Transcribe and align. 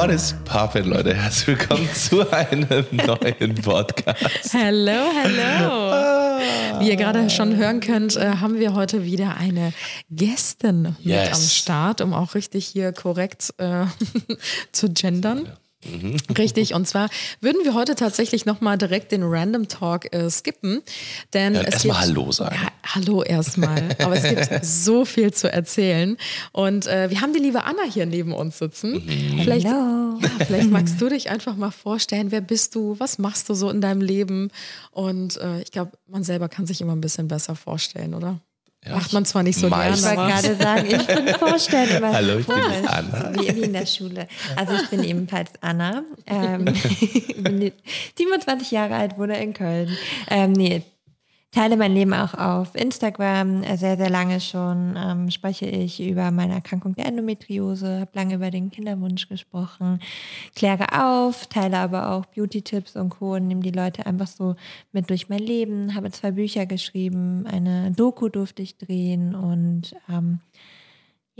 What 0.00 0.08
is 0.08 0.34
poppin', 0.46 0.86
Leute? 0.86 1.14
Herzlich 1.14 1.58
willkommen 1.58 1.86
zu 1.94 2.26
einem 2.32 2.86
neuen 2.90 3.54
Podcast. 3.56 4.50
Hello, 4.50 5.10
hello. 5.22 6.80
Wie 6.80 6.88
ihr 6.88 6.96
gerade 6.96 7.28
schon 7.28 7.54
hören 7.54 7.80
könnt, 7.80 8.16
äh, 8.16 8.36
haben 8.36 8.58
wir 8.58 8.72
heute 8.72 9.04
wieder 9.04 9.36
eine 9.36 9.74
Gästin 10.08 10.96
mit 11.00 11.04
Yes. 11.04 11.32
am 11.34 11.42
Start, 11.42 12.00
um 12.00 12.14
auch 12.14 12.34
richtig 12.34 12.64
hier 12.64 12.94
korrekt 12.94 13.52
äh, 13.58 13.84
zu 14.72 14.88
gendern. 14.88 15.46
Mhm. 15.84 16.16
Richtig, 16.36 16.74
und 16.74 16.86
zwar 16.86 17.08
würden 17.40 17.64
wir 17.64 17.72
heute 17.74 17.94
tatsächlich 17.94 18.44
nochmal 18.44 18.76
direkt 18.76 19.12
den 19.12 19.22
Random 19.22 19.66
Talk 19.68 20.12
äh, 20.14 20.28
skippen. 20.30 20.82
Denn 21.32 21.54
Ja, 21.54 21.62
es 21.62 21.66
erst 21.74 21.86
mal 21.86 21.92
gibt- 21.94 22.00
Hallo 22.16 22.32
sagen. 22.32 22.56
Ja, 22.62 22.68
hallo 22.94 23.22
erstmal. 23.22 23.96
Aber 24.02 24.14
es 24.16 24.24
gibt 24.24 24.50
so 24.64 25.04
viel 25.06 25.32
zu 25.32 25.50
erzählen. 25.50 26.16
Und 26.52 26.86
äh, 26.86 27.08
wir 27.10 27.20
haben 27.22 27.32
die 27.32 27.38
liebe 27.40 27.64
Anna 27.64 27.82
hier 27.90 28.04
neben 28.06 28.32
uns 28.32 28.58
sitzen. 28.58 28.92
Mhm. 29.06 29.40
Vielleicht, 29.42 29.64
ja, 29.66 30.18
vielleicht 30.46 30.70
magst 30.70 31.00
du 31.00 31.08
dich 31.08 31.30
einfach 31.30 31.56
mal 31.56 31.70
vorstellen, 31.70 32.30
wer 32.30 32.42
bist 32.42 32.74
du, 32.74 32.96
was 32.98 33.18
machst 33.18 33.48
du 33.48 33.54
so 33.54 33.70
in 33.70 33.80
deinem 33.80 34.02
Leben? 34.02 34.50
Und 34.90 35.38
äh, 35.38 35.62
ich 35.62 35.70
glaube, 35.70 35.92
man 36.06 36.24
selber 36.24 36.48
kann 36.50 36.66
sich 36.66 36.80
immer 36.82 36.92
ein 36.94 37.00
bisschen 37.00 37.28
besser 37.28 37.56
vorstellen, 37.56 38.14
oder? 38.14 38.38
Macht 38.88 39.12
man 39.12 39.24
zwar 39.26 39.42
nicht 39.42 39.58
so 39.58 39.68
meist. 39.68 39.98
Ich 39.98 40.04
gerne, 40.04 40.16
wollte 40.18 40.32
aber 40.32 40.42
gerade 40.42 40.56
sagen, 40.56 41.00
ich 41.00 41.06
bin 41.24 41.34
vorstellen 41.38 41.96
immer 41.98 42.12
Hallo, 42.14 42.38
ich 42.38 42.46
bin 42.46 42.56
die 42.56 42.62
komisch, 42.62 42.88
Anna. 42.88 43.32
Wie, 43.34 43.46
in 43.46 43.72
der 43.74 43.84
Schule. 43.86 44.26
Also 44.56 44.72
ich 44.74 44.88
bin 44.88 45.04
ebenfalls 45.04 45.50
Anna. 45.60 46.02
Ähm, 46.26 46.64
bin 47.36 47.60
die- 47.60 47.72
27 48.16 48.70
Jahre 48.70 48.94
alt, 48.94 49.18
wohne 49.18 49.42
in 49.42 49.52
Köln. 49.52 49.94
Ähm, 50.30 50.52
nee, 50.52 50.82
teile 51.52 51.76
mein 51.76 51.94
Leben 51.94 52.14
auch 52.14 52.34
auf 52.34 52.74
Instagram 52.74 53.62
sehr, 53.76 53.96
sehr 53.96 54.10
lange 54.10 54.40
schon. 54.40 54.94
Ähm, 54.96 55.30
spreche 55.30 55.66
ich 55.66 56.00
über 56.00 56.30
meine 56.30 56.54
Erkrankung 56.54 56.94
der 56.94 57.06
Endometriose, 57.06 58.00
habe 58.00 58.10
lange 58.14 58.34
über 58.34 58.50
den 58.50 58.70
Kinderwunsch 58.70 59.28
gesprochen, 59.28 60.00
kläre 60.54 60.86
auf, 60.92 61.46
teile 61.46 61.78
aber 61.78 62.12
auch 62.12 62.26
Beauty-Tipps 62.26 62.96
und 62.96 63.10
Co. 63.10 63.34
und 63.34 63.48
nehme 63.48 63.62
die 63.62 63.70
Leute 63.72 64.06
einfach 64.06 64.28
so 64.28 64.54
mit 64.92 65.10
durch 65.10 65.28
mein 65.28 65.40
Leben. 65.40 65.94
Habe 65.94 66.10
zwei 66.10 66.30
Bücher 66.30 66.66
geschrieben, 66.66 67.46
eine 67.46 67.90
Doku 67.90 68.28
durfte 68.28 68.62
ich 68.62 68.78
drehen 68.78 69.34
und 69.34 69.94
ähm, 70.08 70.40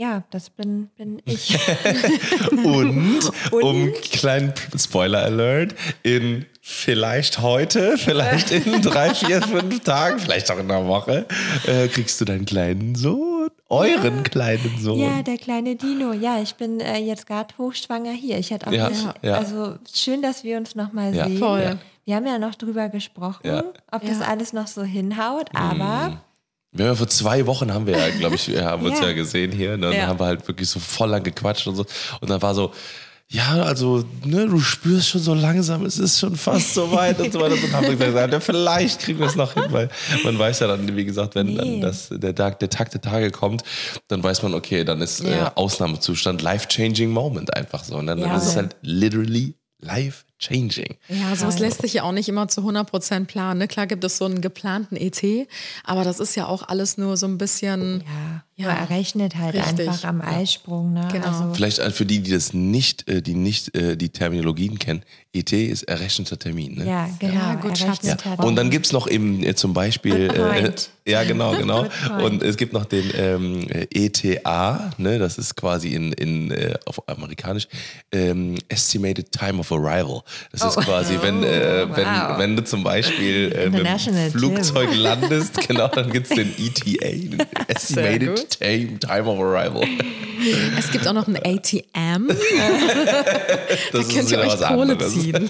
ja, 0.01 0.23
das 0.31 0.49
bin, 0.49 0.87
bin 0.97 1.21
ich. 1.25 1.55
Und, 2.63 3.31
um 3.51 3.93
kleinen 4.11 4.53
Spoiler 4.77 5.19
Alert, 5.23 5.75
in 6.03 6.45
vielleicht 6.61 7.39
heute, 7.39 7.97
vielleicht 7.97 8.51
in 8.51 8.81
drei, 8.81 9.13
vier, 9.13 9.41
fünf 9.41 9.81
Tagen, 9.81 10.19
vielleicht 10.19 10.49
auch 10.51 10.57
in 10.57 10.69
einer 10.71 10.87
Woche, 10.87 11.25
äh, 11.67 11.87
kriegst 11.87 12.19
du 12.19 12.25
deinen 12.25 12.45
kleinen 12.45 12.95
Sohn, 12.95 13.49
euren 13.69 14.23
kleinen 14.23 14.77
Sohn. 14.79 14.99
Ja, 14.99 15.21
der 15.21 15.37
kleine 15.37 15.75
Dino. 15.75 16.13
Ja, 16.13 16.41
ich 16.41 16.55
bin 16.55 16.79
äh, 16.79 16.97
jetzt 16.97 17.27
gerade 17.27 17.53
hochschwanger 17.57 18.11
hier. 18.11 18.37
Ich 18.39 18.49
hätte 18.51 18.67
auch 18.67 18.71
Ja, 18.71 18.89
nicht, 18.89 19.07
ja. 19.21 19.35
also 19.35 19.75
schön, 19.93 20.21
dass 20.21 20.43
wir 20.43 20.57
uns 20.57 20.75
nochmal 20.75 21.13
Ja. 21.15 21.27
sehen. 21.27 21.37
Voll. 21.37 21.77
Wir 22.05 22.15
haben 22.15 22.25
ja 22.25 22.39
noch 22.39 22.55
drüber 22.55 22.89
gesprochen, 22.89 23.41
Ja. 23.47 23.63
ob 23.91 24.01
das 24.01 24.19
Ja. 24.19 24.25
alles 24.25 24.53
noch 24.53 24.65
so 24.67 24.81
hinhaut, 24.83 25.49
aber 25.53 26.21
Wir 26.73 26.85
haben 26.85 26.91
ja 26.93 26.95
vor 26.95 27.07
zwei 27.07 27.45
Wochen 27.47 27.73
haben 27.73 27.85
wir 27.85 27.97
ja, 27.97 28.09
glaube 28.17 28.35
ich, 28.35 28.47
wir 28.51 28.63
haben 28.65 28.85
uns 28.85 28.99
Ja. 28.99 29.07
ja 29.07 29.13
gesehen 29.13 29.51
hier. 29.51 29.77
Ne? 29.77 29.87
Und 29.87 29.93
Ja. 29.93 29.99
dann 30.01 30.09
haben 30.09 30.19
wir 30.19 30.25
halt 30.27 30.47
wirklich 30.47 30.69
so 30.69 30.79
voll 30.79 31.09
lang 31.09 31.23
gequatscht 31.23 31.67
und 31.67 31.75
so. 31.75 31.85
Und 32.21 32.29
dann 32.29 32.41
war 32.41 32.55
so, 32.55 32.71
ja, 33.33 33.61
also, 33.63 34.03
ne, 34.25 34.45
du 34.45 34.59
spürst 34.59 35.07
schon 35.07 35.21
so 35.21 35.33
langsam, 35.33 35.85
es 35.85 35.97
ist 35.97 36.19
schon 36.19 36.35
fast 36.35 36.73
so 36.73 36.91
weit 36.91 37.17
und 37.21 37.31
so 37.31 37.39
weiter. 37.39 37.53
Und 37.53 37.63
dann 37.63 37.71
haben 37.73 37.87
wir 37.87 37.95
gesagt, 38.07 38.33
ja, 38.33 38.39
vielleicht 38.41 38.99
kriegen 38.99 39.19
wir 39.19 39.27
es 39.27 39.35
noch 39.37 39.53
hin, 39.53 39.63
weil 39.69 39.89
man 40.25 40.37
weiß 40.37 40.59
ja 40.59 40.67
dann, 40.67 40.95
wie 40.97 41.05
gesagt, 41.05 41.35
wenn 41.35 41.55
dann 41.55 41.75
Nee. 41.75 41.79
das, 41.79 42.09
der, 42.11 42.35
Tag, 42.35 42.59
der 42.59 42.69
Tag 42.69 42.91
der 42.91 42.99
Tage 42.99 43.31
kommt, 43.31 43.63
dann 44.09 44.21
weiß 44.21 44.43
man, 44.43 44.53
okay, 44.53 44.83
dann 44.83 45.01
ist 45.01 45.21
äh, 45.21 45.31
Ja. 45.31 45.53
Ausnahmezustand, 45.55 46.41
life-changing 46.41 47.09
Moment 47.09 47.55
einfach 47.55 47.85
so. 47.85 47.95
Und 47.95 48.07
dann, 48.07 48.19
dann 48.19 48.31
Ja. 48.31 48.37
ist 48.37 48.47
es 48.47 48.55
halt 48.57 48.75
literally 48.81 49.55
life-changing. 50.41 50.95
Ja, 51.09 51.35
sowas 51.35 51.59
lässt 51.59 51.81
sich 51.81 51.93
ja 51.93 52.03
auch 52.03 52.11
nicht 52.11 52.29
immer 52.29 52.47
zu 52.47 52.61
100% 52.61 53.25
planen. 53.25 53.59
Ne? 53.59 53.67
Klar 53.67 53.87
gibt 53.87 54.03
es 54.03 54.17
so 54.17 54.25
einen 54.25 54.41
geplanten 54.41 54.95
ET, 54.95 55.21
aber 55.83 56.03
das 56.03 56.19
ist 56.19 56.35
ja 56.35 56.47
auch 56.47 56.67
alles 56.67 56.97
nur 56.97 57.17
so 57.17 57.27
ein 57.27 57.37
bisschen. 57.37 58.03
ja, 58.57 58.67
Ja. 58.67 58.73
errechnet 58.73 59.37
halt 59.37 59.55
Richtig. 59.55 59.89
einfach 59.89 60.03
am 60.03 60.21
Eisprung. 60.21 60.93
Ne? 60.93 61.07
Genau. 61.11 61.27
Also, 61.27 61.53
Vielleicht 61.53 61.79
äh, 61.79 61.89
für 61.91 62.05
die, 62.05 62.19
die 62.21 62.31
das 62.31 62.53
nicht, 62.53 63.07
äh, 63.09 63.21
die 63.21 63.33
nicht 63.33 63.75
äh, 63.75 63.97
die 63.97 64.09
Terminologien 64.09 64.77
kennen, 64.77 65.03
ET 65.33 65.51
ist 65.53 65.83
errechneter 65.83 66.37
Termin. 66.37 66.75
Ne? 66.75 66.85
ja, 66.85 67.09
genau. 67.19 67.33
Ja, 67.33 67.55
gut, 67.55 67.79
Ja. 67.79 68.15
Und 68.43 68.55
dann 68.57 68.69
gibt 68.69 68.85
es 68.85 68.91
noch 68.91 69.07
eben 69.07 69.55
zum 69.55 69.73
Beispiel, 69.73 70.29
äh, 70.29 71.09
ja 71.09 71.23
genau, 71.23 71.55
genau. 71.55 71.87
Und 72.23 72.43
es 72.43 72.57
gibt 72.57 72.73
noch 72.73 72.85
den 72.85 73.09
ähm, 73.15 73.67
äh, 73.69 73.87
ETA, 73.89 74.91
ne, 74.97 75.17
das 75.17 75.37
ist 75.37 75.55
quasi 75.55 75.89
in, 75.95 76.11
in 76.13 76.51
äh, 76.51 76.75
auf 76.85 77.07
amerikanisch 77.07 77.67
ähm, 78.11 78.55
Estimated 78.67 79.31
Time 79.31 79.59
of 79.59 79.71
Arrival. 79.71 80.21
Das 80.51 80.63
ist 80.63 80.77
Oh. 80.77 80.81
quasi, 80.81 81.17
wenn, 81.21 81.43
äh, 81.43 81.85
wenn, 81.95 82.05
Wow. 82.05 82.37
wenn 82.37 82.55
du 82.55 82.63
zum 82.63 82.83
Beispiel 82.83 83.51
äh, 83.53 83.69
mit 83.69 83.85
dem 83.85 84.31
Flugzeug 84.31 84.89
landest, 84.95 85.59
genau, 85.67 85.87
dann 85.87 86.11
gibt 86.11 86.29
es 86.29 86.35
den 86.35 86.53
ETA, 86.57 87.09
den 87.09 87.39
Estimated 87.67 88.49
time, 88.59 88.99
time 88.99 89.23
of 89.25 89.39
Arrival. 89.39 89.83
Es 90.77 90.89
gibt 90.91 91.07
auch 91.07 91.13
noch 91.13 91.27
ein 91.27 91.35
ATM. 91.37 92.27
Das 93.91 93.91
Da 93.91 93.99
ist 93.99 94.13
könnt 94.15 94.31
ihr 94.31 94.39
euch 94.39 94.57
Kohle 94.59 94.93
anderes. 94.93 95.13
ziehen. 95.13 95.49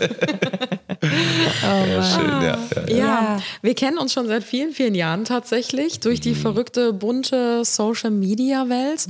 Ja, 1.62 2.04
schön, 2.04 2.30
ja. 2.42 2.42
ja. 2.42 2.58
Ja, 2.88 2.96
Ja. 2.98 3.40
wir 3.62 3.74
kennen 3.76 3.98
uns 3.98 4.14
schon 4.14 4.28
seit 4.28 4.44
vielen, 4.44 4.72
vielen 4.74 4.96
Jahren 4.96 5.26
tatsächlich 5.26 6.00
durch 6.00 6.20
Mhm. 6.20 6.24
die 6.24 6.36
verrückte, 6.36 6.94
bunte 6.94 7.64
Social-Media-Welt. 7.66 9.08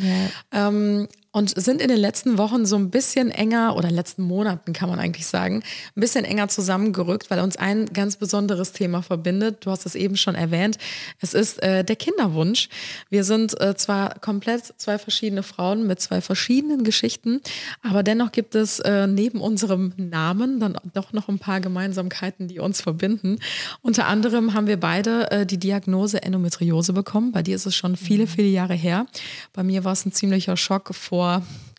Ähm, 0.54 1.08
und 1.32 1.50
sind 1.50 1.82
in 1.82 1.88
den 1.88 1.98
letzten 1.98 2.38
Wochen 2.38 2.66
so 2.66 2.76
ein 2.76 2.90
bisschen 2.90 3.32
enger, 3.32 3.76
oder 3.78 3.90
letzten 3.90 4.24
Monaten 4.24 4.74
kann 4.74 4.90
man 4.90 5.00
eigentlich 5.00 5.26
sagen, 5.26 5.64
ein 5.96 6.02
bisschen 6.02 6.26
enger 6.26 6.50
zusammengerückt, 6.50 7.30
weil 7.30 7.40
uns 7.40 7.56
ein 7.56 7.86
ganz 7.86 8.18
besonderes 8.18 8.74
Thema 8.74 9.02
verbindet. 9.02 9.66
Du 9.66 9.72
hast 9.72 9.86
es 9.86 9.96
eben 9.96 10.18
schon 10.18 10.36
erwähnt. 10.36 10.78
Es 11.22 11.34
ist 11.34 11.64
äh, 11.64 11.86
der 11.86 11.96
Kinderwunsch. 11.96 12.68
Wir 13.10 13.24
sind 13.24 13.60
äh, 13.62 13.76
zwar 13.76 14.20
komplett 14.20 14.74
zwei 14.78 14.98
verschiedene 14.98 15.44
Frauen 15.44 15.88
mit 15.88 16.02
zwei 16.02 16.20
verschiedenen 16.20 16.84
Geschichten, 16.84 17.42
aber 17.82 18.04
dennoch 18.04 18.34
gibt 18.34 18.56
es 18.56 18.80
äh, 18.80 19.08
neben 19.08 19.40
unserem 19.40 19.94
Namen 19.96 20.60
dann 20.60 20.78
doch 20.94 21.14
noch 21.14 21.30
ein 21.30 21.40
paar 21.40 21.62
Gemeinsamkeiten, 21.62 22.50
die 22.50 22.60
uns 22.60 22.82
verbinden. 22.82 23.40
Unter 23.82 24.08
anderem 24.08 24.54
haben 24.54 24.68
wir 24.68 24.80
beide 24.80 25.32
äh, 25.32 25.46
die 25.46 25.58
Diagnose 25.58 26.22
Endometriose 26.22 26.92
bekommen. 26.92 27.32
Bei 27.32 27.42
dir 27.42 27.56
ist 27.56 27.66
es 27.66 27.76
schon 27.76 27.96
viele, 27.96 28.28
viele 28.28 28.50
Jahre 28.50 28.74
her. 28.74 29.06
Bei 29.54 29.64
mir 29.64 29.86
war 29.86 29.94
es 29.94 30.06
ein 30.06 30.12
ziemlicher 30.12 30.58
Schock 30.58 30.94
vor 30.94 31.21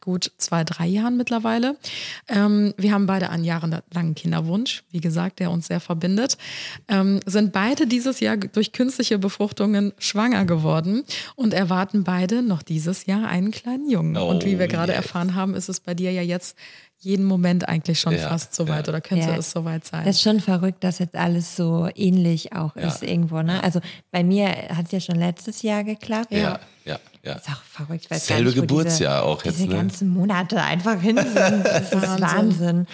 gut 0.00 0.32
zwei, 0.36 0.64
drei 0.64 0.86
Jahren 0.88 1.16
mittlerweile. 1.16 1.76
Ähm, 2.28 2.74
wir 2.76 2.90
haben 2.92 3.06
beide 3.06 3.30
einen 3.30 3.44
jahrelangen 3.44 4.16
Kinderwunsch, 4.16 4.82
wie 4.90 5.00
gesagt, 5.00 5.38
der 5.38 5.52
uns 5.52 5.68
sehr 5.68 5.78
verbindet. 5.78 6.38
Ähm, 6.88 7.20
sind 7.24 7.52
beide 7.52 7.86
dieses 7.86 8.18
Jahr 8.18 8.36
durch 8.36 8.72
künstliche 8.72 9.16
Befruchtungen 9.20 9.92
schwanger 9.98 10.44
geworden 10.44 11.04
und 11.36 11.54
erwarten 11.54 12.02
beide 12.02 12.42
noch 12.42 12.62
dieses 12.62 13.06
Jahr 13.06 13.28
einen 13.28 13.52
kleinen 13.52 13.88
Jungen. 13.88 14.16
und 14.16 14.44
wie 14.44 14.58
wir 14.58 14.66
Oh, 14.66 14.68
gerade 14.68 14.92
yes. 14.92 15.02
erfahren 15.02 15.36
haben, 15.36 15.54
ist 15.54 15.68
es 15.68 15.78
bei 15.78 15.94
dir 15.94 16.10
ja 16.10 16.22
jetzt 16.22 16.56
jeden 16.98 17.24
Moment 17.24 17.68
eigentlich 17.68 18.00
schon 18.00 18.12
Ja, 18.14 18.28
fast 18.28 18.54
soweit 18.56 18.88
oder 18.88 19.00
könnte 19.00 19.28
Ja. 19.28 19.36
es 19.36 19.50
soweit 19.52 19.84
sein. 19.86 20.04
Das 20.04 20.16
ist 20.16 20.22
schon 20.22 20.40
verrückt, 20.40 20.82
dass 20.82 20.98
jetzt 20.98 21.14
alles 21.16 21.54
so 21.56 21.88
ähnlich 21.94 22.52
auch 22.54 22.74
Ja. 22.76 22.82
ist 22.88 23.02
irgendwo. 23.04 23.40
Ne? 23.42 23.62
Also 23.62 23.80
bei 24.10 24.22
mir 24.24 24.48
hat 24.76 24.86
es 24.86 24.92
ja 24.92 25.00
schon 25.00 25.16
letztes 25.16 25.62
Jahr 25.62 25.82
geklappt. 25.84 26.30
Ja, 26.32 26.58
ja, 26.84 26.98
ja. 27.24 27.34
Ist 27.34 27.48
auch 27.48 27.62
verrückt. 27.62 28.04
Ich 28.04 28.10
weiß 28.10 28.26
Selbe 28.26 28.44
nicht, 28.50 28.54
Geburtsjahr 28.56 29.20
diese, 29.20 29.24
auch 29.30 29.44
jetzt, 29.44 29.58
Diese 29.58 29.68
ne? 29.68 29.76
ganzen 29.76 30.08
Monate 30.08 30.60
einfach 30.62 31.00
hin 31.00 31.16
sind. 31.16 31.64
Das 31.64 31.92
ist 31.92 31.92
Wahnsinn. 32.02 32.20
Wahnsinn. 32.20 32.86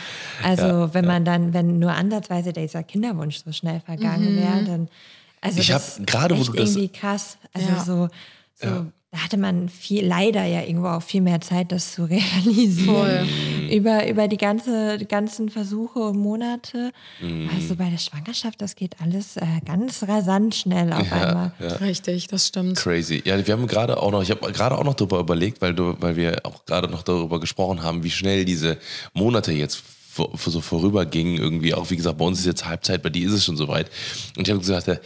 Also 0.42 0.92
wenn 0.94 1.06
man 1.06 1.24
dann, 1.24 1.54
wenn 1.54 1.78
nur 1.78 1.92
ansatzweise 1.92 2.52
dieser 2.52 2.82
Kinderwunsch 2.82 3.42
so 3.44 3.52
schnell 3.52 3.80
vergangen 3.80 4.36
wäre, 4.36 4.64
dann 4.64 4.88
also 5.40 5.60
Ich 5.60 5.68
das 5.68 5.98
hab 5.98 6.06
gerade, 6.06 6.38
wo 6.38 6.42
du 6.44 6.52
das- 6.52 6.70
irgendwie 6.74 6.88
krass. 6.88 7.38
Also 7.54 7.68
Ja. 7.68 7.84
so, 7.84 8.08
so 8.54 8.86
da 9.10 9.18
hatte 9.24 9.38
man 9.38 9.70
viel, 9.70 10.04
leider 10.04 10.44
ja 10.44 10.60
irgendwo 10.62 10.88
auch 10.88 11.02
viel 11.02 11.22
mehr 11.22 11.40
Zeit, 11.40 11.72
das 11.72 11.92
zu 11.92 12.04
realisieren. 12.10 13.26
Über, 13.70 14.06
über 14.06 14.28
die 14.28 14.36
ganze, 14.36 14.98
ganzen 15.08 15.48
Versuche 15.48 15.98
und 15.98 16.18
Monate. 16.18 16.92
Mhm. 17.20 17.48
Also 17.54 17.76
bei 17.76 17.88
der 17.88 17.98
Schwangerschaft, 17.98 18.60
das 18.60 18.76
geht 18.76 18.96
alles 19.00 19.36
äh, 19.36 19.46
ganz 19.64 20.02
rasant 20.02 20.54
schnell 20.54 20.92
auf 20.92 21.10
einmal. 21.10 21.52
Richtig, 21.80 22.26
das 22.28 22.48
stimmt. 22.48 22.76
Crazy. 22.76 23.22
Ja, 23.24 23.46
wir 23.46 23.54
haben 23.54 23.66
gerade 23.66 24.02
auch 24.02 24.10
noch, 24.10 24.22
ich 24.22 24.30
habe 24.30 24.52
gerade 24.52 24.76
auch 24.76 24.84
noch 24.84 24.94
darüber 24.94 25.20
überlegt, 25.20 25.62
weil 25.62 25.74
du, 25.74 25.96
weil 26.00 26.16
wir 26.16 26.40
auch 26.44 26.64
gerade 26.66 26.88
noch 26.88 27.02
darüber 27.02 27.40
gesprochen 27.40 27.82
haben, 27.82 28.02
wie 28.04 28.10
schnell 28.10 28.44
diese 28.44 28.78
Monate 29.14 29.52
jetzt 29.52 29.82
vor, 30.18 30.30
so 30.36 30.60
vorübergingen. 30.60 31.38
Irgendwie 31.38 31.74
auch, 31.74 31.90
wie 31.90 31.96
gesagt, 31.96 32.18
bei 32.18 32.24
uns 32.24 32.40
ist 32.40 32.46
jetzt 32.46 32.66
Halbzeit, 32.66 33.02
bei 33.02 33.10
dir 33.10 33.26
ist 33.26 33.34
es 33.34 33.44
schon 33.44 33.56
soweit. 33.56 33.90
Und 34.36 34.46
ich 34.46 34.50
habe 34.50 34.60
gesagt, 34.60 34.88
äh, 34.88 34.98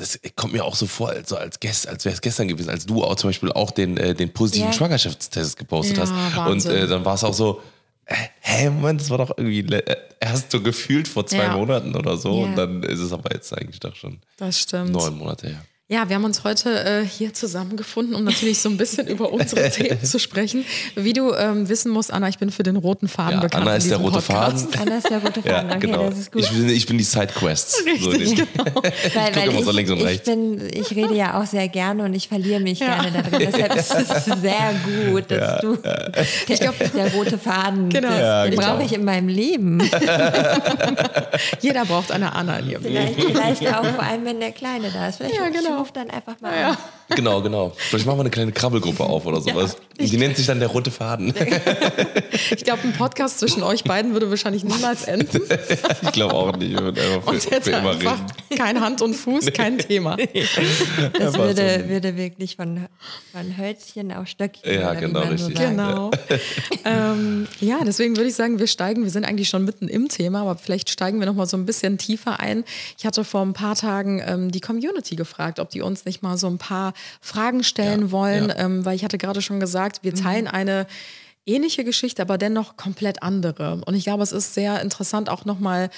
das 0.00 0.18
kommt 0.36 0.52
mir 0.52 0.64
auch 0.64 0.74
so 0.74 0.86
vor, 0.86 1.10
also 1.10 1.36
als, 1.36 1.60
gest, 1.60 1.86
als 1.88 2.04
wäre 2.04 2.14
es 2.14 2.20
gestern 2.20 2.48
gewesen, 2.48 2.70
als 2.70 2.86
du 2.86 3.04
auch 3.04 3.14
zum 3.16 3.28
Beispiel 3.30 3.52
auch 3.52 3.70
den, 3.70 3.96
äh, 3.96 4.14
den 4.14 4.32
positiven 4.32 4.68
Ja. 4.68 4.72
Schwangerschaftstest 4.72 5.56
gepostet 5.56 5.96
Ja, 5.98 6.02
hast. 6.04 6.36
Wahnsinn. 6.36 6.72
Und 6.72 6.76
äh, 6.78 6.86
dann 6.88 7.04
war 7.04 7.14
es 7.14 7.24
auch 7.24 7.34
so, 7.34 7.60
hä, 8.40 8.70
Moment, 8.70 9.00
das 9.00 9.10
war 9.10 9.18
doch 9.18 9.30
irgendwie 9.36 9.60
äh, 9.74 9.96
erst 10.18 10.50
so 10.50 10.60
gefühlt 10.60 11.06
vor 11.06 11.26
zwei 11.26 11.44
Ja. 11.44 11.56
Monaten 11.56 11.94
oder 11.94 12.16
so. 12.16 12.40
Ja. 12.40 12.44
Und 12.46 12.56
dann 12.56 12.82
ist 12.82 12.98
es 12.98 13.12
aber 13.12 13.32
jetzt 13.32 13.52
eigentlich 13.56 13.78
doch 13.80 13.94
schon 13.94 14.18
Das 14.36 14.58
stimmt. 14.58 14.90
neun 14.90 15.16
Monate 15.16 15.48
her. 15.48 15.64
Ja, 15.92 16.08
wir 16.08 16.14
haben 16.14 16.24
uns 16.24 16.44
heute 16.44 16.84
äh, 16.84 17.04
hier 17.04 17.34
zusammengefunden, 17.34 18.14
um 18.14 18.22
natürlich 18.22 18.60
so 18.60 18.68
ein 18.68 18.76
bisschen 18.76 19.08
über 19.08 19.32
unsere 19.32 19.68
Themen 19.72 20.00
zu 20.04 20.20
sprechen. 20.20 20.64
Wie 20.94 21.12
du 21.12 21.32
ähm, 21.34 21.68
wissen 21.68 21.90
musst, 21.90 22.12
Anna, 22.12 22.28
ich 22.28 22.38
bin 22.38 22.52
für 22.52 22.62
den 22.62 22.76
roten 22.76 23.08
Faden 23.08 23.34
Ja, 23.38 23.40
bekannt. 23.40 23.62
Anna 23.62 23.72
in 23.74 23.78
ist 23.78 23.90
der 23.90 23.96
rote 23.98 24.20
Podcast. 24.22 24.72
Faden. 24.72 24.80
Anders 24.88 25.02
der 25.02 25.18
rote 25.18 25.40
Ja, 25.40 25.52
Faden. 25.56 25.70
Okay, 25.72 25.80
genau. 25.80 26.08
das 26.08 26.18
ist 26.20 26.30
gut. 26.30 26.42
Ich 26.44 26.50
bin, 26.52 26.68
ich 26.68 26.86
bin 26.86 26.96
die 26.96 27.02
Sidequests. 27.02 27.82
So 27.98 28.08
Richtig, 28.10 28.34
den- 28.36 28.46
weil, 28.56 28.72
gucke 28.72 28.84
weil 29.34 29.48
immer 29.48 29.58
ich, 29.58 29.64
so 29.64 29.70
links 29.72 29.90
und 29.90 29.98
ich, 29.98 30.04
rechts. 30.04 30.24
bin, 30.26 30.68
ich 30.72 30.90
rede 30.94 31.14
ja 31.16 31.40
auch 31.40 31.46
sehr 31.46 31.66
gerne 31.66 32.04
und 32.04 32.14
ich 32.14 32.28
verliere 32.28 32.60
mich 32.60 32.78
Ja. 32.78 33.02
gerne 33.02 33.10
da 33.10 33.22
drin. 33.22 33.48
Deshalb 33.52 33.74
ist 33.74 33.92
es 33.92 34.24
sehr 34.40 34.74
gut, 35.10 35.28
dass 35.28 35.60
du 35.60 35.76
Ich 36.46 36.60
glaub- 36.60 36.76
der 36.94 37.12
rote 37.14 37.36
Faden 37.36 37.88
Genau. 37.88 38.06
bist. 38.10 38.20
Ja, 38.20 38.44
Den 38.44 38.52
genau. 38.52 38.74
brauche 38.74 38.84
ich 38.84 38.92
in 38.92 39.04
meinem 39.04 39.26
Leben. 39.26 39.82
Jeder 41.60 41.84
braucht 41.84 42.12
eine 42.12 42.32
Anna 42.32 42.58
in 42.58 42.70
ihrem 42.70 42.82
Leben. 42.84 43.14
Vielleicht, 43.16 43.58
vielleicht 43.60 43.74
auch 43.74 43.84
vor 43.86 44.04
allem, 44.04 44.24
wenn 44.24 44.38
der 44.38 44.52
Kleine 44.52 44.88
da 44.92 45.08
ist. 45.08 45.16
Vielleicht 45.16 45.34
Ja, 45.34 45.48
genau. 45.48 45.79
Rufe 45.80 45.92
dann 45.92 46.10
einfach 46.10 46.40
mal 46.40 46.54
Ja. 46.58 46.70
an. 46.70 46.76
Genau, 47.16 47.42
genau. 47.42 47.72
Vielleicht 47.76 48.06
machen 48.06 48.18
wir 48.18 48.22
eine 48.22 48.30
kleine 48.30 48.52
Krabbelgruppe 48.52 49.02
auf 49.02 49.26
oder 49.26 49.40
sowas. 49.40 49.76
Die 49.98 50.16
nennt 50.16 50.36
sich 50.36 50.46
dann 50.46 50.60
der 50.60 50.68
rote 50.68 50.90
Faden. 50.90 51.34
Ich 52.52 52.64
glaube, 52.64 52.82
ein 52.84 52.92
Podcast 52.92 53.38
zwischen 53.40 53.62
euch 53.62 53.84
beiden 53.84 54.12
würde 54.12 54.28
wahrscheinlich 54.30 54.64
niemals 54.64 55.04
enden. 55.04 55.40
ich 56.02 56.12
glaube 56.12 56.34
auch 56.34 56.56
nicht. 56.56 56.72
Wir 56.72 56.80
würden 56.80 56.98
einfach 56.98 57.32
Und 57.32 57.42
für, 57.42 57.50
jetzt 57.50 57.64
für 57.68 57.70
immer 57.76 57.90
einfach 57.90 58.18
reden. 58.50 58.58
kein 58.58 58.80
Hand 58.80 59.02
und 59.02 59.14
Fuß, 59.14 59.52
kein 59.52 59.78
Thema. 59.78 60.16
Das 60.16 61.34
würde, 61.38 61.84
würde 61.88 62.16
wirklich 62.16 62.56
von, 62.56 62.86
von 63.32 63.56
Hölzchen 63.56 64.12
auf 64.12 64.26
Stöckchen. 64.26 64.72
Ja, 64.80 64.94
genau, 64.94 65.22
so 65.22 65.28
richtig. 65.28 65.54
Genau. 65.54 66.10
ähm, 66.84 67.46
ja, 67.60 67.78
deswegen 67.86 68.16
würde 68.16 68.28
ich 68.30 68.34
sagen, 68.34 68.58
wir 68.58 68.66
steigen, 68.66 69.02
wir 69.04 69.10
sind 69.10 69.24
eigentlich 69.24 69.48
schon 69.48 69.64
mitten 69.64 69.88
im 69.88 70.08
Thema, 70.08 70.42
aber 70.42 70.56
vielleicht 70.56 70.90
steigen 70.90 71.18
wir 71.20 71.26
noch 71.26 71.34
mal 71.34 71.46
so 71.46 71.56
ein 71.56 71.66
bisschen 71.66 71.98
tiefer 71.98 72.40
ein. 72.40 72.64
Ich 72.98 73.06
hatte 73.06 73.24
vor 73.24 73.42
ein 73.42 73.52
paar 73.52 73.76
Tagen 73.76 74.22
ähm, 74.26 74.50
die 74.50 74.60
Community 74.60 75.16
gefragt, 75.16 75.60
ob 75.60 75.69
die 75.70 75.80
uns 75.80 76.04
nicht 76.04 76.22
mal 76.22 76.36
so 76.36 76.46
ein 76.48 76.58
paar 76.58 76.92
Fragen 77.20 77.64
stellen 77.64 78.02
Ja, 78.02 78.10
wollen, 78.10 78.48
ja. 78.48 78.58
Ähm, 78.58 78.84
weil 78.84 78.96
ich 78.96 79.04
hatte 79.04 79.18
gerade 79.18 79.42
schon 79.42 79.60
gesagt, 79.60 80.02
wir 80.02 80.14
teilen 80.14 80.46
eine 80.46 80.86
ähnliche 81.46 81.84
Geschichte, 81.84 82.22
aber 82.22 82.38
dennoch 82.38 82.76
komplett 82.76 83.22
andere. 83.22 83.80
Und 83.86 83.94
ich 83.94 84.04
glaube, 84.04 84.22
es 84.22 84.32
ist 84.32 84.54
sehr 84.54 84.80
interessant 84.82 85.28
auch 85.28 85.44
nochmal 85.44 85.90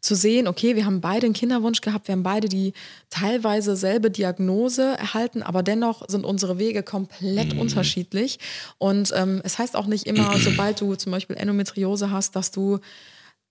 zu 0.00 0.14
sehen, 0.14 0.46
okay, 0.46 0.76
wir 0.76 0.84
haben 0.84 1.00
beide 1.00 1.26
einen 1.26 1.34
Kinderwunsch 1.34 1.80
gehabt, 1.80 2.08
wir 2.08 2.12
haben 2.12 2.22
beide 2.22 2.48
die 2.48 2.72
teilweise 3.08 3.76
selbe 3.76 4.10
Diagnose 4.10 4.96
erhalten, 4.98 5.42
aber 5.42 5.62
dennoch 5.62 6.08
sind 6.08 6.24
unsere 6.24 6.58
Wege 6.58 6.82
komplett 6.82 7.54
unterschiedlich. 7.58 8.38
Und 8.78 9.12
ähm, 9.16 9.40
es 9.44 9.58
heißt 9.58 9.76
auch 9.76 9.86
nicht 9.86 10.06
immer, 10.06 10.36
sobald 10.44 10.80
du 10.80 10.94
zum 10.94 11.12
Beispiel 11.12 11.36
Endometriose 11.36 12.10
hast, 12.10 12.36
dass 12.36 12.50
du 12.50 12.78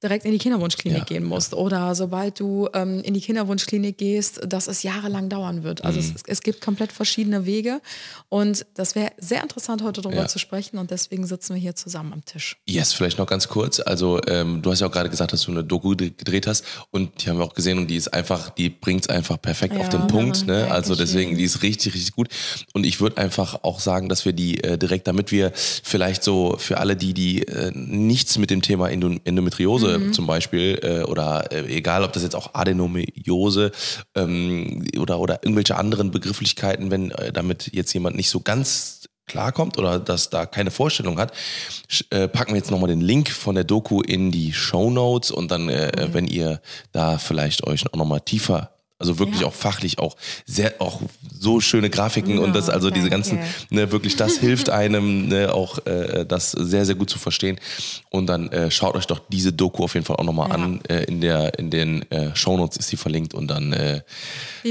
direkt 0.02 0.26
in 0.26 0.32
die 0.32 0.38
Kinderwunschklinik 0.38 1.00
Ja, 1.00 1.06
gehen 1.06 1.24
musst. 1.26 1.54
Oder 1.54 1.94
sobald 1.96 2.40
du 2.40 2.70
ähm, 2.74 3.02
in 3.02 3.14
die 3.14 3.22
Kinderwunschklinik 3.22 3.98
gehst, 3.98 4.40
dass 4.48 4.68
es 4.68 4.84
jahrelang 4.84 5.28
dauern 5.30 5.64
wird. 5.64 5.84
Also 5.84 6.00
Mhm. 6.00 6.14
es, 6.16 6.24
es 6.26 6.42
gibt 6.42 6.62
komplett 6.62 6.92
verschiedene 6.92 7.46
Wege. 7.46 7.82
Und 8.30 8.66
das 8.76 8.96
wäre 8.96 9.12
sehr 9.18 9.42
interessant, 9.44 9.84
heute 9.84 10.02
darüber 10.02 10.22
Ja. 10.22 10.28
zu 10.28 10.40
sprechen. 10.40 10.78
Und 10.78 10.92
deswegen 10.92 11.26
sitzen 11.26 11.54
wir 11.56 11.62
hier 11.62 11.76
zusammen 11.76 12.14
am 12.14 12.24
Tisch. 12.24 12.58
Yes, 12.66 12.94
vielleicht 12.94 13.18
noch 13.18 13.28
ganz 13.28 13.48
kurz. 13.50 13.80
Also, 13.80 14.22
ähm, 14.28 14.62
du 14.62 14.72
hast 14.72 14.80
ja 14.80 14.88
auch 14.88 14.92
gerade 14.92 15.10
gesagt, 15.10 15.34
dass 15.34 15.42
du 15.44 15.52
eine 15.52 15.64
Doku 15.64 15.92
dre- 15.94 16.16
gedreht 16.16 16.48
hast 16.48 16.64
und 16.92 17.24
die 17.24 17.30
haben 17.30 17.38
wir 17.38 17.44
auch 17.46 17.54
gesehen 17.54 17.78
und 17.78 17.88
die 17.88 17.96
ist 17.98 18.14
einfach, 18.14 18.50
die 18.52 18.70
bringt 18.70 19.02
es 19.02 19.10
einfach 19.10 19.42
perfekt 19.42 19.76
auf 19.76 19.92
Ja, 19.92 19.98
den 20.00 20.08
Punkt. 20.08 20.48
Ne? 20.48 20.70
Also 20.72 20.96
deswegen, 20.96 21.36
die 21.38 21.44
ist 21.44 21.62
richtig, 21.64 21.94
richtig 21.94 22.14
gut. 22.16 22.30
Und 22.74 22.86
ich 22.86 23.02
würde 23.02 23.18
einfach 23.18 23.64
auch 23.64 23.80
sagen, 23.80 24.08
dass 24.10 24.24
wir 24.26 24.34
die 24.34 24.64
äh, 24.64 24.78
direkt, 24.78 25.08
damit 25.08 25.32
wir 25.32 25.52
vielleicht 25.56 26.24
so 26.24 26.56
für 26.58 26.78
alle, 26.78 26.96
die, 26.96 27.14
die 27.14 27.48
äh, 27.48 27.72
nichts 27.74 28.38
mit 28.38 28.50
dem 28.50 28.62
Thema 28.62 28.90
Endo 28.90 29.10
Endometriose 29.26 29.89
zum 30.12 30.28
Beispiel 30.28 30.80
äh, 30.82 31.04
oder 31.04 31.52
äh, 31.52 31.66
egal, 31.76 32.04
ob 32.04 32.14
das 32.14 32.24
jetzt 32.24 32.36
auch 32.36 32.54
Adenomiose 32.54 33.72
ähm, 34.16 34.88
oder, 34.98 35.20
oder 35.20 35.40
irgendwelche 35.44 35.78
anderen 35.78 36.12
Begrifflichkeiten, 36.12 36.92
wenn 36.92 37.12
äh, 37.12 37.32
damit 37.32 37.70
jetzt 37.74 37.94
jemand 37.94 38.16
nicht 38.16 38.30
so 38.30 38.40
ganz 38.40 39.10
klarkommt 39.30 39.78
oder 39.78 40.00
dass 40.00 40.30
da 40.30 40.46
keine 40.46 40.72
Vorstellung 40.72 41.18
hat, 41.20 41.32
äh, 42.10 42.28
packen 42.28 42.52
wir 42.52 42.58
jetzt 42.58 42.72
nochmal 42.72 42.90
den 42.90 43.00
Link 43.00 43.30
von 43.30 43.56
der 43.56 43.64
Doku 43.64 44.02
in 44.02 44.32
die 44.32 44.52
Show 44.52 44.90
Notes 44.90 45.32
und 45.32 45.52
dann, 45.52 45.70
äh, 45.70 45.90
äh, 45.90 46.14
wenn 46.14 46.28
ihr 46.28 46.60
da 46.92 47.18
vielleicht 47.18 47.66
euch 47.66 47.86
auch 47.88 47.98
nochmal 47.98 48.22
tiefer 48.22 48.72
also 49.00 49.18
wirklich 49.18 49.42
Ja. 49.42 49.48
auch 49.48 49.54
fachlich 49.54 49.98
auch 49.98 50.16
sehr 50.46 50.74
auch 50.80 51.02
so 51.40 51.62
schöne 51.62 51.90
Grafiken 51.90 52.38
und 52.40 52.54
das 52.54 52.70
also 52.70 52.90
diese 52.90 53.10
ganzen 53.10 53.40
ne, 53.70 53.92
wirklich 53.92 54.16
das 54.18 54.38
hilft 54.40 54.70
einem 54.70 55.28
ne, 55.30 55.54
auch 55.54 55.86
äh, 55.86 56.26
das 56.26 56.52
sehr 56.52 56.86
sehr 56.86 56.96
gut 56.96 57.10
zu 57.10 57.18
verstehen 57.18 57.60
und 58.10 58.28
dann 58.28 58.52
äh, 58.52 58.70
schaut 58.70 58.96
euch 58.96 59.08
doch 59.08 59.22
diese 59.30 59.54
Doku 59.54 59.84
auf 59.86 59.94
jeden 59.94 60.06
Fall 60.06 60.18
auch 60.18 60.24
nochmal 60.24 60.50
Ja. 60.50 60.56
an 60.56 60.82
äh, 60.90 61.04
in 61.06 61.22
der 61.22 61.58
in 61.58 61.70
den 61.72 62.10
äh, 62.12 62.36
Shownotes 62.36 62.78
ist 62.78 62.90
sie 62.90 62.98
verlinkt 62.98 63.34
und 63.34 63.48
dann 63.48 63.74
äh, 63.74 64.02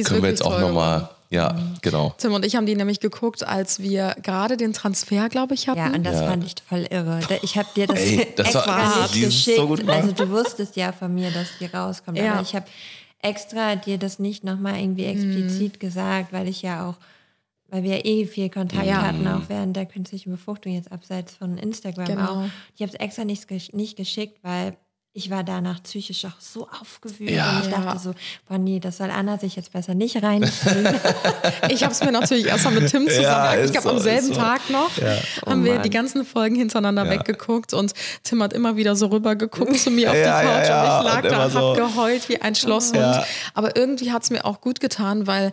können 0.04 0.22
wir 0.22 0.28
jetzt 0.30 0.44
auch 0.44 0.60
nochmal 0.60 1.08
ja 1.30 1.54
genau 1.82 2.14
Tim 2.18 2.32
und 2.32 2.44
ich 2.44 2.56
haben 2.56 2.64
die 2.66 2.74
nämlich 2.74 3.00
geguckt, 3.00 3.46
als 3.46 3.80
wir 3.80 4.14
gerade 4.22 4.56
den 4.56 4.72
Transfer, 4.72 5.28
glaube 5.28 5.52
ich, 5.54 5.68
hatten. 5.68 5.78
Ja, 5.78 5.86
und 5.92 6.02
das 6.04 6.20
fand 6.20 6.42
ich 6.44 6.54
voll 6.66 6.86
irre. 6.90 7.20
Ich 7.42 7.58
habe 7.58 7.68
dir 7.76 7.86
das, 7.86 7.98
Ey, 7.98 8.26
das 8.34 8.54
war- 8.54 8.66
extra 8.66 9.04
ist 9.04 9.12
geschickt. 9.14 9.56
so 9.58 9.76
also 9.88 10.12
du 10.12 10.30
wusstest 10.30 10.76
ja 10.76 10.90
von 10.92 11.14
mir, 11.14 11.30
dass 11.30 11.48
die 11.60 11.66
rauskommt. 11.66 12.16
Ja. 12.16 12.32
Aber 12.34 12.42
ich 12.42 12.54
habe 12.54 12.64
extra 13.20 13.76
dir 13.76 13.98
das 13.98 14.18
nicht 14.18 14.44
nochmal 14.44 14.80
irgendwie 14.80 15.04
explizit 15.04 15.80
gesagt, 15.80 16.32
weil 16.32 16.48
ich 16.48 16.62
ja 16.62 16.88
auch, 16.88 16.96
weil 17.68 17.82
wir 17.82 17.96
ja 17.98 18.04
eh 18.04 18.26
viel 18.26 18.48
Kontakt 18.48 18.86
Ja. 18.86 19.02
hatten, 19.02 19.26
auch 19.26 19.48
während 19.48 19.76
der 19.76 19.86
künstlichen 19.86 20.30
Befruchtung, 20.30 20.72
jetzt 20.72 20.90
abseits 20.92 21.34
von 21.34 21.58
Instagram 21.58 22.06
Genau. 22.06 22.44
auch. 22.44 22.48
Ich 22.74 22.82
habe 22.82 22.92
es 22.92 22.98
extra 22.98 23.24
nicht, 23.24 23.44
gesch- 23.50 23.74
nicht 23.74 23.96
geschickt, 23.96 24.38
weil 24.42 24.76
ich 25.18 25.30
war 25.30 25.42
danach 25.42 25.82
psychisch 25.82 26.24
auch 26.26 26.38
so 26.40 26.68
aufgewühlt 26.80 27.30
Ja. 27.30 27.56
und 27.58 27.66
ich 27.66 27.70
Ja. 27.72 27.80
dachte 27.80 27.98
so, 27.98 28.14
boah 28.48 28.56
nee, 28.56 28.78
das 28.78 28.98
soll 28.98 29.10
Anna 29.10 29.36
sich 29.36 29.56
jetzt 29.56 29.72
besser 29.72 29.94
nicht 29.94 30.22
reinziehen. 30.22 30.88
Ich 31.70 31.82
habe 31.82 31.92
es 31.92 32.02
mir 32.02 32.12
natürlich 32.12 32.46
erstmal 32.46 32.74
mit 32.74 32.88
Tim 32.90 33.06
zusammen. 33.08 33.24
Ja, 33.24 33.56
ich 33.64 33.72
glaube, 33.72 33.88
so, 33.88 33.94
am 33.94 33.98
selben 33.98 34.28
so. 34.28 34.34
Tag 34.34 34.70
noch 34.70 34.90
Oh 35.44 35.50
haben 35.50 35.64
wir 35.64 35.74
Mann. 35.74 35.82
die 35.82 35.90
ganzen 35.90 36.24
Folgen 36.24 36.54
hintereinander 36.54 37.08
weggeguckt 37.10 37.74
und 37.74 37.92
Tim 38.22 38.42
hat 38.42 38.52
immer 38.52 38.76
wieder 38.76 38.94
so 38.96 39.06
rüber 39.06 39.34
geguckt 39.36 39.78
zu 39.78 39.90
mir 39.90 40.08
auf 40.10 40.14
die 40.14 40.20
Ja, 40.20 40.42
ja, 40.42 40.52
Couch 40.60 40.68
ja, 40.68 40.98
und 41.00 41.06
ich 41.06 41.12
lag 41.12 41.22
und 41.24 41.32
da 41.32 41.44
und 41.46 41.54
hab 41.54 41.76
so. 41.76 41.82
geheult 41.82 42.28
wie 42.28 42.40
ein 42.40 42.54
Schlosshund. 42.54 42.96
Ja. 43.00 43.24
Aber 43.54 43.76
irgendwie 43.76 44.12
hat 44.12 44.22
es 44.22 44.30
mir 44.30 44.44
auch 44.44 44.60
gut 44.60 44.80
getan, 44.80 45.26
weil 45.26 45.52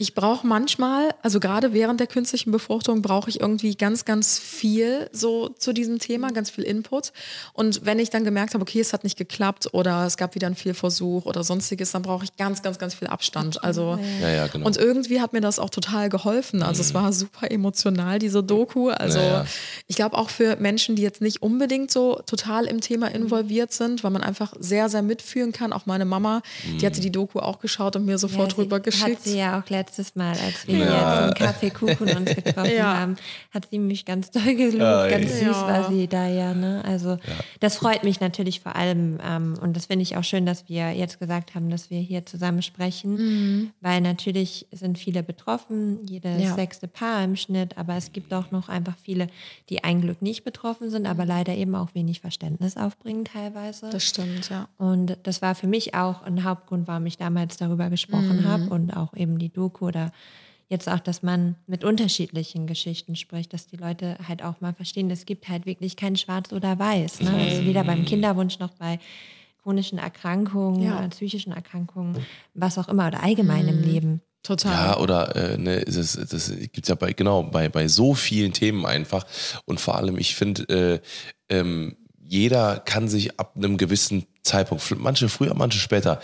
ich 0.00 0.14
brauche 0.14 0.46
manchmal, 0.46 1.12
also 1.22 1.40
gerade 1.40 1.72
während 1.72 1.98
der 1.98 2.06
künstlichen 2.06 2.52
Befruchtung, 2.52 3.02
brauche 3.02 3.28
ich 3.30 3.40
irgendwie 3.40 3.74
ganz, 3.74 4.04
ganz 4.04 4.38
viel 4.38 5.10
so 5.12 5.48
zu 5.48 5.72
diesem 5.72 5.98
Thema, 5.98 6.30
ganz 6.30 6.50
viel 6.50 6.62
Input. 6.62 7.12
Und 7.52 7.84
wenn 7.84 7.98
ich 7.98 8.08
dann 8.08 8.22
gemerkt 8.22 8.54
habe, 8.54 8.62
okay, 8.62 8.78
es 8.78 8.92
hat 8.92 9.02
nicht 9.02 9.18
geklappt 9.18 9.70
oder 9.74 10.06
es 10.06 10.16
gab 10.16 10.36
wieder 10.36 10.46
einen 10.46 10.54
Fehlversuch 10.54 11.26
oder 11.26 11.42
sonstiges, 11.42 11.90
dann 11.90 12.02
brauche 12.02 12.22
ich 12.22 12.36
ganz, 12.36 12.62
ganz, 12.62 12.78
ganz 12.78 12.94
viel 12.94 13.08
Abstand. 13.08 13.64
Also 13.64 13.98
ja 14.22 14.28
ja 14.30 14.46
genau 14.46 14.66
und 14.66 14.76
irgendwie 14.76 15.20
hat 15.20 15.32
mir 15.32 15.40
das 15.40 15.58
auch 15.58 15.70
total 15.70 16.08
geholfen. 16.10 16.62
Also 16.62 16.80
es 16.80 16.94
war 16.94 17.12
super 17.12 17.50
emotional, 17.50 18.20
diese 18.20 18.44
Doku. 18.44 18.90
Also 18.90 19.18
Ja, 19.18 19.24
ja. 19.26 19.46
ich 19.88 19.96
glaube 19.96 20.16
auch 20.16 20.30
für 20.30 20.54
Menschen, 20.56 20.94
die 20.94 21.02
jetzt 21.02 21.20
nicht 21.20 21.42
unbedingt 21.42 21.90
so 21.90 22.20
total 22.24 22.66
im 22.66 22.80
Thema 22.80 23.08
involviert 23.08 23.72
sind, 23.72 24.04
weil 24.04 24.12
man 24.12 24.22
einfach 24.22 24.52
sehr, 24.60 24.88
sehr 24.88 25.02
mitfühlen 25.02 25.50
kann. 25.50 25.72
Auch 25.72 25.86
meine 25.86 26.04
Mama, 26.04 26.42
die 26.80 26.86
hatte 26.86 27.00
die 27.00 27.10
Doku 27.10 27.40
auch 27.40 27.58
geschaut 27.58 27.96
und 27.96 28.04
mir 28.04 28.16
sofort 28.18 28.52
Ja, 28.52 28.56
sie- 28.56 28.62
rüber 28.62 28.78
geschickt. 28.78 29.16
Hat 29.18 29.24
sie 29.24 29.38
ja 29.38 29.58
auch 29.58 29.64
letztes 29.88 30.14
Mal, 30.16 30.32
als 30.44 30.66
wir 30.66 30.76
Ja. 30.78 30.86
hier 30.86 31.26
zum 31.26 31.34
Kaffee 31.46 31.70
Kuchen 31.70 32.14
uns 32.16 32.34
getroffen 32.34 32.70
Ja. 32.76 32.98
haben, 32.98 33.16
hat 33.52 33.68
sie 33.70 33.78
mich 33.78 34.04
ganz 34.04 34.30
doll 34.30 34.54
gelobt. 34.54 34.78
Ja, 34.80 35.08
ganz 35.08 35.32
süß 35.32 35.40
ja. 35.42 35.66
war 35.66 35.90
sie 35.90 36.06
da 36.06 36.26
ja. 36.28 36.52
Ne? 36.52 36.82
Also 36.84 37.16
das 37.60 37.76
freut 37.76 38.04
mich 38.04 38.20
natürlich 38.20 38.60
vor 38.60 38.76
allem 38.76 39.18
ähm, 39.26 39.54
und 39.62 39.74
das 39.76 39.86
finde 39.86 40.02
ich 40.02 40.16
auch 40.16 40.24
schön, 40.24 40.44
dass 40.44 40.68
wir 40.68 40.92
jetzt 40.92 41.18
gesagt 41.18 41.54
haben, 41.54 41.70
dass 41.70 41.88
wir 41.90 42.00
hier 42.00 42.26
zusammen 42.26 42.60
sprechen, 42.62 43.72
weil 43.80 44.00
natürlich 44.02 44.66
sind 44.72 44.98
viele 44.98 45.22
betroffen, 45.22 46.06
jedes 46.06 46.42
Ja. 46.42 46.54
sechste 46.54 46.86
Paar 46.86 47.24
im 47.24 47.36
Schnitt, 47.36 47.78
aber 47.78 47.96
es 47.96 48.12
gibt 48.12 48.34
auch 48.34 48.50
noch 48.50 48.68
einfach 48.68 48.94
viele, 49.02 49.28
die 49.70 49.84
ein 49.84 50.02
Glück 50.02 50.20
nicht 50.20 50.44
betroffen 50.44 50.90
sind, 50.90 51.06
aber 51.06 51.24
leider 51.24 51.54
eben 51.54 51.74
auch 51.74 51.94
wenig 51.94 52.20
Verständnis 52.20 52.76
aufbringen 52.76 53.24
teilweise. 53.24 53.88
Das 53.90 54.04
stimmt, 54.04 54.50
ja. 54.50 54.68
Und 54.76 55.16
das 55.22 55.40
war 55.40 55.54
für 55.54 55.66
mich 55.66 55.94
auch 55.94 56.22
ein 56.22 56.44
Hauptgrund, 56.44 56.86
warum 56.88 57.06
ich 57.06 57.16
damals 57.16 57.56
darüber 57.56 57.88
gesprochen 57.88 58.44
habe 58.46 58.64
und 58.68 58.90
auch 58.94 59.14
eben 59.14 59.38
die 59.38 59.48
Doku 59.48 59.77
oder 59.82 60.12
jetzt 60.68 60.88
auch, 60.88 61.00
dass 61.00 61.22
man 61.22 61.56
mit 61.66 61.82
unterschiedlichen 61.84 62.66
Geschichten 62.66 63.16
spricht, 63.16 63.52
dass 63.52 63.66
die 63.66 63.76
Leute 63.76 64.18
halt 64.26 64.42
auch 64.42 64.60
mal 64.60 64.74
verstehen, 64.74 65.10
es 65.10 65.24
gibt 65.24 65.48
halt 65.48 65.64
wirklich 65.66 65.96
kein 65.96 66.16
Schwarz 66.16 66.52
oder 66.52 66.78
Weiß. 66.78 67.20
Ne? 67.20 67.30
Also 67.32 67.64
weder 67.64 67.84
beim 67.84 68.04
Kinderwunsch 68.04 68.58
noch 68.58 68.70
bei 68.72 68.98
chronischen 69.62 69.98
Erkrankungen, 69.98 70.82
Ja. 70.82 70.98
oder 70.98 71.08
psychischen 71.08 71.52
Erkrankungen, 71.52 72.24
was 72.54 72.78
auch 72.78 72.88
immer 72.88 73.08
oder 73.08 73.22
allgemein 73.22 73.66
im 73.68 73.82
Leben. 73.82 74.20
Total. 74.42 74.72
Ja, 74.72 74.98
oder 74.98 75.34
äh, 75.36 75.58
ne, 75.58 75.82
es, 75.86 76.12
das 76.12 76.52
gibt's 76.72 76.88
ja 76.88 76.94
bei, 76.94 77.12
genau, 77.12 77.42
bei, 77.42 77.68
bei 77.68 77.88
so 77.88 78.14
vielen 78.14 78.52
Themen 78.52 78.86
einfach. 78.86 79.26
Und 79.66 79.80
vor 79.80 79.96
allem, 79.96 80.16
ich 80.16 80.36
finde, 80.36 81.02
äh, 81.50 81.54
ähm, 81.54 81.96
jeder 82.22 82.78
kann 82.80 83.08
sich 83.08 83.38
ab 83.40 83.54
einem 83.56 83.76
gewissen 83.78 84.26
Zeitpunkt, 84.48 84.84
manche 84.98 85.28
früher, 85.28 85.54
manche 85.54 85.78
später, 85.78 86.20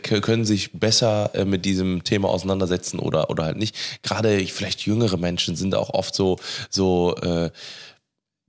können 0.00 0.44
sich 0.44 0.72
besser 0.72 1.30
äh, 1.34 1.44
mit 1.44 1.64
diesem 1.64 2.04
Thema 2.04 2.28
auseinandersetzen 2.28 2.98
oder, 2.98 3.30
oder 3.30 3.44
halt 3.44 3.56
nicht. 3.58 3.76
Gerade 4.02 4.38
vielleicht 4.46 4.86
jüngere 4.86 5.16
Menschen 5.16 5.56
sind 5.56 5.74
auch 5.74 5.90
oft 5.90 6.14
so, 6.14 6.38
so 6.70 7.14
äh, 7.16 7.50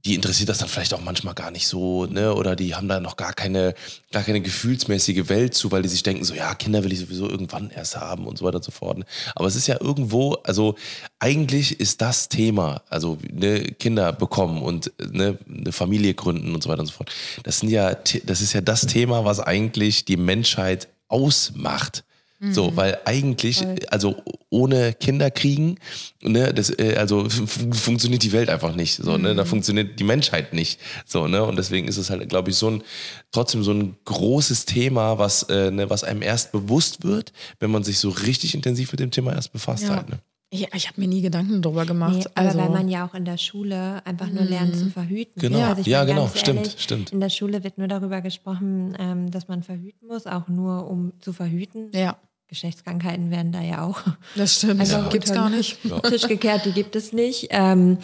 die 0.06 0.16
interessiert 0.16 0.50
das 0.50 0.60
dann 0.60 0.70
vielleicht 0.70 0.94
auch 0.94 1.02
manchmal 1.02 1.34
gar 1.34 1.52
nicht 1.52 1.68
so, 1.68 2.06
ne? 2.06 2.34
Oder 2.34 2.56
die 2.56 2.76
haben 2.76 2.88
da 2.88 3.00
noch 3.00 3.18
gar 3.18 3.34
keine, 3.34 3.74
gar 4.12 4.24
keine 4.24 4.42
gefühlsmäßige 4.42 5.28
Welt 5.28 5.54
zu, 5.54 5.72
weil 5.72 5.82
die 5.82 5.90
sich 5.90 6.04
denken, 6.04 6.24
so 6.24 6.34
ja, 6.34 6.54
Kinder 6.56 6.84
will 6.84 6.94
ich 6.94 7.00
sowieso 7.00 7.30
irgendwann 7.30 7.72
erst 7.72 7.98
haben 7.98 8.26
und 8.26 8.38
so 8.38 8.46
weiter 8.46 8.58
und 8.58 8.64
so 8.64 8.72
fort. 8.72 9.04
Aber 9.36 9.48
es 9.48 9.56
ist 9.56 9.68
ja 9.68 9.78
irgendwo, 9.82 10.34
also 10.44 10.76
eigentlich 11.20 11.80
ist 11.80 12.02
das 12.02 12.30
Thema, 12.30 12.84
also 12.90 13.18
ne, 13.30 13.64
Kinder 13.64 14.14
bekommen 14.14 14.62
und 14.62 14.94
ne, 15.12 15.38
eine 15.48 15.72
Familie 15.72 16.14
gründen 16.14 16.54
und 16.56 16.64
so 16.64 16.70
weiter 16.70 16.82
und 16.82 16.88
so 16.88 16.94
fort. 16.94 17.12
Das 17.44 17.60
sind 17.60 17.70
ja, 17.70 17.94
das 17.94 18.42
ist 18.42 18.54
ja 18.54 18.62
das 18.62 18.86
Thema, 18.86 19.26
was 19.26 19.40
eigentlich 19.40 20.06
die 20.06 20.18
Menschheit 20.18 20.88
ausmacht. 21.10 22.04
So, 22.40 22.76
weil 22.76 23.00
eigentlich, 23.06 23.66
also 23.92 24.16
ohne 24.52 24.94
Kinder 24.94 25.32
kriegen, 25.32 25.80
ne, 26.22 26.54
das, 26.54 26.70
äh, 26.70 26.96
also 26.96 27.28
fun- 27.30 27.74
funktioniert 27.74 28.22
die 28.22 28.32
Welt 28.32 28.50
einfach 28.50 28.76
nicht. 28.76 28.98
So, 28.98 29.18
ne, 29.18 29.34
da 29.34 29.44
funktioniert 29.44 30.00
die 30.00 30.04
Menschheit 30.04 30.54
nicht. 30.54 30.80
So, 31.06 31.28
ne, 31.28 31.44
und 31.44 31.56
deswegen 31.58 31.88
ist 31.88 31.98
es 31.98 32.12
halt, 32.12 32.30
glaube 32.30 32.52
ich, 32.52 32.56
so 32.56 32.70
ein 32.70 32.84
trotzdem 33.32 33.64
so 33.64 33.72
ein 33.72 33.98
großes 34.06 34.66
Thema, 34.66 35.18
was, 35.18 35.44
äh, 35.50 35.72
ne, 35.72 35.90
was 35.90 36.04
einem 36.04 36.22
erst 36.22 36.52
bewusst 36.52 37.04
wird, 37.04 37.34
wenn 37.60 37.72
man 37.72 37.84
sich 37.84 37.98
so 37.98 38.10
richtig 38.10 38.54
intensiv 38.54 38.92
mit 38.92 39.00
dem 39.00 39.10
Thema 39.10 39.34
erst 39.34 39.52
befasst 39.52 39.84
Ja. 39.86 39.96
halt. 39.96 40.10
Ne? 40.10 40.20
Ich, 40.50 40.66
ich 40.74 40.88
habe 40.88 41.02
mir 41.02 41.08
nie 41.10 41.22
Gedanken 41.22 41.62
darüber 41.62 41.86
gemacht. 41.86 42.16
Nee, 42.16 42.24
aber 42.36 42.48
also, 42.50 42.60
weil 42.60 42.70
man 42.70 42.88
ja 42.88 43.06
auch 43.06 43.14
in 43.16 43.26
der 43.26 43.38
Schule 43.38 44.06
einfach 44.06 44.30
nur 44.30 44.46
lernt 44.46 44.78
zu 44.78 44.90
verhüten. 44.90 45.42
Genau. 45.42 45.60
Also 45.62 45.82
ich 45.82 45.88
Ja, 45.88 46.06
genau. 46.06 46.30
Stimmt, 46.34 46.60
ehrlich, 46.60 46.76
stimmt. 46.78 47.12
In 47.12 47.20
der 47.20 47.30
Schule 47.30 47.66
wird 47.66 47.78
nur 47.78 47.90
darüber 47.90 48.22
gesprochen, 48.22 48.96
ähm, 48.98 49.30
dass 49.30 49.50
man 49.50 49.62
verhüten 49.64 50.08
muss, 50.08 50.26
auch 50.26 50.48
nur 50.48 50.88
um 50.90 51.12
zu 51.20 51.34
verhüten. 51.34 51.90
ja, 51.94 52.16
Geschlechtskrankheiten 52.48 53.30
werden 53.30 53.52
da 53.52 53.62
ja 53.62 53.84
auch 53.84 54.00
das 54.36 54.56
stimmt. 54.56 54.80
einfach 54.80 55.10
Gibt's 55.10 55.30
unter 55.30 55.42
gar 55.42 55.50
den 55.50 55.58
nicht. 55.58 55.78
Tisch 56.10 56.22
gekehrt, 56.28 56.66
die 56.66 56.72
gibt 56.72 56.96
es 56.96 57.12
nicht. 57.12 57.48
Ähm, 57.50 57.98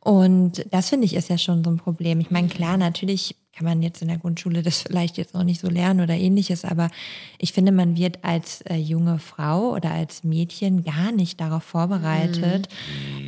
und 0.00 0.64
das 0.70 0.88
finde 0.88 1.04
ich 1.04 1.14
ist 1.14 1.28
ja 1.28 1.36
schon 1.36 1.62
so 1.62 1.70
ein 1.70 1.76
Problem. 1.76 2.20
Ich 2.20 2.30
meine, 2.30 2.48
klar, 2.48 2.78
natürlich 2.78 3.36
kann 3.52 3.66
man 3.66 3.82
jetzt 3.82 4.00
in 4.00 4.08
der 4.08 4.16
Grundschule 4.16 4.62
das 4.62 4.82
vielleicht 4.82 5.18
jetzt 5.18 5.34
noch 5.34 5.44
nicht 5.44 5.60
so 5.60 5.68
lernen 5.68 6.00
oder 6.00 6.14
ähnliches, 6.14 6.64
aber 6.64 6.88
ich 7.36 7.52
finde, 7.52 7.72
man 7.72 7.96
wird 7.96 8.24
als 8.24 8.62
äh, 8.62 8.76
junge 8.76 9.18
Frau 9.18 9.72
oder 9.74 9.90
als 9.90 10.24
Mädchen 10.24 10.82
gar 10.82 11.12
nicht 11.12 11.40
darauf 11.40 11.62
vorbereitet, 11.62 12.68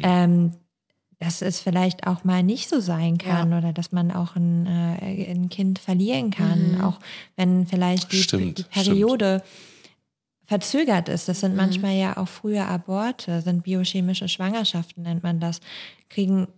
ähm, 0.03 0.53
dass 1.19 1.43
es 1.43 1.61
vielleicht 1.61 2.07
auch 2.07 2.25
mal 2.25 2.43
nicht 2.43 2.71
so 2.71 2.81
sein 2.81 3.19
kann 3.19 3.53
oder 3.53 3.75
dass 3.75 3.93
man 3.93 4.11
auch 4.11 4.35
ein, 4.35 4.67
äh, 4.67 5.31
ein 5.31 5.51
Kind 5.51 5.79
verlieren 5.79 6.31
kann, 6.31 6.81
auch 6.81 6.99
wenn 7.37 7.67
vielleicht 7.67 8.11
die, 8.11 8.23
Stimmt, 8.23 8.59
die 8.59 8.63
Periode 8.65 9.43
verzögert 10.47 11.09
ist. 11.09 11.29
Das 11.29 11.41
sind 11.41 11.57
manchmal 11.57 11.95
ja 11.95 12.17
auch 12.17 12.29
frühe 12.29 12.65
Aborte, 12.65 13.41
sind 13.43 13.63
biochemische 13.65 14.29
Schwangerschaften, 14.29 15.05
nennt 15.05 15.23
man 15.23 15.41
das, 15.41 15.61
kriegen 16.09 16.49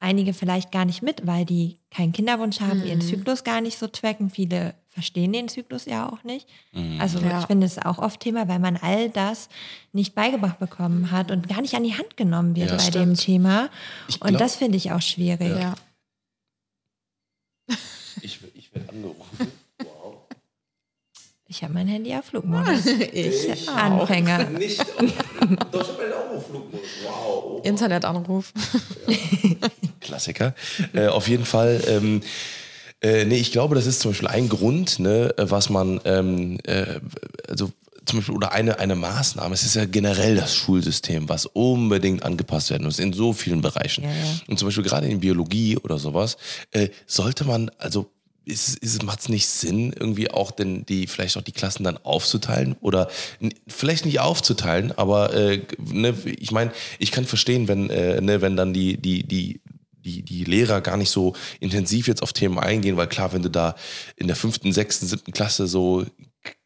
einige 0.00 0.34
vielleicht 0.34 0.72
gar 0.72 0.84
nicht 0.84 1.02
mit, 1.02 1.26
weil 1.26 1.44
die 1.44 1.78
keinen 1.90 2.12
Kinderwunsch 2.12 2.60
haben, 2.60 2.84
ihren 2.84 3.00
Zyklus 3.00 3.44
gar 3.44 3.60
nicht 3.60 3.78
so 3.78 3.86
tracken. 3.86 4.30
Viele 4.30 4.74
verstehen 4.88 5.32
den 5.32 5.48
Zyklus 5.48 5.84
ja 5.86 6.08
auch 6.10 6.24
nicht. 6.24 6.46
Also 6.98 7.20
Ja. 7.20 7.38
ich 7.40 7.46
finde 7.46 7.66
es 7.66 7.78
auch 7.78 7.98
oft 7.98 8.18
Thema, 8.20 8.48
weil 8.48 8.58
man 8.58 8.76
all 8.76 9.08
das 9.10 9.48
nicht 9.92 10.14
beigebracht 10.14 10.58
bekommen 10.58 11.10
hat 11.12 11.30
und 11.30 11.48
gar 11.48 11.62
nicht 11.62 11.74
an 11.74 11.84
die 11.84 11.94
Hand 11.96 12.16
genommen 12.16 12.56
wird 12.56 12.70
Ja, 12.70 12.76
bei 12.76 12.82
stimmt. 12.82 12.94
dem 12.96 13.14
Thema. 13.16 13.70
Ich 14.08 14.20
Und 14.20 14.28
glaub- 14.28 14.38
das 14.40 14.56
finde 14.56 14.76
ich 14.76 14.90
auch 14.92 15.00
schwierig. 15.00 15.56
Ja. 15.56 15.74
Ich, 18.20 18.40
ich 18.54 18.74
werde 18.74 18.88
angerufen. 18.90 19.52
Ich 21.52 21.62
habe 21.62 21.74
mein 21.74 21.86
Handy 21.86 22.14
auf 22.14 22.24
Flugmodus. 22.24 22.86
Ich 23.12 23.68
Anfänger. 23.68 24.44
Nicht. 24.58 24.80
Doch, 24.80 25.82
ich 25.82 25.88
habe 25.88 26.16
auch 26.16 26.36
auf 26.36 26.46
Flugmodus. 26.46 26.80
Wow. 27.04 27.60
Internetanruf. 27.62 28.54
Klassiker. 30.00 30.54
Äh, 30.94 31.08
auf 31.08 31.28
jeden 31.28 31.44
Fall. 31.44 31.84
Ähm, 31.88 32.22
äh, 33.02 33.26
nee, 33.26 33.36
ich 33.36 33.52
glaube, 33.52 33.74
das 33.74 33.84
ist 33.84 34.00
zum 34.00 34.12
Beispiel 34.12 34.28
ein 34.28 34.48
Grund, 34.48 34.98
ne, 34.98 35.34
was 35.36 35.68
man, 35.68 36.00
ähm, 36.06 36.58
äh, 36.64 37.00
also 37.46 37.70
zum 38.06 38.20
Beispiel, 38.20 38.34
oder 38.34 38.52
eine, 38.52 38.78
eine 38.78 38.96
Maßnahme, 38.96 39.52
es 39.52 39.62
ist 39.62 39.76
ja 39.76 39.84
generell 39.84 40.36
das 40.36 40.54
Schulsystem, 40.54 41.28
was 41.28 41.44
unbedingt 41.44 42.22
angepasst 42.22 42.70
werden 42.70 42.84
muss, 42.84 42.98
in 42.98 43.12
so 43.12 43.34
vielen 43.34 43.60
Bereichen. 43.60 44.04
Ja, 44.04 44.10
ja. 44.10 44.40
Und 44.48 44.58
zum 44.58 44.68
Beispiel 44.68 44.84
gerade 44.84 45.06
in 45.06 45.20
Biologie 45.20 45.76
oder 45.76 45.98
sowas, 45.98 46.38
äh, 46.70 46.88
sollte 47.06 47.44
man, 47.44 47.70
also 47.76 48.10
macht 49.04 49.20
es 49.20 49.28
nicht 49.28 49.46
Sinn, 49.46 49.92
irgendwie 49.98 50.30
auch 50.30 50.50
denn 50.50 50.84
die, 50.86 51.06
vielleicht 51.06 51.36
auch 51.36 51.42
die 51.42 51.52
Klassen 51.52 51.84
dann 51.84 51.98
aufzuteilen 51.98 52.76
oder 52.80 53.08
vielleicht 53.68 54.04
nicht 54.04 54.20
aufzuteilen, 54.20 54.92
aber 54.92 55.34
äh, 55.34 55.62
ne, 55.78 56.14
ich 56.24 56.50
meine, 56.50 56.72
ich 56.98 57.12
kann 57.12 57.24
verstehen, 57.24 57.68
wenn, 57.68 57.90
äh, 57.90 58.20
ne, 58.20 58.40
wenn 58.40 58.56
dann 58.56 58.72
die, 58.72 58.96
die, 58.96 59.22
die, 59.22 59.60
die, 60.04 60.22
die 60.22 60.44
Lehrer 60.44 60.80
gar 60.80 60.96
nicht 60.96 61.10
so 61.10 61.34
intensiv 61.60 62.08
jetzt 62.08 62.22
auf 62.22 62.32
Themen 62.32 62.58
eingehen, 62.58 62.96
weil 62.96 63.06
klar, 63.06 63.32
wenn 63.32 63.42
du 63.42 63.50
da 63.50 63.76
in 64.16 64.26
der 64.26 64.36
fünften, 64.36 64.72
sechsten, 64.72 65.06
siebten 65.06 65.32
Klasse 65.32 65.66
so 65.66 66.04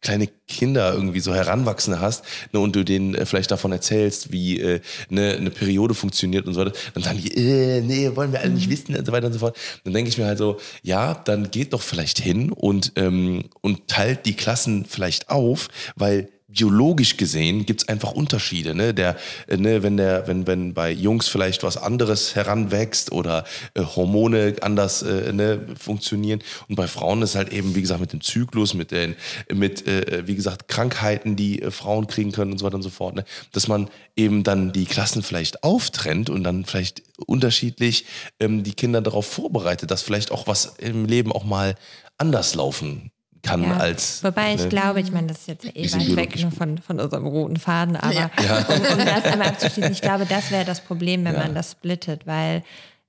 kleine 0.00 0.28
Kinder 0.46 0.94
irgendwie 0.94 1.20
so 1.20 1.34
heranwachsen 1.34 2.00
hast 2.00 2.24
ne, 2.52 2.60
und 2.60 2.76
du 2.76 2.84
denen 2.84 3.14
äh, 3.14 3.26
vielleicht 3.26 3.50
davon 3.50 3.72
erzählst, 3.72 4.32
wie 4.32 4.60
äh, 4.60 4.80
ne, 5.08 5.34
eine 5.36 5.50
Periode 5.50 5.94
funktioniert 5.94 6.46
und 6.46 6.54
so 6.54 6.60
weiter, 6.60 6.72
dann 6.94 7.02
sagen 7.02 7.20
die, 7.20 7.34
äh, 7.34 7.80
nee, 7.80 8.14
wollen 8.14 8.32
wir 8.32 8.40
alle 8.40 8.50
nicht 8.50 8.70
wissen 8.70 8.96
und 8.96 9.04
so 9.04 9.12
weiter 9.12 9.26
und 9.26 9.32
so 9.32 9.40
fort. 9.40 9.56
Dann 9.84 9.92
denke 9.92 10.08
ich 10.08 10.18
mir 10.18 10.26
halt 10.26 10.38
so, 10.38 10.58
ja, 10.82 11.14
dann 11.14 11.50
geht 11.50 11.72
doch 11.72 11.82
vielleicht 11.82 12.20
hin 12.20 12.52
und, 12.52 12.92
ähm, 12.96 13.44
und 13.62 13.88
teilt 13.88 14.26
die 14.26 14.34
Klassen 14.34 14.84
vielleicht 14.84 15.28
auf, 15.28 15.68
weil 15.96 16.28
biologisch 16.56 17.16
gesehen 17.16 17.66
gibt's 17.66 17.86
einfach 17.86 18.12
Unterschiede. 18.12 18.74
Ne? 18.74 18.94
Der, 18.94 19.16
äh, 19.46 19.56
ne, 19.56 19.82
wenn 19.82 19.96
der, 19.96 20.26
wenn, 20.26 20.46
wenn 20.46 20.74
bei 20.74 20.90
Jungs 20.90 21.28
vielleicht 21.28 21.62
was 21.62 21.76
anderes 21.76 22.34
heranwächst 22.34 23.12
oder 23.12 23.44
äh, 23.74 23.82
Hormone 23.82 24.56
anders 24.62 25.02
äh, 25.02 25.32
ne, 25.32 25.60
funktionieren 25.78 26.42
und 26.68 26.76
bei 26.76 26.88
Frauen 26.88 27.22
ist 27.22 27.34
halt 27.34 27.52
eben, 27.52 27.74
wie 27.74 27.82
gesagt, 27.82 28.00
mit 28.00 28.12
dem 28.12 28.22
Zyklus, 28.22 28.74
mit 28.74 28.90
den, 28.90 29.16
mit, 29.52 29.86
äh, 29.86 30.26
wie 30.26 30.34
gesagt, 30.34 30.68
Krankheiten, 30.68 31.36
die 31.36 31.62
äh, 31.62 31.70
Frauen 31.70 32.06
kriegen 32.06 32.32
können 32.32 32.52
und 32.52 32.58
so 32.58 32.64
weiter 32.64 32.76
und 32.76 32.82
so 32.82 32.90
fort, 32.90 33.14
ne? 33.14 33.24
dass 33.52 33.68
man 33.68 33.88
eben 34.16 34.42
dann 34.42 34.72
die 34.72 34.86
Klassen 34.86 35.22
vielleicht 35.22 35.62
auftrennt 35.62 36.30
und 36.30 36.42
dann 36.42 36.64
vielleicht 36.64 37.02
unterschiedlich 37.26 38.06
ähm, 38.40 38.62
die 38.62 38.72
Kinder 38.72 39.02
darauf 39.02 39.26
vorbereitet, 39.26 39.90
dass 39.90 40.02
vielleicht 40.02 40.32
auch 40.32 40.46
was 40.46 40.76
im 40.78 41.04
Leben 41.04 41.32
auch 41.32 41.44
mal 41.44 41.74
anders 42.18 42.54
laufen 42.54 43.10
kann 43.46 43.62
Ja. 43.62 43.76
als. 43.76 44.22
Wobei 44.24 44.54
ich 44.54 44.62
ne? 44.62 44.68
glaube, 44.68 45.00
ich 45.00 45.12
meine, 45.12 45.28
das 45.28 45.38
ist 45.38 45.48
jetzt 45.48 45.64
eh 45.64 45.92
weit 45.92 46.16
weg 46.16 46.40
nur 46.42 46.50
von, 46.50 46.78
von 46.78 47.00
unserem 47.00 47.26
roten 47.26 47.56
Faden, 47.56 47.96
aber 47.96 48.12
Ja. 48.12 48.30
Um, 48.68 48.98
um 48.98 49.04
das 49.04 49.24
einmal 49.24 49.48
abzuschließen, 49.48 49.92
ich 49.92 50.02
glaube, 50.02 50.26
das 50.28 50.50
wäre 50.50 50.64
das 50.64 50.80
Problem, 50.80 51.24
wenn 51.24 51.34
man 51.34 51.54
das 51.54 51.72
splittet, 51.72 52.26
weil 52.26 52.62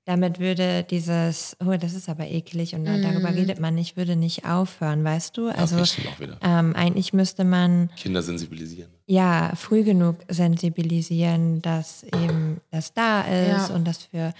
damit 0.05 0.39
würde 0.39 0.85
dieses, 0.89 1.57
oh, 1.59 1.75
das 1.77 1.93
ist 1.93 2.07
aber 2.07 2.25
eklig 2.27 2.73
und 2.75 2.85
darüber 2.85 3.35
redet 3.35 3.59
man 3.59 3.75
nicht, 3.75 3.97
würde 3.97 4.15
nicht 4.15 4.45
aufhören, 4.45 5.03
weißt 5.03 5.35
du? 5.35 5.49
Also 5.49 5.83
ähm, 6.41 6.73
eigentlich 6.77 7.11
müsste 7.11 7.43
man 7.43 7.89
Kinder 7.97 8.21
sensibilisieren. 8.21 8.89
ja 9.05 9.51
früh 9.57 9.83
genug 9.83 10.15
sensibilisieren, 10.29 11.61
dass 11.61 12.03
eben 12.03 12.61
das 12.71 12.93
da 12.93 13.21
ist 13.21 13.69
Ja. 13.69 13.75
und 13.75 13.85
das 13.85 14.03
für 14.03 14.33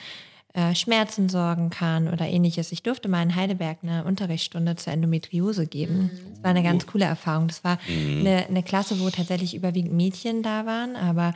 äh, 0.58 0.74
Schmerzen 0.74 1.30
sorgen 1.30 1.70
kann 1.70 2.08
oder 2.08 2.28
ähnliches. 2.28 2.72
Ich 2.72 2.82
durfte 2.82 3.08
mal 3.08 3.22
in 3.22 3.36
Heidelberg 3.36 3.78
eine 3.84 4.04
Unterrichtsstunde 4.06 4.76
zur 4.76 4.92
Endometriose 4.92 5.68
geben. 5.68 6.10
Das 6.34 6.44
war 6.44 6.50
eine 6.50 6.64
ganz 6.64 6.88
coole 6.88 7.06
Erfahrung. 7.06 7.48
Das 7.48 7.64
war 7.64 7.78
eine, 7.88 8.48
eine 8.48 8.64
Klasse, 8.64 9.00
wo 9.00 9.08
tatsächlich 9.12 9.54
überwiegend 9.54 9.94
Mädchen 9.94 10.42
da 10.42 10.66
waren, 10.66 10.96
aber 10.96 11.36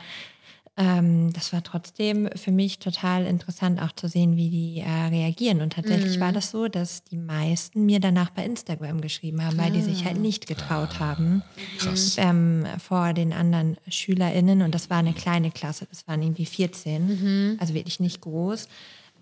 ähm, 0.76 1.32
das 1.34 1.52
war 1.52 1.62
trotzdem 1.62 2.30
für 2.34 2.50
mich 2.50 2.80
total 2.80 3.26
interessant, 3.26 3.80
auch 3.80 3.92
zu 3.92 4.08
sehen, 4.08 4.36
wie 4.36 4.50
die 4.50 4.80
äh, 4.80 4.90
reagieren. 4.90 5.60
Und 5.60 5.74
tatsächlich 5.74 6.18
war 6.18 6.32
das 6.32 6.50
so, 6.50 6.66
dass 6.66 7.04
die 7.04 7.18
meisten 7.18 7.86
mir 7.86 8.00
danach 8.00 8.30
bei 8.30 8.44
Instagram 8.44 9.02
geschrieben 9.02 9.44
haben, 9.44 9.56
weil 9.56 9.70
die 9.70 9.82
sich 9.82 10.04
halt 10.04 10.18
nicht 10.18 10.48
getraut 10.48 10.98
haben 10.98 11.44
Krass. 11.78 12.16
ähm, 12.18 12.66
vor 12.78 13.12
den 13.12 13.32
anderen 13.32 13.76
SchülerInnen. 13.86 14.62
Und 14.62 14.74
das 14.74 14.90
war 14.90 14.98
eine 14.98 15.12
kleine 15.12 15.52
Klasse, 15.52 15.86
das 15.88 16.08
waren 16.08 16.22
irgendwie 16.22 16.46
14, 16.46 17.58
also 17.60 17.74
wirklich 17.74 18.00
nicht 18.00 18.22
groß, 18.22 18.66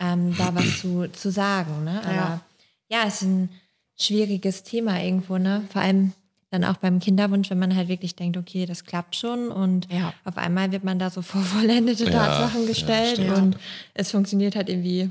ähm, 0.01 0.35
da 0.37 0.55
was 0.55 0.81
zu, 0.81 1.07
zu 1.13 1.31
sagen. 1.31 1.85
Ne? 1.85 2.01
Aber 2.05 2.15
ja. 2.15 2.41
Ja. 2.89 3.05
es 3.07 3.17
ist 3.17 3.23
ein 3.23 3.49
schwieriges 3.99 4.63
Thema 4.63 5.01
irgendwo, 5.03 5.39
ne? 5.39 5.63
Vor 5.73 5.83
allem 5.83 6.13
dann 6.51 6.65
auch 6.65 6.79
beim 6.79 6.99
Kinderwunsch, 6.99 7.49
wenn 7.51 7.59
man 7.61 7.77
halt 7.77 7.89
wirklich 7.89 8.17
denkt, 8.17 8.37
okay, 8.37 8.67
das 8.67 8.85
klappt 8.85 9.15
schon 9.15 9.51
und 9.51 9.87
Ja. 9.93 10.13
auf 10.25 10.37
einmal 10.37 10.73
wird 10.73 10.83
man 10.83 10.99
da 10.99 11.11
so 11.11 11.23
vor 11.31 11.43
vollendete 11.43 12.05
Ja, 12.07 12.11
Tatsachen 12.11 12.63
ja, 12.63 12.67
gestellt 12.69 13.19
stimmt. 13.19 13.37
und 13.39 13.57
es 13.95 14.11
funktioniert 14.11 14.57
halt 14.57 14.69
irgendwie 14.69 15.11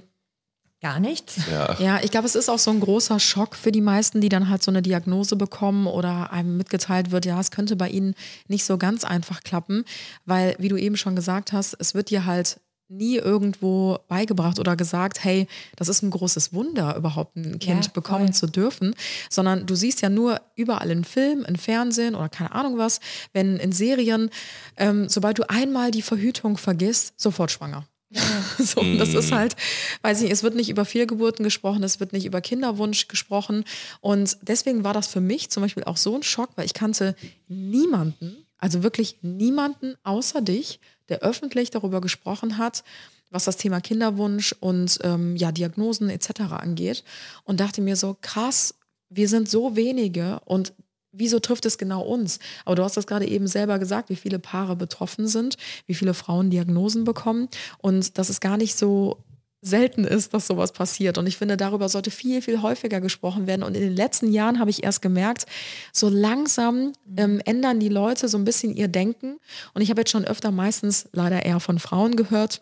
gar 0.82 1.00
nichts. 1.00 1.42
Ja. 1.52 1.76
Ja, 1.80 2.00
ich 2.04 2.10
glaube, 2.12 2.26
es 2.26 2.36
ist 2.36 2.50
auch 2.50 2.58
so 2.60 2.72
ein 2.72 2.80
großer 2.80 3.20
Schock 3.20 3.56
für 3.56 3.72
die 3.72 3.82
meisten, 3.82 4.22
die 4.22 4.30
dann 4.30 4.50
halt 4.50 4.64
so 4.64 4.72
eine 4.72 4.82
Diagnose 4.82 5.36
bekommen 5.36 5.88
oder 5.88 6.32
einem 6.32 6.58
mitgeteilt 6.58 7.12
wird, 7.12 7.26
ja, 7.26 7.40
es 7.40 7.52
könnte 7.52 7.76
bei 7.76 7.90
ihnen 7.90 8.16
nicht 8.48 8.64
so 8.66 8.78
ganz 8.78 9.04
einfach 9.04 9.42
klappen, 9.44 9.84
weil, 10.26 10.56
wie 10.58 10.70
du 10.70 10.78
eben 10.78 10.96
schon 10.98 11.16
gesagt 11.16 11.52
hast, 11.54 11.76
es 11.80 11.94
wird 11.96 12.10
dir 12.10 12.26
halt 12.26 12.60
nie 12.90 13.18
irgendwo 13.18 14.00
beigebracht 14.08 14.60
oder 14.60 14.76
gesagt, 14.76 15.24
hey, 15.24 15.48
das 15.76 15.88
ist 15.90 16.02
ein 16.02 16.10
großes 16.10 16.54
Wunder, 16.54 16.96
überhaupt 16.96 17.36
ein 17.36 17.60
Kind 17.60 17.86
Ja, 17.86 17.92
bekommen 17.94 18.28
voll. 18.28 18.34
zu 18.34 18.48
dürfen, 18.48 18.96
sondern 19.30 19.66
du 19.66 19.76
siehst 19.76 20.02
ja 20.02 20.10
nur 20.10 20.42
überall 20.56 20.90
in 20.92 21.04
Filmen, 21.04 21.46
in 21.46 21.56
Fernsehen 21.58 22.16
oder 22.16 22.30
keine 22.30 22.52
Ahnung 22.52 22.78
was, 22.78 23.00
wenn 23.32 23.58
in 23.58 23.72
Serien, 23.72 24.30
ähm, 24.78 25.08
sobald 25.08 25.38
du 25.40 25.50
einmal 25.50 25.92
die 25.92 26.02
Verhütung 26.02 26.58
vergisst, 26.58 27.14
sofort 27.18 27.52
schwanger. 27.52 27.86
so, 28.58 28.82
und 28.82 28.98
das 28.98 29.14
ist 29.14 29.32
halt, 29.32 29.56
weiß 30.02 30.24
ich, 30.24 30.32
es 30.32 30.42
wird 30.42 30.56
nicht 30.56 30.70
über 30.72 30.84
Fehlgeburten 30.84 31.44
gesprochen, 31.44 31.84
es 31.84 32.00
wird 32.00 32.12
nicht 32.12 32.26
über 32.26 32.42
Kinderwunsch 32.42 33.08
gesprochen. 33.08 33.66
Und 34.02 34.36
deswegen 34.42 34.84
war 34.84 34.96
das 34.96 35.06
für 35.06 35.22
mich 35.22 35.52
zum 35.52 35.62
Beispiel 35.62 35.84
auch 35.84 35.98
so 35.98 36.16
ein 36.16 36.24
Schock, 36.24 36.50
weil 36.56 36.66
ich 36.66 36.74
kannte 36.74 37.16
niemanden, 37.48 38.46
also 38.58 38.82
wirklich 38.82 39.18
niemanden 39.22 39.96
außer 40.04 40.42
dich, 40.42 40.80
der 41.10 41.20
öffentlich 41.20 41.72
darüber 41.72 42.02
gesprochen 42.02 42.58
hat, 42.58 42.84
was 43.32 43.46
das 43.46 43.58
Thema 43.58 43.82
Kinderwunsch 43.82 44.56
und 44.60 45.00
ähm, 45.04 45.36
ja, 45.36 45.52
Diagnosen 45.52 46.10
etc. 46.10 46.42
angeht. 46.52 47.04
Und 47.44 47.60
dachte 47.60 47.82
mir 47.82 47.96
so, 47.96 48.18
krass, 48.22 48.76
wir 49.10 49.28
sind 49.28 49.50
so 49.50 49.76
wenige 49.76 50.40
und 50.46 50.74
wieso 51.12 51.40
trifft 51.40 51.66
es 51.66 51.78
genau 51.78 52.02
uns? 52.02 52.40
Aber 52.66 52.76
du 52.76 52.84
hast 52.84 52.98
das 52.98 53.08
gerade 53.08 53.28
eben 53.28 53.48
selber 53.48 53.80
gesagt, 53.80 54.10
wie 54.10 54.16
viele 54.16 54.40
Paare 54.40 54.76
betroffen 54.76 55.28
sind, 55.28 55.58
wie 55.88 55.96
viele 55.96 56.14
Frauen 56.14 56.50
Diagnosen 56.50 57.04
bekommen 57.04 57.50
und 57.80 58.18
dass 58.18 58.30
es 58.30 58.40
gar 58.40 58.58
nicht 58.58 58.78
so 58.78 59.18
selten 59.62 60.06
ist, 60.06 60.34
dass 60.34 60.48
sowas 60.48 60.72
passiert. 60.72 61.18
Und 61.18 61.28
ich 61.28 61.38
finde, 61.38 61.58
darüber 61.58 61.90
sollte 61.90 62.12
viel, 62.12 62.42
viel 62.42 62.62
häufiger 62.62 63.02
gesprochen 63.02 63.48
werden. 63.48 63.64
Und 63.64 63.76
in 63.76 63.82
den 63.82 63.96
letzten 63.96 64.32
Jahren 64.32 64.60
habe 64.60 64.70
ich 64.70 64.84
erst 64.84 65.02
gemerkt, 65.02 65.46
so 65.92 66.10
langsam 66.10 66.94
ähm, 67.18 67.42
ändern 67.46 67.80
die 67.80 67.90
Leute 67.90 68.28
so 68.30 68.38
ein 68.38 68.46
bisschen 68.46 68.74
ihr 68.74 68.88
Denken. 68.88 69.38
Und 69.74 69.82
ich 69.82 69.90
habe 69.90 70.02
jetzt 70.02 70.12
schon 70.12 70.26
öfter 70.26 70.52
meistens 70.52 71.10
leider 71.12 71.46
eher 71.46 71.60
von 71.60 71.80
Frauen 71.80 72.16
gehört, 72.16 72.62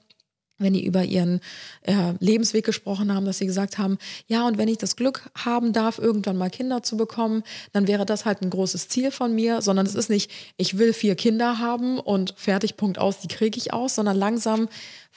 wenn 0.59 0.73
die 0.73 0.85
über 0.85 1.03
ihren 1.03 1.39
äh, 1.83 2.13
Lebensweg 2.19 2.65
gesprochen 2.65 3.13
haben, 3.13 3.25
dass 3.25 3.37
sie 3.37 3.45
gesagt 3.45 3.77
haben, 3.77 3.97
ja, 4.27 4.47
und 4.47 4.57
wenn 4.57 4.67
ich 4.67 4.77
das 4.77 4.95
Glück 4.95 5.29
haben 5.35 5.73
darf, 5.73 5.99
irgendwann 5.99 6.37
mal 6.37 6.49
Kinder 6.49 6.83
zu 6.83 6.97
bekommen, 6.97 7.43
dann 7.73 7.87
wäre 7.87 8.05
das 8.05 8.25
halt 8.25 8.41
ein 8.41 8.49
großes 8.49 8.87
Ziel 8.87 9.11
von 9.11 9.35
mir, 9.35 9.61
sondern 9.61 9.85
es 9.85 9.95
ist 9.95 10.09
nicht, 10.09 10.31
ich 10.57 10.77
will 10.77 10.93
vier 10.93 11.15
Kinder 11.15 11.59
haben 11.59 11.99
und 11.99 12.33
fertig, 12.37 12.75
Punkt 12.75 12.97
aus, 12.97 13.19
die 13.19 13.27
kriege 13.27 13.57
ich 13.57 13.73
aus, 13.73 13.95
sondern 13.95 14.17
langsam 14.17 14.67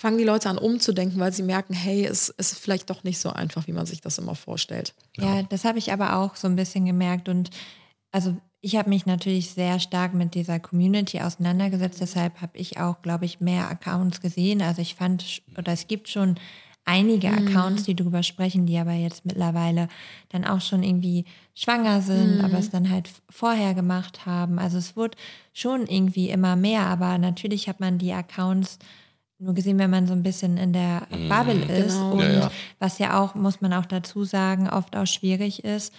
fangen 0.00 0.16
die 0.16 0.24
Leute 0.24 0.48
an 0.48 0.56
umzudenken, 0.56 1.20
weil 1.20 1.30
sie 1.30 1.42
merken, 1.42 1.74
hey, 1.74 2.06
es, 2.06 2.30
ist 2.30 2.58
vielleicht 2.58 2.88
doch 2.88 3.04
nicht 3.04 3.18
so 3.18 3.28
einfach, 3.28 3.66
wie 3.66 3.72
man 3.72 3.84
sich 3.84 4.00
das 4.00 4.16
immer 4.16 4.34
vorstellt. 4.34 4.94
Ja, 5.18 5.42
das 5.42 5.66
habe 5.66 5.78
ich 5.78 5.92
aber 5.92 6.16
auch 6.16 6.36
so 6.36 6.48
ein 6.48 6.56
bisschen 6.56 6.86
gemerkt 6.86 7.28
und 7.28 7.50
also 8.10 8.34
ich 8.62 8.76
habe 8.76 8.88
mich 8.88 9.04
natürlich 9.04 9.50
sehr 9.50 9.78
stark 9.78 10.14
mit 10.14 10.34
dieser 10.34 10.58
Community 10.58 11.20
auseinandergesetzt, 11.20 12.00
deshalb 12.00 12.40
habe 12.40 12.56
ich 12.56 12.78
auch, 12.80 13.02
glaube 13.02 13.26
ich, 13.26 13.40
mehr 13.40 13.68
Accounts 13.70 14.22
gesehen. 14.22 14.62
Also 14.62 14.80
ich 14.80 14.94
fand, 14.94 15.42
oder 15.58 15.72
es 15.72 15.86
gibt 15.86 16.08
schon 16.08 16.36
einige 16.86 17.28
Mhm. 17.28 17.48
Accounts, 17.48 17.82
die 17.84 17.94
darüber 17.94 18.22
sprechen, 18.22 18.64
die 18.64 18.78
aber 18.78 18.94
jetzt 18.94 19.26
mittlerweile 19.26 19.88
dann 20.30 20.46
auch 20.46 20.62
schon 20.62 20.82
irgendwie 20.82 21.26
schwanger 21.54 22.00
sind, 22.00 22.38
Mhm. 22.38 22.40
aber 22.40 22.58
es 22.58 22.70
dann 22.70 22.88
halt 22.88 23.10
vorher 23.28 23.74
gemacht 23.74 24.24
haben. 24.24 24.58
Also 24.58 24.78
es 24.78 24.96
wurde 24.96 25.18
schon 25.52 25.86
irgendwie 25.86 26.30
immer 26.30 26.56
mehr, 26.56 26.86
aber 26.86 27.18
natürlich 27.18 27.68
hat 27.68 27.80
man 27.80 27.98
die 27.98 28.14
Accounts 28.14 28.78
nur 29.40 29.54
gesehen, 29.54 29.78
wenn 29.78 29.90
man 29.90 30.06
so 30.06 30.12
ein 30.12 30.22
bisschen 30.22 30.56
in 30.56 30.72
der 30.72 31.06
Bubble 31.28 31.64
ist. 31.64 31.96
Genau. 31.96 32.12
Und 32.12 32.20
Ja, 32.20 32.32
ja. 32.32 32.50
was 32.78 32.98
ja 32.98 33.20
auch, 33.20 33.34
muss 33.34 33.60
man 33.60 33.72
auch 33.72 33.86
dazu 33.86 34.24
sagen, 34.24 34.68
oft 34.68 34.94
auch 34.96 35.06
schwierig 35.06 35.64
ist, 35.64 35.92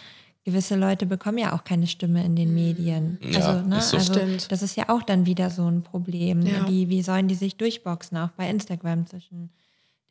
gewisse 0.44 0.76
Leute 0.76 1.06
bekommen 1.06 1.38
ja 1.38 1.54
auch 1.54 1.64
keine 1.64 1.88
Stimme 1.88 2.24
in 2.24 2.36
den 2.36 2.54
Medien. 2.54 3.20
Ja, 3.22 3.40
also, 3.40 3.68
ne, 3.68 3.78
ist 3.78 3.90
so. 3.90 3.98
also 3.98 4.14
Stimmt. 4.14 4.52
das 4.52 4.62
ist 4.62 4.76
ja 4.76 4.90
auch 4.90 5.04
dann 5.04 5.26
wieder 5.26 5.50
so 5.50 5.68
ein 5.68 5.84
Problem. 5.84 6.46
Ja. 6.46 6.68
Wie, 6.68 6.90
wie 6.90 7.02
sollen 7.02 7.28
die 7.28 7.36
sich 7.36 7.58
durchboxen, 7.58 8.18
auch 8.18 8.30
bei 8.30 8.50
Instagram 8.50 9.06
zwischen 9.08 9.50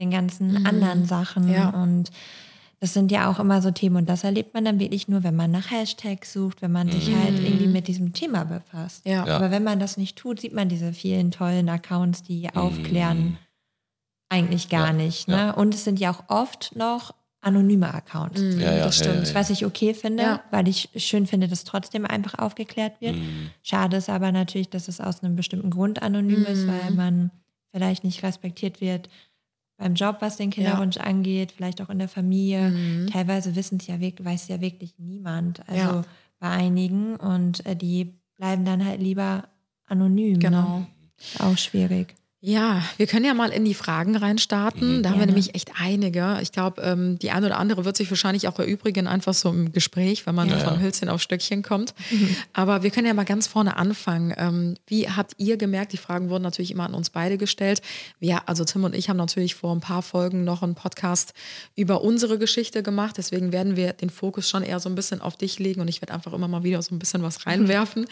den 0.01 0.11
ganzen 0.11 0.67
anderen 0.67 1.05
Sachen? 1.05 1.47
Mhm. 1.47 1.53
Ja. 1.53 1.71
Und 1.71 2.11
das 2.81 2.95
sind 2.95 3.13
ja 3.13 3.31
auch 3.31 3.39
immer 3.39 3.61
so 3.63 3.71
Themen. 3.71 3.97
Und 3.97 4.09
das 4.09 4.25
erlebt 4.25 4.55
man 4.55 4.65
dann 4.65 4.81
wirklich 4.81 5.07
nur, 5.07 5.23
wenn 5.23 5.37
man 5.37 5.51
nach 5.51 5.71
Hashtags 5.71 6.33
sucht, 6.33 6.63
wenn 6.63 6.73
man 6.73 6.91
sich 6.91 7.15
halt 7.15 7.39
irgendwie 7.39 7.67
mit 7.67 7.87
diesem 7.89 8.13
Thema 8.15 8.45
befasst. 8.45 9.05
Mhm. 9.05 9.13
Ja. 9.13 9.27
Ja. 9.27 9.37
Aber 9.37 9.51
wenn 9.51 9.63
man 9.65 9.79
das 9.81 9.97
nicht 9.99 10.17
tut, 10.17 10.41
sieht 10.41 10.55
man 10.55 10.69
diese 10.71 10.93
vielen 10.93 11.31
tollen 11.31 11.69
Accounts, 11.69 12.23
die 12.23 12.49
aufklären, 12.55 13.37
eigentlich 14.29 14.69
gar 14.69 14.93
Mhm. 14.93 14.99
Ja, 14.99 15.05
nicht. 15.05 15.29
Ne? 15.29 15.35
ja. 15.37 15.51
Und 15.53 15.75
es 15.75 15.85
sind 15.85 15.99
ja 16.01 16.11
auch 16.11 16.23
oft 16.29 16.75
noch 16.77 17.15
anonyme 17.43 17.93
Accounts. 17.93 18.41
Mhm, 18.41 18.61
Ja, 18.61 18.73
ja, 18.77 18.85
das 18.85 18.97
stimmt. 18.99 19.29
ja, 19.29 19.35
Was 19.35 19.51
ich 19.51 19.65
okay 19.65 19.95
finde, 19.95 20.23
Ja. 20.23 20.41
weil 20.51 20.69
ich 20.69 20.91
schön 20.97 21.27
finde, 21.27 21.49
dass 21.49 21.65
trotzdem 21.65 22.05
einfach 22.05 22.39
aufgeklärt 22.39 23.01
wird. 23.01 23.17
Mhm. 23.17 23.51
Schade 23.63 23.97
ist 23.97 24.11
aber 24.11 24.31
natürlich, 24.31 24.69
dass 24.69 24.89
es 24.89 25.01
aus 25.01 25.23
einem 25.23 25.37
bestimmten 25.37 25.71
Grund 25.71 26.03
anonym 26.03 26.45
ist, 26.45 26.67
Mhm. 26.67 26.69
weil 26.69 26.91
man 26.93 27.31
vielleicht 27.73 28.05
nicht 28.05 28.23
respektiert 28.23 28.81
wird 28.81 29.09
beim 29.81 29.95
Job, 29.95 30.19
was 30.21 30.37
den 30.37 30.51
Kinderwunsch 30.51 30.99
angeht, 30.99 31.53
vielleicht 31.57 31.81
auch 31.81 31.89
in 31.89 31.99
der 31.99 32.09
Familie. 32.09 32.71
Mhm. 32.71 33.07
Teilweise 33.09 33.57
wissen 33.57 33.79
es 33.81 33.87
ja 33.87 33.99
wirklich, 33.99 34.27
weiß 34.27 34.49
ja 34.49 34.61
wirklich 34.61 34.95
niemand. 34.99 35.67
Also 35.69 35.81
Ja. 35.81 36.03
bei 36.39 36.51
einigen 36.51 37.17
und 37.17 37.65
äh, 37.67 37.75
die 37.75 38.15
bleiben 38.37 38.65
dann 38.65 38.85
halt 38.85 39.01
lieber 39.01 39.49
anonym. 39.87 40.39
Genau. 40.39 40.81
Ne? 40.81 40.87
Auch 41.39 41.57
schwierig. 41.59 42.15
Ja, 42.43 42.83
wir 42.97 43.07
können 43.07 43.27
ja 43.27 43.35
mal 43.35 43.51
in 43.51 43.67
die 43.67 43.75
Fragen 43.75 44.17
reinstarten. 44.17 45.03
Da 45.03 45.11
haben 45.11 45.19
wir 45.19 45.27
nämlich 45.27 45.55
echt 45.55 45.73
einige. 45.79 46.39
Ich 46.41 46.53
glaube, 46.53 46.81
ähm, 46.81 47.19
die 47.19 47.33
eine 47.33 47.45
oder 47.45 47.59
andere 47.59 47.85
wird 47.85 47.99
sich 47.99 48.11
wahrscheinlich 48.11 48.49
auch 48.49 48.59
erübrigen, 48.59 49.07
einfach 49.07 49.35
so 49.35 49.51
im 49.51 49.73
Gespräch, 49.73 50.27
wenn 50.27 50.35
man 50.35 50.49
Ja, 50.49 50.57
von 50.57 50.75
ja. 50.77 50.81
Hölzchen 50.81 51.11
auf 51.11 51.21
Stöckchen 51.21 51.63
kommt. 51.63 51.93
Aber 52.55 52.83
wir 52.83 52.91
können 52.91 53.07
ja 53.07 53.13
mal 53.13 53.25
ganz 53.27 53.47
vorne 53.47 53.77
anfangen. 53.77 54.33
Ähm, 54.39 54.77
wie 54.87 55.07
habt 55.11 55.35
ihr 55.37 55.59
gemerkt, 55.59 55.93
die 55.93 55.99
Fragen 55.99 56.31
wurden 56.31 56.43
natürlich 56.43 56.71
immer 56.71 56.85
an 56.85 56.95
uns 56.95 57.11
beide 57.11 57.37
gestellt. 57.37 57.83
Wir, 58.21 58.49
also 58.49 58.65
Tim 58.65 58.85
und 58.85 58.95
ich 58.95 59.11
haben 59.11 59.19
natürlich 59.19 59.55
vor 59.55 59.75
ein 59.75 59.81
paar 59.81 60.01
Folgen 60.01 60.43
noch 60.43 60.63
einen 60.63 60.75
Podcast 60.75 61.35
über 61.77 62.01
unsere 62.01 62.39
Geschichte 62.39 62.83
gemacht. 62.83 63.19
Deswegen 63.19 63.53
werden 63.53 63.77
wir 63.77 63.93
den 63.93 64.09
Fokus 64.09 64.49
schon 64.49 64.63
eher 64.63 64.81
so 64.81 64.89
ein 64.89 64.95
bisschen 64.95 65.21
auf 65.21 65.37
dich 65.37 65.59
legen 65.59 65.83
und 65.83 65.89
ich 65.89 66.01
werde 66.01 66.15
einfach 66.15 66.33
immer 66.33 66.49
mal 66.49 66.63
wieder 66.63 66.81
so 66.81 66.95
ein 66.95 66.99
bisschen 66.99 67.23
was 67.23 67.45
reinwerfen, 67.45 68.07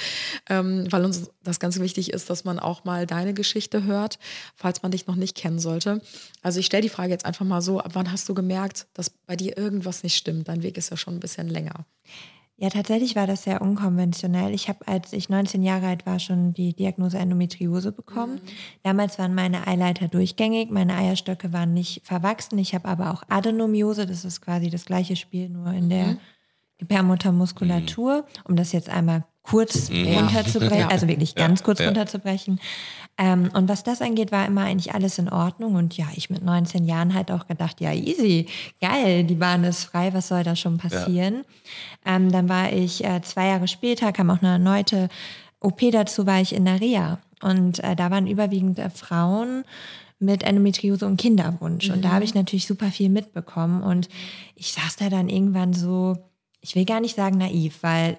ähm, 0.51 0.87
weil 0.91 1.07
uns 1.07 1.31
das 1.43 1.61
ganz 1.61 1.81
wichtig 1.81 2.12
ist, 2.12 2.29
dass 2.29 2.45
man 2.45 2.59
auch 2.59 2.85
mal 2.85 3.07
deine 3.07 3.33
Geschichte 3.33 3.85
hört, 3.85 4.18
falls 4.55 4.83
man 4.83 4.93
dich 4.93 5.07
noch 5.07 5.17
nicht 5.17 5.37
kennen 5.37 5.59
sollte. 5.59 6.01
Also 6.43 6.61
ich 6.61 6.67
stelle 6.67 6.83
die 6.83 6.89
Frage 6.89 7.11
jetzt 7.11 7.25
einfach 7.25 7.45
mal 7.47 7.61
so, 7.63 7.81
ab 7.81 7.91
wann 7.95 8.11
hast 8.13 8.29
du 8.29 8.35
gemerkt, 8.35 8.87
dass 8.95 9.11
bei 9.11 9.37
dir 9.37 9.57
irgendwas 9.57 10.03
nicht 10.03 10.17
stimmt? 10.17 10.49
Dein 10.49 10.63
Weg 10.63 10.77
ist 10.77 10.91
ja 10.91 10.97
schon 10.97 11.15
ein 11.15 11.21
bisschen 11.21 11.49
länger. 11.49 11.87
Ja, 12.61 12.71
tatsächlich 12.71 13.15
war 13.15 13.29
das 13.29 13.45
sehr 13.45 13.63
unkonventionell. 13.63 14.53
Ich 14.53 14.69
habe, 14.69 14.89
als 14.89 15.13
ich 15.13 15.29
19 15.29 15.63
Jahre 15.63 15.87
alt 15.87 16.07
war, 16.07 16.19
schon 16.19 16.55
die 16.55 16.75
Diagnose 16.75 17.17
Endometriose 17.17 17.93
bekommen. 17.93 18.41
Damals 18.83 19.17
waren 19.21 19.33
meine 19.33 19.69
Eileiter 19.69 20.09
durchgängig, 20.09 20.69
meine 20.69 20.97
Eierstöcke 20.97 21.53
waren 21.53 21.73
nicht 21.73 22.05
verwachsen. 22.05 22.59
Ich 22.59 22.75
habe 22.75 22.89
aber 22.89 23.13
auch 23.13 23.23
Adenomiose, 23.29 24.07
das 24.07 24.25
ist 24.25 24.41
quasi 24.41 24.71
das 24.71 24.87
gleiche 24.87 25.15
Spiel, 25.15 25.49
nur 25.49 25.73
in 25.73 25.89
der 25.89 26.17
Gebärmuttermuskulatur, 26.79 28.27
um 28.45 28.57
das 28.57 28.73
jetzt 28.73 28.89
einmal 28.89 29.25
kurz 29.43 29.91
runterzubrechen, 29.91 30.79
Ja. 30.79 30.89
also 30.89 31.09
wirklich 31.09 31.35
ganz 31.37 31.63
kurz 31.63 31.79
ja. 31.79 31.87
runterzubrechen. 31.87 32.61
Ähm, 33.19 33.51
und 33.53 33.69
was 33.69 33.83
das 33.83 34.01
angeht, 34.01 34.31
war 34.31 34.47
immer 34.47 34.63
eigentlich 34.63 34.95
alles 34.95 35.19
in 35.19 35.29
Ordnung. 35.29 35.75
Und 35.75 35.97
ja, 35.97 36.07
ich 36.15 36.31
mit 36.31 36.45
19 36.45 36.85
Jahren 36.85 37.15
halt 37.15 37.33
auch 37.33 37.49
gedacht, 37.49 37.81
ja, 37.81 37.93
easy, 37.93 38.47
geil, 38.81 39.25
die 39.25 39.35
Bahn 39.35 39.65
ist 39.65 39.85
frei, 39.85 40.15
was 40.15 40.29
soll 40.29 40.45
da 40.45 40.55
schon 40.55 40.79
passieren? 40.79 41.45
Ähm, 42.07 42.31
dann 42.31 42.49
war 42.49 42.73
ich 42.73 43.05
äh, 43.05 43.21
zwei 43.23 43.49
Jahre 43.49 43.67
später, 43.67 44.13
kam 44.13 44.31
auch 44.31 44.41
eine 44.41 44.53
erneute 44.53 45.09
OP 45.61 45.81
dazu, 45.91 46.27
war 46.27 46.41
ich 46.41 46.55
in 46.55 46.65
der 46.65 46.81
Reha. 46.81 47.19
Und 47.43 47.83
äh, 47.83 47.97
da 47.97 48.11
waren 48.13 48.29
überwiegend 48.29 48.79
äh, 48.79 48.89
Frauen 48.89 49.65
mit 50.21 50.45
Endometriose 50.45 51.07
und 51.07 51.17
Kinderwunsch. 51.17 51.91
Und 51.91 52.05
da 52.05 52.11
habe 52.13 52.25
ich 52.25 52.35
natürlich 52.35 52.67
super 52.67 52.91
viel 52.91 53.09
mitbekommen. 53.09 53.83
Und 53.83 54.09
ich 54.55 54.73
saß 54.73 54.97
da 54.97 55.09
dann 55.11 55.29
irgendwann 55.29 55.75
so, 55.75 56.17
ich 56.61 56.75
will 56.75 56.85
gar 56.85 57.01
nicht 57.01 57.17
sagen 57.17 57.39
naiv, 57.39 57.79
weil 57.83 58.19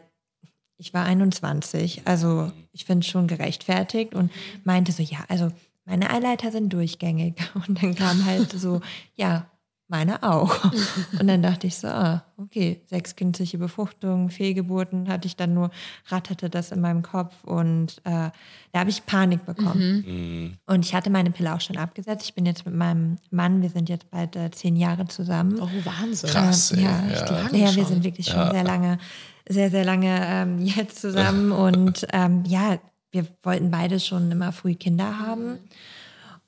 ich 0.79 0.93
war 0.93 1.05
21, 1.05 2.03
also 2.05 2.51
ich 2.71 2.85
finde 2.85 3.03
es 3.03 3.11
schon 3.11 3.27
gerechtfertigt 3.27 4.15
und 4.15 4.31
meinte 4.63 4.93
so, 4.93 5.03
ja, 5.03 5.19
also 5.27 5.51
meine 5.85 6.09
Eileiter 6.09 6.51
sind 6.51 6.71
durchgängig. 6.71 7.35
Und 7.67 7.83
dann 7.83 7.95
kam 7.95 8.25
halt 8.25 8.51
so, 8.51 8.79
ja, 9.15 9.49
meine 9.89 10.23
auch. 10.23 10.63
Und 11.19 11.27
dann 11.27 11.41
dachte 11.41 11.67
ich 11.67 11.77
so, 11.77 11.87
ah, 11.87 12.23
okay, 12.37 12.81
sechskindliche 12.85 13.57
Befruchtung, 13.57 14.29
Fehlgeburten 14.29 15.09
hatte 15.09 15.27
ich 15.27 15.35
dann 15.35 15.53
nur, 15.53 15.71
ratterte 16.07 16.49
das 16.49 16.71
in 16.71 16.79
meinem 16.79 17.01
Kopf 17.01 17.33
und 17.43 17.97
äh, 18.05 18.29
da 18.71 18.79
habe 18.79 18.89
ich 18.89 19.05
Panik 19.05 19.45
bekommen. 19.45 20.05
Mhm. 20.05 20.57
Und 20.65 20.85
ich 20.85 20.93
hatte 20.93 21.09
meine 21.09 21.31
Pille 21.31 21.53
auch 21.53 21.61
schon 21.61 21.77
abgesetzt. 21.77 22.25
Ich 22.25 22.33
bin 22.33 22.45
jetzt 22.45 22.65
mit 22.65 22.75
meinem 22.75 23.17
Mann, 23.31 23.61
wir 23.61 23.69
sind 23.69 23.89
jetzt 23.89 24.09
bald 24.11 24.35
äh, 24.35 24.51
zehn 24.51 24.75
Jahre 24.75 25.07
zusammen. 25.07 25.59
Oh, 25.59 25.69
Wahnsinn. 25.83 26.29
Krass, 26.29 26.71
ey. 26.71 26.83
Ja, 26.83 27.03
ja. 27.07 27.13
echt 27.13 27.29
lange 27.29 27.57
Ja, 27.57 27.65
wir 27.65 27.83
schon. 27.83 27.85
sind 27.85 28.03
wirklich 28.03 28.27
schon 28.27 28.51
sehr 28.51 28.63
lange, 28.63 28.99
sehr, 29.47 29.69
sehr 29.69 29.83
lange 29.83 30.19
ähm, 30.23 30.59
jetzt 30.59 31.01
zusammen. 31.01 31.51
Und 31.51 32.07
ähm, 32.13 32.43
ja, 32.45 32.79
wir 33.11 33.25
wollten 33.43 33.71
beide 33.71 33.99
schon 33.99 34.31
immer 34.31 34.51
früh 34.51 34.75
Kinder 34.75 35.19
haben. 35.19 35.57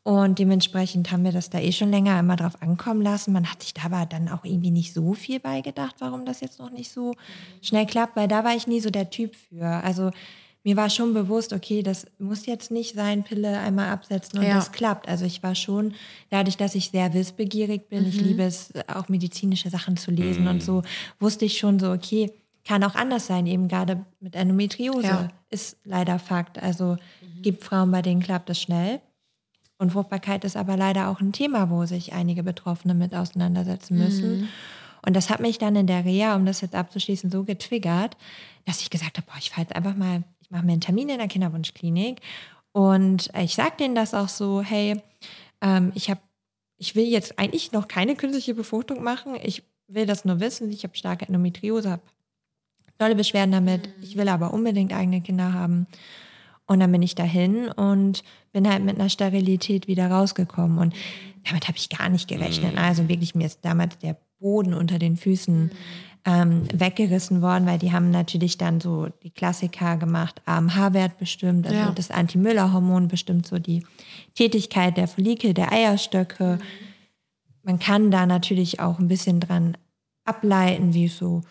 Und 0.04 0.40
dementsprechend 0.40 1.12
haben 1.12 1.24
wir 1.24 1.32
das 1.32 1.52
da 1.52 1.60
eh 1.60 1.72
schon 1.72 1.92
länger 1.92 2.20
immer 2.20 2.36
drauf 2.36 2.60
ankommen 2.62 3.02
lassen. 3.02 3.34
Man 3.34 3.52
hat 3.52 3.62
sich 3.62 3.74
da 3.76 3.84
aber 3.86 4.08
dann 4.08 4.30
auch 4.30 4.44
irgendwie 4.44 4.72
nicht 4.72 4.94
so 4.94 5.14
viel 5.14 5.40
beigedacht, 5.40 5.96
warum 6.00 6.26
das 6.26 6.40
jetzt 6.42 6.58
noch 6.60 6.72
nicht 6.72 6.92
so 6.92 7.14
schnell 7.62 7.86
klappt, 7.86 8.16
weil 8.16 8.28
da 8.28 8.44
war 8.44 8.56
ich 8.56 8.66
nie 8.66 8.80
so 8.80 8.90
der 8.90 9.12
Typ 9.12 9.36
für. 9.36 9.66
Also 9.66 10.10
mir 10.64 10.76
war 10.76 10.90
schon 10.90 11.14
bewusst, 11.14 11.54
okay, 11.54 11.84
das 11.84 12.08
muss 12.18 12.48
jetzt 12.48 12.72
nicht 12.72 12.96
sein, 12.96 13.24
Pille 13.24 13.60
einmal 13.60 13.90
absetzen 13.90 14.40
und 14.40 14.46
Ja. 14.46 14.56
das 14.56 14.72
klappt. 14.72 15.08
Also 15.08 15.26
ich 15.26 15.44
war 15.44 15.54
schon, 15.54 15.94
dadurch, 16.30 16.58
dass 16.58 16.74
ich 16.74 16.90
sehr 16.90 17.14
wissbegierig 17.14 17.88
bin, 17.90 18.08
ich 18.08 18.20
liebe 18.20 18.44
es, 18.44 18.72
auch 18.88 19.08
medizinische 19.08 19.70
Sachen 19.70 19.98
zu 19.98 20.10
lesen 20.12 20.48
und 20.48 20.64
so, 20.64 20.82
wusste 21.20 21.46
ich 21.46 21.58
schon 21.60 21.80
so, 21.80 21.92
okay, 21.92 22.32
kann 22.64 22.84
auch 22.84 22.96
anders 22.96 23.28
sein, 23.28 23.48
eben 23.48 23.68
gerade 23.68 24.06
mit 24.20 24.36
Endometriose. 24.36 25.08
Ja. 25.08 25.28
Ist 25.50 25.78
leider 25.84 26.18
Fakt. 26.20 26.62
Also 26.62 26.98
gibt 27.42 27.64
Frauen, 27.64 27.92
bei 27.92 28.02
denen 28.02 28.22
klappt 28.22 28.50
das 28.50 28.60
schnell. 28.62 29.00
Unfruchtbarkeit 29.82 30.44
ist 30.44 30.56
aber 30.56 30.78
leider 30.78 31.10
auch 31.10 31.20
ein 31.20 31.34
Thema, 31.34 31.70
wo 31.70 31.86
sich 31.86 32.14
einige 32.14 32.44
Betroffene 32.44 32.94
mit 32.94 33.16
auseinandersetzen 33.16 33.98
müssen. 33.98 34.50
Und 35.06 35.16
das 35.16 35.30
hat 35.32 35.40
mich 35.40 35.58
dann 35.58 35.76
in 35.76 35.88
der 35.88 36.06
Reha, 36.06 36.36
um 36.36 36.46
das 36.46 36.62
jetzt 36.62 36.76
abzuschließen, 36.76 37.32
so 37.32 37.44
getriggert, 37.44 38.16
dass 38.66 38.82
ich 38.82 38.92
gesagt 38.92 39.18
habe, 39.18 39.26
boah, 39.26 39.38
ich 39.40 39.50
fahre 39.50 39.62
jetzt 39.62 39.76
einfach 39.76 39.96
mal, 39.96 40.24
ich 40.40 40.52
mache 40.52 40.64
mir 40.66 40.74
einen 40.74 40.82
Termin 40.82 41.10
in 41.10 41.18
der 41.18 41.28
Kinderwunschklinik 41.28 42.22
und 42.72 43.30
ich 43.38 43.56
sage 43.56 43.78
denen 43.80 43.96
das 43.96 44.14
auch 44.14 44.30
so, 44.30 44.62
hey, 44.62 45.02
ähm, 45.62 45.92
ich 45.96 46.10
habe, 46.10 46.22
ich 46.78 46.96
will 46.96 47.06
jetzt 47.06 47.40
eigentlich 47.40 47.72
noch 47.72 47.88
keine 47.88 48.16
künstliche 48.16 48.54
Befruchtung 48.54 49.04
machen. 49.04 49.36
Ich 49.42 49.64
will 49.88 50.06
das 50.06 50.26
nur 50.26 50.40
wissen. 50.40 50.72
Ich 50.72 50.84
habe 50.84 50.96
starke 50.96 51.26
Endometriose, 51.28 51.92
habe 51.92 52.02
dolle 52.98 53.16
Beschwerden 53.16 53.52
damit. 53.52 53.90
Ich 54.02 54.16
will 54.16 54.30
aber 54.30 54.54
unbedingt 54.54 54.94
eigene 54.94 55.22
Kinder 55.22 55.54
haben. 55.54 55.88
Und 56.66 56.80
dann 56.80 56.92
bin 56.92 57.02
ich 57.02 57.16
dahin 57.16 57.68
und 57.68 58.24
bin 58.52 58.70
halt 58.70 58.84
mit 58.84 59.00
einer 59.00 59.10
Sterilität 59.10 59.88
wieder 59.88 60.10
rausgekommen. 60.10 60.78
Und 60.78 60.94
damit 61.48 61.68
habe 61.68 61.78
ich 61.78 61.90
gar 61.90 62.10
nicht 62.10 62.28
gerechnet. 62.28 62.78
Also 62.78 63.08
wirklich, 63.10 63.36
mir 63.36 63.46
ist 63.48 63.60
damals 63.64 63.98
der 64.00 64.18
Boden 64.40 64.74
unter 64.74 65.00
den 65.00 65.18
Füßen 65.18 65.72
ähm, 66.26 66.64
weggerissen 66.74 67.42
worden, 67.42 67.66
weil 67.66 67.80
die 67.80 67.92
haben 67.92 68.12
natürlich 68.12 68.58
dann 68.58 68.80
so 68.80 69.08
die 69.24 69.32
Klassiker 69.32 69.98
gemacht, 69.98 70.42
AMH-Wert 70.46 71.18
bestimmt, 71.18 71.66
also 71.66 71.78
Ja. 71.80 71.92
das 71.92 72.12
Anti-Müller-Hormon 72.12 73.08
bestimmt 73.08 73.48
so 73.48 73.58
die 73.58 73.84
Tätigkeit 74.36 74.98
der 74.98 75.08
Follikel, 75.08 75.54
der 75.56 75.72
Eierstöcke. 75.72 76.60
Man 77.64 77.80
kann 77.80 78.12
da 78.12 78.26
natürlich 78.28 78.80
auch 78.80 79.00
ein 79.00 79.08
bisschen 79.08 79.40
dran 79.40 79.78
ableiten, 80.24 80.94
wie 80.94 81.06
es 81.06 81.18
so 81.18 81.42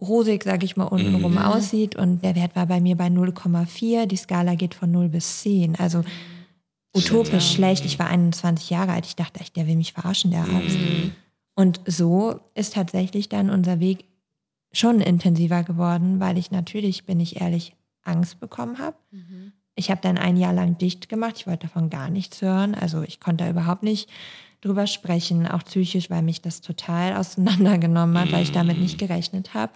rosig, 0.00 0.44
sag 0.44 0.62
ich 0.62 0.76
mal, 0.76 0.84
untenrum 0.84 1.38
aussieht. 1.38 1.96
Und 1.96 2.22
der 2.22 2.34
Wert 2.34 2.56
war 2.56 2.66
bei 2.66 2.80
mir 2.80 2.96
bei 2.96 3.06
0,4. 3.06 4.06
Die 4.06 4.16
Skala 4.16 4.54
geht 4.54 4.74
von 4.74 4.90
0 4.90 5.08
bis 5.08 5.40
10. 5.42 5.76
Also 5.76 6.04
utopisch 6.94 7.52
schlecht. 7.52 7.84
Ich 7.84 7.98
war 7.98 8.08
21 8.08 8.70
Jahre 8.70 8.92
alt. 8.92 9.06
Ich 9.06 9.16
dachte 9.16 9.40
echt, 9.40 9.56
der 9.56 9.66
will 9.66 9.76
mich 9.76 9.92
verarschen, 9.92 10.30
der 10.30 10.42
Arzt. 10.42 10.78
Und 11.54 11.80
so 11.86 12.40
ist 12.54 12.74
tatsächlich 12.74 13.28
dann 13.28 13.50
unser 13.50 13.80
Weg 13.80 14.04
schon 14.72 15.00
intensiver 15.00 15.62
geworden, 15.62 16.20
weil 16.20 16.36
ich 16.36 16.50
natürlich, 16.50 17.04
bin 17.06 17.20
ich 17.20 17.40
ehrlich, 17.40 17.74
Angst 18.02 18.40
bekommen 18.40 18.78
habe. 18.78 18.96
Ich 19.74 19.90
habe 19.90 20.00
dann 20.00 20.18
ein 20.18 20.36
Jahr 20.36 20.52
lang 20.52 20.78
dicht 20.78 21.08
gemacht. 21.08 21.34
Ich 21.36 21.46
wollte 21.46 21.66
davon 21.66 21.90
gar 21.90 22.10
nichts 22.10 22.40
hören. 22.42 22.74
Also 22.74 23.02
ich 23.02 23.20
konnte 23.20 23.44
da 23.44 23.50
überhaupt 23.50 23.82
nicht 23.82 24.08
drüber 24.60 24.86
sprechen, 24.86 25.46
auch 25.46 25.62
psychisch, 25.64 26.10
weil 26.10 26.22
mich 26.22 26.40
das 26.42 26.60
total 26.60 27.16
auseinandergenommen 27.18 28.18
hat, 28.18 28.32
weil 28.32 28.42
ich 28.42 28.52
damit 28.52 28.78
nicht 28.78 28.98
gerechnet 28.98 29.54
habe. 29.54 29.72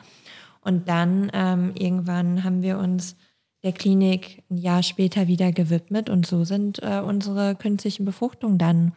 Und 0.62 0.88
dann 0.88 1.30
ähm, 1.32 1.72
irgendwann 1.78 2.44
haben 2.44 2.62
wir 2.62 2.78
uns 2.78 3.16
der 3.62 3.72
Klinik 3.72 4.42
ein 4.50 4.56
Jahr 4.58 4.82
später 4.82 5.26
wieder 5.26 5.52
gewidmet 5.52 6.08
und 6.10 6.26
so 6.26 6.44
sind 6.44 6.82
äh, 6.82 7.00
unsere 7.00 7.54
künstlichen 7.54 8.04
Befruchtungen 8.04 8.58
dann 8.58 8.92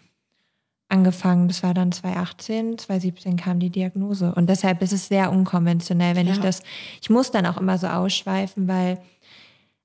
angefangen. 0.90 1.48
Das 1.48 1.64
war 1.64 1.74
dann 1.74 1.92
2018, 1.92 2.78
2017 2.78 3.38
kam 3.38 3.60
die 3.60 3.70
Diagnose. 3.70 4.34
Und 4.36 4.48
deshalb 4.50 4.82
ist 4.82 4.94
es 4.94 5.08
sehr 5.08 5.32
unkonventionell, 5.32 6.16
wenn 6.16 6.28
ich 6.28 6.38
Ja. 6.38 6.44
das, 6.44 6.62
ich 7.02 7.10
muss 7.10 7.32
dann 7.32 7.46
auch 7.46 7.58
immer 7.58 7.78
so 7.78 7.88
ausschweifen, 7.88 8.68
weil 8.68 9.00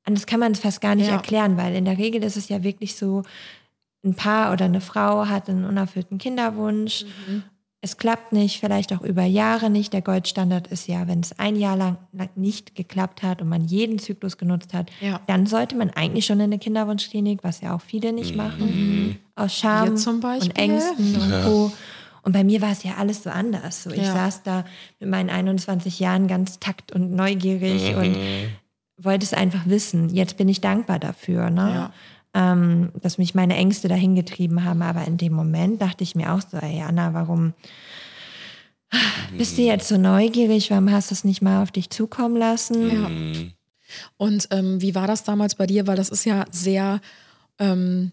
anders 0.04 0.26
kann 0.26 0.40
man 0.40 0.52
es 0.52 0.61
fast 0.61 0.80
gar 0.80 0.94
nicht 0.94 1.06
Ja. 1.08 1.14
erklären, 1.14 1.56
weil 1.56 1.74
in 1.74 1.84
der 1.84 1.98
Regel 1.98 2.22
ist 2.22 2.37
es 2.37 2.48
ja 2.48 2.62
wirklich 2.62 2.96
so, 2.96 3.22
ein 4.04 4.14
Paar 4.14 4.52
oder 4.52 4.64
eine 4.66 4.80
Frau 4.80 5.26
hat 5.26 5.48
einen 5.48 5.64
unerfüllten 5.64 6.18
Kinderwunsch. 6.18 7.04
Mhm. 7.26 7.42
Es 7.80 7.96
klappt 7.96 8.32
nicht, 8.32 8.58
vielleicht 8.58 8.92
auch 8.92 9.02
über 9.02 9.22
Jahre 9.24 9.70
nicht. 9.70 9.92
Der 9.92 10.02
Goldstandard 10.02 10.66
ist 10.66 10.88
ja, 10.88 11.06
wenn 11.06 11.20
es 11.20 11.38
ein 11.38 11.54
Jahr 11.54 11.76
lang, 11.76 11.96
nicht 12.34 12.74
geklappt 12.74 13.22
hat 13.22 13.40
und 13.40 13.48
man 13.48 13.64
jeden 13.66 14.00
Zyklus 14.00 14.37
genutzt 14.37 14.74
hat, 14.74 14.90
Ja. 15.00 15.20
dann 15.28 15.46
sollte 15.46 15.76
man 15.76 15.90
eigentlich 15.90 16.26
schon 16.26 16.38
in 16.40 16.44
eine 16.44 16.58
Kinderwunschklinik, 16.58 17.44
was 17.44 17.61
ja 17.61 17.74
auch 17.76 17.80
viele 17.80 18.12
nicht 18.12 18.34
machen, 18.34 19.16
aus 19.37 19.54
Scham 19.54 19.90
Wir 19.90 19.96
zum 19.96 20.18
Beispiel. 20.20 20.50
und 20.50 20.58
Ängsten 20.58 21.16
und 21.20 21.30
Co. 21.44 21.72
Und 22.22 22.32
bei 22.32 22.42
mir 22.42 22.61
war 22.61 22.72
es 22.72 22.82
ja 22.82 22.96
alles 22.98 23.22
so 23.22 23.30
anders. 23.30 23.84
So, 23.84 23.90
ich 23.90 23.98
Ja. 23.98 24.12
saß 24.12 24.42
da 24.42 24.64
mit 24.98 25.08
meinen 25.08 25.30
21 25.30 26.00
Jahren 26.00 26.26
ganz 26.26 26.58
takt 26.58 26.90
und 26.92 27.12
neugierig 27.12 27.94
und 27.94 28.16
wollte 29.00 29.24
es 29.24 29.32
einfach 29.32 29.66
wissen. 29.66 30.08
Jetzt 30.11 30.37
bin 30.37 30.48
ich 30.48 30.61
dankbar 30.61 30.98
dafür, 30.98 31.48
ne? 31.48 31.90
Ähm, 32.40 32.92
dass 33.03 33.18
mich 33.18 33.35
meine 33.35 33.57
Ängste 33.57 33.88
dahin 33.88 34.14
getrieben 34.14 34.62
haben. 34.62 34.81
Aber 34.83 35.05
in 35.05 35.16
dem 35.16 35.33
Moment 35.33 35.83
dachte 35.83 36.05
ich 36.05 36.14
mir 36.14 36.33
auch 36.33 36.40
so, 36.40 36.57
ey 36.59 36.83
Anna, 36.83 37.12
warum 37.12 37.53
bist 39.37 39.59
du 39.59 39.62
jetzt 39.62 39.88
so 39.88 39.98
neugierig? 39.98 40.70
Warum 40.70 40.92
hast 40.92 41.11
du 41.11 41.14
es 41.14 41.24
nicht 41.24 41.42
mal 41.42 41.64
auf 41.64 41.72
dich 41.72 41.90
zukommen 41.90 42.37
lassen? 42.37 42.90
Ja. 42.90 43.51
Und 44.18 44.46
ähm, 44.53 44.81
wie 44.81 44.94
war 44.94 45.09
das 45.09 45.24
damals 45.24 45.57
bei 45.57 45.66
dir? 45.66 45.88
Weil 45.88 45.96
das 45.96 46.11
ist 46.11 46.24
ja 46.24 46.44
sehr 46.53 47.01
ähm, 47.59 48.12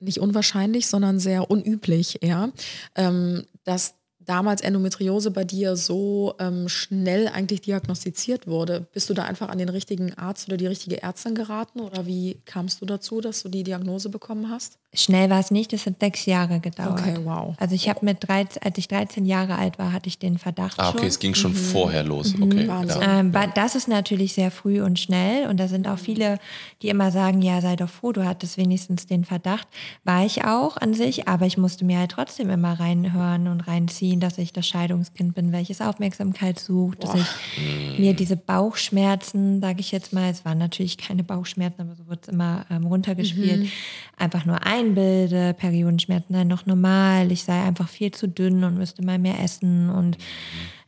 nicht 0.00 0.18
unwahrscheinlich, 0.18 0.88
sondern 0.88 1.20
sehr 1.20 1.48
unüblich, 1.48 2.18
ja, 2.22 2.48
ähm, 2.96 3.44
dass 3.62 3.94
damals 4.30 4.60
Endometriose 4.60 5.32
bei 5.32 5.42
dir 5.42 5.74
so 5.74 6.34
ähm, 6.38 6.68
schnell 6.68 7.26
eigentlich 7.26 7.62
diagnostiziert 7.62 8.46
wurde. 8.46 8.86
Bist 8.92 9.10
du 9.10 9.14
da 9.14 9.24
einfach 9.24 9.48
an 9.48 9.58
den 9.58 9.68
richtigen 9.68 10.14
Arzt 10.14 10.46
oder 10.46 10.56
die 10.56 10.68
richtige 10.68 11.02
Ärztin 11.02 11.34
geraten 11.34 11.80
oder 11.80 12.06
wie 12.06 12.40
kamst 12.44 12.80
du 12.80 12.86
dazu, 12.86 13.20
dass 13.20 13.42
du 13.42 13.48
die 13.48 13.64
Diagnose 13.64 14.08
bekommen 14.08 14.48
hast? 14.48 14.78
Schnell 14.92 15.30
war 15.30 15.38
es 15.38 15.52
nicht, 15.52 15.72
es 15.72 15.86
hat 15.86 16.00
sechs 16.00 16.26
Jahre 16.26 16.58
gedauert. 16.58 16.98
Okay, 17.00 17.16
wow. 17.22 17.54
Also 17.60 17.76
ich 17.76 17.88
habe 17.88 18.04
mit 18.04 18.26
13, 18.26 18.60
als 18.64 18.76
ich 18.76 18.88
13 18.88 19.24
Jahre 19.24 19.54
alt 19.56 19.78
war, 19.78 19.92
hatte 19.92 20.08
ich 20.08 20.18
den 20.18 20.36
Verdacht 20.36 20.80
Ah, 20.80 20.88
okay, 20.88 20.98
schon. 20.98 21.06
es 21.06 21.18
ging 21.20 21.34
schon 21.36 21.54
vorher 21.54 22.02
los. 22.02 22.34
Okay. 22.40 22.66
Wahnsinn. 22.66 23.00
Ja. 23.00 23.20
Ähm, 23.20 23.30
ba- 23.30 23.46
Das 23.46 23.76
ist 23.76 23.86
natürlich 23.86 24.32
sehr 24.32 24.50
früh 24.50 24.82
und 24.82 24.98
schnell 24.98 25.48
und 25.48 25.58
da 25.60 25.68
sind 25.68 25.86
auch 25.86 25.98
viele, 25.98 26.40
die 26.82 26.88
immer 26.88 27.12
sagen, 27.12 27.40
ja, 27.40 27.60
sei 27.60 27.76
doch 27.76 27.88
froh, 27.88 28.10
du 28.10 28.24
hattest 28.26 28.56
wenigstens 28.56 29.06
den 29.06 29.24
Verdacht. 29.24 29.68
War 30.02 30.26
ich 30.26 30.44
auch 30.44 30.76
an 30.76 30.92
sich, 30.94 31.28
aber 31.28 31.46
ich 31.46 31.56
musste 31.56 31.84
mir 31.84 31.98
halt 32.00 32.10
trotzdem 32.10 32.50
immer 32.50 32.80
reinhören 32.80 33.46
und 33.46 33.60
reinziehen, 33.60 34.18
dass 34.18 34.38
ich 34.38 34.52
das 34.52 34.66
Scheidungskind 34.66 35.36
bin, 35.36 35.52
welches 35.52 35.80
Aufmerksamkeit 35.80 36.58
sucht, 36.58 37.04
dass 37.04 37.14
ich 37.14 37.98
mir 37.98 38.12
diese 38.14 38.36
Bauchschmerzen, 38.36 39.60
sage 39.60 39.80
ich 39.80 39.92
jetzt 39.92 40.12
mal, 40.12 40.30
es 40.30 40.44
waren 40.44 40.58
natürlich 40.58 40.98
keine 40.98 41.22
Bauchschmerzen, 41.22 41.82
aber 41.82 41.94
so 41.94 42.06
wurde 42.08 42.20
es 42.22 42.28
immer 42.28 42.66
ähm, 42.70 42.86
runtergespielt, 42.86 43.68
einfach 44.16 44.44
nur 44.46 44.66
einbilde, 44.80 45.54
Periodenschmerzen 45.54 46.34
seien 46.34 46.48
noch 46.48 46.66
normal, 46.66 47.30
ich 47.32 47.44
sei 47.44 47.62
einfach 47.62 47.88
viel 47.88 48.10
zu 48.10 48.28
dünn 48.28 48.64
und 48.64 48.78
müsste 48.78 49.04
mal 49.04 49.18
mehr 49.18 49.40
essen 49.40 49.90
und 49.90 50.16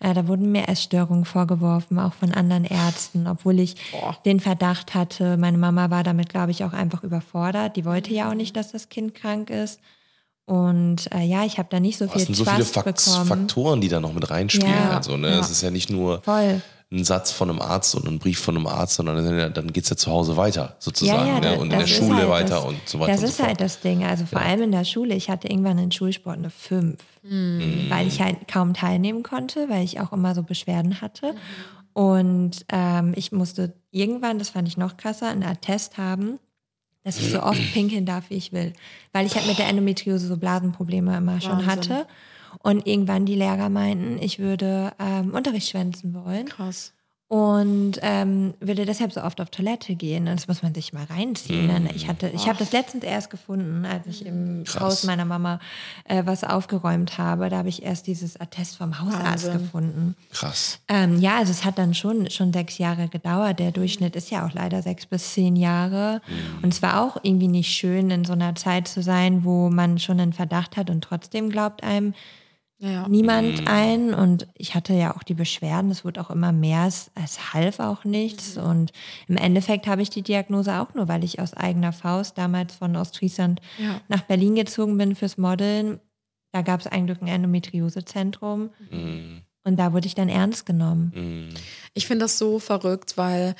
äh, 0.01 0.15
da 0.15 0.27
wurden 0.27 0.51
mir 0.51 0.69
Essstörungen 0.69 1.25
vorgeworfen, 1.25 1.99
auch 1.99 2.15
von 2.15 2.33
anderen 2.33 2.65
Ärzten, 2.65 3.27
obwohl 3.27 3.61
ich 3.61 3.77
den 4.25 4.41
Verdacht 4.41 4.95
hatte. 4.95 5.37
Meine 5.37 5.59
Mama 5.59 5.91
war 5.91 6.03
damit, 6.03 6.29
glaube 6.29 6.51
ich, 6.51 6.65
auch 6.65 6.73
einfach 6.73 7.05
überfordert. 7.05 7.77
Die 7.77 7.85
wollte 7.85 8.13
ja 8.13 8.31
auch 8.31 8.35
nicht, 8.35 8.57
dass 8.57 8.73
das 8.73 8.89
Kind 8.89 9.15
krank 9.15 9.51
ist. 9.51 9.81
Und 10.53 11.11
äh, 11.15 11.23
ja, 11.23 11.45
ich 11.47 11.57
habe 11.57 11.69
da 11.71 11.81
nicht 11.81 11.97
so 11.97 12.05
Es 12.05 12.13
viel 12.13 12.21
sind 12.27 12.35
so 12.35 12.45
viele 12.45 12.65
Fakt 12.65 13.03
bekommen. 13.05 13.27
Faktoren, 13.27 13.81
die 13.81 13.89
da 13.89 14.01
noch 14.01 14.13
mit 14.13 14.29
reinspielen. 14.31 14.69
Ja, 14.71 14.97
also, 14.99 15.17
ne? 15.17 15.31
ja. 15.31 15.41
Es 15.41 15.51
ist 15.51 15.63
ja 15.63 15.71
nicht 15.71 15.89
nur 15.89 16.21
Voll. 16.23 16.61
ein 16.93 17.05
Satz 17.05 17.31
von 17.33 17.49
einem 17.49 17.59
Arzt 17.63 17.95
und 17.95 18.07
ein 18.07 18.19
Brief 18.19 18.39
von 18.39 18.55
einem 18.57 18.67
Arzt, 18.67 18.97
sondern 18.97 19.53
dann, 19.55 19.73
geht 19.73 19.85
es 19.85 19.91
ja 19.91 19.97
zu 19.97 20.11
Hause 20.11 20.37
weiter, 20.37 20.77
sozusagen. 20.79 21.41
da- 21.41 21.53
ne? 21.53 21.59
Und 21.59 21.73
in 21.73 21.79
der 21.79 21.87
Schule 21.87 22.17
halt 22.17 22.29
weiter 22.29 22.57
das, 22.57 22.65
und 22.67 22.77
so 22.87 23.01
weiter 23.01 23.13
Das 23.13 23.21
und 23.23 23.27
so 23.27 23.31
ist 23.31 23.37
fort. 23.39 23.49
halt 23.49 23.61
das 23.63 23.81
Ding. 23.81 24.05
Also 24.05 24.27
vor 24.27 24.41
allem 24.43 24.61
in 24.63 24.73
der 24.73 24.85
Schule. 24.85 25.15
Ich 25.15 25.31
hatte 25.31 25.49
irgendwann 25.49 25.79
in 25.79 25.91
Schulsport 25.91 26.37
eine 26.37 26.51
5, 26.51 26.99
Mhm. 27.23 27.87
weil 27.89 28.07
ich 28.07 28.21
halt 28.21 28.47
kaum 28.47 28.75
teilnehmen 28.75 29.23
konnte, 29.23 29.71
weil 29.71 29.85
ich 29.85 30.01
auch 30.01 30.13
immer 30.13 30.35
so 30.35 30.43
Beschwerden 30.43 31.01
hatte. 31.01 31.35
Und 31.95 32.67
ähm, 32.71 33.15
ich 33.17 33.33
musste 33.33 33.73
irgendwann, 33.91 34.39
das 34.39 34.51
fand 34.51 34.69
ich 34.69 34.77
noch 34.77 34.97
krasser, 34.99 35.29
einen 35.29 35.45
Attest 35.45 35.97
haben, 35.99 36.39
dass 37.05 37.19
ich 37.19 37.31
so 37.31 37.43
oft 37.43 37.61
pinkeln 37.73 38.07
darf, 38.07 38.31
wie 38.31 38.35
ich 38.37 38.53
will. 38.53 38.73
Weil 39.13 39.27
ich 39.27 39.35
halt 39.35 39.47
mit 39.47 39.59
der 39.59 39.69
Endometriose 39.69 40.27
so 40.27 40.37
Blasenprobleme 40.37 41.17
immer 41.17 41.41
schon 41.41 41.53
Wahnsinn. 41.53 41.69
hatte. 41.69 42.07
Und 42.59 42.87
irgendwann 42.87 43.25
die 43.25 43.35
Lehrer 43.35 43.71
meinten, 43.71 44.23
ich 44.23 44.39
würde 44.39 44.93
ähm, 44.99 45.33
Unterricht 45.35 45.71
schwänzen 45.71 46.13
wollen 46.15 46.47
Krass. 46.47 46.93
Und 47.33 47.93
ähm, 48.03 48.53
würde 48.61 48.85
deshalb 48.85 49.11
so 49.11 49.23
oft 49.23 49.41
auf 49.41 49.49
Toilette 49.49 49.95
gehen. 49.95 50.29
Und 50.29 50.35
das 50.35 50.49
muss 50.49 50.63
man 50.63 50.75
sich 50.75 50.93
mal 50.93 51.05
reinziehen. 51.05 51.67
Ne? 51.67 51.89
Ich 51.95 52.07
hatte, 52.07 52.29
ich 52.29 52.47
habe 52.47 52.59
das 52.59 52.73
letztens 52.73 53.05
erst 53.05 53.31
gefunden, 53.31 53.87
als 53.87 54.07
ich 54.07 54.27
im 54.27 54.65
Krass. 54.65 54.83
Haus 54.83 55.05
meiner 55.05 55.25
Mama 55.25 55.59
äh, 56.05 56.25
was 56.27 56.45
aufgeräumt 56.45 57.17
habe. 57.17 57.49
Da 57.49 57.57
habe 57.57 57.71
ich 57.71 57.85
erst 57.85 58.07
dieses 58.07 58.39
Attest 58.39 58.77
vom 58.77 59.01
Hausarzt 59.01 59.47
Wahnsinn. 59.47 59.53
gefunden. 59.55 60.17
Krass. 60.31 60.81
Ähm, 60.89 61.21
ja, 61.21 61.39
also 61.39 61.53
es 61.53 61.65
hat 61.65 61.79
dann 61.79 61.95
schon, 61.95 62.29
schon 62.29 62.53
sechs 62.53 62.77
Jahre 62.77 63.09
gedauert. 63.09 63.61
Der 63.61 63.73
Durchschnitt 63.73 64.15
ist 64.15 64.31
ja 64.31 64.47
auch 64.47 64.53
leider 64.53 64.83
sechs 64.83 65.07
bis 65.07 65.33
zehn 65.33 65.57
Jahre. 65.57 66.21
Und 66.61 66.75
es 66.75 66.83
war 66.83 67.01
auch 67.01 67.17
irgendwie 67.23 67.49
nicht 67.49 67.73
schön, 67.73 68.11
in 68.11 68.27
so 68.27 68.35
einer 68.35 68.57
Zeit 68.57 68.89
zu 68.89 69.03
sein, 69.03 69.43
wo 69.43 69.71
man 69.71 69.99
schon 69.99 70.21
einen 70.21 70.35
Verdacht 70.35 70.77
hat 70.77 70.91
und 70.91 71.03
trotzdem 71.03 71.49
glaubt 71.49 71.83
einem 71.83 72.13
Ja, 72.85 73.07
niemand 73.09 73.69
ein. 73.69 74.13
Und 74.13 74.49
ich 74.55 74.75
hatte 74.75 74.93
ja 74.93 75.15
auch 75.17 75.23
die 75.23 75.35
Beschwerden, 75.35 75.91
es 75.93 76.05
wurde 76.05 76.21
auch 76.21 76.31
immer 76.31 76.51
mehr, 76.51 76.87
es, 76.89 77.13
es 77.15 77.55
half 77.55 77.79
auch 77.79 78.05
nichts. 78.05 78.57
Und 78.57 78.93
im 79.29 79.37
Endeffekt 79.37 79.87
habe 79.87 80.03
ich 80.03 80.11
die 80.11 80.23
Diagnose 80.23 80.81
auch 80.81 80.93
nur, 80.95 81.07
weil 81.07 81.23
ich 81.23 81.39
aus 81.41 81.55
eigener 81.55 81.93
Faust 81.93 82.37
damals 82.39 82.75
von 82.75 82.97
Ostfriesland 82.97 83.61
Ja. 83.79 84.01
nach 84.09 84.23
Berlin 84.23 84.57
gezogen 84.57 84.99
bin 84.99 85.15
fürs 85.15 85.39
Modeln. 85.39 86.01
Da 86.51 86.63
gab 86.63 86.81
es 86.81 86.89
eigentlich 86.89 87.23
ein 87.23 87.29
Endometriosezentrum. 87.29 88.71
Und 89.65 89.77
da 89.77 89.93
wurde 89.93 90.07
ich 90.09 90.17
dann 90.17 90.29
ernst 90.29 90.67
genommen. 90.67 91.51
Ich 91.95 92.07
finde 92.07 92.25
das 92.25 92.39
so 92.39 92.59
verrückt, 92.59 93.17
weil 93.17 93.55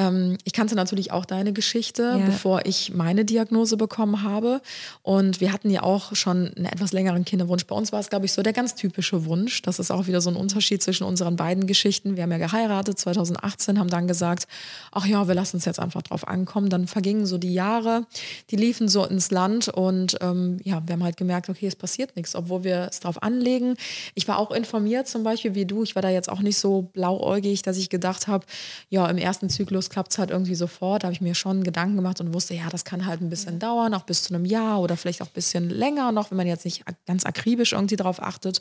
Ähm, 0.00 0.38
ich 0.44 0.52
kannte 0.52 0.76
natürlich 0.76 1.10
auch 1.10 1.24
deine 1.24 1.52
Geschichte, 1.52 2.18
Ja. 2.20 2.24
bevor 2.24 2.64
ich 2.66 2.94
meine 2.94 3.24
Diagnose 3.24 3.76
bekommen 3.76 4.22
habe. 4.22 4.60
Und 5.02 5.40
wir 5.40 5.52
hatten 5.52 5.70
ja 5.70 5.82
auch 5.82 6.14
schon 6.14 6.52
einen 6.54 6.66
etwas 6.66 6.92
längeren 6.92 7.24
Kinderwunsch. 7.24 7.66
Bei 7.66 7.74
uns 7.74 7.90
war 7.90 7.98
es, 7.98 8.08
glaube 8.08 8.24
ich, 8.24 8.32
so 8.32 8.42
der 8.42 8.52
ganz 8.52 8.76
typische 8.76 9.24
Wunsch. 9.24 9.60
Das 9.62 9.80
ist 9.80 9.90
auch 9.90 10.06
wieder 10.06 10.20
so 10.20 10.30
ein 10.30 10.36
Unterschied 10.36 10.84
zwischen 10.84 11.02
unseren 11.02 11.34
beiden 11.34 11.66
Geschichten. 11.66 12.14
Wir 12.14 12.22
haben 12.22 12.30
ja 12.30 12.38
geheiratet 12.38 12.96
2018, 12.96 13.76
haben 13.80 13.90
dann 13.90 14.06
gesagt, 14.06 14.46
ach 14.92 15.04
ja, 15.04 15.26
wir 15.26 15.34
lassen 15.34 15.56
es 15.56 15.64
jetzt 15.64 15.80
einfach 15.80 16.02
drauf 16.02 16.28
ankommen. 16.28 16.70
Dann 16.70 16.86
vergingen 16.86 17.26
so 17.26 17.36
die 17.36 17.52
Jahre, 17.52 18.06
die 18.52 18.56
liefen 18.56 18.86
so 18.86 19.04
ins 19.04 19.32
Land 19.32 19.66
und 19.66 20.16
ähm, 20.20 20.58
ja, 20.62 20.80
wir 20.86 20.92
haben 20.92 21.02
halt 21.02 21.16
gemerkt, 21.16 21.48
okay, 21.48 21.66
es 21.66 21.74
passiert 21.74 22.14
nichts, 22.14 22.36
obwohl 22.36 22.62
wir 22.62 22.86
es 22.88 23.00
drauf 23.00 23.20
anlegen. 23.20 23.74
Ich 24.14 24.28
war 24.28 24.38
auch 24.38 24.52
informiert 24.52 25.08
zum 25.08 25.24
Beispiel 25.24 25.56
wie 25.56 25.66
du. 25.66 25.82
Ich 25.82 25.96
war 25.96 26.02
da 26.02 26.08
jetzt 26.08 26.28
auch 26.28 26.38
nicht 26.40 26.56
so 26.56 26.82
blauäugig, 26.82 27.62
dass 27.62 27.77
ich 27.78 27.90
gedacht 27.90 28.26
habe, 28.26 28.46
ja, 28.88 29.08
im 29.08 29.18
ersten 29.18 29.48
Zyklus 29.48 29.90
klappt 29.90 30.12
es 30.12 30.18
halt 30.18 30.30
irgendwie 30.30 30.54
sofort. 30.54 31.02
Da 31.02 31.06
habe 31.06 31.14
ich 31.14 31.20
mir 31.20 31.34
schon 31.34 31.64
Gedanken 31.64 31.96
gemacht 31.96 32.20
und 32.20 32.34
wusste, 32.34 32.54
ja, 32.54 32.68
das 32.70 32.84
kann 32.84 33.06
halt 33.06 33.20
ein 33.20 33.30
bisschen 33.30 33.58
dauern, 33.58 33.94
auch 33.94 34.02
bis 34.02 34.24
zu 34.24 34.34
einem 34.34 34.44
Jahr 34.44 34.80
oder 34.80 34.96
vielleicht 34.96 35.22
auch 35.22 35.26
ein 35.26 35.34
bisschen 35.34 35.70
länger 35.70 36.12
noch, 36.12 36.30
wenn 36.30 36.36
man 36.36 36.46
jetzt 36.46 36.64
nicht 36.64 36.84
ganz 37.06 37.24
akribisch 37.24 37.72
irgendwie 37.72 37.96
drauf 37.96 38.22
achtet. 38.22 38.60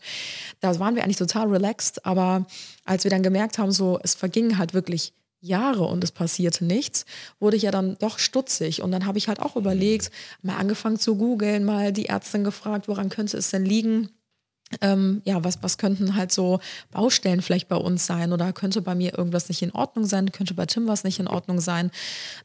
Da 0.60 0.78
waren 0.80 0.96
wir 0.96 1.04
eigentlich 1.04 1.18
total 1.18 1.48
relaxed. 1.48 2.06
Aber 2.06 2.46
als 2.86 3.04
wir 3.04 3.12
dann 3.12 3.24
gemerkt 3.24 3.58
haben, 3.58 3.72
so, 3.72 4.00
es 4.04 4.16
vergingen 4.16 4.58
halt 4.58 4.74
wirklich 4.74 5.14
Jahre 5.40 5.84
und 5.84 6.04
es 6.04 6.12
passierte 6.12 6.66
nichts, 6.66 7.06
wurde 7.40 7.58
ich 7.58 7.64
ja 7.64 7.72
dann 7.72 7.98
doch 8.00 8.20
stutzig. 8.20 8.82
Und 8.82 8.92
dann 8.92 9.06
habe 9.06 9.18
ich 9.18 9.28
halt 9.28 9.40
auch 9.40 9.56
überlegt, 9.56 10.12
mal 10.42 10.58
angefangen 10.58 10.98
zu 10.98 11.16
googeln, 11.16 11.64
mal 11.64 11.92
die 11.92 12.08
Ärztin 12.08 12.44
gefragt, 12.44 12.88
woran 12.88 13.10
könnte 13.10 13.38
es 13.38 13.52
denn 13.52 13.66
liegen? 13.66 14.10
Ähm, 14.82 15.22
ja, 15.24 15.44
was, 15.44 15.64
was 15.64 15.78
könnten 15.78 16.16
halt 16.16 16.32
so 16.32 16.60
Baustellen 16.92 17.42
vielleicht 17.42 17.68
bei 17.70 17.76
uns 17.76 18.06
sein? 18.06 18.34
Oder 18.34 18.52
könnte 18.54 18.82
bei 18.82 18.96
mir 18.96 19.18
irgendwas 19.18 19.50
nicht 19.50 19.62
in 19.62 19.72
Ordnung 19.72 20.06
sein, 20.06 20.32
könnte 20.32 20.54
bei 20.54 20.66
Tim 20.66 20.88
was 20.88 21.04
nicht 21.04 21.20
in 21.20 21.28
Ordnung 21.28 21.60
sein. 21.60 21.92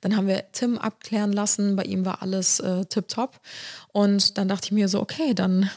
Dann 0.01 0.17
haben 0.17 0.29
wir 0.29 0.45
Tim 0.53 0.79
abklären 0.79 1.33
lassen, 1.33 1.77
bei 1.77 1.85
ihm 1.85 2.05
war 2.05 2.23
alles 2.23 2.61
äh, 2.61 2.85
tipptopp. 2.85 3.41
Und 3.93 4.39
dann 4.39 4.49
dachte 4.49 4.67
ich 4.67 4.73
mir 4.73 4.89
so, 4.89 5.01
okay, 5.01 5.35
dann 5.35 5.69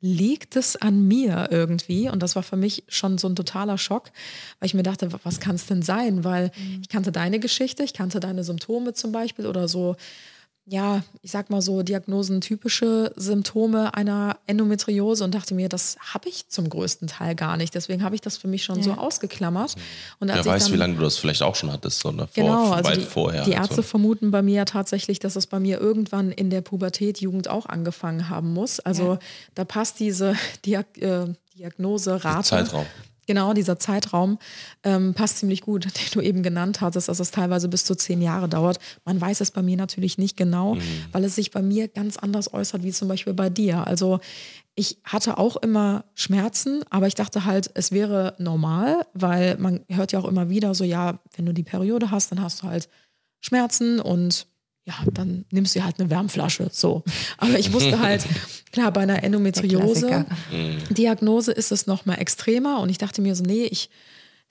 liegt 0.00 0.56
es 0.56 0.74
an 0.74 1.06
mir 1.06 1.48
irgendwie. 1.52 2.08
Und 2.10 2.22
das 2.22 2.34
war 2.34 2.42
für 2.42 2.56
mich 2.56 2.82
schon 2.88 3.18
so 3.18 3.28
ein 3.28 3.36
totaler 3.36 3.78
Schock, 3.78 4.10
weil 4.58 4.66
ich 4.66 4.74
mir 4.74 4.82
dachte, 4.82 5.08
was 5.22 5.38
kann 5.38 5.54
es 5.54 5.66
denn 5.66 5.82
sein, 5.82 6.24
weil 6.24 6.50
ich 6.80 6.88
kannte 6.88 7.12
deine 7.12 7.38
Geschichte, 7.38 7.84
ich 7.84 7.94
kannte 7.94 8.18
deine 8.18 8.42
Symptome 8.42 8.94
zum 8.94 9.12
Beispiel 9.12 9.46
oder 9.46 9.68
so 9.68 9.94
ja, 10.64 11.02
ich 11.22 11.30
sag 11.32 11.50
mal 11.50 11.60
so 11.60 11.82
diagnosentypische 11.82 13.12
Symptome 13.16 13.94
einer 13.94 14.36
Endometriose 14.46 15.24
und 15.24 15.34
dachte 15.34 15.54
mir, 15.54 15.68
das 15.68 15.96
habe 16.14 16.28
ich 16.28 16.48
zum 16.48 16.68
größten 16.68 17.08
Teil 17.08 17.34
gar 17.34 17.56
nicht. 17.56 17.74
Deswegen 17.74 18.04
habe 18.04 18.14
ich 18.14 18.20
das 18.20 18.36
für 18.36 18.46
mich 18.48 18.62
schon 18.64 18.82
so 18.82 18.92
ausgeklammert. 18.92 19.74
Und 20.20 20.28
Wer 20.28 20.38
ich 20.40 20.46
weiß, 20.46 20.64
dann- 20.64 20.72
wie 20.72 20.76
lange 20.76 20.94
du 20.94 21.02
das 21.02 21.16
vielleicht 21.18 21.42
auch 21.42 21.56
schon 21.56 21.72
hattest, 21.72 21.98
sondern 22.00 22.28
vor, 22.28 22.34
Genau, 22.44 22.70
also 22.72 22.90
weit 22.90 22.98
die, 22.98 23.04
vorher. 23.04 23.42
die 23.44 23.50
und 23.50 23.56
Ärzte 23.56 23.74
so. 23.76 23.82
vermuten 23.82 24.30
bei 24.30 24.40
mir 24.42 24.54
ja 24.54 24.64
tatsächlich, 24.64 25.18
dass 25.18 25.34
es 25.36 25.46
bei 25.48 25.58
mir 25.58 25.80
irgendwann 25.80 26.30
in 26.30 26.48
der 26.50 26.60
Pubertät, 26.60 27.20
Jugend 27.20 27.48
auch 27.48 27.66
angefangen 27.66 28.28
haben 28.28 28.52
muss. 28.52 28.78
Also 28.80 29.14
Ja. 29.14 29.18
da 29.56 29.64
passt 29.64 29.98
diese 30.00 30.34
Diag 30.64 30.86
äh, 30.98 31.26
Diagnoserate. 31.58 32.48
Zeitraum. 32.48 32.86
Genau, 33.26 33.52
dieser 33.52 33.78
Zeitraum 33.78 34.38
ähm, 34.82 35.14
passt 35.14 35.38
ziemlich 35.38 35.60
gut, 35.60 35.84
den 35.84 36.10
du 36.12 36.20
eben 36.20 36.42
genannt 36.42 36.80
hattest, 36.80 37.08
dass 37.08 37.20
es 37.20 37.30
teilweise 37.30 37.68
bis 37.68 37.84
zu 37.84 37.94
zehn 37.94 38.20
Jahre 38.20 38.48
dauert. 38.48 38.78
Man 39.04 39.20
weiß 39.20 39.40
es 39.40 39.50
bei 39.50 39.62
mir 39.62 39.76
natürlich 39.76 40.18
nicht 40.18 40.36
genau, 40.36 40.76
weil 41.12 41.24
es 41.24 41.36
sich 41.36 41.50
bei 41.50 41.62
mir 41.62 41.88
ganz 41.88 42.16
anders 42.16 42.52
äußert, 42.52 42.82
wie 42.82 42.92
zum 42.92 43.08
Beispiel 43.08 43.34
bei 43.34 43.48
dir. 43.48 43.86
Also 43.86 44.20
ich 44.74 44.98
hatte 45.04 45.38
auch 45.38 45.56
immer 45.56 46.04
Schmerzen, 46.14 46.82
aber 46.90 47.06
ich 47.06 47.14
dachte 47.14 47.44
halt, 47.44 47.70
es 47.74 47.92
wäre 47.92 48.34
normal, 48.38 49.06
weil 49.12 49.56
man 49.58 49.80
hört 49.88 50.12
ja 50.12 50.18
auch 50.18 50.24
immer 50.24 50.48
wieder 50.48 50.74
so, 50.74 50.84
ja, 50.84 51.20
wenn 51.36 51.46
du 51.46 51.52
die 51.52 51.62
Periode 51.62 52.10
hast, 52.10 52.32
dann 52.32 52.40
hast 52.40 52.62
du 52.62 52.66
halt 52.66 52.88
Schmerzen 53.40 54.00
und 54.00 54.46
ja, 54.84 54.94
dann 55.12 55.44
nimmst 55.50 55.76
du 55.76 55.84
halt 55.84 56.00
eine 56.00 56.10
Wärmflasche, 56.10 56.68
so. 56.72 57.04
Aber 57.38 57.58
ich 57.58 57.72
wusste 57.72 58.00
halt, 58.00 58.24
klar, 58.72 58.92
bei 58.92 59.02
einer 59.02 59.22
Endometriose, 59.22 60.06
Klassiker. 60.06 60.94
Diagnose 60.94 61.52
ist 61.52 61.72
es 61.72 61.86
noch 61.86 62.04
mal 62.04 62.14
extremer 62.14 62.80
und 62.80 62.88
ich 62.88 62.98
dachte 62.98 63.22
mir 63.22 63.34
so, 63.36 63.44
nee, 63.44 63.64
ich, 63.64 63.90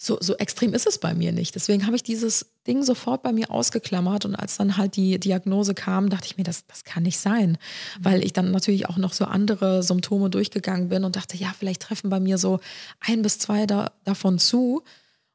so, 0.04 0.18
so 0.20 0.36
extrem 0.38 0.74
ist 0.74 0.88
es 0.88 0.98
bei 0.98 1.14
mir 1.14 1.32
nicht. 1.32 1.54
Deswegen 1.54 1.86
habe 1.86 1.96
ich 1.96 2.02
dieses 2.02 2.54
Ding 2.66 2.82
sofort 2.82 3.22
bei 3.22 3.34
mir 3.34 3.52
ausgeklammert 3.52 4.26
und 4.26 4.36
als 4.36 4.58
dann 4.58 4.78
halt 4.78 4.96
die 4.96 5.20
Diagnose 5.20 5.76
kam, 5.76 6.10
dachte 6.10 6.26
ich 6.26 6.38
mir, 6.38 6.44
das, 6.44 6.66
das 6.66 6.84
kann 6.86 7.04
nicht 7.04 7.20
sein, 7.20 7.58
weil 8.00 8.24
ich 8.24 8.34
dann 8.34 8.52
natürlich 8.52 8.90
auch 8.90 8.98
noch 8.98 9.14
so 9.14 9.26
andere 9.26 9.84
Symptome 9.84 10.32
durchgegangen 10.32 10.90
bin 10.90 11.04
und 11.04 11.18
dachte, 11.18 11.38
ja, 11.38 11.54
vielleicht 11.58 11.84
treffen 11.84 12.10
bei 12.10 12.20
mir 12.20 12.40
so 12.40 12.60
ein 13.00 13.22
bis 13.22 13.38
zwei 13.38 13.68
da, 13.68 13.92
davon 14.04 14.40
zu 14.40 14.82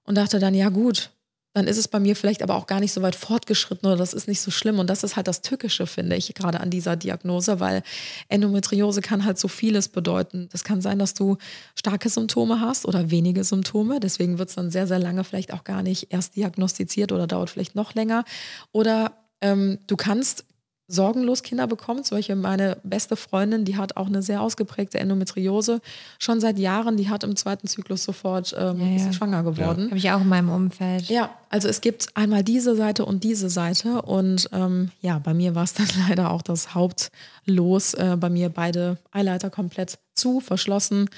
und 0.03 0.17
dachte 0.17 0.41
dann, 0.41 0.55
ja 0.55 0.69
gut, 0.71 1.11
dann 1.57 1.69
ist 1.69 1.79
es 1.79 1.89
bei 1.89 1.99
mir 1.99 2.15
vielleicht 2.17 2.43
aber 2.43 2.55
auch 2.55 2.67
gar 2.67 2.81
nicht 2.81 2.93
so 2.93 3.01
weit 3.01 3.17
fortgeschritten 3.17 3.89
oder 3.89 3.97
das 3.97 4.13
ist 4.13 4.29
nicht 4.29 4.43
so 4.43 4.51
schlimm. 4.51 4.79
Und 4.79 4.91
das 4.91 5.03
ist 5.03 5.17
halt 5.17 5.27
das 5.27 5.41
Tückische, 5.41 5.87
finde 5.87 6.15
ich, 6.15 6.35
gerade 6.35 6.61
an 6.61 6.69
dieser 6.69 6.97
Diagnose, 6.97 7.61
weil 7.61 7.83
Endometriose 8.29 9.01
kann 9.01 9.25
halt 9.25 9.39
so 9.39 9.49
vieles 9.49 9.89
bedeuten. 9.89 10.51
Das 10.53 10.65
kann 10.65 10.83
sein, 10.83 10.99
dass 10.99 11.15
du 11.15 11.39
starke 11.75 12.11
Symptome 12.11 12.61
hast 12.61 12.85
oder 12.85 13.11
wenige 13.11 13.43
Symptome. 13.43 14.01
Deswegen 14.01 14.37
wird 14.37 14.51
es 14.51 14.55
dann 14.55 14.71
sehr, 14.71 14.87
sehr 14.87 14.99
lange 14.99 15.25
vielleicht 15.25 15.55
auch 15.55 15.65
gar 15.65 15.83
nicht 15.83 16.13
erst 16.13 16.37
diagnostiziert 16.37 17.11
oder 17.11 17.27
dauert 17.27 17.49
vielleicht 17.49 17.75
noch 17.75 17.95
länger. 17.95 18.27
Oder 18.73 19.13
ähm, 19.41 19.79
du 19.87 19.97
kannst 19.97 20.45
sorgenlos 20.89 21.43
Kinder 21.43 21.67
bekommen. 21.67 22.05
Zum 22.05 22.19
Beispiel 22.19 22.37
meine 22.37 22.77
beste 22.85 23.17
Freundin, 23.17 23.65
die 23.65 23.77
hat 23.77 23.97
auch 23.97 24.07
eine 24.07 24.23
sehr 24.23 24.41
ausgeprägte 24.41 24.99
Endometriose 24.99 25.81
schon 26.19 26.41
seit 26.41 26.59
Jahren. 26.59 26.97
Die 26.97 27.09
hat 27.09 27.25
im 27.25 27.35
zweiten 27.35 27.67
Zyklus 27.67 28.05
sofort 28.05 28.55
ähm, 28.57 28.81
Ja, 28.81 29.05
ja. 29.05 29.13
schwanger 29.13 29.43
geworden. 29.43 29.87
Habe 29.87 29.99
ich 29.99 30.11
auch 30.11 30.21
in 30.21 30.29
meinem 30.29 30.51
Umfeld. 30.51 31.09
Ja, 31.09 31.31
also 31.51 31.69
es 31.69 31.81
gibt 31.81 32.09
einmal 32.15 32.45
diese 32.45 32.77
Seite 32.77 33.05
und 33.05 33.25
diese 33.25 33.51
Seite. 33.51 34.03
Und 34.03 34.49
ähm, 34.53 34.91
ja, 35.01 35.19
bei 35.19 35.35
mir 35.35 35.55
war 35.55 35.65
es 35.65 35.75
dann 35.75 35.89
leider 36.09 36.31
auch 36.31 36.43
das 36.43 36.75
Hauptlos. 36.75 37.95
Äh, 37.95 38.17
bei 38.19 38.31
mir 38.31 38.49
beide 38.49 38.99
Eileiter 39.11 39.51
komplett 39.51 39.99
zu, 40.15 40.41
verschlossen. 40.41 41.11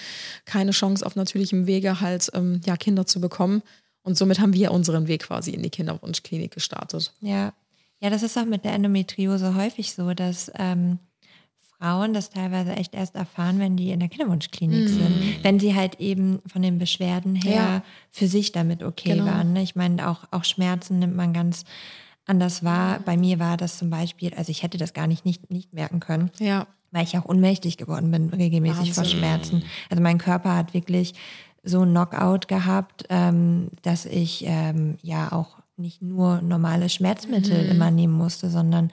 Keine 0.46 0.70
Chance 0.70 1.04
auf 1.04 1.14
natürlichem 1.14 1.66
Wege 1.66 2.00
halt 2.00 2.31
ähm, 2.35 2.61
ja, 2.64 2.76
Kinder 2.76 3.07
zu 3.07 3.20
bekommen. 3.20 3.62
Und 4.02 4.16
somit 4.16 4.40
haben 4.40 4.54
wir 4.54 4.72
unseren 4.72 5.07
Weg 5.09 5.24
quasi 5.24 5.50
in 5.50 5.62
die 5.62 5.68
Kinderwunschklinik 5.70 6.52
gestartet. 6.52 7.12
Ja. 7.20 7.52
Ja, 8.00 8.11
das 8.11 8.22
ist 8.22 8.38
auch 8.38 8.44
mit 8.44 8.64
der 8.64 8.72
Endometriose 8.74 9.54
häufig 9.54 9.92
so, 9.92 10.14
dass 10.14 10.50
ähm, 10.56 10.98
Frauen 11.78 12.12
das 12.12 12.30
teilweise 12.30 12.72
echt 12.76 12.94
erst 12.94 13.14
erfahren, 13.14 13.58
wenn 13.58 13.76
die 13.76 13.90
in 13.90 14.00
der 14.00 14.08
Kinderwunschklinik 14.08 14.88
sind. 14.88 15.44
Wenn 15.44 15.58
sie 15.61 15.74
halt 15.74 16.00
eben 16.00 16.40
von 16.46 16.62
den 16.62 16.78
Beschwerden 16.78 17.34
her 17.37 17.52
Ja. 17.54 17.82
für 18.11 18.26
sich 18.28 18.52
damit 18.52 18.82
okay 18.82 19.11
Genau. 19.14 19.26
waren. 19.26 19.52
Ne? 19.52 19.62
Ich 19.62 19.76
meine, 19.76 20.08
auch, 20.08 20.24
auch 20.30 20.44
Schmerzen 20.44 20.98
nimmt 20.98 21.16
man 21.16 21.32
ganz 21.32 21.64
anders 22.26 22.62
wahr. 22.64 23.00
Bei 23.04 23.16
mir 23.16 23.38
war 23.38 23.56
das 23.56 23.78
zum 23.78 23.90
Beispiel, 23.90 24.34
also 24.34 24.50
ich 24.50 24.62
hätte 24.62 24.76
das 24.78 24.92
gar 24.92 25.06
nicht, 25.06 25.24
nicht, 25.24 25.50
nicht 25.50 25.72
merken 25.72 25.98
können 26.00 26.30
Ja, 26.38 26.66
weil 26.90 27.04
ich 27.04 27.16
auch 27.18 27.24
ohnmächtig 27.26 27.76
geworden 27.76 28.11
bin, 28.11 28.28
regelmäßig 28.30 28.92
vor 28.92 29.02
Wahnsinn. 29.04 29.18
Schmerzen. 29.18 29.62
Also 29.90 30.02
mein 30.02 30.18
Körper 30.18 30.56
hat 30.56 30.74
wirklich 30.74 31.14
so 31.64 31.80
einen 31.82 31.90
Knockout 31.92 32.48
gehabt, 32.48 33.04
ähm, 33.08 33.68
dass 33.82 34.04
ich 34.06 34.44
ähm, 34.46 34.96
ja 35.02 35.32
auch 35.32 35.57
nicht 35.78 36.02
nur 36.02 36.40
normale 36.42 36.88
Schmerzmittel 36.88 37.64
Mhm. 37.64 37.70
immer 37.70 37.90
nehmen 37.90 38.14
musste, 38.14 38.50
sondern 38.50 38.90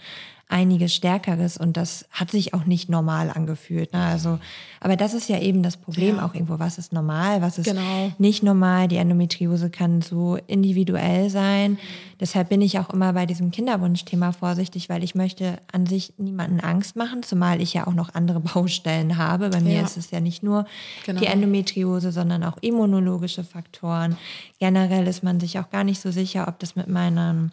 einiges 0.47 0.93
Stärkeres 0.93 1.57
und 1.57 1.75
das 1.75 2.05
hat 2.11 2.29
sich 2.29 2.53
auch 2.53 2.65
nicht 2.65 2.87
normal 2.87 3.31
angefühlt. 3.31 3.91
Ne? 3.93 3.99
Also, 3.99 4.37
aber 4.79 4.95
das 4.95 5.15
ist 5.15 5.27
ja 5.27 5.39
eben 5.39 5.63
das 5.63 5.75
Problem 5.75 6.17
Ja. 6.17 6.25
auch 6.25 6.35
irgendwo. 6.35 6.59
Was 6.59 6.77
ist 6.77 6.93
normal, 6.93 7.41
was 7.41 7.57
ist 7.57 7.65
Genau. 7.65 8.11
nicht 8.19 8.43
normal? 8.43 8.87
Die 8.87 8.97
Endometriose 8.97 9.71
kann 9.71 10.03
so 10.03 10.37
individuell 10.45 11.31
sein. 11.31 11.79
Deshalb 12.19 12.49
bin 12.49 12.61
ich 12.61 12.79
auch 12.79 12.89
immer 12.91 13.13
bei 13.13 13.25
diesem 13.25 13.51
Kinderwunschthema 13.51 14.31
vorsichtig, 14.31 14.87
weil 14.89 15.03
ich 15.03 15.15
möchte 15.15 15.59
an 15.71 15.85
sich 15.85 16.13
niemanden 16.17 16.59
Angst 16.61 16.95
machen, 16.95 17.23
zumal 17.23 17.61
ich 17.61 17.73
ja 17.73 17.87
auch 17.87 17.93
noch 17.93 18.13
andere 18.15 18.39
Baustellen 18.53 19.17
habe. 19.17 19.49
Bei 19.49 19.61
mir 19.61 19.73
Ja. 19.79 19.83
ist 19.83 19.97
es 19.97 20.11
ja 20.11 20.19
nicht 20.19 20.43
nur 20.43 20.65
Genau. 21.05 21.19
die 21.19 21.27
Endometriose, 21.27 22.11
sondern 22.11 22.43
auch 22.43 22.57
immunologische 22.61 23.43
Faktoren. 23.43 24.17
Generell 24.59 25.07
ist 25.07 25.23
man 25.23 25.39
sich 25.39 25.59
auch 25.59 25.69
gar 25.69 25.83
nicht 25.83 25.99
so 26.01 26.11
sicher, 26.11 26.47
ob 26.47 26.59
das 26.59 26.75
mit 26.75 26.87
meinen 26.87 27.51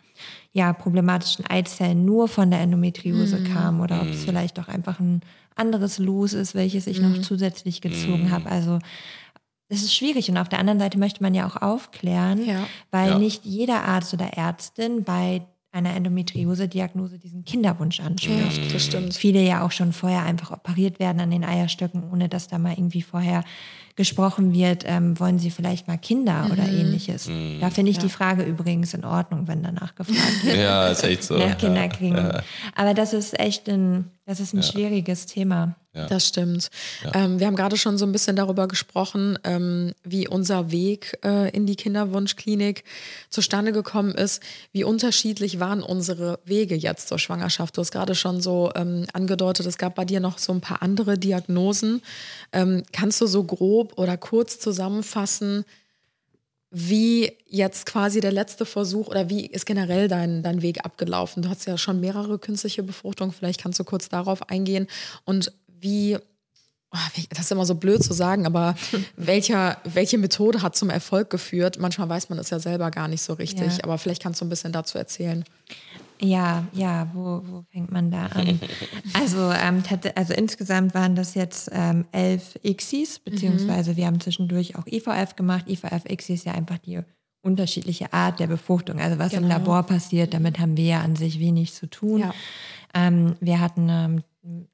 ja, 0.53 0.73
problematischen 0.73 1.47
Eizellen 1.47 2.05
nur 2.05 2.29
von 2.29 2.51
der 2.51 2.61
Endometriose 2.61 3.39
Mhm. 3.39 3.45
kam 3.45 3.81
oder 3.81 4.03
ob 4.03 4.11
es 4.11 4.25
vielleicht 4.25 4.61
auch 4.61 4.69
einfach 4.69 5.01
ein 5.01 5.23
anderes 5.57 5.99
Los 5.99 6.33
ist, 6.33 6.55
welches 6.55 6.87
ich 6.87 7.01
noch 7.01 7.19
zusätzlich 7.21 7.81
gezogen 7.81 8.31
habe. 8.31 8.51
Also 8.51 8.79
es 9.73 9.83
ist 9.83 9.95
schwierig 9.95 10.29
und 10.31 10.37
auf 10.39 10.49
der 10.49 10.59
anderen 10.59 10.79
Seite 10.79 10.99
möchte 10.99 11.23
man 11.23 11.35
ja 11.35 11.47
auch 11.47 11.57
aufklären, 11.61 12.45
Ja. 12.47 12.67
weil 12.91 13.11
Ja. 13.11 13.19
nicht 13.19 13.45
jeder 13.45 13.85
Arzt 13.85 14.13
oder 14.15 14.27
Ärztin 14.37 15.05
bei 15.05 15.43
einer 15.75 15.95
Endometriose-Diagnose 15.97 17.19
diesen 17.19 17.45
Kinderwunsch 17.47 18.01
anspricht 18.01 18.59
ja, 18.59 18.73
das 18.73 18.85
stimmt. 18.85 19.15
viele 19.15 19.41
ja 19.41 19.65
auch 19.65 19.73
schon 19.73 19.95
vorher 19.95 20.23
einfach 20.23 20.51
operiert 20.51 20.99
werden 20.99 21.21
an 21.21 21.31
den 21.31 21.45
Eierstöcken, 21.45 22.03
ohne 22.13 22.29
dass 22.29 22.47
da 22.49 22.59
mal 22.59 22.73
irgendwie 22.75 23.01
vorher 23.01 23.43
gesprochen 23.97 24.53
wird, 24.53 24.85
ähm, 24.87 25.19
wollen 25.19 25.39
sie 25.39 25.51
vielleicht 25.51 25.89
mal 25.89 25.97
Kinder 25.99 26.49
oder 26.53 26.65
Mhm. 26.65 26.79
ähnliches. 26.81 27.31
Da 27.61 27.71
finde 27.71 27.91
ich 27.91 27.99
die 27.99 28.09
Frage 28.11 28.43
übrigens 28.43 28.93
in 28.95 29.05
Ordnung, 29.05 29.49
wenn 29.49 29.63
danach 29.63 29.95
gefragt 29.95 30.19
wird. 30.45 30.57
Ja, 30.59 30.89
ist 30.89 31.05
echt 31.05 31.25
so. 31.25 31.37
nach 31.39 31.57
Kinder 31.59 31.89
kriegen. 31.89 32.17
Aber 32.75 32.95
das 32.95 33.13
ist 33.15 33.39
echt 33.39 33.69
ein, 33.69 34.11
das 34.27 34.41
ist 34.41 34.53
ein 34.55 34.63
schwieriges 34.63 35.25
Thema. 35.27 35.75
Das 35.93 36.27
stimmt. 36.27 36.71
Ähm, 37.13 37.39
wir 37.39 37.47
haben 37.47 37.57
gerade 37.57 37.77
schon 37.77 37.99
so 37.99 38.07
ein 38.07 38.13
bisschen 38.13 38.35
darüber 38.35 38.67
gesprochen, 38.67 39.39
ähm, 39.45 39.93
wie 40.03 40.27
unser 40.27 40.71
Weg 40.71 41.19
äh, 41.23 41.51
in 41.51 41.67
die 41.67 41.77
Kinderwunschklinik 41.77 42.85
zustande 43.29 43.73
gekommen 43.73 44.15
ist. 44.15 44.43
Wie 44.73 44.85
unterschiedlich 44.85 45.61
waren 45.61 45.83
unsere 45.83 46.39
Wege 46.47 46.75
jetzt 46.77 47.09
zur 47.09 47.19
Schwangerschaft? 47.19 47.77
Du 47.77 47.83
hast 47.83 47.91
gerade 47.91 48.15
schon 48.15 48.41
so 48.41 48.73
ähm, 48.75 49.07
angedeutet, 49.13 49.67
es 49.67 49.77
gab 49.77 49.95
bei 49.95 50.07
dir 50.07 50.21
noch 50.21 50.39
so 50.39 50.53
ein 50.53 50.63
paar 50.63 50.81
andere 50.81 51.19
Diagnosen. 51.19 52.01
Ähm, 52.53 52.85
kannst 52.93 53.21
du 53.21 53.27
so 53.27 53.45
grob 53.45 53.99
oder 53.99 54.17
kurz 54.17 54.59
zusammenfassen, 54.59 55.67
wie 56.75 57.31
jetzt 57.47 57.85
quasi 57.85 58.21
der 58.21 58.33
letzte 58.33 58.65
Versuch 58.65 59.09
oder 59.09 59.29
wie 59.29 59.45
ist 59.45 59.67
generell 59.67 60.09
dein, 60.09 60.43
dein 60.43 60.63
Weg 60.63 60.87
abgelaufen? 60.87 61.43
Du 61.43 61.51
hast 61.51 61.67
ja 61.67 61.77
schon 61.77 62.01
mehrere 62.01 62.39
künstliche 62.39 62.83
Befruchtungen, 62.83 63.31
vielleicht 63.31 63.61
kannst 63.61 63.79
du 63.79 63.85
kurz 63.85 64.09
darauf 64.09 64.49
eingehen 64.49 64.87
und 65.27 65.53
wie, 65.83 66.17
oh, 66.93 66.99
wie- 67.15 67.27
das 67.31 67.41
ist 67.41 67.53
immer 67.53 67.67
so 67.67 67.75
blöd 67.75 68.03
zu 68.03 68.13
sagen, 68.15 68.47
aber 68.47 68.75
welcher, 69.17 69.79
welche 69.85 70.17
Methode 70.19 70.63
hat 70.63 70.75
zum 70.77 70.89
Erfolg 70.91 71.29
geführt? 71.31 71.79
Manchmal 71.79 72.09
weiß 72.09 72.31
man 72.31 72.39
es 72.39 72.51
ja 72.51 72.59
selber 72.59 72.91
gar 72.91 73.09
nicht 73.09 73.23
so 73.23 73.35
richtig, 73.35 73.77
Ja. 73.79 73.85
aber 73.85 73.99
vielleicht 73.99 74.23
kannst 74.23 74.41
du 74.41 74.45
ein 74.47 74.49
bisschen 74.51 74.73
dazu 74.73 74.97
erzählen. 74.99 75.45
Ja, 76.25 76.65
ja, 76.73 77.09
wo, 77.15 77.43
wo 77.45 77.65
fängt 77.73 77.91
man 77.91 78.11
da 78.13 78.27
an? 78.27 78.61
Also, 79.15 79.51
ähm, 79.51 79.83
also 80.15 80.33
insgesamt 80.35 80.95
waren 80.95 81.17
das 81.17 81.35
jetzt 81.35 81.69
ähm, 81.73 82.05
elf 82.13 82.57
ICSIs, 82.63 83.19
beziehungsweise 83.19 83.97
wir 83.97 84.07
haben 84.07 84.21
zwischendurch 84.21 84.77
auch 84.77 84.87
IVF 84.87 85.35
gemacht. 85.37 85.65
IVF 85.69 86.05
ICSI 86.09 86.35
ist 86.35 86.45
ja 86.47 86.53
einfach 86.53 86.79
die 86.79 87.01
unterschiedliche 87.43 88.13
Art 88.13 88.39
der 88.39 88.47
Befruchtung. 88.47 89.01
Also 89.01 89.19
was 89.19 89.33
im 89.33 89.43
Genau. 89.43 89.55
Labor 89.57 89.83
passiert, 89.83 90.33
damit 90.33 90.61
haben 90.61 90.77
wir 90.77 90.85
ja 90.85 91.01
an 91.01 91.17
sich 91.17 91.41
wenig 91.41 91.75
zu 91.75 91.89
tun. 91.91 92.21
Ja. 92.21 92.33
Ähm, 92.95 93.35
wir 93.41 93.59
hatten 93.61 93.89
ähm, 93.91 94.23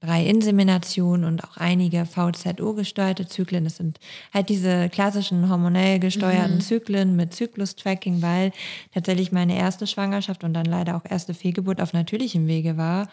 drei 0.00 0.24
Inseminationen 0.24 1.24
und 1.26 1.44
auch 1.44 1.58
einige 1.58 2.06
VZO-gesteuerte 2.06 3.26
Zyklen. 3.26 3.64
Das 3.64 3.76
sind 3.76 3.98
halt 4.32 4.48
diese 4.48 4.88
klassischen 4.88 5.50
hormonell 5.50 5.98
gesteuerten 5.98 6.60
Zyklen 6.60 7.16
mit 7.16 7.34
Zyklus-Tracking, 7.34 8.22
weil 8.22 8.52
tatsächlich 8.94 9.30
meine 9.30 9.58
erste 9.58 9.86
Schwangerschaft 9.86 10.42
und 10.42 10.54
dann 10.54 10.64
leider 10.64 10.96
auch 10.96 11.04
erste 11.08 11.34
Fehlgeburt 11.34 11.82
auf 11.82 11.92
natürlichem 11.92 12.46
Wege 12.46 12.78
war, 12.78 13.08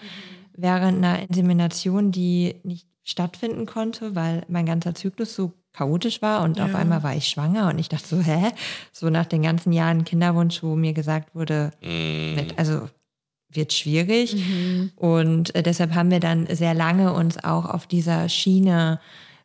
während 0.55 0.99
einer 0.99 1.27
Insemination, 1.27 2.11
die 2.11 2.55
nicht 2.63 2.87
stattfinden 3.03 3.65
konnte, 3.65 4.15
weil 4.15 4.43
mein 4.47 4.65
ganzer 4.65 4.95
Zyklus 4.95 5.35
so 5.35 5.51
chaotisch 5.73 6.21
war 6.21 6.41
und 6.43 6.61
auf 6.61 6.73
einmal 6.73 7.03
war 7.03 7.15
ich 7.15 7.27
schwanger 7.27 7.67
und 7.67 7.79
ich 7.79 7.89
dachte 7.89 8.07
so, 8.07 8.21
hä? 8.21 8.51
So 8.93 9.09
nach 9.09 9.25
den 9.25 9.41
ganzen 9.41 9.73
Jahren 9.73 10.05
Kinderwunsch, 10.05 10.63
wo 10.63 10.75
mir 10.75 10.93
gesagt 10.93 11.35
wurde, 11.35 11.71
mit, 11.81 12.57
also 12.57 12.87
wird 13.55 13.73
schwierig. 13.73 14.35
Und 14.95 15.53
äh, 15.55 15.63
deshalb 15.63 15.93
haben 15.95 16.11
wir 16.11 16.19
dann 16.19 16.47
sehr 16.53 16.73
lange 16.73 17.13
uns 17.13 17.43
auch 17.43 17.65
auf 17.65 17.87
dieser 17.87 18.29
Schiene 18.29 18.99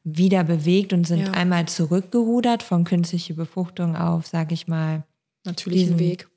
wieder 0.05 0.45
bewegt 0.45 0.93
und 0.93 1.07
sind 1.07 1.27
Ja. 1.27 1.33
einmal 1.33 1.67
zurückgerudert 1.67 2.63
von 2.63 2.85
künstlicher 2.85 3.35
Befruchtung 3.35 3.97
auf, 3.97 4.27
sag 4.27 4.51
ich 4.53 4.67
mal, 4.69 5.05
Natürlichen 5.45 5.97
Diesen- 5.97 5.99
Weg. 5.99 6.29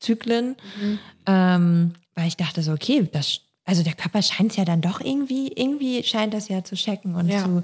Zyklen, 0.00 0.56
ähm, 1.26 1.92
weil 2.14 2.28
ich 2.28 2.36
dachte 2.36 2.62
so, 2.62 2.72
okay, 2.72 3.08
das, 3.10 3.40
also 3.64 3.82
der 3.82 3.94
Körper 3.94 4.20
scheint 4.20 4.50
es 4.50 4.56
ja 4.58 4.64
dann 4.66 4.80
doch 4.82 5.00
irgendwie, 5.00 5.48
irgendwie 5.54 6.02
scheint 6.02 6.34
das 6.34 6.48
ja 6.48 6.62
zu 6.62 6.74
checken 6.74 7.14
und 7.14 7.28
Ja. 7.28 7.42
zu, 7.44 7.62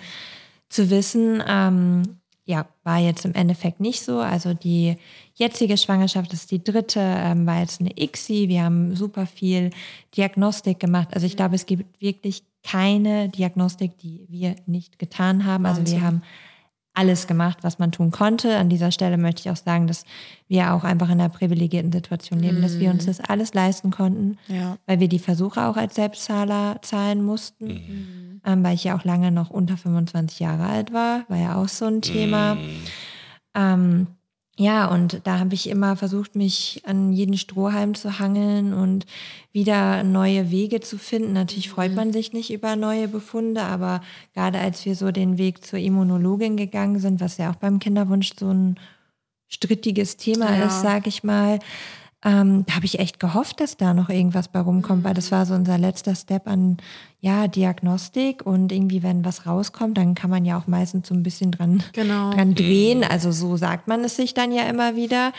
zu 0.70 0.88
wissen. 0.90 1.42
Ähm, 1.46 2.19
ja, 2.44 2.66
war 2.85 2.98
jetzt 2.98 3.24
im 3.24 3.35
Endeffekt 3.35 3.81
nicht 3.81 4.03
so. 4.03 4.18
Also 4.18 4.55
die 4.55 4.96
jetzige 5.35 5.76
Schwangerschaft 5.76 6.33
ist 6.33 6.50
die 6.50 6.62
dritte, 6.62 7.00
ähm, 7.00 7.46
war 7.46 7.61
jetzt 7.61 7.81
eine 7.81 7.90
ICSI. 7.96 8.48
Wir 8.48 8.64
haben 8.64 8.96
super 8.96 9.26
viel 9.26 9.70
Diagnostik 10.16 10.81
gemacht. 10.81 11.09
Also 11.12 11.26
ich 11.26 11.37
glaube, 11.37 11.55
es 11.55 11.66
gibt 11.66 12.00
wirklich 12.00 12.42
keine 12.62 13.29
Diagnostik, 13.29 13.98
die 13.98 14.26
wir 14.29 14.57
nicht 14.66 14.98
getan 14.98 15.46
haben. 15.46 15.64
Also 15.64 15.87
wir 15.87 16.03
haben 16.03 16.22
alles 16.94 17.26
gemacht, 17.26 17.59
was 17.62 17.79
man 17.79 17.92
tun 17.92 18.11
konnte. 18.11 18.57
An 18.57 18.68
dieser 18.68 18.90
Stelle 18.90 19.16
möchte 19.16 19.40
ich 19.42 19.50
auch 19.50 19.57
sagen, 19.57 19.87
dass 19.87 20.05
wir 20.48 20.72
auch 20.74 20.83
einfach 20.85 21.07
in 21.09 21.20
einer 21.20 21.29
privilegierten 21.29 21.92
Situation 21.92 22.40
leben, 22.40 22.61
dass 22.62 22.79
wir 22.81 22.90
uns 22.90 23.07
das 23.07 23.20
alles 23.20 23.55
leisten 23.55 23.90
konnten, 23.90 24.38
Ja. 24.48 24.76
weil 24.87 24.98
wir 25.00 25.09
die 25.09 25.20
Versuche 25.20 25.64
auch 25.66 25.76
als 25.76 25.94
Selbstzahler 25.94 26.79
zahlen 26.83 27.22
mussten, 27.22 28.40
ähm, 28.44 28.64
weil 28.64 28.74
ich 28.74 28.85
ja 28.85 28.96
auch 28.98 29.05
lange 29.05 29.31
noch 29.31 29.50
unter 29.50 29.76
25 29.76 30.40
Jahre 30.40 30.64
alt 30.66 30.92
war, 30.92 31.24
war 31.29 31.38
ja 31.38 31.55
auch 31.57 31.68
so 31.68 31.87
ein 31.87 32.03
Thema. 32.03 32.57
Ähm, 33.55 34.07
ja, 34.61 34.88
und 34.88 35.23
da 35.25 35.38
habe 35.38 35.55
ich 35.55 35.70
immer 35.70 35.96
versucht, 35.96 36.37
mich 36.37 36.83
an 36.85 37.14
jeden 37.14 37.38
Strohhalm 37.38 37.94
zu 37.94 38.18
hangeln 38.18 38.75
und 38.75 39.07
wieder 39.53 40.03
neue 40.03 40.51
Wege 40.51 40.81
zu 40.81 40.99
finden. 40.99 41.33
Natürlich 41.33 41.70
freut 41.70 41.94
man 41.94 42.12
sich 42.12 42.35
nicht 42.35 42.53
über 42.53 42.77
neue 42.77 43.09
Befunde, 43.09 43.62
aber 43.62 44.03
gerade 44.35 44.59
als 44.59 44.85
wir 44.85 44.94
so 44.96 45.12
den 45.12 45.38
Weg 45.38 45.64
zur 45.64 45.79
Immunologin 45.79 46.59
gegangen 46.59 46.99
sind, 46.99 47.23
was 47.23 47.38
ja 47.38 47.51
auch 47.51 47.55
beim 47.57 47.79
Kinderwunsch 47.79 48.33
so 48.38 48.51
ein 48.51 48.79
strittiges 49.49 50.18
Thema 50.18 50.55
Ja. 50.55 50.66
ist, 50.66 50.83
sage 50.83 51.09
ich 51.09 51.25
mal, 51.25 51.59
ähm, 52.24 52.64
da 52.66 52.74
habe 52.74 52.85
ich 52.85 52.98
echt 52.98 53.18
gehofft, 53.18 53.61
dass 53.61 53.76
da 53.78 53.94
noch 53.94 54.09
irgendwas 54.11 54.48
bei 54.48 54.61
rumkommt, 54.61 55.04
weil 55.04 55.14
das 55.14 55.33
war 55.33 55.46
so 55.46 55.54
unser 55.54 55.78
letzter 55.78 56.14
Step 56.14 56.46
an 56.46 56.76
ja, 57.20 57.48
Diagnostik 57.48 58.44
und 58.44 58.72
irgendwie, 58.72 59.02
wenn 59.02 59.24
was 59.24 59.46
rauskommt, 59.46 59.96
dann 59.98 60.14
kann 60.14 60.30
man 60.30 60.44
ja 60.44 60.59
auch 60.59 60.66
meistens 60.66 61.09
so 61.09 61.14
ein 61.14 61.22
bisschen 61.22 61.50
dran, 61.50 61.83
Genau. 61.92 62.30
dran 62.33 62.54
drehen. 62.54 63.04
Also 63.04 63.33
so 63.33 63.56
sagt 63.56 63.88
man 63.88 64.04
es 64.04 64.16
sich 64.16 64.35
dann 64.35 64.52
ja 64.52 64.64
immer 64.64 64.96
wieder. 64.96 65.33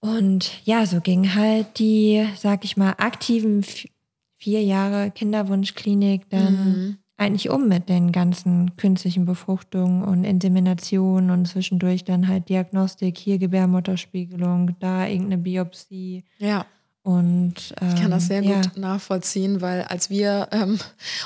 Und 0.00 0.52
ja, 0.66 0.84
so 0.86 1.00
ging 1.00 1.34
halt 1.34 1.78
die, 1.78 2.26
sag 2.36 2.64
ich 2.64 2.76
mal, 2.76 2.94
aktiven 2.98 3.62
vi- 3.62 3.88
vier 4.36 4.62
Jahre 4.62 5.10
Kinderwunschklinik 5.10 6.28
dann 6.28 6.98
eigentlich 7.16 7.50
um 7.50 7.68
mit 7.68 7.88
den 7.88 8.12
ganzen 8.12 8.76
künstlichen 8.76 9.24
Befruchtungen 9.24 10.02
und 10.02 10.24
Inseminationen 10.24 11.30
und 11.30 11.46
zwischendurch 11.46 12.04
dann 12.04 12.28
halt 12.28 12.48
Diagnostik, 12.48 13.18
hier 13.18 13.38
Gebärmutterspiegelung, 13.38 14.76
da 14.80 15.06
irgendeine 15.06 15.38
Biopsie. 15.42 16.24
Ja. 16.38 16.66
Und 17.04 17.54
ähm, 17.82 17.88
Ich 17.94 18.00
kann 18.00 18.10
das 18.10 18.28
sehr 18.28 18.42
ja. 18.42 18.62
gut 18.62 18.78
nachvollziehen, 18.78 19.60
weil 19.60 19.82
als 19.82 20.08
wir 20.08 20.48
ähm, 20.52 20.78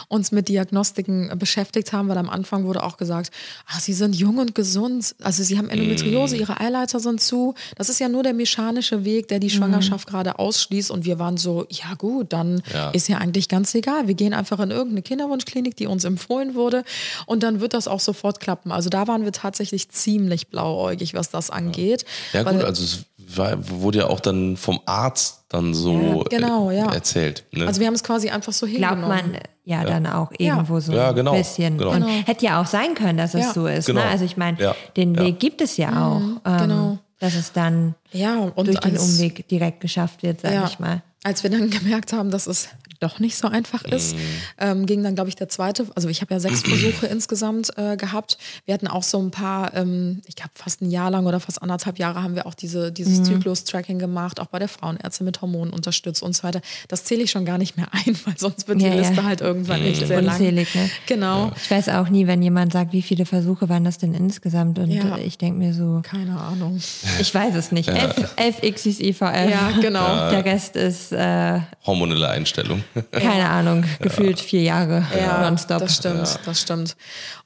uns 0.08 0.32
mit 0.32 0.48
Diagnostiken 0.48 1.30
beschäftigt 1.38 1.92
haben, 1.92 2.08
weil 2.08 2.18
am 2.18 2.28
Anfang 2.28 2.64
wurde 2.64 2.82
auch 2.82 2.96
gesagt, 2.96 3.30
ah, 3.68 3.78
sie 3.78 3.92
sind 3.92 4.16
jung 4.16 4.38
und 4.38 4.56
gesund, 4.56 5.14
also 5.22 5.44
sie 5.44 5.56
haben 5.56 5.70
Endometriose, 5.70 6.34
Mm. 6.36 6.40
ihre 6.40 6.60
Eileiter 6.60 6.98
sind 6.98 7.20
zu. 7.20 7.54
Das 7.76 7.88
ist 7.88 8.00
ja 8.00 8.08
nur 8.08 8.24
der 8.24 8.34
mechanische 8.34 9.04
Weg, 9.04 9.28
der 9.28 9.38
die 9.38 9.50
Schwangerschaft 9.50 10.08
gerade 10.08 10.40
ausschließt. 10.40 10.90
Und 10.90 11.04
wir 11.04 11.20
waren 11.20 11.36
so, 11.36 11.64
ja 11.70 11.94
gut, 11.96 12.32
dann 12.32 12.60
Ja. 12.74 12.90
ist 12.90 13.06
ja 13.08 13.18
eigentlich 13.18 13.48
ganz 13.48 13.72
egal. 13.76 14.08
Wir 14.08 14.14
gehen 14.14 14.34
einfach 14.34 14.58
in 14.58 14.72
irgendeine 14.72 15.02
Kinderwunschklinik, 15.02 15.76
die 15.76 15.86
uns 15.86 16.02
empfohlen 16.02 16.56
wurde, 16.56 16.82
und 17.26 17.44
dann 17.44 17.60
wird 17.60 17.72
das 17.72 17.86
auch 17.86 18.00
sofort 18.00 18.40
klappen. 18.40 18.72
Also 18.72 18.90
da 18.90 19.06
waren 19.06 19.22
wir 19.22 19.30
tatsächlich 19.30 19.88
ziemlich 19.90 20.48
blauäugig, 20.48 21.14
was 21.14 21.30
das 21.30 21.50
angeht. 21.50 22.04
Ja 22.32 22.44
weil- 22.44 22.56
gut, 22.56 22.64
also 22.64 22.82
es 22.82 23.04
wurde 23.36 23.98
ja 23.98 24.06
auch 24.08 24.20
dann 24.20 24.56
vom 24.56 24.80
Arzt 24.86 25.44
dann 25.48 25.74
so 25.74 26.24
Ja, 26.30 26.38
genau, 26.38 26.70
äh, 26.70 26.78
ja. 26.78 26.92
erzählt. 26.92 27.44
Ne? 27.52 27.66
Also 27.66 27.80
wir 27.80 27.86
haben 27.86 27.94
es 27.94 28.02
quasi 28.04 28.30
einfach 28.30 28.52
so 28.52 28.66
Glaubt 28.66 28.94
hingenommen. 28.96 29.32
man 29.32 29.38
ja, 29.64 29.84
dann 29.84 30.06
auch 30.06 30.30
irgendwo 30.38 30.80
so 30.80 30.92
Ja, 30.92 31.12
genau, 31.12 31.32
ein 31.32 31.38
bisschen. 31.38 31.76
genau. 31.78 31.90
Und 31.90 32.00
Genau. 32.06 32.08
hätte 32.26 32.44
ja 32.46 32.60
auch 32.60 32.66
sein 32.66 32.94
können, 32.94 33.18
dass 33.18 33.34
es 33.34 33.46
Ja. 33.46 33.52
so 33.52 33.66
ist. 33.66 33.86
Genau. 33.86 34.00
Ne? 34.00 34.06
Also 34.06 34.24
ich 34.24 34.36
meine, 34.36 34.58
Ja, 34.60 34.74
den 34.96 35.14
ja. 35.14 35.22
Weg 35.24 35.38
gibt 35.40 35.60
es 35.60 35.76
ja 35.76 36.06
auch. 36.08 36.20
Ähm, 36.50 36.58
genau. 36.58 36.98
Dass 37.20 37.34
es 37.34 37.52
dann 37.52 37.94
Ja, 38.12 38.36
und 38.54 38.66
durch 38.68 38.78
den 38.80 38.92
als- 38.96 39.02
Umweg 39.02 39.46
direkt 39.48 39.80
geschafft 39.80 40.22
wird, 40.22 40.40
sage 40.40 40.62
ich 40.68 40.78
mal. 40.78 41.02
Als 41.24 41.42
wir 41.42 41.50
dann 41.50 41.68
gemerkt 41.70 42.12
haben, 42.12 42.30
dass 42.30 42.46
es 42.46 42.68
doch 43.00 43.18
nicht 43.20 43.36
so 43.36 43.48
einfach 43.48 43.84
ist, 43.84 44.14
Mhm. 44.16 44.20
ähm, 44.58 44.86
ging 44.86 45.02
dann, 45.02 45.14
glaube 45.14 45.28
ich, 45.30 45.36
der 45.36 45.48
zweite, 45.48 45.86
also 45.94 46.08
ich 46.08 46.20
habe 46.20 46.34
ja 46.34 46.40
sechs 46.40 46.62
Versuche 46.64 47.06
insgesamt 47.06 47.70
äh, 47.76 47.96
gehabt. 47.96 48.38
Wir 48.64 48.74
hatten 48.74 48.88
auch 48.88 49.02
so 49.02 49.18
ein 49.20 49.30
paar, 49.30 49.74
ähm, 49.74 50.20
ich 50.26 50.36
glaube 50.36 50.50
fast 50.54 50.82
ein 50.82 50.90
Jahr 50.90 51.10
lang 51.10 51.26
oder 51.26 51.40
fast 51.40 51.62
anderthalb 51.62 51.98
Jahre 51.98 52.22
haben 52.22 52.34
wir 52.34 52.46
auch 52.46 52.54
diese, 52.54 52.88
Mhm. 52.90 52.94
dieses 52.94 53.22
Zyklus-Tracking 53.24 53.98
gemacht, 53.98 54.40
auch 54.40 54.46
bei 54.46 54.58
der 54.58 54.68
Frauenärztin 54.68 55.24
mit 55.26 55.40
Hormonen 55.42 55.72
unterstützt 55.72 56.22
und 56.22 56.34
so 56.34 56.42
weiter. 56.44 56.60
Das 56.88 57.04
zähle 57.04 57.22
ich 57.22 57.30
schon 57.30 57.44
gar 57.44 57.58
nicht 57.58 57.76
mehr 57.76 57.88
ein, 57.92 58.16
weil 58.24 58.38
sonst 58.38 58.68
wird 58.68 58.80
Ja, 58.82 58.90
die 58.90 58.96
ja. 58.96 59.00
Liste 59.08 59.24
halt 59.24 59.40
irgendwann 59.40 59.82
echt 59.82 60.06
sehr 60.06 60.22
lang. 60.22 60.34
Unzählig, 60.34 60.74
ne? 60.74 60.90
Genau. 61.06 61.52
Ich 61.56 61.70
weiß 61.70 61.88
auch 61.90 62.08
nie, 62.08 62.26
wenn 62.26 62.42
jemand 62.42 62.72
sagt, 62.72 62.92
wie 62.92 63.02
viele 63.02 63.26
Versuche 63.26 63.68
waren 63.68 63.84
das 63.84 63.98
denn 63.98 64.14
insgesamt? 64.14 64.78
Und 64.78 64.90
Ja. 64.90 65.16
ich 65.18 65.38
denke 65.38 65.58
mir 65.58 65.74
so, 65.74 66.00
Keine 66.02 66.38
Ahnung. 66.38 66.80
ich 67.20 67.34
weiß 67.34 67.54
es 67.54 67.72
nicht. 67.72 67.88
Elf, 67.88 68.34
elf 68.36 68.60
XIs 68.60 69.00
IVF. 69.00 69.50
Ja, 69.50 69.70
genau. 69.80 70.30
Der 70.30 70.44
Rest 70.44 70.76
ist, 70.76 71.12
äh, 71.12 71.60
Hormonelle 71.86 72.28
Einstellung. 72.28 72.82
keine 73.12 73.48
Ahnung, 73.48 73.84
gefühlt 74.00 74.40
vier 74.40 74.62
Jahre 74.62 75.06
nonstop. 75.42 75.80
Das 75.80 75.96
stimmt, 75.96 76.40
das 76.44 76.60
stimmt. 76.60 76.96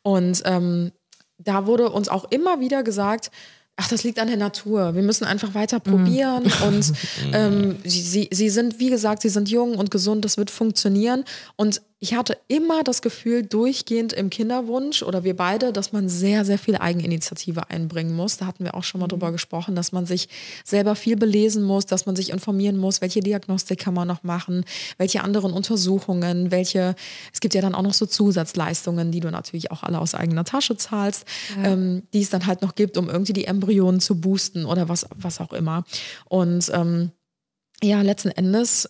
Und 0.03 0.43
ähm, 0.45 0.93
da 1.38 1.66
wurde 1.66 1.90
uns 1.90 2.09
auch 2.09 2.24
immer 2.30 2.61
wieder 2.61 2.82
gesagt, 2.82 3.30
ach, 3.76 3.88
das 3.88 4.05
liegt 4.05 4.18
an 4.18 4.28
der 4.28 4.36
Natur. 4.36 4.95
Wir 4.95 5.03
müssen 5.03 5.24
einfach 5.24 5.55
weiter 5.55 5.80
probieren. 5.80 6.45
Und 6.66 6.93
ähm, 7.32 7.76
sie, 7.84 8.03
sie, 8.03 8.28
sie 8.32 8.51
sind, 8.51 8.78
wie 8.78 8.90
gesagt, 8.90 9.22
sie 9.22 9.28
sind 9.28 9.49
jung 9.49 9.76
und 9.76 9.90
gesund, 9.90 10.24
das 10.24 10.36
wird 10.36 10.51
funktionieren. 10.51 11.24
Und 11.57 11.82
ich 12.03 12.14
hatte 12.14 12.36
immer 12.48 12.82
das 12.82 13.00
Gefühl, 13.00 13.44
durchgehend 13.44 14.12
im 14.12 14.28
Kinderwunsch 14.28 15.05
oder 15.05 15.22
wir 15.22 15.36
beide, 15.36 15.72
dass 15.72 15.92
man 15.92 16.09
sehr, 16.09 16.44
sehr 16.44 16.59
viel 16.59 16.74
Eigeninitiative 16.74 17.70
einbringen 17.70 18.16
muss. 18.16 18.38
Da 18.38 18.46
hatten 18.46 18.64
wir 18.64 18.74
auch 18.74 18.82
schon 18.82 19.00
mal 19.00 19.07
drüber 19.07 19.30
gesprochen, 19.30 19.76
dass 19.76 19.92
man 19.92 20.05
sich 20.05 20.28
selber 20.64 20.96
viel 20.96 21.14
belesen 21.14 21.62
muss, 21.62 21.86
dass 21.86 22.05
man 22.05 22.16
sich 22.16 22.30
informieren 22.30 22.76
muss, 22.76 23.03
welche 23.03 23.20
Diagnostik 23.20 23.78
kann 23.78 23.94
man 23.94 24.09
noch 24.09 24.24
machen, 24.24 24.64
welche 24.98 25.22
anderen 25.22 25.53
Untersuchungen, 25.53 26.50
welche, 26.50 26.96
es 27.32 27.38
gibt 27.38 27.55
ja 27.55 27.61
dann 27.61 27.76
auch 27.76 27.82
noch 27.82 27.94
so 27.94 28.05
Zusatzleistungen, 28.05 29.12
die 29.12 29.20
du 29.20 29.30
natürlich 29.30 29.70
auch 29.70 29.84
alle 29.84 30.00
aus 30.00 30.16
eigener 30.16 30.42
Tasche 30.42 30.76
zahlst, 30.76 31.24
ähm, 31.62 32.03
die 32.12 32.22
es 32.22 32.30
dann 32.30 32.48
halt 32.48 32.62
noch 32.62 32.74
gibt, 32.74 32.96
um 32.96 33.09
irgendwie 33.09 33.32
die 33.32 33.44
Embryonen 33.44 34.00
zu 34.00 34.20
boosten 34.20 34.64
oder 34.64 34.88
was, 34.88 35.07
was 35.14 35.40
auch 35.40 35.53
immer. 35.53 35.84
Und 36.24 36.68
ähm, 36.74 37.12
ja, 37.80 38.03
letzten 38.03 38.30
Endes 38.30 38.88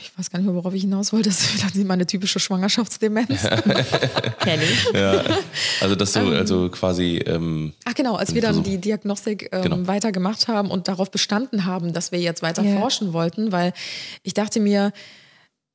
ich 0.00 0.10
weiß 0.18 0.30
gar 0.30 0.38
nicht 0.38 0.46
mehr, 0.46 0.54
worauf 0.54 0.72
ich 0.74 0.82
hinaus 0.82 1.12
wollte. 1.12 1.28
Das 1.28 1.40
ist 1.40 1.74
wieder 1.74 1.84
meine 1.86 2.06
typische 2.06 2.38
Schwangerschaftsdemenz. 2.38 3.28
Kenn 4.40 4.60
ich. 4.62 4.92
Ja. 4.94 5.22
Also, 5.80 5.94
dass 5.94 6.12
du 6.12 6.20
also 6.20 6.68
quasi. 6.70 7.16
Ähm, 7.26 7.72
Ach 7.84 7.94
genau, 7.94 8.16
als 8.16 8.34
wir 8.34 8.42
dann 8.42 8.54
Versuch- 8.54 8.64
die 8.64 8.78
Diagnostik 8.78 9.48
ähm, 9.52 9.62
Genau. 9.62 9.86
weiter 9.86 10.12
gemacht 10.12 10.48
haben 10.48 10.70
und 10.70 10.88
darauf 10.88 11.10
bestanden 11.10 11.64
haben, 11.64 11.92
dass 11.92 12.12
wir 12.12 12.20
jetzt 12.20 12.42
weiter 12.42 12.62
Ja. 12.62 12.78
forschen 12.78 13.12
wollten, 13.12 13.52
weil 13.52 13.72
ich 14.22 14.34
dachte 14.34 14.60
mir, 14.60 14.92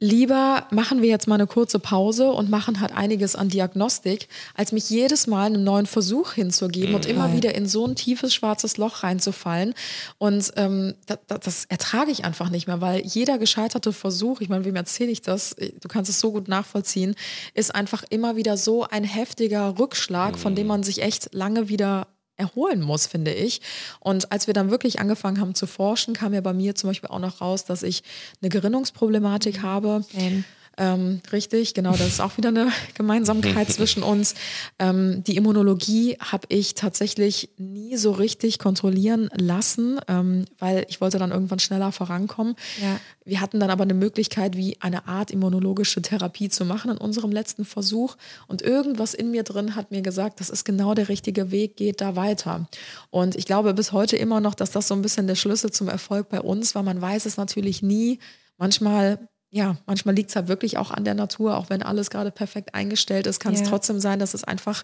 lieber 0.01 0.65
machen 0.71 1.03
wir 1.03 1.09
jetzt 1.09 1.27
mal 1.27 1.35
eine 1.35 1.45
kurze 1.45 1.77
Pause 1.77 2.31
und 2.31 2.49
machen 2.49 2.81
halt 2.81 2.91
einiges 2.91 3.35
an 3.35 3.49
Diagnostik, 3.49 4.27
als 4.55 4.71
mich 4.71 4.89
jedes 4.89 5.27
Mal 5.27 5.45
einen 5.45 5.63
neuen 5.63 5.85
Versuch 5.85 6.33
hinzugeben 6.33 6.95
und 6.95 7.05
immer 7.05 7.25
Total. 7.25 7.37
wieder 7.37 7.55
in 7.55 7.67
so 7.67 7.85
ein 7.85 7.95
tiefes 7.95 8.33
schwarzes 8.33 8.77
Loch 8.77 9.03
reinzufallen. 9.03 9.75
Und 10.17 10.51
ähm, 10.55 10.95
das, 11.05 11.19
das 11.27 11.65
ertrage 11.65 12.09
ich 12.09 12.25
einfach 12.25 12.49
nicht 12.49 12.65
mehr, 12.65 12.81
weil 12.81 13.05
jeder 13.05 13.37
gescheiterte 13.37 13.93
Versuch, 13.93 14.41
ich 14.41 14.49
meine, 14.49 14.65
wem 14.65 14.75
erzähle 14.75 15.11
ich 15.11 15.21
das? 15.21 15.55
Du 15.55 15.87
kannst 15.87 16.09
es 16.09 16.19
so 16.19 16.31
gut 16.31 16.47
nachvollziehen, 16.47 17.13
ist 17.53 17.73
einfach 17.73 18.03
immer 18.09 18.35
wieder 18.35 18.57
so 18.57 18.83
ein 18.83 19.03
heftiger 19.03 19.77
Rückschlag, 19.77 20.39
von 20.39 20.55
dem 20.55 20.65
man 20.65 20.81
sich 20.81 21.03
echt 21.03 21.31
lange 21.31 21.69
wieder 21.69 22.07
erholen 22.41 22.81
muss, 22.81 23.07
finde 23.07 23.33
ich. 23.33 23.61
Und 23.99 24.31
als 24.31 24.47
wir 24.47 24.53
dann 24.53 24.71
wirklich 24.71 24.99
angefangen 24.99 25.39
haben 25.39 25.55
zu 25.55 25.67
forschen, 25.67 26.13
kam 26.13 26.33
ja 26.33 26.41
bei 26.41 26.53
mir 26.53 26.75
zum 26.75 26.89
Beispiel 26.89 27.09
auch 27.09 27.19
noch 27.19 27.39
raus, 27.41 27.63
dass 27.65 27.83
ich 27.83 28.03
eine 28.41 28.49
Gerinnungsproblematik 28.49 29.61
habe. 29.61 30.03
Same. 30.11 30.43
Ähm, 30.77 31.21
richtig, 31.31 31.73
genau, 31.73 31.91
das 31.91 32.07
ist 32.07 32.21
auch 32.21 32.37
wieder 32.37 32.49
eine 32.49 32.71
Gemeinsamkeit 32.93 33.69
zwischen 33.69 34.03
uns. 34.03 34.35
Ähm, 34.79 35.23
die 35.25 35.35
Immunologie 35.35 36.17
habe 36.19 36.47
ich 36.49 36.75
tatsächlich 36.75 37.49
nie 37.57 37.97
so 37.97 38.11
richtig 38.11 38.57
kontrollieren 38.57 39.29
lassen, 39.35 39.99
ähm, 40.07 40.45
weil 40.59 40.85
ich 40.87 41.01
wollte 41.01 41.19
dann 41.19 41.31
irgendwann 41.31 41.59
schneller 41.59 41.91
vorankommen. 41.91 42.55
Ja. 42.81 42.99
Wir 43.25 43.41
hatten 43.41 43.59
dann 43.59 43.69
aber 43.69 43.83
eine 43.83 43.93
Möglichkeit, 43.93 44.55
wie 44.55 44.77
eine 44.79 45.07
Art 45.07 45.29
immunologische 45.29 46.01
Therapie 46.01 46.49
zu 46.49 46.63
machen 46.63 46.91
in 46.91 46.97
unserem 46.97 47.31
letzten 47.31 47.65
Versuch. 47.65 48.15
Und 48.47 48.61
irgendwas 48.61 49.13
in 49.13 49.29
mir 49.29 49.43
drin 49.43 49.75
hat 49.75 49.91
mir 49.91 50.01
gesagt, 50.01 50.39
das 50.39 50.49
ist 50.49 50.63
genau 50.63 50.93
der 50.93 51.09
richtige 51.09 51.51
Weg, 51.51 51.75
geht 51.75 51.99
da 51.99 52.15
weiter. 52.15 52.67
Und 53.09 53.35
ich 53.35 53.45
glaube 53.45 53.73
bis 53.73 53.91
heute 53.91 54.15
immer 54.15 54.39
noch, 54.39 54.55
dass 54.55 54.71
das 54.71 54.87
so 54.87 54.95
ein 54.95 55.01
bisschen 55.01 55.27
der 55.27 55.35
Schlüssel 55.35 55.71
zum 55.71 55.89
Erfolg 55.89 56.29
bei 56.29 56.39
uns 56.39 56.75
war. 56.75 56.83
Man 56.83 57.01
weiß 57.01 57.25
es 57.25 57.35
natürlich 57.35 57.81
nie. 57.81 58.19
Manchmal 58.57 59.27
ja, 59.53 59.75
manchmal 59.85 60.15
liegt 60.15 60.29
es 60.29 60.35
halt 60.37 60.47
wirklich 60.47 60.77
auch 60.77 60.91
an 60.91 61.03
der 61.03 61.13
Natur, 61.13 61.57
auch 61.57 61.69
wenn 61.69 61.83
alles 61.83 62.09
gerade 62.09 62.31
perfekt 62.31 62.73
eingestellt 62.73 63.27
ist, 63.27 63.39
kann 63.41 63.53
es 63.53 63.59
Ja. 63.61 63.67
trotzdem 63.67 63.99
sein, 63.99 64.17
dass 64.17 64.33
es 64.33 64.43
einfach 64.45 64.83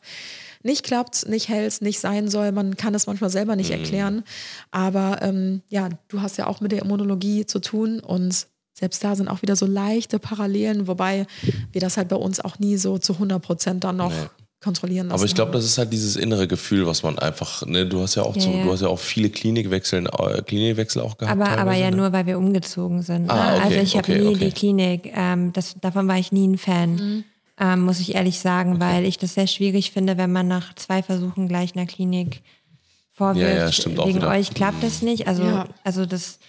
nicht 0.61 0.83
klappt, 0.83 1.27
nicht 1.29 1.47
hält, 1.47 1.81
nicht 1.81 1.99
sein 1.99 2.27
soll. 2.27 2.51
Man 2.51 2.75
kann 2.75 2.93
es 2.93 3.07
manchmal 3.07 3.29
selber 3.29 3.55
nicht 3.55 3.71
erklären. 3.71 4.23
Aber 4.71 5.21
ähm, 5.21 5.61
ja, 5.69 5.87
du 6.09 6.21
hast 6.21 6.37
ja 6.37 6.47
auch 6.47 6.59
mit 6.59 6.73
der 6.73 6.81
Immunologie 6.81 7.45
zu 7.45 7.59
tun 7.59 7.99
und 8.01 8.47
selbst 8.73 9.03
da 9.03 9.15
sind 9.15 9.27
auch 9.29 9.41
wieder 9.41 9.55
so 9.55 9.65
leichte 9.65 10.19
Parallelen, 10.19 10.87
wobei 10.87 11.25
wir 11.71 11.81
das 11.81 11.95
halt 11.97 12.09
bei 12.09 12.15
uns 12.17 12.39
auch 12.39 12.59
nie 12.59 12.77
so 12.77 12.97
zu 12.97 13.13
100 13.13 13.41
Prozent 13.41 13.83
dann 13.85 13.95
noch 13.97 14.11
Nee. 14.11 14.27
Kontrollieren 14.59 15.07
lassen. 15.07 15.19
aber 15.19 15.25
ich 15.25 15.35
glaube, 15.35 15.51
das 15.51 15.65
ist 15.65 15.77
halt 15.77 15.93
dieses 15.93 16.15
innere 16.15 16.47
Gefühl, 16.47 16.87
was 16.87 17.03
man 17.03 17.19
einfach, 17.19 17.65
ne, 17.65 17.85
du 17.85 18.01
hast 18.01 18.15
ja 18.15 18.23
auch 18.23 18.35
Ja, 18.35 18.41
so, 18.41 18.49
ja. 18.51 18.63
du 18.63 18.71
hast 18.71 18.81
ja 18.81 18.87
auch 18.87 18.99
viele 18.99 19.29
Klinikwechseln, 19.29 20.07
äh, 20.07 20.41
Klinikwechsel 20.41 21.01
auch 21.01 21.17
gehabt. 21.17 21.39
Aber, 21.39 21.49
aber 21.59 21.73
ja 21.75 21.91
ne? 21.91 21.97
nur, 21.97 22.11
weil 22.11 22.25
wir 22.25 22.37
umgezogen 22.37 23.01
sind. 23.03 23.27
Ne? 23.27 23.31
Ah, 23.33 23.55
okay, 23.57 23.63
also 23.65 23.79
ich 23.81 23.95
habe 23.97 24.11
okay, 24.11 24.21
nie 24.21 24.27
okay. 24.35 24.45
die 24.45 24.51
Klinik, 24.51 25.11
ähm, 25.15 25.53
das, 25.53 25.75
davon 25.79 26.07
war 26.07 26.17
ich 26.17 26.31
nie 26.31 26.47
ein 26.47 26.57
Fan, 26.57 26.95
Mhm. 26.95 27.23
ähm, 27.59 27.81
muss 27.81 27.99
ich 27.99 28.15
ehrlich 28.15 28.39
sagen, 28.39 28.79
weil 28.79 29.05
ich 29.05 29.17
das 29.19 29.35
sehr 29.35 29.47
schwierig 29.47 29.91
finde, 29.91 30.17
wenn 30.17 30.31
man 30.31 30.47
nach 30.47 30.73
zwei 30.75 31.03
Versuchen 31.03 31.47
gleich 31.47 31.75
einer 31.75 31.85
Klinik 31.85 32.41
vorwirft, 33.13 33.51
Ja, 33.57 33.65
ja, 33.65 33.71
stimmt 33.71 33.99
auch 33.99 34.07
wegen 34.07 34.17
wieder. 34.17 34.29
euch 34.29 34.53
klappt 34.53 34.81
das 34.83 35.01
nicht. 35.03 35.27
Also, 35.27 35.43
Ja. 35.43 35.67
also 35.83 36.05
das, 36.05 36.39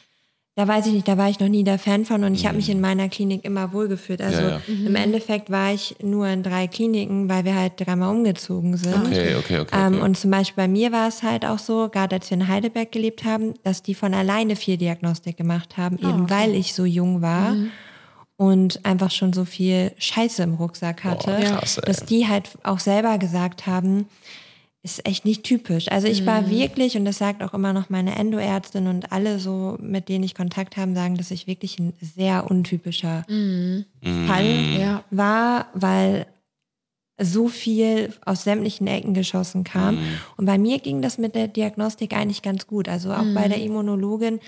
da 0.58 0.66
weiß 0.66 0.86
ich 0.86 0.92
nicht, 0.92 1.06
da 1.06 1.16
war 1.16 1.30
ich 1.30 1.38
noch 1.38 1.46
nie 1.46 1.62
der 1.62 1.78
Fan 1.78 2.04
von 2.04 2.24
und 2.24 2.34
ich 2.34 2.44
habe 2.44 2.56
mich 2.56 2.68
in 2.68 2.80
meiner 2.80 3.08
Klinik 3.08 3.44
immer 3.44 3.72
wohlgefühlt. 3.72 4.20
Also 4.20 4.38
Mhm. 4.42 4.48
Ja, 4.48 4.60
ja. 4.66 4.86
im 4.88 4.96
Endeffekt 4.96 5.50
war 5.50 5.72
ich 5.72 5.94
nur 6.02 6.26
in 6.26 6.42
drei 6.42 6.66
Kliniken, 6.66 7.28
weil 7.28 7.44
wir 7.44 7.54
halt 7.54 7.74
dreimal 7.76 8.12
umgezogen 8.12 8.76
sind. 8.76 9.06
Okay, 9.06 9.36
okay, 9.36 9.60
okay. 9.60 9.70
Ähm, 9.72 9.94
okay. 9.94 10.02
und 10.02 10.18
zum 10.18 10.32
Beispiel 10.32 10.64
bei 10.64 10.66
mir 10.66 10.90
war 10.90 11.06
es 11.06 11.22
halt 11.22 11.44
auch 11.44 11.60
so, 11.60 11.88
gerade 11.88 12.16
als 12.16 12.28
wir 12.30 12.38
in 12.38 12.48
Heidelberg 12.48 12.90
gelebt 12.90 13.24
haben, 13.24 13.54
dass 13.62 13.84
die 13.84 13.94
von 13.94 14.12
alleine 14.14 14.56
viel 14.56 14.76
Diagnostik 14.76 15.36
gemacht 15.36 15.76
haben, 15.76 15.96
eben 15.98 16.24
okay. 16.24 16.34
weil 16.34 16.54
ich 16.56 16.74
so 16.74 16.84
jung 16.84 17.22
war 17.22 17.54
und 18.36 18.84
einfach 18.84 19.12
schon 19.12 19.32
so 19.32 19.44
viel 19.44 19.92
Scheiße 19.98 20.42
im 20.42 20.54
Rucksack 20.54 21.04
hatte, 21.04 21.36
Boah, 21.40 21.58
krass, 21.58 21.80
dass 21.84 22.04
die 22.04 22.26
halt 22.26 22.50
auch 22.64 22.80
selber 22.80 23.18
gesagt 23.18 23.66
haben, 23.68 24.06
ist 24.82 25.06
echt 25.06 25.24
nicht 25.24 25.42
typisch. 25.42 25.90
Also 25.90 26.06
ich 26.06 26.24
war 26.24 26.48
wirklich, 26.50 26.96
und 26.96 27.04
das 27.04 27.18
sagt 27.18 27.42
auch 27.42 27.52
immer 27.52 27.72
noch 27.72 27.90
meine 27.90 28.14
Endoärztin 28.16 28.86
und 28.86 29.10
alle 29.12 29.38
so, 29.38 29.76
mit 29.80 30.08
denen 30.08 30.24
ich 30.24 30.34
Kontakt 30.34 30.76
habe, 30.76 30.94
sagen, 30.94 31.16
dass 31.16 31.30
ich 31.30 31.46
wirklich 31.46 31.78
ein 31.78 31.92
sehr 32.00 32.48
untypischer 32.50 33.24
Fall 34.26 34.80
Ja. 34.80 35.04
war, 35.10 35.66
weil 35.74 36.26
so 37.20 37.48
viel 37.48 38.12
aus 38.24 38.44
sämtlichen 38.44 38.86
Ecken 38.86 39.12
geschossen 39.12 39.64
kam. 39.64 39.98
Und 40.36 40.46
bei 40.46 40.56
mir 40.56 40.78
ging 40.78 41.02
das 41.02 41.18
mit 41.18 41.34
der 41.34 41.48
Diagnostik 41.48 42.14
eigentlich 42.14 42.42
ganz 42.42 42.68
gut. 42.68 42.88
Also 42.88 43.12
auch 43.12 43.26
bei 43.34 43.48
der 43.48 43.60
Immunologin, 43.60 44.38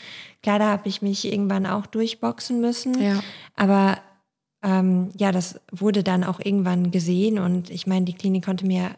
klar, 0.45 0.61
da 0.61 0.69
habe 0.71 0.89
ich 0.89 1.03
mich 1.03 1.25
irgendwann 1.31 1.67
auch 1.67 1.87
durchboxen 1.87 2.61
müssen. 2.61 3.03
Ja. 3.03 3.21
Aber 3.57 3.99
ähm, 4.63 5.11
ja, 5.19 5.33
das 5.33 5.59
wurde 5.73 6.05
dann 6.05 6.23
auch 6.23 6.39
irgendwann 6.39 6.93
gesehen 6.93 7.41
und 7.41 7.71
ich 7.71 7.89
meine, 7.89 8.05
die 8.05 8.15
Klinik 8.15 8.45
konnte 8.45 8.67
mir, 8.67 8.91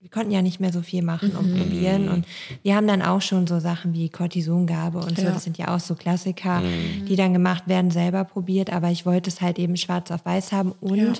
wir 0.00 0.08
konnten 0.08 0.30
ja 0.30 0.40
nicht 0.40 0.60
mehr 0.60 0.72
so 0.72 0.80
viel 0.80 1.02
machen 1.02 1.36
und 1.36 1.58
probieren. 1.58 2.08
Und 2.08 2.26
wir 2.62 2.74
haben 2.74 2.86
dann 2.86 3.02
auch 3.02 3.20
schon 3.20 3.46
so 3.46 3.60
Sachen 3.60 3.92
wie 3.92 4.08
Cortisongabe 4.08 4.98
und 4.98 5.18
so, 5.18 5.24
Ja. 5.26 5.32
das 5.32 5.44
sind 5.44 5.58
ja 5.58 5.74
auch 5.74 5.80
so 5.80 5.94
Klassiker, 5.94 6.62
die 7.06 7.16
dann 7.16 7.34
gemacht 7.34 7.64
werden, 7.68 7.90
selber 7.90 8.24
probiert, 8.24 8.72
aber 8.72 8.90
ich 8.90 9.04
wollte 9.04 9.28
es 9.28 9.42
halt 9.42 9.58
eben 9.58 9.76
schwarz 9.76 10.10
auf 10.10 10.24
weiß 10.24 10.52
haben. 10.52 10.72
Und 10.80 10.96
Ja. 10.96 11.12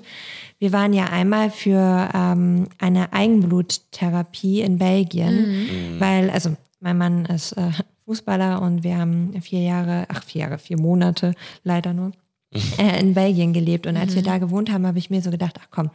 wir 0.59 0.73
waren 0.73 0.95
ja 0.95 1.05
einmal 1.05 1.51
für 1.51 2.09
ähm, 2.15 2.69
eine 2.79 3.13
Eigenbluttherapie 3.13 4.61
in 4.63 4.79
Belgien, 4.79 5.97
weil, 5.99 6.31
also 6.31 6.57
mein 6.81 6.97
Mann 6.97 7.27
ist 7.27 7.53
äh, 7.53 7.71
Fußballer 8.07 8.63
und 8.63 8.83
wir 8.83 8.97
haben 8.97 9.41
vier 9.43 9.61
Jahre, 9.61 10.07
ach 10.09 10.25
vier 10.25 10.43
Jahre, 10.43 10.59
vier 10.59 10.81
Monate 10.81 11.35
leider 11.65 11.93
nur 11.93 12.13
äh, 12.79 12.99
in 12.99 13.15
Belgien 13.15 13.53
gelebt. 13.53 13.87
Und 13.87 13.97
als 13.97 14.15
wir 14.15 14.23
da 14.23 14.39
gewohnt 14.39 14.73
haben, 14.73 14.87
habe 14.87 14.99
ich 14.99 15.11
mir 15.11 15.21
so 15.23 15.31
gedacht, 15.31 15.57
ach 15.63 15.69
komm, 15.71 15.91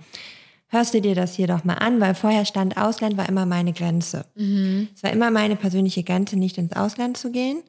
hörst 0.68 0.94
du 0.94 1.02
dir 1.02 1.16
das 1.16 1.36
hier 1.36 1.48
doch 1.48 1.64
mal 1.64 1.76
an, 1.76 2.00
weil 2.02 2.16
vorher 2.16 2.46
stand 2.46 2.78
Ausland 2.78 3.18
war 3.18 3.30
immer 3.30 3.46
meine 3.46 3.74
Grenze. 3.74 4.26
Es 4.94 5.04
war 5.04 5.12
immer 5.12 5.32
meine 5.32 5.56
persönliche 5.56 6.04
Grenze, 6.04 6.38
nicht 6.38 6.58
ins 6.58 6.74
Ausland 6.74 7.18
zu 7.18 7.32
gehen, 7.32 7.64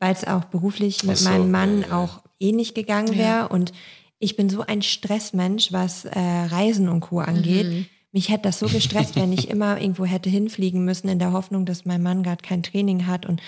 weil 0.00 0.12
es 0.12 0.26
auch 0.26 0.44
beruflich 0.44 1.04
mit 1.04 1.16
so, 1.18 1.28
meinem 1.28 1.50
Mann 1.50 1.82
ja, 1.82 1.88
ja. 1.88 1.98
auch 1.98 2.22
eh 2.40 2.52
nicht 2.52 2.74
gegangen 2.74 3.16
wäre. 3.16 3.48
Und 3.48 3.72
ich 4.18 4.36
bin 4.36 4.48
so 4.48 4.62
ein 4.62 4.82
Stressmensch, 4.82 5.72
was 5.72 6.04
äh, 6.04 6.18
Reisen 6.18 6.88
und 6.88 7.00
Co. 7.00 7.20
angeht. 7.20 7.86
Mich 8.10 8.30
hätte 8.30 8.44
das 8.44 8.58
so 8.58 8.66
gestresst, 8.66 9.16
wenn 9.16 9.32
ich 9.32 9.50
immer 9.50 9.80
irgendwo 9.80 10.04
hätte 10.04 10.30
hinfliegen 10.30 10.84
müssen, 10.84 11.08
in 11.08 11.18
der 11.18 11.32
Hoffnung, 11.32 11.66
dass 11.66 11.84
mein 11.84 12.02
Mann 12.02 12.22
gerade 12.22 12.42
kein 12.42 12.62
Training 12.62 13.06
hat. 13.06 13.26
Und 13.26 13.40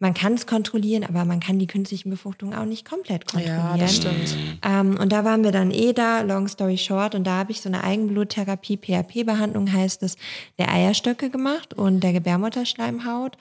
man 0.00 0.14
kann 0.14 0.34
es 0.34 0.46
kontrollieren, 0.46 1.04
aber 1.04 1.24
man 1.24 1.40
kann 1.40 1.58
die 1.58 1.66
künstlichen 1.66 2.10
Befruchtungen 2.10 2.56
auch 2.56 2.64
nicht 2.64 2.88
komplett 2.88 3.26
kontrollieren. 3.26 3.70
Ja, 3.70 3.76
das 3.76 3.96
stimmt. 3.96 4.36
Ähm, 4.64 4.96
und 4.98 5.12
da 5.12 5.24
waren 5.24 5.42
wir 5.42 5.52
dann 5.52 5.70
eh 5.70 5.92
da, 5.92 6.20
long 6.20 6.46
story 6.48 6.78
short, 6.78 7.14
und 7.14 7.24
da 7.24 7.38
habe 7.38 7.50
ich 7.50 7.60
so 7.60 7.68
eine 7.68 7.82
Eigenbluttherapie, 7.82 8.76
PHP-Behandlung 8.76 9.72
heißt 9.72 10.02
es, 10.02 10.16
der 10.58 10.72
Eierstöcke 10.72 11.30
gemacht 11.30 11.74
und 11.74 12.00
der 12.00 12.12
Gebärmutterschleimhaut, 12.12 13.36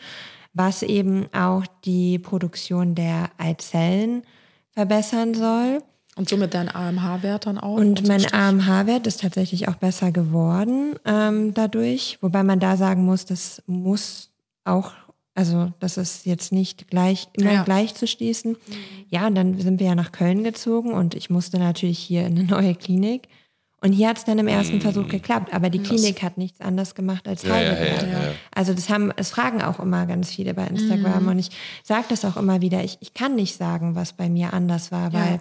was 0.53 0.81
eben 0.81 1.27
auch 1.33 1.63
die 1.85 2.17
Produktion 2.17 2.95
der 2.95 3.29
Eizellen 3.37 4.23
verbessern 4.71 5.33
soll. 5.33 5.83
Und 6.15 6.29
somit 6.29 6.55
dein 6.55 6.73
AMH-Wert 6.73 7.45
dann 7.45 7.59
auch. 7.59 7.75
Und 7.75 8.07
mein 8.07 8.17
unterm 8.17 8.19
Strich. 8.19 8.33
AMH-Wert 8.33 9.05
ist 9.05 9.21
tatsächlich 9.21 9.67
auch 9.67 9.75
besser 9.75 10.11
geworden 10.11 10.95
ähm, 11.05 11.53
dadurch, 11.53 12.17
wobei 12.21 12.41
man 12.41 12.59
da 12.59 12.75
sagen 12.75 13.05
muss, 13.05 13.25
das 13.25 13.61
muss 13.67 14.31
auch, 14.65 14.93
also 15.37 15.71
das 15.79 15.97
ist 15.97 16.25
jetzt 16.25 16.51
nicht 16.51 16.87
gleich 16.89 17.27
immer 17.33 17.53
Ja. 17.53 17.63
gleich 17.63 17.93
zu 17.93 18.07
schließen. 18.07 18.57
Ja, 19.09 19.27
und 19.27 19.35
dann 19.35 19.59
sind 19.61 19.79
wir 19.79 19.85
ja 19.87 19.95
nach 19.95 20.11
Köln 20.11 20.43
gezogen 20.43 20.91
und 20.93 21.13
ich 21.13 21.29
musste 21.29 21.59
natürlich 21.59 21.99
hier 21.99 22.25
in 22.25 22.37
eine 22.39 22.43
neue 22.47 22.73
Klinik. 22.73 23.27
Und 23.79 23.93
hier 23.93 24.09
hat 24.09 24.17
es 24.17 24.23
dann 24.23 24.39
im 24.39 24.47
ersten 24.47 24.81
Versuch 24.81 25.07
geklappt, 25.07 25.53
aber 25.53 25.69
die 25.69 25.77
Klinik 25.77 26.23
hat 26.23 26.39
nichts 26.39 26.59
anderes 26.59 26.95
gemacht 26.95 27.27
als 27.27 27.47
Heidelberg. 27.47 28.01
ja, 28.01 28.07
ja, 28.07 28.23
ja. 28.29 28.31
Also 28.51 28.73
das 28.73 28.89
haben, 28.89 29.11
es 29.15 29.29
fragen 29.29 29.61
auch 29.61 29.79
immer 29.79 30.07
ganz 30.07 30.31
viele 30.31 30.55
bei 30.55 30.65
Instagram 30.65 31.27
und 31.27 31.37
ich 31.37 31.51
sage 31.83 32.05
das 32.09 32.25
auch 32.25 32.37
immer 32.37 32.59
wieder, 32.61 32.83
ich, 32.83 32.97
ich 33.01 33.13
kann 33.13 33.35
nicht 33.35 33.55
sagen, 33.55 33.93
was 33.93 34.13
bei 34.13 34.29
mir 34.29 34.53
anders 34.53 34.91
war, 34.91 35.13
weil 35.13 35.37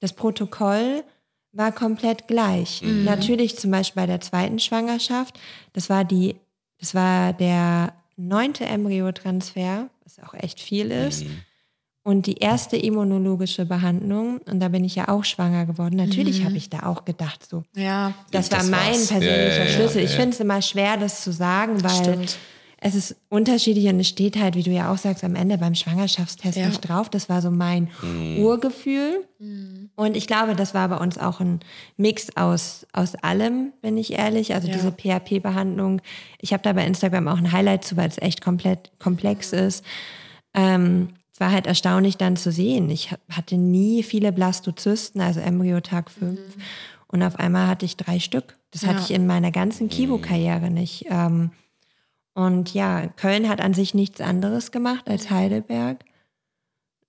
das 0.00 0.12
Protokoll 0.12 1.04
war 1.52 1.70
komplett 1.70 2.26
gleich. 2.26 2.82
Natürlich 2.82 3.56
zum 3.56 3.70
Beispiel 3.70 4.02
bei 4.02 4.06
der 4.06 4.20
zweiten 4.20 4.58
Schwangerschaft, 4.58 5.38
das 5.72 5.88
war 5.88 6.04
die, 6.04 6.34
das 6.80 6.96
war 6.96 7.32
der 7.32 7.92
neunte 8.18 8.64
Embryotransfer, 8.66 9.88
was 10.04 10.18
auch 10.18 10.34
echt 10.34 10.60
viel 10.60 10.90
ist. 10.90 11.24
Und 12.02 12.26
die 12.26 12.38
erste 12.38 12.76
immunologische 12.76 13.66
Behandlung, 13.66 14.38
und 14.46 14.60
da 14.60 14.68
bin 14.68 14.82
ich 14.84 14.94
ja 14.94 15.08
auch 15.08 15.24
schwanger 15.24 15.66
geworden. 15.66 15.96
Natürlich 15.96 16.42
habe 16.44 16.56
ich 16.56 16.70
da 16.70 16.84
auch 16.86 17.04
gedacht, 17.04 17.46
so, 17.46 17.64
Ja, 17.76 18.14
das, 18.30 18.48
Das 18.48 18.70
war 18.70 18.70
mein 18.70 18.92
war's. 18.94 19.08
persönlicher 19.08 19.34
Ja, 19.34 19.58
ja, 19.58 19.64
ja, 19.64 19.66
Schlüssel. 19.66 20.02
Ich 20.02 20.12
ja. 20.12 20.16
finde 20.16 20.30
es 20.30 20.40
immer 20.40 20.62
schwer, 20.62 20.96
das 20.96 21.22
zu 21.22 21.32
sagen, 21.32 21.82
weil 21.84 21.90
Stimmt. 21.90 22.38
Es 22.80 22.94
ist 22.94 23.16
unterschiedlich 23.28 23.86
und 23.86 23.98
es 23.98 24.08
steht 24.08 24.38
halt, 24.38 24.54
wie 24.54 24.62
du 24.62 24.70
ja 24.70 24.92
auch 24.92 24.98
sagst, 24.98 25.24
am 25.24 25.34
Ende 25.34 25.58
beim 25.58 25.74
Schwangerschaftstest 25.74 26.56
Ja. 26.56 26.68
nicht 26.68 26.80
drauf. 26.88 27.08
Das 27.10 27.28
war 27.28 27.42
so 27.42 27.50
mein 27.50 27.88
Mhm. 28.02 28.38
Urgefühl. 28.38 29.26
Und 29.96 30.16
ich 30.16 30.26
glaube, 30.28 30.54
das 30.54 30.74
war 30.74 30.88
bei 30.88 30.96
uns 30.96 31.18
auch 31.18 31.40
ein 31.40 31.60
Mix 31.96 32.28
aus, 32.36 32.86
aus 32.92 33.14
allem, 33.16 33.72
bin 33.82 33.96
ich 33.96 34.12
ehrlich. 34.12 34.54
Also 34.54 34.68
Ja. 34.68 34.74
diese 34.74 34.92
PHP-Behandlung. 34.92 36.00
Ich 36.40 36.52
habe 36.52 36.62
da 36.62 36.72
bei 36.72 36.86
Instagram 36.86 37.26
auch 37.28 37.38
ein 37.38 37.50
Highlight 37.52 37.84
zu, 37.84 37.96
weil 37.96 38.08
es 38.08 38.18
echt 38.18 38.40
komplett 38.42 38.90
komplex 39.00 39.52
ist. 39.52 39.84
Ähm, 40.54 41.08
es 41.32 41.40
war 41.40 41.50
halt 41.52 41.66
erstaunlich 41.66 42.16
dann 42.16 42.36
zu 42.36 42.50
sehen. 42.52 42.90
Ich 42.90 43.10
ha- 43.12 43.18
hatte 43.30 43.56
nie 43.56 44.02
viele 44.02 44.32
Blastozysten, 44.32 45.20
also 45.20 45.40
Embryotag 45.40 46.10
5. 46.10 46.38
Und 47.08 47.22
auf 47.22 47.36
einmal 47.38 47.66
hatte 47.68 47.86
ich 47.86 47.96
drei 47.96 48.18
Stück. 48.20 48.56
Das 48.70 48.84
hatte 48.86 48.98
Ja. 48.98 49.04
ich 49.04 49.10
in 49.12 49.26
meiner 49.26 49.50
ganzen 49.50 49.88
Kivo-Karriere 49.88 50.70
nicht. 50.70 51.06
Ähm, 51.10 51.50
und 52.38 52.72
ja, 52.72 53.08
Köln 53.08 53.48
hat 53.48 53.60
an 53.60 53.74
sich 53.74 53.94
nichts 53.94 54.20
anderes 54.20 54.70
gemacht 54.70 55.08
als 55.08 55.28
Heidelberg. 55.28 56.04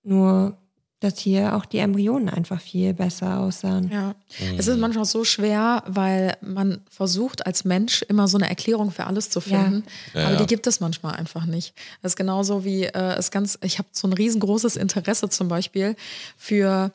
Nur, 0.02 0.58
dass 0.98 1.20
hier 1.20 1.54
auch 1.54 1.66
die 1.66 1.78
Embryonen 1.78 2.28
einfach 2.28 2.60
viel 2.60 2.94
besser 2.94 3.38
aussahen. 3.38 3.88
Ja, 3.92 4.16
es 4.58 4.66
ist 4.66 4.80
manchmal 4.80 5.04
so 5.04 5.22
schwer, 5.22 5.84
weil 5.86 6.36
man 6.40 6.80
versucht 6.90 7.46
als 7.46 7.64
Mensch 7.64 8.02
immer 8.02 8.26
so 8.26 8.38
eine 8.38 8.48
Erklärung 8.48 8.90
für 8.90 9.06
alles 9.06 9.30
zu 9.30 9.40
finden, 9.40 9.84
Ja, 10.14 10.26
aber 10.26 10.36
die 10.36 10.46
gibt 10.46 10.66
es 10.66 10.80
manchmal 10.80 11.14
einfach 11.14 11.46
nicht. 11.46 11.74
Das 12.02 12.12
ist 12.12 12.16
genauso 12.16 12.64
wie 12.64 12.86
äh, 12.86 13.14
es 13.16 13.30
ganz, 13.30 13.56
ich 13.62 13.78
habe 13.78 13.88
so 13.92 14.08
ein 14.08 14.12
riesengroßes 14.12 14.74
Interesse 14.74 15.28
zum 15.28 15.46
Beispiel 15.46 15.94
für 16.36 16.92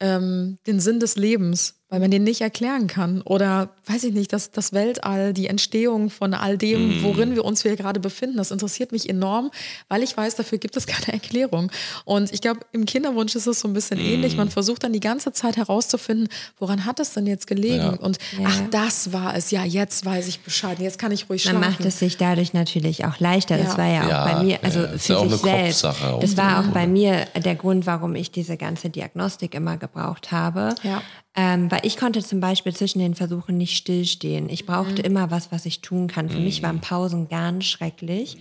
ähm, 0.00 0.58
den 0.66 0.80
Sinn 0.80 0.98
des 0.98 1.14
Lebens, 1.14 1.77
weil 1.90 2.00
man 2.00 2.10
den 2.10 2.24
nicht 2.24 2.40
erklären 2.40 2.86
kann. 2.86 3.22
Oder 3.22 3.70
weiß 3.86 4.04
ich 4.04 4.12
nicht, 4.12 4.32
das, 4.32 4.50
das 4.50 4.72
Weltall, 4.72 5.32
die 5.32 5.46
Entstehung 5.46 6.10
von 6.10 6.34
all 6.34 6.54
Mhm. 6.54 6.58
dem, 6.58 7.02
worin 7.02 7.34
wir 7.34 7.44
uns 7.44 7.62
hier 7.62 7.76
gerade 7.76 7.98
befinden, 8.00 8.36
das 8.36 8.50
interessiert 8.50 8.92
mich 8.92 9.08
enorm, 9.08 9.50
weil 9.88 10.02
ich 10.02 10.16
weiß, 10.16 10.34
dafür 10.36 10.58
gibt 10.58 10.76
es 10.76 10.86
keine 10.86 11.12
Erklärung. 11.14 11.70
Und 12.04 12.32
ich 12.32 12.40
glaube, 12.40 12.60
im 12.72 12.84
Kinderwunsch 12.84 13.34
ist 13.34 13.46
es 13.46 13.60
so 13.60 13.68
ein 13.68 13.72
bisschen 13.74 13.98
ähnlich. 13.98 14.32
Mhm. 14.32 14.38
Man 14.38 14.50
versucht 14.50 14.84
dann 14.84 14.92
die 14.92 15.00
ganze 15.00 15.32
Zeit 15.32 15.56
herauszufinden, 15.56 16.28
woran 16.58 16.84
hat 16.84 17.00
es 17.00 17.12
denn 17.14 17.26
jetzt 17.26 17.46
gelegen? 17.46 17.76
Ja. 17.78 17.88
Und 17.90 18.18
ach, 18.44 18.60
das 18.70 19.12
war 19.12 19.34
es. 19.36 19.50
Ja, 19.50 19.64
jetzt 19.64 20.04
weiß 20.04 20.28
ich 20.28 20.40
Bescheid. 20.40 20.78
Jetzt 20.80 20.98
kann 20.98 21.12
ich 21.12 21.30
ruhig 21.30 21.44
Man 21.46 21.56
schlafen. 21.56 21.70
macht 21.72 21.84
es 21.86 21.98
sich 21.98 22.16
dadurch 22.16 22.52
natürlich 22.52 23.04
auch 23.06 23.18
leichter. 23.18 23.56
Das 23.56 23.72
Ja. 23.72 23.78
war 23.78 23.86
ja 23.92 24.04
auch 24.04 24.08
Ja, 24.08 24.24
bei 24.34 24.42
mir, 24.44 24.58
also 24.62 24.80
für 24.98 25.18
auch 25.18 25.30
sich 25.30 25.44
eine 25.44 25.72
selbst. 25.72 25.84
Auch. 25.86 26.20
Das 26.20 26.36
war 26.36 26.60
auch 26.60 26.72
bei 26.72 26.86
mir 26.86 27.26
der 27.36 27.54
Grund, 27.54 27.86
warum 27.86 28.14
ich 28.14 28.30
diese 28.30 28.56
ganze 28.56 28.90
Diagnostik 28.90 29.54
immer 29.54 29.76
gebraucht 29.76 30.32
habe. 30.32 30.74
Ja. 30.82 31.02
Ähm, 31.40 31.70
weil 31.70 31.80
ich 31.84 31.96
konnte 31.96 32.20
zum 32.24 32.40
Beispiel 32.40 32.74
zwischen 32.74 32.98
den 32.98 33.14
Versuchen 33.14 33.56
nicht 33.56 33.76
stillstehen. 33.76 34.48
Ich 34.48 34.66
brauchte 34.66 35.02
Mhm. 35.02 35.06
immer 35.06 35.30
was, 35.30 35.52
was 35.52 35.66
ich 35.66 35.82
tun 35.82 36.08
kann. 36.08 36.28
Für 36.30 36.40
mich 36.40 36.62
waren 36.64 36.80
Pausen 36.80 37.28
ganz 37.28 37.64
schrecklich, 37.66 38.38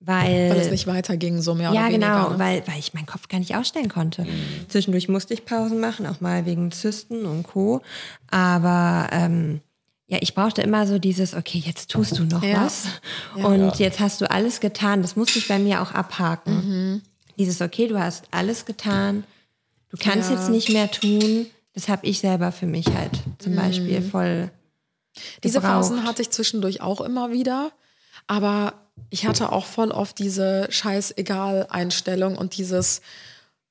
weil 0.00 0.50
weil 0.50 0.58
es 0.58 0.70
nicht 0.70 0.86
weiterging, 0.86 1.40
so 1.40 1.54
mehr 1.54 1.72
ja, 1.72 1.80
oder 1.86 1.92
weniger. 1.94 1.98
genau, 2.14 2.30
ne? 2.32 2.38
weil, 2.38 2.62
weil 2.66 2.78
ich 2.78 2.92
meinen 2.92 3.06
Kopf 3.06 3.28
gar 3.28 3.38
nicht 3.38 3.56
ausstellen 3.56 3.88
konnte. 3.88 4.26
Zwischendurch 4.68 5.08
musste 5.08 5.32
ich 5.32 5.46
Pausen 5.46 5.80
machen, 5.80 6.06
auch 6.06 6.20
mal 6.20 6.44
wegen 6.44 6.70
Zysten 6.72 7.24
und 7.24 7.44
Co. 7.44 7.80
Aber 8.30 9.08
ähm, 9.12 9.60
ja, 10.08 10.18
ich 10.20 10.34
brauchte 10.34 10.60
immer 10.62 10.86
so 10.86 10.98
dieses, 10.98 11.32
okay, 11.34 11.62
jetzt 11.64 11.90
tust 11.90 12.18
du 12.18 12.24
noch 12.24 12.42
Ja. 12.42 12.64
was. 12.66 12.84
Und 13.34 13.78
jetzt 13.78 13.98
hast 13.98 14.20
du 14.20 14.30
alles 14.30 14.60
getan. 14.60 15.00
Das 15.02 15.16
musste 15.16 15.38
ich 15.38 15.48
bei 15.48 15.58
mir 15.58 15.80
auch 15.80 15.92
abhaken. 15.92 17.00
Dieses, 17.38 17.60
okay, 17.62 17.86
du 17.88 17.98
hast 17.98 18.24
alles 18.30 18.66
getan. 18.66 19.24
Du 19.90 19.96
kannst 19.98 20.28
Ja. 20.30 20.36
jetzt 20.36 20.50
nicht 20.50 20.70
mehr 20.70 20.90
tun. 20.90 21.46
Das 21.76 21.88
habe 21.88 22.06
ich 22.06 22.18
selber 22.20 22.52
für 22.52 22.64
mich 22.66 22.86
halt 22.86 23.12
zum 23.38 23.54
Beispiel 23.54 24.00
voll. 24.02 24.50
Diese 25.44 25.60
gebraucht. 25.60 25.72
Phasen 25.74 26.04
hatte 26.04 26.22
ich 26.22 26.30
zwischendurch 26.30 26.80
auch 26.80 27.02
immer 27.02 27.30
wieder, 27.32 27.70
aber 28.26 28.72
ich 29.10 29.26
hatte 29.26 29.52
auch 29.52 29.66
voll 29.66 29.90
oft 29.90 30.18
diese 30.18 30.66
Scheißegal-Einstellung 30.70 32.36
und 32.38 32.56
dieses, 32.56 33.02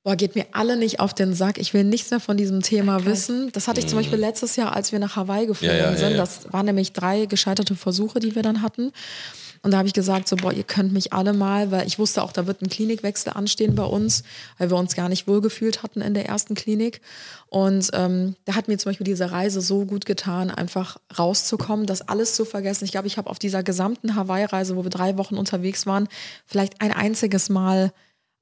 boah, 0.04 0.14
geht 0.14 0.36
mir 0.36 0.46
alle 0.52 0.76
nicht 0.76 1.00
auf 1.00 1.14
den 1.14 1.34
Sack, 1.34 1.58
ich 1.58 1.74
will 1.74 1.82
nichts 1.82 2.10
mehr 2.12 2.20
von 2.20 2.36
diesem 2.36 2.62
Thema 2.62 3.04
wissen. 3.04 3.50
Das 3.52 3.66
hatte 3.66 3.80
ich 3.80 3.88
zum 3.88 3.98
Beispiel 3.98 4.18
letztes 4.18 4.54
Jahr, 4.54 4.74
als 4.74 4.92
wir 4.92 5.00
nach 5.00 5.16
Hawaii 5.16 5.46
geflogen 5.46 5.76
Ja, 5.76 5.84
ja, 5.86 5.90
ja, 5.90 5.96
sind. 5.96 6.10
ja. 6.12 6.16
Das 6.16 6.52
waren 6.52 6.66
nämlich 6.66 6.92
drei 6.92 7.26
gescheiterte 7.26 7.74
Versuche, 7.74 8.20
die 8.20 8.36
wir 8.36 8.42
dann 8.42 8.62
hatten. 8.62 8.92
Und 9.62 9.72
da 9.72 9.78
habe 9.78 9.88
ich 9.88 9.94
gesagt, 9.94 10.28
so, 10.28 10.36
boah, 10.36 10.52
ihr 10.52 10.62
könnt 10.62 10.92
mich 10.92 11.12
alle 11.12 11.32
mal, 11.32 11.70
weil 11.70 11.86
ich 11.86 11.98
wusste 11.98 12.22
auch, 12.22 12.32
da 12.32 12.46
wird 12.46 12.62
ein 12.62 12.68
Klinikwechsel 12.68 13.32
anstehen 13.32 13.74
bei 13.74 13.84
uns, 13.84 14.22
weil 14.58 14.70
wir 14.70 14.76
uns 14.76 14.94
gar 14.94 15.08
nicht 15.08 15.26
wohlgefühlt 15.26 15.82
hatten 15.82 16.00
in 16.00 16.14
der 16.14 16.26
ersten 16.26 16.54
Klinik. 16.54 17.00
Und 17.48 17.90
ähm, 17.92 18.36
da 18.44 18.54
hat 18.54 18.68
mir 18.68 18.78
zum 18.78 18.90
Beispiel 18.90 19.04
diese 19.04 19.30
Reise 19.30 19.60
so 19.60 19.84
gut 19.84 20.06
getan, 20.06 20.50
einfach 20.50 20.98
rauszukommen, 21.18 21.86
das 21.86 22.02
alles 22.02 22.34
zu 22.34 22.44
vergessen. 22.44 22.84
Ich 22.84 22.92
glaube, 22.92 23.06
ich 23.06 23.18
habe 23.18 23.30
auf 23.30 23.38
dieser 23.38 23.62
gesamten 23.62 24.14
Hawaii-Reise, 24.14 24.76
wo 24.76 24.84
wir 24.84 24.90
drei 24.90 25.16
Wochen 25.16 25.36
unterwegs 25.36 25.86
waren, 25.86 26.08
vielleicht 26.44 26.80
ein 26.80 26.92
einziges 26.92 27.48
Mal 27.48 27.92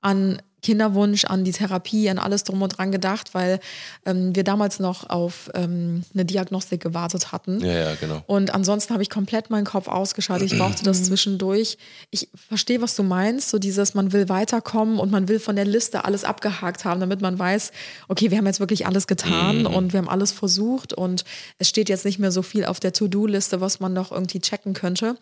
an 0.00 0.40
Kinderwunsch, 0.64 1.26
an 1.26 1.44
die 1.44 1.52
Therapie, 1.52 2.08
an 2.10 2.18
alles 2.18 2.42
drum 2.42 2.62
und 2.62 2.78
dran 2.78 2.90
gedacht, 2.90 3.34
weil 3.34 3.60
ähm, 4.06 4.34
wir 4.34 4.44
damals 4.44 4.80
noch 4.80 5.08
auf 5.10 5.50
ähm, 5.54 6.02
eine 6.14 6.24
Diagnostik 6.24 6.82
gewartet 6.82 7.32
hatten. 7.32 7.60
Ja, 7.60 7.72
ja, 7.72 7.94
genau. 7.94 8.22
Und 8.26 8.52
ansonsten 8.54 8.94
habe 8.94 9.02
ich 9.02 9.10
komplett 9.10 9.50
meinen 9.50 9.66
Kopf 9.66 9.88
ausgeschaltet. 9.88 10.50
Ich 10.50 10.58
brauchte 10.58 10.82
das 10.82 11.04
zwischendurch. 11.04 11.76
Ich 12.10 12.28
verstehe, 12.48 12.80
was 12.80 12.96
du 12.96 13.02
meinst. 13.02 13.50
So 13.50 13.58
dieses, 13.58 13.94
man 13.94 14.12
will 14.12 14.28
weiterkommen 14.28 14.98
und 14.98 15.12
man 15.12 15.28
will 15.28 15.38
von 15.38 15.54
der 15.54 15.66
Liste 15.66 16.04
alles 16.04 16.24
abgehakt 16.24 16.84
haben, 16.84 16.98
damit 16.98 17.20
man 17.20 17.38
weiß, 17.38 17.70
okay, 18.08 18.30
wir 18.30 18.38
haben 18.38 18.46
jetzt 18.46 18.60
wirklich 18.60 18.86
alles 18.86 19.06
getan 19.06 19.66
und 19.66 19.92
wir 19.92 19.98
haben 19.98 20.08
alles 20.08 20.32
versucht 20.32 20.94
und 20.94 21.24
es 21.58 21.68
steht 21.68 21.90
jetzt 21.90 22.06
nicht 22.06 22.18
mehr 22.18 22.32
so 22.32 22.40
viel 22.42 22.64
auf 22.64 22.80
der 22.80 22.92
To-Do-Liste, 22.92 23.60
was 23.60 23.80
man 23.80 23.92
noch 23.92 24.10
irgendwie 24.10 24.40
checken 24.40 24.72
könnte. 24.72 25.16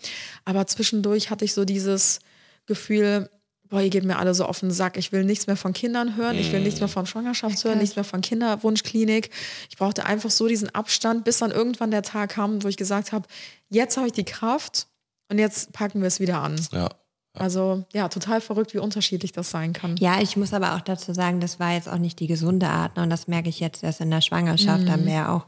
Aber 0.45 0.66
zwischendurch 0.68 1.30
hatte 1.30 1.45
ich 1.45 1.53
so 1.53 1.64
dieses 1.64 2.20
Gefühl, 2.66 3.28
boah, 3.73 3.81
ihr 3.81 3.89
geht 3.89 4.05
mir 4.05 4.18
alle 4.18 4.35
so 4.35 4.45
auf 4.45 4.61
den 4.61 4.70
Sack. 4.70 4.99
Ich 4.99 5.12
will 5.12 5.25
nichts 5.25 5.47
mehr 5.47 5.57
von 5.57 5.73
Kindern 5.73 6.16
hören, 6.16 6.37
ich 6.37 6.53
will 6.53 6.61
nichts 6.61 6.81
mehr 6.81 6.91
von 6.91 7.07
Schwangerschaftshören, 7.07 7.79
nichts 7.79 7.97
mehr 7.97 8.05
von 8.05 8.20
Kinderwunschklinik. 8.20 9.31
Ich 9.70 9.79
brauchte 9.79 10.05
einfach 10.05 10.31
so 10.31 10.47
diesen 10.47 10.68
Abstand, 10.75 11.25
bis 11.25 11.39
dann 11.39 11.51
irgendwann 11.51 11.91
der 11.91 12.03
Tag 12.03 12.33
kam, 12.33 12.62
wo 12.62 12.68
ich 12.68 12.77
gesagt 12.77 13.12
habe, 13.12 13.27
jetzt 13.70 13.97
habe 13.97 14.07
ich 14.07 14.12
die 14.12 14.25
Kraft 14.25 14.89
und 15.31 15.39
jetzt 15.39 15.73
packen 15.73 16.03
wir 16.03 16.09
es 16.09 16.20
wieder 16.20 16.43
an. 16.43 16.61
Ja. 16.70 16.91
Also 17.33 17.87
ja, 17.95 18.11
total 18.11 18.43
verrückt, 18.43 18.75
wie 18.75 18.79
unterschiedlich 18.79 19.33
das 19.33 19.49
sein 19.49 19.73
kann. 19.73 19.97
Ja, 19.97 20.20
ich 20.20 20.37
muss 20.37 20.53
aber 20.53 20.75
auch 20.75 20.83
dazu 20.83 21.14
sagen, 21.14 21.41
das 21.41 21.59
war 21.59 21.73
jetzt 21.73 21.89
auch 21.89 21.97
nicht 21.97 22.20
die 22.20 22.27
gesunde 22.27 22.68
Art. 22.68 22.99
Ne? 22.99 23.05
Und 23.05 23.11
das 23.11 23.27
merke 23.27 23.49
ich 23.49 23.59
jetzt 23.59 23.83
erst 23.83 24.03
in 24.03 24.11
der 24.11 24.20
Schwangerschaft. 24.20 24.87
Da 24.87 24.93
haben 24.93 25.07
wir 25.07 25.14
ja 25.14 25.35
auch 25.35 25.47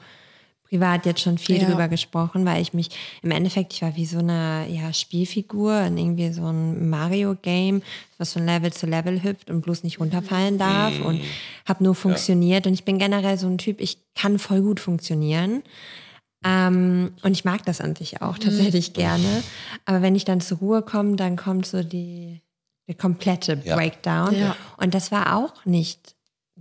privat 0.74 1.06
jetzt 1.06 1.20
schon 1.20 1.38
viel 1.38 1.62
Ja. 1.62 1.68
drüber 1.68 1.86
gesprochen, 1.86 2.44
weil 2.44 2.60
ich 2.60 2.74
mich 2.74 2.88
im 3.22 3.30
Endeffekt, 3.30 3.72
ich 3.74 3.82
war 3.82 3.94
wie 3.94 4.06
so 4.06 4.18
eine 4.18 4.66
ja, 4.68 4.92
Spielfigur 4.92 5.82
in 5.82 5.96
irgendwie 5.96 6.32
so 6.32 6.46
ein 6.46 6.88
Mario-Game, 6.90 7.80
was 8.18 8.32
von 8.32 8.44
Level 8.44 8.72
zu 8.72 8.86
Level 8.86 9.22
hüpft 9.22 9.50
und 9.50 9.60
bloß 9.60 9.84
nicht 9.84 10.00
runterfallen 10.00 10.58
darf 10.58 11.00
und 11.00 11.20
habe 11.64 11.84
nur 11.84 11.94
funktioniert. 11.94 12.66
Und 12.66 12.74
ich 12.74 12.84
bin 12.84 12.98
generell 12.98 13.38
so 13.38 13.46
ein 13.46 13.58
Typ, 13.58 13.80
ich 13.80 13.98
kann 14.16 14.40
voll 14.40 14.62
gut 14.62 14.80
funktionieren. 14.80 15.62
Ähm, 16.44 17.12
und 17.22 17.32
ich 17.32 17.44
mag 17.44 17.64
das 17.64 17.80
an 17.80 17.94
sich 17.94 18.20
auch 18.20 18.36
tatsächlich 18.38 18.92
gerne. 18.94 19.44
Aber 19.86 20.02
wenn 20.02 20.16
ich 20.16 20.24
dann 20.24 20.40
zur 20.40 20.58
Ruhe 20.58 20.82
komme, 20.82 21.14
dann 21.14 21.36
kommt 21.36 21.66
so 21.66 21.84
die, 21.84 22.40
der 22.88 22.96
komplette 22.96 23.60
Ja. 23.64 23.76
Breakdown. 23.76 24.36
Ja. 24.36 24.56
Und 24.76 24.92
das 24.92 25.12
war 25.12 25.36
auch 25.36 25.64
nicht 25.64 26.13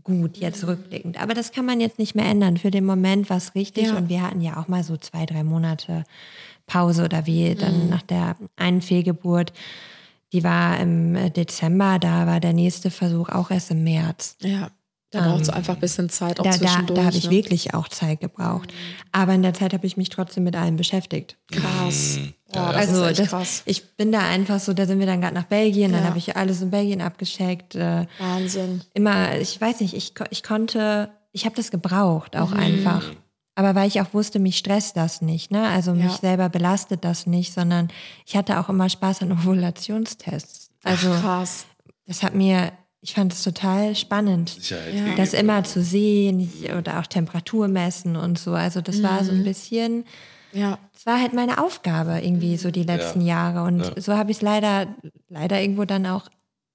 gut 0.04 0.38
jetzt 0.38 0.66
rückblickend. 0.66 1.22
Aber 1.22 1.34
das 1.34 1.52
kann 1.52 1.66
man 1.66 1.80
jetzt 1.80 2.00
nicht 2.00 2.16
mehr 2.16 2.26
ändern. 2.26 2.58
Für 2.58 2.72
den 2.72 2.86
Moment 2.86 3.30
war 3.30 3.38
es 3.38 3.56
richtig. 3.56 3.88
Ja. 3.88 3.98
Und 3.98 4.10
wir 4.10 4.22
hatten 4.22 4.42
ja 4.42 4.58
auch 4.58 4.68
mal 4.68 4.84
so 4.84 4.98
zwei, 4.98 5.26
drei 5.26 5.44
Monate 5.44 6.04
Pause 6.66 7.06
oder 7.06 7.26
wie 7.26 7.56
dann 7.56 7.90
nach 7.90 8.02
der 8.02 8.36
einen 8.56 8.82
Fehlgeburt. 8.82 9.54
Die 10.32 10.44
war 10.44 10.80
im 10.80 11.16
äh, 11.16 11.30
Dezember, 11.30 12.00
da 12.00 12.26
war 12.26 12.40
der 12.40 12.54
nächste 12.54 12.90
Versuch 12.90 13.30
auch 13.30 13.52
erst 13.52 13.72
im 13.72 13.84
März. 13.84 14.38
Ja, 14.42 14.72
da 15.14 15.22
braucht 15.30 15.42
es 15.44 15.50
einfach 15.50 15.76
ein 15.76 15.80
bisschen 15.80 16.10
Zeit 16.10 16.40
auch 16.40 16.44
Da, 16.44 16.52
da, 16.52 16.58
zwischendurch. 16.58 17.00
da 17.00 17.06
habe 17.06 17.16
ich 17.18 17.26
ne? 17.26 17.32
wirklich 17.32 17.74
auch 17.74 17.88
Zeit 17.88 18.20
gebraucht. 18.20 18.74
Aber 19.12 19.34
in 19.34 19.42
der 19.44 19.54
Zeit 19.54 19.74
habe 19.74 19.86
ich 19.88 19.96
mich 19.98 20.10
trotzdem 20.10 20.44
mit 20.44 20.56
allem 20.56 20.76
beschäftigt. 20.76 21.38
krass. 21.52 22.20
Boah, 22.52 22.72
das 22.74 22.76
also 22.90 23.04
ist 23.06 23.10
echt 23.12 23.20
das, 23.22 23.30
krass. 23.30 23.62
ich 23.66 23.96
bin 23.96 24.12
da 24.12 24.20
einfach 24.20 24.60
so, 24.60 24.74
da 24.74 24.86
sind 24.86 25.00
wir 25.00 25.08
dann 25.08 25.22
gerade 25.22 25.34
nach 25.34 25.46
Belgien, 25.46 25.92
dann 25.92 26.02
Ja. 26.04 26.08
habe 26.10 26.18
ich 26.20 26.36
alles 26.38 26.62
in 26.62 26.70
Belgien 26.70 27.02
abgecheckt. 27.02 27.74
Äh, 27.76 28.06
Wahnsinn. 28.20 28.82
immer, 28.94 29.38
ich 29.38 29.60
weiß 29.60 29.80
nicht, 29.80 29.96
ich, 29.96 30.14
ich 30.30 30.44
konnte, 30.44 31.10
ich 31.32 31.46
habe 31.46 31.56
das 31.56 31.72
gebraucht 31.72 32.36
Mhm. 32.36 32.42
auch 32.42 32.52
einfach. 32.52 33.04
Aber 33.56 33.76
weil 33.76 33.88
ich 33.88 34.02
auch 34.02 34.14
wusste, 34.14 34.40
mich 34.40 34.58
stresst 34.58 34.98
das 34.98 35.22
nicht, 35.22 35.52
ne? 35.52 35.68
Also 35.68 35.94
mich 35.94 36.06
Ja. 36.12 36.18
selber 36.18 36.50
belastet 36.50 37.04
das 37.06 37.28
nicht, 37.28 37.54
sondern 37.54 37.90
ich 38.26 38.36
hatte 38.36 38.60
auch 38.60 38.68
immer 38.70 38.90
Spaß 38.90 39.22
an 39.24 39.32
Ovulationstests. 39.32 40.70
Also 40.84 41.10
Krass. 41.12 41.66
das 42.08 42.24
hat 42.24 42.36
mir 42.36 42.72
ich 43.04 43.14
fand 43.14 43.34
es 43.34 43.44
total 43.44 43.96
spannend, 43.96 44.50
Sicherheit 44.50 44.94
Ja. 44.96 45.16
das 45.16 45.34
immer 45.34 45.64
zu 45.66 45.84
sehen 45.84 46.40
ich- 46.40 46.72
oder 46.74 47.00
auch 47.00 47.06
Temperatur 47.08 47.68
messen 47.68 48.16
und 48.16 48.40
so. 48.40 48.54
Also 48.54 48.80
das 48.82 49.04
war 49.04 49.24
so 49.26 49.32
ein 49.34 49.44
bisschen, 49.44 50.06
Ja. 50.54 50.80
es 50.96 51.06
war 51.06 51.20
halt 51.22 51.34
meine 51.34 51.62
Aufgabe 51.64 52.22
irgendwie 52.24 52.56
so 52.58 52.72
die 52.72 52.84
letzten 52.84 53.22
Jahre. 53.22 53.64
Und 53.64 54.02
so 54.02 54.16
habe 54.16 54.32
ich 54.32 54.38
es 54.38 54.42
leider, 54.42 54.88
leider 55.30 55.62
irgendwo 55.62 55.84
dann 55.86 56.06
auch 56.06 56.30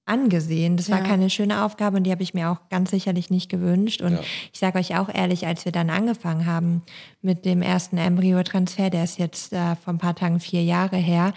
angesehen. 0.05 0.75
Das 0.77 0.89
war 0.89 0.99
Ja. 0.99 1.03
keine 1.03 1.29
schöne 1.29 1.63
Aufgabe 1.63 1.97
und 1.97 2.03
die 2.03 2.11
habe 2.11 2.23
ich 2.23 2.33
mir 2.33 2.49
auch 2.49 2.57
ganz 2.69 2.89
sicherlich 2.91 3.29
nicht 3.29 3.49
gewünscht. 3.49 4.01
Und 4.01 4.13
Ja. 4.13 4.19
ich 4.51 4.59
sage 4.59 4.79
euch 4.79 4.97
auch 4.97 5.09
ehrlich, 5.13 5.45
als 5.47 5.65
wir 5.65 5.71
dann 5.71 5.89
angefangen 5.89 6.45
haben 6.47 6.81
mit 7.21 7.45
dem 7.45 7.61
ersten 7.61 7.97
Embryo-Transfer, 7.97 8.89
der 8.89 9.03
ist 9.03 9.17
jetzt 9.19 9.53
äh, 9.53 9.75
vor 9.75 9.93
ein 9.93 9.99
paar 9.99 10.15
Tagen 10.15 10.39
vier 10.39 10.63
Jahre 10.63 10.97
her, 10.97 11.33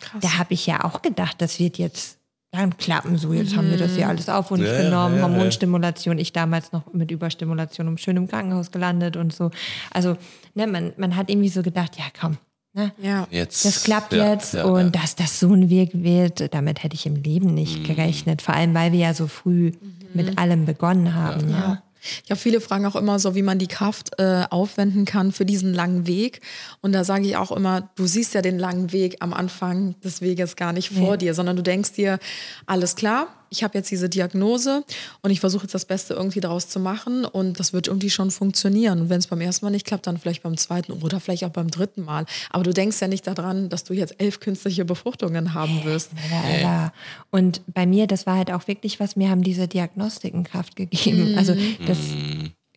Krass. 0.00 0.20
da 0.22 0.38
habe 0.38 0.52
ich 0.54 0.66
ja 0.66 0.84
auch 0.84 1.00
gedacht, 1.02 1.36
das 1.42 1.58
wird 1.58 1.78
jetzt 1.78 2.18
dann 2.52 2.76
klappen. 2.76 3.16
So, 3.16 3.32
jetzt 3.32 3.56
haben 3.56 3.70
wir 3.70 3.76
das 3.78 3.94
hier 3.94 4.08
alles 4.08 4.28
auf 4.28 4.50
uns 4.50 4.62
Ja, 4.62 4.82
genommen, 4.82 5.16
ja, 5.16 5.20
ja. 5.20 5.28
Hormonstimulation. 5.28 6.18
Ich 6.18 6.32
damals 6.32 6.72
noch 6.72 6.92
mit 6.92 7.10
Überstimulation 7.10 7.86
um 7.88 7.96
schön 7.96 8.16
im 8.16 8.26
Krankenhaus 8.28 8.70
gelandet 8.72 9.16
und 9.16 9.32
so. 9.32 9.50
Also, 9.92 10.16
ne, 10.54 10.66
man, 10.66 10.92
man 10.96 11.14
hat 11.16 11.30
irgendwie 11.30 11.48
so 11.48 11.62
gedacht, 11.62 11.96
ja 11.96 12.04
komm, 12.18 12.38
ne, 12.72 12.92
Ja. 13.00 13.28
Jetzt, 13.30 13.64
das 13.64 13.84
klappt 13.84 14.12
ja, 14.12 14.32
jetzt 14.32 14.54
ja, 14.54 14.64
und 14.64 14.94
ja. 14.96 15.00
dass 15.00 15.14
das 15.14 15.38
so 15.38 15.52
ein 15.52 15.70
Weg 15.70 15.90
wird, 15.92 16.52
damit 16.52 16.82
hätte 16.82 16.94
ich 16.96 17.06
im 17.06 17.16
Leben 17.16 17.48
Mhm. 17.48 17.54
nicht 17.54 17.84
gerechnet. 17.84 18.42
Vor 18.42 18.54
allem, 18.54 18.74
weil 18.74 18.90
wir 18.92 18.98
ja 18.98 19.14
so 19.14 19.28
früh 19.28 19.72
mit 20.12 20.38
allem 20.38 20.64
begonnen 20.66 21.14
haben. 21.14 21.50
Ja. 21.50 21.82
Ja. 22.02 22.30
Ja, 22.30 22.36
viele 22.36 22.60
fragen 22.60 22.86
auch 22.86 22.96
immer 22.96 23.18
so, 23.18 23.34
wie 23.34 23.42
man 23.42 23.58
die 23.58 23.66
Kraft 23.66 24.18
äh, 24.18 24.44
aufwenden 24.50 25.04
kann 25.04 25.32
für 25.32 25.44
diesen 25.44 25.74
langen 25.74 26.06
Weg. 26.06 26.40
Und 26.80 26.92
da 26.92 27.04
sage 27.04 27.26
ich 27.26 27.36
auch 27.36 27.52
immer, 27.52 27.90
du 27.96 28.06
siehst 28.06 28.34
ja 28.34 28.42
den 28.42 28.58
langen 28.58 28.92
Weg 28.92 29.16
am 29.20 29.32
Anfang 29.32 30.00
des 30.00 30.20
Weges 30.20 30.56
gar 30.56 30.72
nicht 30.72 30.90
vor 30.90 31.12
Nee. 31.12 31.18
dir, 31.18 31.34
sondern 31.34 31.56
du 31.56 31.62
denkst 31.62 31.92
dir, 31.92 32.18
alles 32.66 32.96
klar, 32.96 33.26
ich 33.50 33.64
habe 33.64 33.76
jetzt 33.76 33.90
diese 33.90 34.08
Diagnose 34.08 34.84
und 35.22 35.30
ich 35.30 35.40
versuche 35.40 35.64
jetzt 35.64 35.74
das 35.74 35.84
Beste 35.84 36.14
irgendwie 36.14 36.40
daraus 36.40 36.68
zu 36.68 36.78
machen 36.78 37.24
und 37.24 37.58
das 37.58 37.72
wird 37.72 37.88
irgendwie 37.88 38.10
schon 38.10 38.30
funktionieren. 38.30 39.00
Und 39.00 39.10
wenn 39.10 39.18
es 39.18 39.26
beim 39.26 39.40
ersten 39.40 39.66
Mal 39.66 39.70
nicht 39.70 39.86
klappt, 39.86 40.06
dann 40.06 40.18
vielleicht 40.18 40.42
beim 40.42 40.56
zweiten 40.56 40.92
oder 40.92 41.20
vielleicht 41.20 41.44
auch 41.44 41.50
beim 41.50 41.70
dritten 41.70 42.02
Mal. 42.02 42.26
Aber 42.50 42.62
du 42.62 42.72
denkst 42.72 43.00
ja 43.00 43.08
nicht 43.08 43.26
daran, 43.26 43.68
dass 43.68 43.84
du 43.84 43.92
jetzt 43.92 44.14
elf 44.18 44.38
künstliche 44.38 44.84
Befruchtungen 44.84 45.52
haben 45.52 45.84
wirst. 45.84 46.12
Ja, 46.30 46.58
ja. 46.60 46.92
Und 47.30 47.62
bei 47.66 47.86
mir, 47.86 48.06
das 48.06 48.24
war 48.26 48.36
halt 48.36 48.52
auch 48.52 48.68
wirklich 48.68 49.00
was, 49.00 49.16
mir 49.16 49.30
haben 49.30 49.42
diese 49.42 49.66
Diagnostiken 49.66 50.44
Kraft 50.44 50.76
gegeben. 50.76 51.36
Also 51.36 51.56
das 51.86 51.98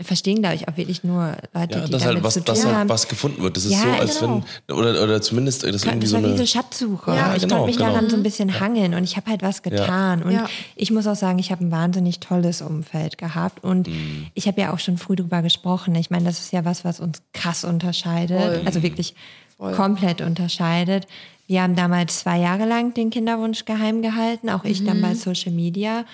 verstehen, 0.03 0.39
glaube 0.41 0.55
ich, 0.55 0.67
auch 0.67 0.77
wirklich 0.77 1.03
nur 1.03 1.35
Leute, 1.53 1.79
Ja, 1.79 1.85
die 1.85 1.91
dass 1.91 2.01
damit 2.01 2.05
halt 2.15 2.23
was, 2.23 2.33
zu 2.33 2.39
tun 2.41 2.45
dass 2.55 2.65
halt 2.65 2.75
haben. 2.75 2.89
was 2.89 3.07
gefunden 3.07 3.41
wird. 3.43 3.57
Das 3.57 3.65
ist 3.65 3.71
Ja, 3.71 3.79
so, 3.81 3.89
als 3.89 4.19
genau. 4.19 4.43
wenn, 4.67 4.75
oder, 4.75 5.03
oder 5.03 5.21
zumindest, 5.21 5.63
das 5.63 5.75
ist 5.75 5.85
irgendwie 5.85 6.01
das 6.01 6.09
so 6.11 6.21
wie 6.21 6.25
eine. 6.25 6.37
so 6.37 6.45
Schatzsuche. 6.45 7.11
Ja, 7.15 7.35
ich 7.35 7.41
genau, 7.43 7.55
konnte 7.55 7.67
mich 7.67 7.77
genau. 7.77 7.89
daran 7.91 8.09
so 8.09 8.15
ein 8.15 8.23
bisschen 8.23 8.59
hangeln 8.59 8.93
und 8.93 9.03
ich 9.03 9.15
habe 9.17 9.29
halt 9.29 9.41
was 9.41 9.61
getan. 9.61 10.23
Und 10.23 10.31
Ja. 10.31 10.47
ich 10.75 10.91
muss 10.91 11.07
auch 11.07 11.15
sagen, 11.15 11.39
ich 11.39 11.51
habe 11.51 11.63
ein 11.65 11.71
wahnsinnig 11.71 12.19
tolles 12.19 12.61
Umfeld 12.61 13.17
gehabt. 13.17 13.63
Und 13.63 13.87
Mhm. 13.87 14.27
ich 14.33 14.47
habe 14.47 14.59
ja 14.61 14.73
auch 14.73 14.79
schon 14.79 14.97
früh 14.97 15.15
drüber 15.15 15.41
gesprochen. 15.41 15.95
Ich 15.95 16.09
meine, 16.09 16.25
das 16.25 16.39
ist 16.39 16.51
ja 16.53 16.65
was, 16.65 16.83
was 16.85 16.99
uns 16.99 17.21
krass 17.33 17.63
unterscheidet. 17.63 18.39
Voll. 18.41 18.61
Also 18.65 18.83
wirklich 18.83 19.15
komplett 19.57 20.21
unterscheidet. 20.21 21.07
Wir 21.47 21.61
haben 21.61 21.75
damals 21.75 22.19
zwei 22.19 22.39
Jahre 22.39 22.65
lang 22.65 22.93
den 22.93 23.09
Kinderwunsch 23.09 23.65
geheim 23.65 24.01
gehalten, 24.01 24.49
auch 24.49 24.63
ich 24.63 24.83
dann 24.85 25.01
bei 25.01 25.13
Social 25.13 25.51
Media. 25.51 26.05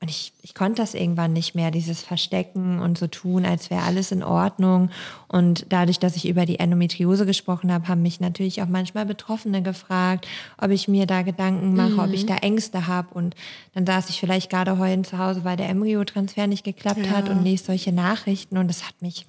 Und 0.00 0.10
ich, 0.10 0.32
ich 0.42 0.54
konnte 0.54 0.80
das 0.80 0.94
irgendwann 0.94 1.32
nicht 1.32 1.56
mehr, 1.56 1.72
dieses 1.72 2.02
Verstecken 2.02 2.78
und 2.78 2.96
so 2.96 3.08
tun, 3.08 3.44
als 3.44 3.68
wäre 3.68 3.82
alles 3.82 4.12
in 4.12 4.22
Ordnung. 4.22 4.90
Und 5.26 5.66
dadurch, 5.70 5.98
dass 5.98 6.14
ich 6.14 6.28
über 6.28 6.46
die 6.46 6.60
Endometriose 6.60 7.26
gesprochen 7.26 7.72
habe, 7.72 7.88
haben 7.88 8.02
mich 8.02 8.20
natürlich 8.20 8.62
auch 8.62 8.68
manchmal 8.68 9.06
Betroffene 9.06 9.60
gefragt, 9.60 10.28
ob 10.56 10.70
ich 10.70 10.86
mir 10.86 11.06
da 11.06 11.22
Gedanken 11.22 11.74
mache, 11.74 12.00
ob 12.00 12.12
ich 12.12 12.26
da 12.26 12.36
Ängste 12.36 12.86
habe. 12.86 13.08
Und 13.12 13.34
dann 13.74 13.86
saß 13.86 14.08
ich 14.10 14.20
vielleicht 14.20 14.50
gerade 14.50 14.78
heulend 14.78 15.08
zu 15.08 15.18
Hause, 15.18 15.42
weil 15.42 15.56
der 15.56 15.68
Embryotransfer 15.68 16.46
nicht 16.46 16.62
geklappt 16.62 17.10
hat 17.10 17.28
und 17.28 17.42
lese 17.42 17.64
solche 17.64 17.90
Nachrichten. 17.90 18.56
Und 18.56 18.68
das 18.68 18.86
hat 18.86 19.02
mich 19.02 19.26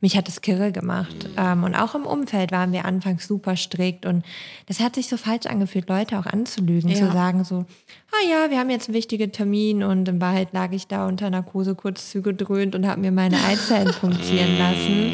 mich 0.00 0.16
hat 0.16 0.28
es 0.28 0.40
kirre 0.40 0.70
gemacht. 0.72 1.28
Ähm, 1.36 1.64
und 1.64 1.74
auch 1.74 1.94
im 1.94 2.06
Umfeld 2.06 2.52
waren 2.52 2.72
wir 2.72 2.84
anfangs 2.84 3.26
super 3.26 3.56
strikt 3.56 4.06
und 4.06 4.24
das 4.66 4.80
hat 4.80 4.94
sich 4.94 5.08
so 5.08 5.16
falsch 5.16 5.46
angefühlt, 5.46 5.88
Leute 5.88 6.18
auch 6.18 6.26
anzulügen, 6.26 6.90
Ja. 6.90 6.96
zu 6.96 7.12
sagen 7.12 7.44
so, 7.44 7.64
ah 8.12 8.28
ja, 8.30 8.50
wir 8.50 8.58
haben 8.58 8.70
jetzt 8.70 8.88
einen 8.88 8.94
wichtigen 8.94 9.32
Termin 9.32 9.82
und 9.82 10.08
in 10.08 10.20
Wahrheit 10.20 10.52
lag 10.52 10.72
ich 10.72 10.86
da 10.86 11.06
unter 11.06 11.30
Narkose 11.30 11.74
kurz 11.74 12.10
zugedröhnt 12.10 12.74
und 12.74 12.86
habe 12.86 13.00
mir 13.00 13.12
meine 13.12 13.36
Eizellen 13.44 13.92
punktieren 14.00 14.58
lassen. 14.58 15.12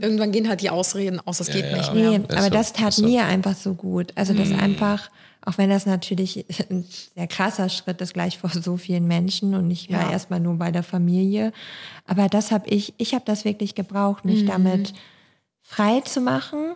Irgendwann 0.00 0.32
gehen 0.32 0.48
halt 0.48 0.62
die 0.62 0.70
Ausreden 0.70 1.20
aus, 1.20 1.38
das 1.38 1.50
geht 1.50 1.66
ja. 1.70 1.76
nicht 1.76 1.92
mehr. 1.92 2.18
Nee, 2.18 2.24
aber 2.30 2.42
so, 2.44 2.50
das 2.50 2.72
tat 2.72 2.96
mir 2.98 3.24
einfach 3.26 3.54
so 3.54 3.74
gut. 3.74 4.12
Also 4.14 4.32
das 4.32 4.52
einfach, 4.52 5.10
auch 5.44 5.58
wenn 5.58 5.70
das 5.70 5.86
natürlich 5.86 6.44
ein 6.70 6.84
sehr 7.14 7.26
krasser 7.26 7.68
Schritt 7.68 8.00
ist, 8.00 8.14
gleich 8.14 8.38
vor 8.38 8.50
so 8.50 8.76
vielen 8.76 9.06
Menschen 9.06 9.54
und 9.54 9.70
ich 9.70 9.90
war 9.90 10.02
Ja. 10.02 10.10
erstmal 10.12 10.40
nur 10.40 10.54
bei 10.56 10.70
der 10.70 10.82
Familie. 10.82 11.52
Aber 12.06 12.28
das 12.28 12.50
habe 12.50 12.68
ich, 12.68 12.94
ich 12.98 13.14
habe 13.14 13.24
das 13.26 13.44
wirklich 13.44 13.74
gebraucht, 13.74 14.24
mich 14.24 14.44
damit 14.44 14.92
frei 15.62 16.00
zu 16.00 16.20
machen 16.20 16.74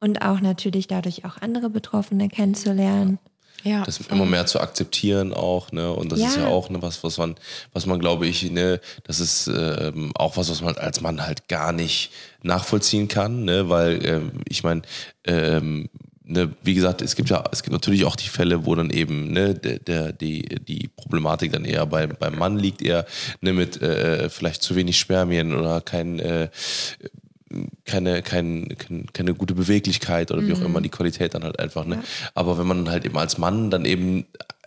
und 0.00 0.22
auch 0.22 0.40
natürlich 0.40 0.86
dadurch 0.88 1.24
auch 1.24 1.38
andere 1.40 1.70
Betroffene 1.70 2.28
kennenzulernen. 2.28 3.18
Ja. 3.62 3.82
das 3.82 3.98
immer 4.00 4.26
mehr 4.26 4.46
zu 4.46 4.60
akzeptieren 4.60 5.32
auch, 5.32 5.72
ne? 5.72 5.90
Und 5.92 6.12
das 6.12 6.20
ist 6.20 6.36
Ja. 6.36 6.42
ja 6.42 6.46
auch 6.48 6.68
ne, 6.68 6.82
was, 6.82 7.02
was 7.02 7.18
man, 7.18 7.34
was 7.72 7.86
man, 7.86 7.98
glaube 7.98 8.26
ich, 8.26 8.48
ne, 8.50 8.80
das 9.04 9.18
ist 9.18 9.48
ähm, 9.48 10.12
auch 10.14 10.36
was, 10.36 10.50
was 10.50 10.60
man 10.60 10.76
als 10.76 11.00
Mann 11.00 11.26
halt 11.26 11.48
gar 11.48 11.72
nicht 11.72 12.12
nachvollziehen 12.42 13.08
kann, 13.08 13.44
ne? 13.44 13.68
Weil 13.68 14.04
ähm, 14.06 14.32
ich 14.46 14.62
meine, 14.62 14.82
ähm, 15.24 15.88
ne, 16.26 16.50
wie 16.62 16.74
gesagt, 16.74 17.00
es 17.02 17.16
gibt 17.16 17.30
ja, 17.30 17.44
es 17.52 17.62
gibt 17.62 17.72
natürlich 17.72 18.04
auch 18.04 18.16
die 18.16 18.28
Fälle, 18.28 18.66
wo 18.66 18.74
dann 18.74 18.90
eben 18.90 19.32
ne, 19.32 19.54
der, 19.54 19.78
der 19.78 20.12
die 20.12 20.42
die 20.42 20.88
Problematik 20.88 21.52
dann 21.52 21.64
eher 21.64 21.86
bei, 21.86 22.06
beim 22.06 22.38
Mann 22.38 22.58
liegt, 22.58 22.82
eher 22.82 23.06
ne, 23.40 23.52
mit 23.52 23.80
äh, 23.80 24.28
vielleicht 24.28 24.62
zu 24.62 24.76
wenig 24.76 24.98
Spermien 24.98 25.54
oder 25.54 25.80
kein 25.80 26.18
äh, 26.18 26.48
keine, 27.84 28.22
kein, 28.22 28.76
kein, 28.76 29.06
keine 29.12 29.34
gute 29.34 29.54
Beweglichkeit 29.54 30.32
oder 30.32 30.46
wie 30.46 30.52
auch 30.52 30.60
immer 30.60 30.80
die 30.80 30.88
Qualität 30.88 31.34
dann 31.34 31.44
halt 31.44 31.60
einfach. 31.60 31.84
Ne? 31.86 32.02
Aber 32.34 32.58
wenn 32.58 32.66
man 32.66 32.90
halt 32.90 33.04
eben 33.04 33.16
als 33.16 33.38
Mann 33.38 33.70
dann 33.70 33.84
eben, 33.84 34.26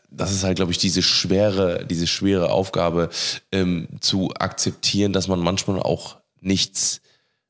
das 0.10 0.32
ist 0.32 0.44
halt, 0.44 0.56
glaube 0.56 0.72
ich, 0.72 0.78
diese 0.78 1.02
schwere, 1.02 1.86
diese 1.86 2.08
schwere 2.08 2.52
Aufgabe 2.52 3.10
ähm, 3.52 3.88
zu 4.00 4.32
akzeptieren, 4.34 5.12
dass 5.12 5.28
man 5.28 5.40
manchmal 5.40 5.82
auch 5.82 6.18
nichts 6.40 7.02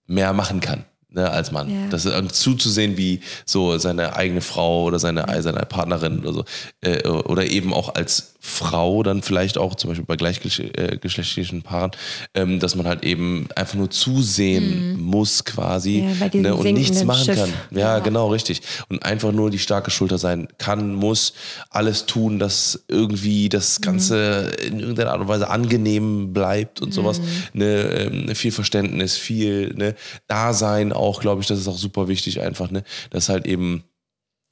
mehr 0.08 0.34
machen 0.34 0.62
kann. 0.62 0.86
Ne, 1.12 1.28
als 1.28 1.52
Mann. 1.52 1.70
Ja. 1.70 1.88
Das 1.90 2.06
ist, 2.06 2.36
zuzusehen, 2.36 2.96
wie 2.96 3.22
so 3.44 3.80
seine 3.80 4.16
eigene 4.16 4.42
Frau 4.42 4.84
oder 4.84 5.00
seine, 5.00 5.26
seine 5.42 5.66
Partnerin 5.66 6.20
oder 6.20 6.34
so, 6.34 6.46
äh, 6.82 7.08
oder 7.08 7.50
eben 7.50 7.74
auch 7.74 7.96
als 7.96 8.36
Frau 8.42 9.04
dann 9.04 9.22
vielleicht 9.22 9.58
auch, 9.58 9.76
zum 9.76 9.90
Beispiel 9.90 10.06
bei 10.06 10.16
gleichgeschlechtlichen 10.16 11.62
Paaren, 11.62 11.92
ähm, 12.34 12.60
dass 12.60 12.76
man 12.76 12.88
halt 12.88 13.04
eben 13.04 13.48
einfach 13.56 13.76
nur 13.76 13.90
zusehen 13.90 15.00
muss 15.00 15.44
quasi 15.44 16.06
Ja, 16.20 16.30
ne, 16.42 16.56
und 16.56 16.64
nichts 16.72 17.04
machen 17.04 17.26
Schiff. 17.26 17.36
kann. 17.36 17.54
Ja, 17.72 18.00
genau, 18.00 18.30
richtig. 18.30 18.62
Und 18.88 19.04
einfach 19.04 19.34
nur 19.34 19.50
die 19.50 19.60
starke 19.60 19.92
Schulter 19.92 20.18
sein 20.18 20.48
kann, 20.58 20.96
muss, 20.96 21.34
alles 21.70 22.06
tun, 22.06 22.40
dass 22.40 22.86
irgendwie 22.88 23.50
das 23.50 23.82
Ganze 23.82 24.52
in 24.66 24.80
irgendeiner 24.80 25.12
Art 25.12 25.22
und 25.22 25.28
Weise 25.28 25.50
angenehm 25.50 26.32
bleibt 26.34 26.82
und 26.82 26.94
sowas. 26.94 27.20
Ne, 27.54 27.66
ähm, 27.66 28.36
viel 28.36 28.52
Verständnis, 28.52 29.18
viel 29.18 29.74
ne, 29.76 29.96
Dasein 30.28 30.94
auch, 30.94 31.20
glaube 31.20 31.42
ich, 31.42 31.48
das 31.48 31.60
ist 31.60 31.68
auch 31.68 31.78
super 31.78 32.08
wichtig 32.08 32.40
einfach, 32.42 32.72
ne, 32.72 32.84
dass 33.10 33.28
halt 33.28 33.46
eben 33.46 33.84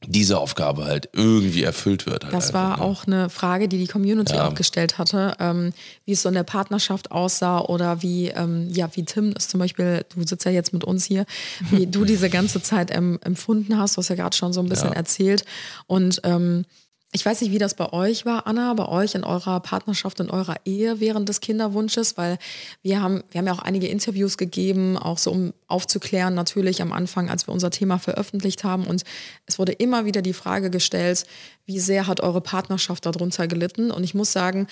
diese 0.06 0.38
Aufgabe 0.40 0.86
halt 0.86 1.10
irgendwie 1.14 1.64
erfüllt 1.64 2.06
wird. 2.06 2.24
Halt 2.24 2.34
Das 2.34 2.48
einfach, 2.48 2.62
war 2.62 2.78
ne? 2.78 2.84
auch 2.84 3.08
eine 3.08 3.30
Frage, 3.30 3.68
die 3.68 3.80
die 3.80 3.88
Community 3.88 4.36
Ja. 4.36 4.48
auch 4.48 4.54
gestellt 4.54 4.98
hatte, 5.00 5.36
ähm, 5.40 5.74
wie 6.06 6.12
es 6.12 6.22
so 6.22 6.30
in 6.30 6.36
der 6.36 6.44
Partnerschaft 6.44 7.12
aussah 7.12 7.60
oder 7.62 8.04
wie, 8.04 8.28
ähm, 8.28 8.70
ja, 8.70 8.90
wie 8.94 9.04
Tim 9.06 9.32
ist 9.34 9.50
zum 9.50 9.60
Beispiel, 9.60 10.06
du 10.16 10.26
sitzt 10.26 10.46
ja 10.46 10.52
jetzt 10.52 10.72
mit 10.72 10.84
uns 10.84 11.04
hier, 11.06 11.26
wie 11.72 11.88
du 11.88 12.06
diese 12.06 12.30
ganze 12.30 12.62
Zeit 12.62 12.96
ähm, 12.96 13.20
empfunden 13.24 13.78
hast. 13.80 13.96
Du 13.98 14.00
hast 14.00 14.10
ja 14.10 14.16
gerade 14.16 14.36
schon 14.38 14.54
so 14.54 14.60
ein 14.62 14.70
bisschen 14.70 14.90
Ja. 14.90 14.96
erzählt. 14.96 15.46
Und 15.88 16.22
ähm, 16.24 16.66
ich 17.14 17.26
weiß 17.26 17.40
nicht, 17.42 17.52
wie 17.52 17.58
das 17.58 17.74
bei 17.74 17.92
euch 17.94 18.26
war, 18.26 18.48
Anna, 18.48 18.74
bei 18.74 18.86
euch 18.86 19.16
in 19.16 19.24
eurer 19.24 19.62
Partnerschaft, 19.62 20.20
in 20.20 20.30
eurer 20.30 20.56
Ehe 20.66 21.00
während 21.00 21.30
des 21.30 21.40
Kinderwunsches, 21.40 22.18
weil 22.18 22.38
wir 22.82 23.02
haben, 23.02 23.24
wir 23.32 23.40
haben 23.40 23.48
ja 23.48 23.54
auch 23.54 23.62
einige 23.62 23.88
Interviews 23.88 24.38
gegeben, 24.38 24.98
auch 24.98 25.18
so 25.18 25.32
um 25.32 25.54
aufzuklären, 25.68 26.34
natürlich 26.34 26.82
am 26.82 26.92
Anfang, 26.92 27.30
als 27.30 27.48
wir 27.48 27.54
unser 27.54 27.72
Thema 27.72 27.98
veröffentlicht 27.98 28.66
haben. 28.66 28.86
Und 28.86 29.04
es 29.46 29.58
wurde 29.58 29.72
immer 29.72 30.04
wieder 30.04 30.22
die 30.22 30.34
Frage 30.34 30.70
gestellt, 30.70 31.26
wie 31.66 31.80
sehr 31.80 32.08
hat 32.08 32.20
eure 32.20 32.42
Partnerschaft 32.42 33.06
darunter 33.06 33.48
gelitten? 33.48 33.90
Und 33.90 34.04
ich 34.04 34.14
muss 34.14 34.34
sagen, 34.34 34.68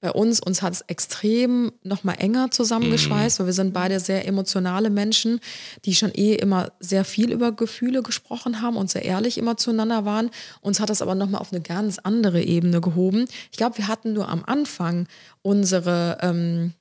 bei 0.00 0.12
uns, 0.12 0.40
uns 0.40 0.62
hat 0.62 0.74
es 0.74 0.80
extrem 0.82 1.72
nochmal 1.82 2.16
enger 2.18 2.50
zusammengeschweißt, 2.52 3.40
weil 3.40 3.46
wir 3.46 3.52
sind 3.52 3.72
beide 3.72 3.98
sehr 3.98 4.26
emotionale 4.28 4.90
Menschen, 4.90 5.40
die 5.84 5.94
schon 5.94 6.12
eh 6.14 6.34
immer 6.34 6.70
sehr 6.78 7.04
viel 7.04 7.32
über 7.32 7.50
Gefühle 7.50 8.02
gesprochen 8.02 8.62
haben 8.62 8.76
und 8.76 8.90
sehr 8.90 9.04
ehrlich 9.04 9.38
immer 9.38 9.56
zueinander 9.56 10.04
waren. 10.04 10.30
Uns 10.60 10.78
hat 10.78 10.90
das 10.90 11.02
aber 11.02 11.16
nochmal 11.16 11.40
auf 11.40 11.52
eine 11.52 11.62
ganz 11.62 11.98
andere 11.98 12.42
Ebene 12.42 12.80
gehoben. 12.80 13.26
Ich 13.50 13.58
glaube, 13.58 13.78
wir 13.78 13.88
hatten 13.88 14.12
nur 14.12 14.28
am 14.28 14.44
Anfang 14.44 15.08
unsere, 15.42 16.18
ähm, 16.20 16.74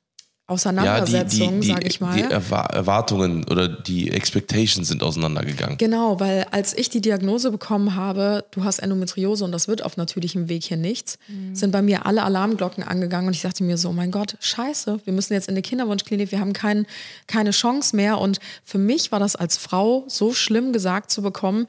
Auseinandersetzung, 0.47 1.59
die, 1.61 1.67
sag 1.67 1.85
ich 1.85 1.99
mal. 1.99 2.15
Die 2.15 2.23
Erwa- 2.23 2.71
Erwartungen 2.73 3.43
oder 3.49 3.67
die 3.67 4.09
Expectations 4.11 4.87
sind 4.87 5.03
auseinandergegangen. 5.03 5.77
Genau, 5.77 6.19
weil 6.19 6.45
als 6.51 6.73
ich 6.77 6.89
die 6.89 7.01
Diagnose 7.01 7.51
bekommen 7.51 7.95
habe, 7.95 8.45
du 8.51 8.63
hast 8.63 8.79
Endometriose 8.79 9.43
und 9.43 9.51
das 9.51 9.67
wird 9.67 9.83
auf 9.83 9.97
natürlichem 9.97 10.47
Weg 10.47 10.63
hier 10.63 10.77
nichts, 10.77 11.19
sind 11.53 11.71
bei 11.71 11.81
mir 11.81 12.05
alle 12.05 12.23
Alarmglocken 12.23 12.83
angegangen 12.83 13.27
und 13.27 13.35
ich 13.35 13.41
dachte 13.41 13.63
mir 13.63 13.77
so, 13.77 13.91
mein 13.91 14.11
Gott, 14.11 14.37
scheiße, 14.39 15.01
wir 15.03 15.13
müssen 15.13 15.33
jetzt 15.33 15.49
in 15.49 15.55
die 15.55 15.61
Kinderwunschklinik, 15.61 16.31
wir 16.31 16.39
haben 16.39 16.53
kein, 16.53 16.85
keine 17.27 17.51
Chance 17.51 17.95
mehr. 17.95 18.17
Und 18.19 18.39
für 18.63 18.77
mich 18.77 19.11
war 19.11 19.19
das 19.19 19.35
als 19.35 19.57
Frau 19.57 20.05
so 20.07 20.33
schlimm 20.33 20.71
gesagt 20.71 21.11
zu 21.11 21.21
bekommen, 21.21 21.67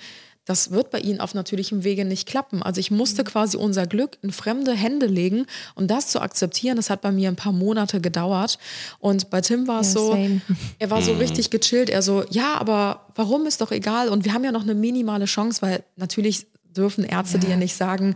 das 0.48 0.70
wird 0.70 0.90
bei 0.90 0.98
ihnen 1.00 1.20
auf 1.20 1.34
natürlichem 1.34 1.84
Wege 1.84 2.06
nicht 2.06 2.26
klappen. 2.26 2.62
Also 2.62 2.80
ich 2.80 2.90
musste 2.90 3.22
quasi 3.22 3.58
unser 3.58 3.86
Glück 3.86 4.16
in 4.22 4.32
fremde 4.32 4.72
Hände 4.72 5.04
legen 5.04 5.44
und 5.74 5.90
das 5.90 6.08
zu 6.08 6.20
akzeptieren, 6.22 6.76
das 6.76 6.88
hat 6.88 7.02
bei 7.02 7.12
mir 7.12 7.28
ein 7.28 7.36
paar 7.36 7.52
Monate 7.52 8.00
gedauert. 8.00 8.58
Und 8.98 9.28
bei 9.28 9.42
Tim 9.42 9.68
war 9.68 9.80
es 9.82 9.92
Ja, 9.92 10.00
so, 10.00 10.12
same. 10.12 10.40
er 10.78 10.90
war 10.90 11.02
so 11.02 11.12
richtig 11.12 11.50
gechillt. 11.50 11.90
Er 11.90 12.00
so, 12.00 12.24
ja, 12.30 12.54
aber 12.54 13.02
warum 13.14 13.44
ist 13.46 13.60
doch 13.60 13.72
egal? 13.72 14.08
Und 14.08 14.24
wir 14.24 14.32
haben 14.32 14.42
ja 14.42 14.50
noch 14.50 14.62
eine 14.62 14.74
minimale 14.74 15.26
Chance, 15.26 15.60
weil 15.60 15.84
natürlich 15.96 16.46
dürfen 16.78 17.04
Ärzte 17.04 17.38
dir 17.38 17.56
nicht 17.56 17.74
sagen, 17.76 18.14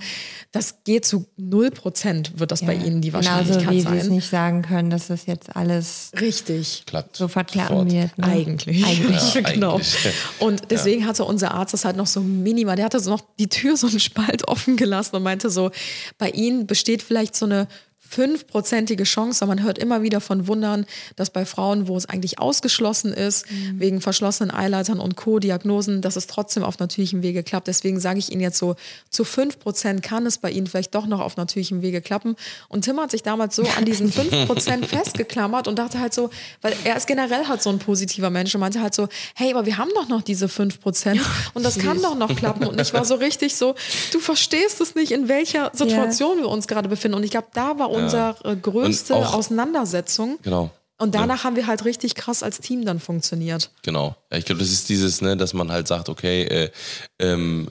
das 0.53 0.85
geht 0.85 1.05
zu 1.05 1.27
0 1.37 1.71
Prozent, 1.71 2.39
wird 2.39 2.51
das 2.53 2.65
bei 2.65 2.75
ihnen 2.75 3.01
die 3.01 3.13
Wahrscheinlichkeit 3.13 3.69
Genauso 3.69 3.75
wie 3.77 3.81
sie 3.91 3.97
es 3.99 4.05
sein. 4.05 4.13
nicht 4.15 4.31
sagen 4.31 4.63
können, 4.63 4.91
dass 4.91 5.09
das 5.09 5.27
jetzt 5.27 5.55
alles 5.55 6.11
Richtig. 6.21 6.85
Klappt. 6.87 7.17
sofort 7.17 7.51
klappen 7.51 7.91
Sofort. 7.91 7.93
wird. 7.93 8.19
Ne? 8.19 8.25
Eigentlich. 8.25 8.87
Eigentlich. 8.87 9.35
Ja, 9.35 9.41
genau. 9.53 9.75
eigentlich. 9.75 10.13
Und 10.39 10.71
deswegen 10.71 11.07
hatte 11.07 11.25
unser 11.25 11.53
Arzt 11.53 11.75
das 11.75 11.85
halt 11.85 11.97
noch 11.97 12.07
so 12.07 12.21
minimal. 12.21 12.77
Der 12.77 12.85
hatte 12.85 13.01
so 13.01 13.11
noch 13.11 13.23
die 13.39 13.49
Tür 13.49 13.77
so 13.77 13.89
einen 13.89 14.01
Spalt 14.01 14.49
offen 14.49 14.77
gelassen 14.77 15.17
und 15.17 15.23
meinte 15.23 15.51
so, 15.51 15.71
bei 16.19 16.31
Ihnen 16.31 16.67
besteht 16.67 17.03
vielleicht 17.03 17.35
so 17.37 17.47
eine 17.47 17.67
fünfprozentige 18.13 19.05
Chance, 19.05 19.43
aber 19.43 19.55
man 19.55 19.65
hört 19.65 19.79
immer 19.79 20.03
wieder 20.03 20.21
von 20.21 20.47
Wundern, 20.47 20.85
dass 21.17 21.31
bei 21.31 21.47
Frauen, 21.47 21.89
wo 21.89 21.97
es 21.97 22.07
eigentlich 22.07 22.39
ausgeschlossen 22.39 23.13
ist, 23.13 23.47
wegen 23.75 24.03
verschlossenen 24.03 24.55
Eileitern 24.55 25.01
und 25.01 25.17
Co-Diagnosen, 25.17 26.03
dass 26.03 26.17
es 26.17 26.27
trotzdem 26.27 26.63
auf 26.63 26.79
natürlichem 26.79 27.23
Wege 27.23 27.43
klappt. 27.43 27.69
Deswegen 27.69 28.01
sage 28.01 28.19
ich 28.19 28.31
Ihnen 28.31 28.43
jetzt 28.43 28.59
so, 28.59 28.77
zu 29.09 29.25
fünf 29.25 29.59
Prozent 29.59 30.03
kann 30.03 30.27
es 30.27 30.39
bei 30.39 30.51
Ihnen 30.51 30.67
vielleicht 30.67 30.95
doch 30.95 31.07
noch 31.07 31.21
auf 31.21 31.37
natürlichem 31.37 31.81
Wege 31.81 32.03
klappen. 32.03 32.37
Und 32.69 32.83
Tim 32.85 33.01
hat 33.01 33.11
sich 33.11 33.23
damals 33.23 33.57
so 33.57 33.65
an 33.79 33.87
diesen 33.87 34.13
fünf 34.13 34.47
Prozent 34.47 34.87
festgeklammert 34.93 35.67
und 35.67 35.79
dachte 35.79 35.99
halt 35.99 36.13
so, 36.13 36.29
weil 36.61 36.75
er 36.85 36.97
ist 36.97 37.07
generell 37.07 37.49
halt 37.49 37.63
so 37.63 37.71
ein 37.71 37.79
positiver 37.79 38.29
Mensch 38.29 38.55
und 38.55 38.61
meinte 38.61 38.83
halt 38.83 38.95
so, 38.95 39.09
hey, 39.35 39.53
aber 39.53 39.65
wir 39.65 39.79
haben 39.79 39.91
doch 39.95 40.09
noch 40.09 40.21
diese 40.21 40.49
fünf 40.49 40.81
Prozent 40.81 41.21
und 41.55 41.65
das 41.65 41.79
kann 41.79 42.01
doch 42.03 42.15
noch 42.15 42.35
klappen. 42.37 42.67
Und 42.67 42.79
ich 42.79 42.93
war 42.93 43.07
so 43.07 43.15
richtig 43.15 43.57
so, 43.57 43.75
du 44.13 44.21
verstehst 44.21 44.83
es 44.83 44.95
nicht, 44.95 45.13
in 45.13 45.29
welcher 45.29 45.71
Situation 45.73 46.39
wir 46.39 46.49
uns 46.49 46.67
gerade 46.69 46.91
befinden. 46.91 47.17
Und 47.17 47.25
ich 47.25 47.31
glaube, 47.31 47.49
da 47.55 47.79
war 47.79 47.91
unsere 48.05 48.37
äh, 48.45 48.57
größte 48.57 49.15
auch- 49.15 49.35
Auseinandersetzung. 49.35 50.39
Genau. 50.43 50.71
Und 50.99 51.17
danach 51.17 51.43
haben 51.43 51.57
wir 51.57 51.67
halt 51.67 51.85
richtig 51.85 52.15
krass 52.15 52.45
als 52.45 52.61
Team 52.61 52.85
dann 52.85 53.01
funktioniert. 53.01 53.73
Genau. 53.83 54.15
Ja, 54.31 54.39
ich 54.39 54.45
glaube, 54.45 54.61
das 54.61 54.71
ist 54.71 54.89
dieses, 54.89 55.21
ne, 55.21 55.37
dass 55.37 55.53
man 55.53 55.73
halt 55.73 55.89
sagt, 55.89 56.09
okay, 56.09 56.43
äh, 56.45 56.71
ähm, 57.19 57.71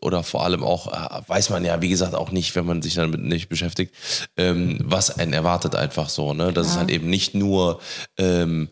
oder 0.00 0.22
vor 0.22 0.42
allem 0.42 0.64
auch, 0.64 0.86
äh, 0.90 1.20
weiß 1.28 1.50
man 1.50 1.66
ja, 1.66 1.82
wie 1.82 1.90
gesagt, 1.90 2.14
auch 2.14 2.30
nicht, 2.30 2.56
wenn 2.56 2.64
man 2.64 2.80
sich 2.80 2.94
damit 2.94 3.20
nicht 3.20 3.50
beschäftigt, 3.50 3.94
ähm, 4.38 4.78
was 4.82 5.10
einen 5.18 5.34
erwartet 5.34 5.74
einfach 5.74 6.08
so, 6.08 6.32
ne? 6.32 6.50
Das 6.52 6.68
ist 6.68 6.76
halt 6.78 6.90
eben 6.90 7.10
nicht 7.10 7.34
nur, 7.34 7.78
ähm, 8.16 8.70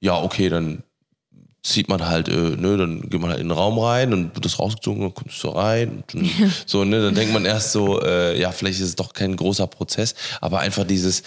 ja, 0.00 0.22
okay, 0.22 0.48
dann 0.48 0.84
zieht 1.64 1.88
man 1.88 2.06
halt, 2.06 2.28
äh, 2.28 2.56
ne, 2.56 2.76
dann 2.76 3.08
geht 3.08 3.20
man 3.20 3.30
halt 3.30 3.40
in 3.40 3.48
den 3.48 3.56
Raum 3.56 3.78
rein 3.78 4.12
und 4.12 4.34
wird 4.34 4.44
das 4.44 4.58
rausgezogen, 4.58 5.00
dann 5.00 5.14
kommt 5.14 5.30
es 5.30 5.40
so 5.40 5.48
rein. 5.48 5.88
Und 5.88 6.14
dann, 6.14 6.30
so, 6.66 6.84
ne, 6.84 7.02
dann 7.02 7.14
denkt 7.14 7.32
man 7.32 7.46
erst 7.46 7.72
so, 7.72 8.02
äh, 8.02 8.38
ja, 8.38 8.52
vielleicht 8.52 8.80
ist 8.80 8.88
es 8.88 8.96
doch 8.96 9.14
kein 9.14 9.34
großer 9.34 9.66
Prozess, 9.66 10.14
aber 10.42 10.60
einfach 10.60 10.84
dieses, 10.84 11.22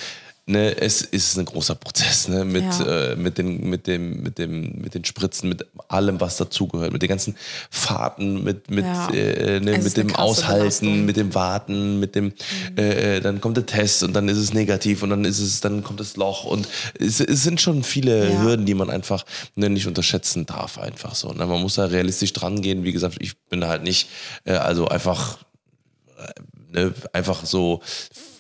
ne, 0.48 0.76
es 0.82 1.02
ist 1.02 1.38
ein 1.38 1.45
großer 1.45 1.76
Prozess, 1.76 2.28
ne, 2.30 2.43
mit, 2.45 2.64
Ja. 2.64 3.12
äh, 3.12 3.16
mit 3.16 3.38
den, 3.38 3.70
mit 3.70 3.86
dem, 3.86 4.24
mit 4.24 4.38
dem, 4.39 4.80
mit 4.82 4.95
den 4.95 5.06
Spritzen, 5.06 5.50
mit 5.50 5.66
allem, 5.89 6.20
was 6.20 6.38
dazugehört, 6.38 6.91
mit 6.93 7.02
den 7.02 7.10
ganzen 7.10 7.36
Fahrten, 7.70 8.43
mit, 8.43 8.72
mit, 8.72 8.86
Ja. 8.86 9.10
äh, 9.12 9.60
ne, 9.60 9.78
mit 9.78 9.95
dem 9.98 10.16
Aushalten, 10.16 10.60
Belastung. 10.60 11.06
mit 11.06 11.18
dem 11.18 11.36
Warten, 11.36 12.00
mit 12.00 12.16
dem, 12.16 12.34
äh, 12.78 13.18
äh, 13.18 13.20
dann 13.22 13.41
kommt 13.41 13.58
der 13.58 13.66
Test 13.66 14.04
und 14.04 14.14
dann 14.14 14.28
ist 14.30 14.38
es 14.38 14.54
negativ 14.54 15.04
und 15.04 15.10
dann 15.12 15.26
ist 15.26 15.39
es, 15.39 15.62
dann 15.62 15.84
kommt 15.84 16.00
das 16.00 16.16
Loch 16.16 16.45
und 16.45 16.68
es, 17.00 17.20
es 17.20 17.43
sind 17.43 17.62
schon 17.62 17.84
viele 17.84 18.32
Ja. 18.34 18.39
Hürden, 18.41 18.66
die 18.66 18.74
man 18.74 18.89
einfach 18.89 19.26
ne, 19.56 19.70
nicht 19.70 19.86
unterschätzen 19.86 20.45
darf, 20.45 20.78
einfach 20.80 21.14
so. 21.14 21.30
Ne? 21.34 21.45
Man 21.45 21.62
muss 21.62 21.76
da 21.76 21.86
realistisch 21.86 22.34
dran 22.34 22.62
gehen. 22.62 22.84
Wie 22.84 22.93
gesagt, 22.93 23.18
ich 23.20 23.38
bin 23.50 23.66
halt 23.68 23.84
nicht, 23.84 24.10
äh, 24.45 24.54
also 24.54 24.88
einfach 24.88 25.38
ne, 26.72 26.93
einfach 27.14 27.45
so 27.45 27.82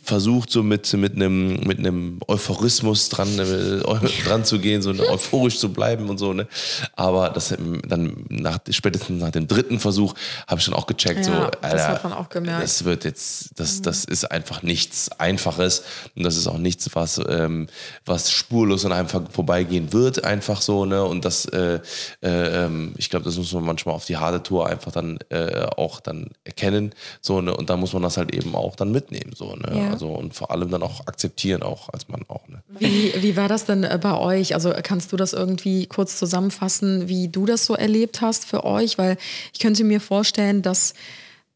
versucht, 0.07 0.49
so 0.49 0.63
mit, 0.63 0.91
mit 0.93 1.15
einem 1.15 1.55
mit 1.67 1.79
einem 1.79 2.19
Euphorismus 2.27 3.09
dran, 3.09 3.27
äh, 3.37 3.79
dran 4.25 4.45
zu 4.45 4.59
gehen, 4.59 4.81
so 4.81 4.91
euphorisch 4.91 5.59
zu 5.59 5.73
bleiben 5.73 6.09
und 6.09 6.17
so, 6.17 6.31
ne? 6.33 6.47
Aber 6.95 7.29
das 7.29 7.51
ähm, 7.51 7.81
dann 7.87 8.25
nach, 8.29 8.59
spätestens 8.69 9.21
nach 9.21 9.31
dem 9.31 9.47
dritten 9.47 9.79
Versuch 9.79 10.13
habe 10.47 10.59
ich 10.59 10.65
schon 10.65 10.73
auch 10.73 10.87
gecheckt, 10.87 11.25
so, 11.25 11.31
Ja, 11.31 11.51
das 11.61 11.71
Alter, 11.73 11.87
hat 11.89 12.03
man 12.05 12.13
auch 12.13 12.29
gemerkt. 12.29 12.63
Das 12.63 12.85
wird 12.85 13.03
jetzt, 13.03 13.49
das, 13.59 13.81
das 13.81 14.05
ist 14.05 14.31
einfach 14.31 14.63
nichts 14.63 15.09
Einfaches 15.19 15.83
und 16.15 16.23
das 16.23 16.37
ist 16.37 16.47
auch 16.47 16.57
nichts, 16.57 16.89
was, 16.93 17.19
ähm, 17.27 17.67
was 18.05 18.31
spurlos 18.31 18.85
an 18.85 18.93
einem 18.93 19.09
vor- 19.09 19.25
vorbeigehen 19.29 19.91
wird, 19.91 20.23
einfach 20.23 20.61
so, 20.61 20.85
ne? 20.85 21.03
Und 21.03 21.25
das, 21.25 21.45
äh, 21.47 21.79
äh, 22.21 22.65
ähm, 22.65 22.93
ich 22.97 23.09
glaube, 23.09 23.25
das 23.25 23.35
muss 23.37 23.51
man 23.51 23.65
manchmal 23.65 23.93
auf 23.95 24.05
die 24.05 24.15
harte 24.15 24.41
Tour 24.41 24.67
einfach 24.67 24.93
dann 24.93 25.19
äh, 25.29 25.65
auch 25.75 25.99
dann 25.99 26.29
erkennen, 26.45 26.93
so, 27.21 27.41
ne? 27.41 27.53
Und 27.55 27.69
da 27.69 27.75
muss 27.75 27.91
man 27.91 28.03
das 28.03 28.15
halt 28.15 28.33
eben 28.33 28.55
auch 28.55 28.77
dann 28.77 28.91
mitnehmen, 28.93 29.33
so, 29.35 29.53
ne? 29.55 29.77
Ja. 29.77 29.96
Also 29.97 30.13
und 30.13 30.35
vor 30.35 30.51
allem 30.51 30.69
dann 30.69 30.83
auch 30.83 31.07
akzeptieren, 31.07 31.63
auch 31.63 31.89
als 31.89 32.07
Mann 32.07 32.23
auch, 32.27 32.47
ne? 32.47 32.61
Wie, 32.67 33.11
wie 33.19 33.35
war 33.35 33.47
das 33.47 33.65
denn 33.65 33.83
äh, 33.83 33.97
bei 33.99 34.15
euch? 34.15 34.53
Also 34.53 34.71
kannst 34.83 35.11
du 35.11 35.17
das 35.17 35.33
irgendwie 35.33 35.87
kurz 35.87 36.19
zusammenfassen, 36.19 37.07
wie 37.07 37.29
du 37.29 37.47
das 37.47 37.65
so 37.65 37.73
erlebt 37.73 38.21
hast 38.21 38.45
für 38.45 38.63
euch? 38.63 38.99
Weil 38.99 39.17
ich 39.53 39.59
könnte 39.59 39.83
mir 39.83 39.99
vorstellen, 39.99 40.61
dass 40.61 40.93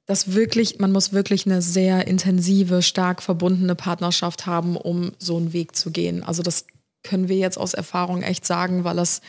das 0.07 0.33
wirklich, 0.33 0.79
man 0.79 0.91
muss 0.91 1.13
wirklich 1.13 1.45
eine 1.45 1.61
sehr 1.61 2.07
intensive, 2.07 2.81
stark 2.81 3.21
verbundene 3.21 3.75
Partnerschaft 3.75 4.47
haben, 4.47 4.75
um 4.75 5.11
so 5.19 5.37
einen 5.37 5.53
Weg 5.53 5.75
zu 5.75 5.91
gehen. 5.91 6.23
Also 6.23 6.41
das 6.41 6.65
können 7.03 7.27
wir 7.27 7.37
jetzt 7.37 7.59
aus 7.59 7.75
Erfahrung 7.75 8.23
echt 8.23 8.47
sagen, 8.47 8.83
weil 8.83 8.95
das 8.95 9.21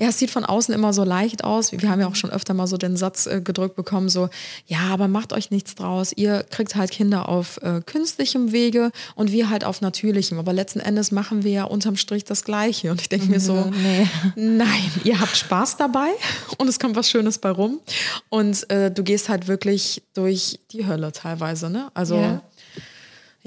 ja, 0.00 0.08
es 0.08 0.18
sieht 0.18 0.30
von 0.30 0.44
außen 0.44 0.72
immer 0.72 0.92
so 0.92 1.02
leicht 1.02 1.42
aus. 1.42 1.72
Wir 1.72 1.90
haben 1.90 2.00
ja 2.00 2.06
auch 2.06 2.14
schon 2.14 2.30
öfter 2.30 2.54
mal 2.54 2.68
so 2.68 2.76
den 2.76 2.96
Satz 2.96 3.26
äh, 3.26 3.40
gedrückt 3.40 3.74
bekommen, 3.74 4.08
so, 4.08 4.28
ja, 4.66 4.78
aber 4.90 5.08
macht 5.08 5.32
euch 5.32 5.50
nichts 5.50 5.74
draus. 5.74 6.12
Ihr 6.14 6.44
kriegt 6.48 6.76
halt 6.76 6.92
Kinder 6.92 7.28
auf 7.28 7.60
äh, 7.62 7.80
künstlichem 7.84 8.52
Wege 8.52 8.92
und 9.16 9.32
wir 9.32 9.50
halt 9.50 9.64
auf 9.64 9.80
natürlichem. 9.80 10.38
Aber 10.38 10.52
letzten 10.52 10.78
Endes 10.78 11.10
machen 11.10 11.42
wir 11.42 11.50
ja 11.50 11.64
unterm 11.64 11.96
Strich 11.96 12.24
das 12.24 12.44
Gleiche. 12.44 12.92
Und 12.92 13.00
ich 13.00 13.08
denke 13.08 13.26
mir 13.26 13.40
so, 13.40 13.72
nein, 14.36 14.90
ihr 15.02 15.20
habt 15.20 15.36
Spaß 15.36 15.78
dabei 15.78 16.10
und 16.58 16.68
es 16.68 16.78
kommt 16.78 16.94
was 16.94 17.10
Schönes 17.10 17.38
bei 17.38 17.50
rum. 17.50 17.80
Und 18.28 18.70
äh, 18.70 18.92
du 18.92 19.02
gehst 19.02 19.28
halt 19.28 19.48
wirklich 19.48 20.04
durch 20.14 20.60
die 20.70 20.86
Hölle 20.86 21.10
teilweise, 21.10 21.70
ne? 21.70 21.90
Also. 21.94 22.16
Ja. 22.16 22.42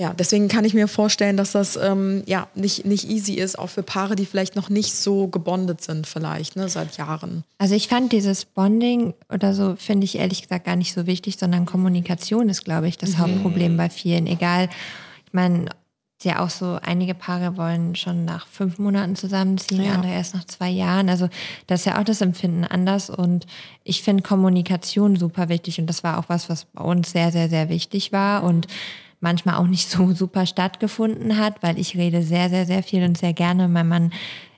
Ja, 0.02 0.16
deswegen 0.16 0.48
kann 0.48 0.66
ich 0.66 0.74
mir 0.74 0.88
vorstellen, 0.88 1.38
dass 1.38 1.52
das 1.52 1.76
ähm, 1.78 2.24
ja 2.26 2.48
nicht, 2.56 2.88
nicht 2.88 3.08
easy 3.08 3.34
ist, 3.34 3.60
auch 3.60 3.68
für 3.70 3.84
Paare, 3.84 4.16
die 4.16 4.26
vielleicht 4.26 4.56
noch 4.56 4.68
nicht 4.68 4.96
so 4.96 5.28
gebondet 5.28 5.84
sind, 5.84 6.08
vielleicht, 6.08 6.56
ne, 6.56 6.68
seit 6.70 6.98
Jahren. 6.98 7.44
Also 7.60 7.76
ich 7.76 7.88
fand 7.88 8.12
dieses 8.12 8.46
Bonding 8.46 9.14
oder 9.32 9.54
so, 9.54 9.76
finde 9.76 10.06
ich 10.06 10.18
ehrlich 10.18 10.42
gesagt 10.42 10.66
gar 10.66 10.76
nicht 10.76 10.94
so 10.94 11.06
wichtig, 11.06 11.38
sondern 11.38 11.68
Kommunikation 11.68 12.50
ist, 12.50 12.66
glaube 12.66 12.88
ich, 12.88 12.98
das 12.98 13.20
Hauptproblem 13.20 13.78
bei 13.78 13.92
vielen. 13.92 14.26
Egal, 14.26 14.70
ich 15.28 15.34
meine, 15.34 15.66
ist 16.18 16.26
ja 16.26 16.44
auch 16.44 16.50
so, 16.50 16.80
einige 16.82 17.14
Paare 17.14 17.56
wollen 17.56 17.96
schon 17.96 18.26
nach 18.26 18.48
fünf 18.48 18.80
Monaten 18.80 19.16
zusammenziehen, 19.16 19.84
Ja. 19.84 19.94
andere 19.94 20.14
erst 20.14 20.34
nach 20.34 20.46
zwei 20.46 20.70
Jahren. 20.70 21.10
Also 21.10 21.30
das 21.68 21.82
ist 21.82 21.86
ja 21.86 22.00
auch 22.00 22.04
das 22.04 22.22
Empfinden 22.22 22.64
anders. 22.64 23.12
Und 23.12 23.46
ich 23.84 24.02
finde 24.02 24.24
Kommunikation 24.24 25.16
super 25.16 25.48
wichtig. 25.50 25.80
Und 25.80 25.86
das 25.86 26.04
war 26.04 26.18
auch 26.18 26.26
was, 26.28 26.50
was 26.50 26.66
bei 26.66 26.84
uns 26.84 27.12
sehr, 27.12 27.32
sehr, 27.32 27.50
sehr 27.50 27.70
wichtig 27.70 28.12
war. 28.12 28.44
Und 28.44 28.66
manchmal 29.22 29.56
auch 29.56 29.68
nicht 29.68 29.90
so 29.90 30.12
super 30.14 30.46
stattgefunden 30.46 31.38
hat, 31.38 31.64
weil 31.64 31.80
ich 31.80 31.96
rede 31.96 32.24
sehr, 32.24 32.50
sehr, 32.50 32.66
sehr 32.66 32.84
viel 32.84 33.04
und 33.04 33.18
sehr 33.18 33.34
gerne. 33.34 33.68
Mein 33.68 33.88
Mann 33.88 34.12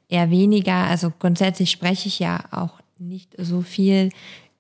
eher 0.10 0.30
weniger. 0.30 0.74
Also 0.76 1.12
grundsätzlich 1.18 1.72
spreche 1.72 2.08
ich 2.08 2.20
ja 2.20 2.44
auch 2.52 2.80
nicht 2.98 3.34
so 3.38 3.62
viel 3.62 4.10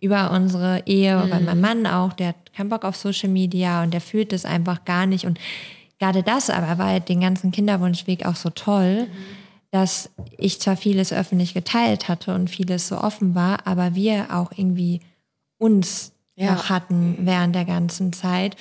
über 0.01 0.31
unsere 0.31 0.83
Ehe, 0.85 1.27
weil 1.29 1.39
mein 1.41 1.61
Mann 1.61 1.87
auch, 1.87 2.11
der 2.13 2.29
hat 2.29 2.53
keinen 2.53 2.67
Bock 2.69 2.83
auf 2.83 2.97
Social 2.97 3.29
Media 3.29 3.83
und 3.83 3.93
der 3.93 4.01
fühlt 4.01 4.33
es 4.33 4.43
einfach 4.43 4.83
gar 4.83 5.05
nicht. 5.05 5.25
Und 5.25 5.39
gerade 5.97 6.23
das 6.23 6.49
aber 6.49 6.77
war 6.77 6.87
halt 6.87 7.07
den 7.07 7.21
ganzen 7.21 7.51
Kinderwunschweg 7.51 8.25
auch 8.25 8.35
so 8.35 8.49
toll, 8.49 9.07
dass 9.71 10.09
ich 10.37 10.59
zwar 10.59 10.75
vieles 10.75 11.13
öffentlich 11.13 11.53
geteilt 11.53 12.09
hatte 12.09 12.35
und 12.35 12.49
vieles 12.49 12.89
so 12.89 12.97
offen 12.97 13.33
war, 13.33 13.65
aber 13.65 13.95
wir 13.95 14.27
auch 14.35 14.51
irgendwie 14.55 14.99
uns 15.57 16.11
Ja. 16.35 16.53
noch 16.53 16.69
hatten 16.69 17.15
während 17.21 17.55
der 17.55 17.65
ganzen 17.65 18.11
Zeit. 18.11 18.57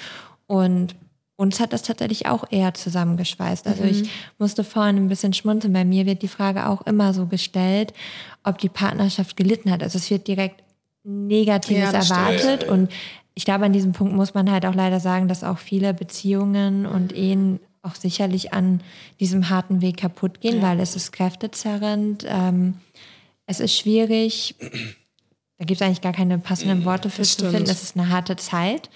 Und 0.47 0.95
uns 1.43 1.61
hat 1.61 1.73
das 1.73 1.83
tatsächlich 1.83 2.27
auch 2.27 2.45
eher 2.51 2.73
zusammengeschweißt. 2.73 3.67
Also 3.67 3.83
ich 3.85 4.09
musste 4.39 4.63
vorhin 4.65 4.97
ein 4.97 5.09
bisschen 5.09 5.33
schmunzeln. 5.33 5.73
Bei 5.73 5.85
mir 5.85 6.07
wird 6.07 6.23
die 6.23 6.29
Frage 6.29 6.69
auch 6.69 6.83
immer 6.83 7.13
so 7.13 7.27
gestellt, 7.27 7.93
ob 8.45 8.59
die 8.59 8.69
Partnerschaft 8.69 9.37
gelitten 9.37 9.71
hat. 9.71 9.83
Also 9.83 9.99
es 9.99 10.09
wird 10.11 10.29
direkt 10.29 10.63
Negatives 11.05 11.93
Ja, 11.93 11.99
erwartet. 11.99 12.65
Und 12.69 12.91
ich 13.35 13.45
glaube, 13.45 13.65
an 13.65 13.73
diesem 13.73 13.93
Punkt 13.93 14.15
muss 14.15 14.35
man 14.35 14.51
halt 14.51 14.65
auch 14.67 14.75
leider 14.75 15.01
sagen, 15.01 15.27
dass 15.27 15.43
auch 15.43 15.59
viele 15.59 15.93
Beziehungen 15.93 16.87
und 16.87 17.13
Ehen 17.13 17.59
auch 17.83 17.97
sicherlich 17.97 18.53
an 18.53 18.81
diesem 19.19 19.49
harten 19.51 19.81
Weg 19.83 19.97
kaputt 19.97 20.41
gehen, 20.41 20.59
Ja. 20.59 20.63
weil 20.63 20.81
es 20.81 20.95
ist 20.95 21.11
kräftezerrend, 21.11 22.25
ähm, 22.29 22.75
es 23.47 23.59
ist 23.59 23.77
schwierig, 23.77 24.55
da 25.59 25.65
gibt 25.65 25.81
es 25.81 25.83
eigentlich 25.85 26.01
gar 26.01 26.13
keine 26.13 26.39
passenden 26.39 26.85
Worte 26.85 27.11
für 27.11 27.23
das 27.23 27.37
zu 27.37 27.51
finden. 27.51 27.69
Es 27.69 27.83
ist 27.83 27.97
eine 27.97 28.09
harte 28.11 28.37
Zeit, 28.37 28.89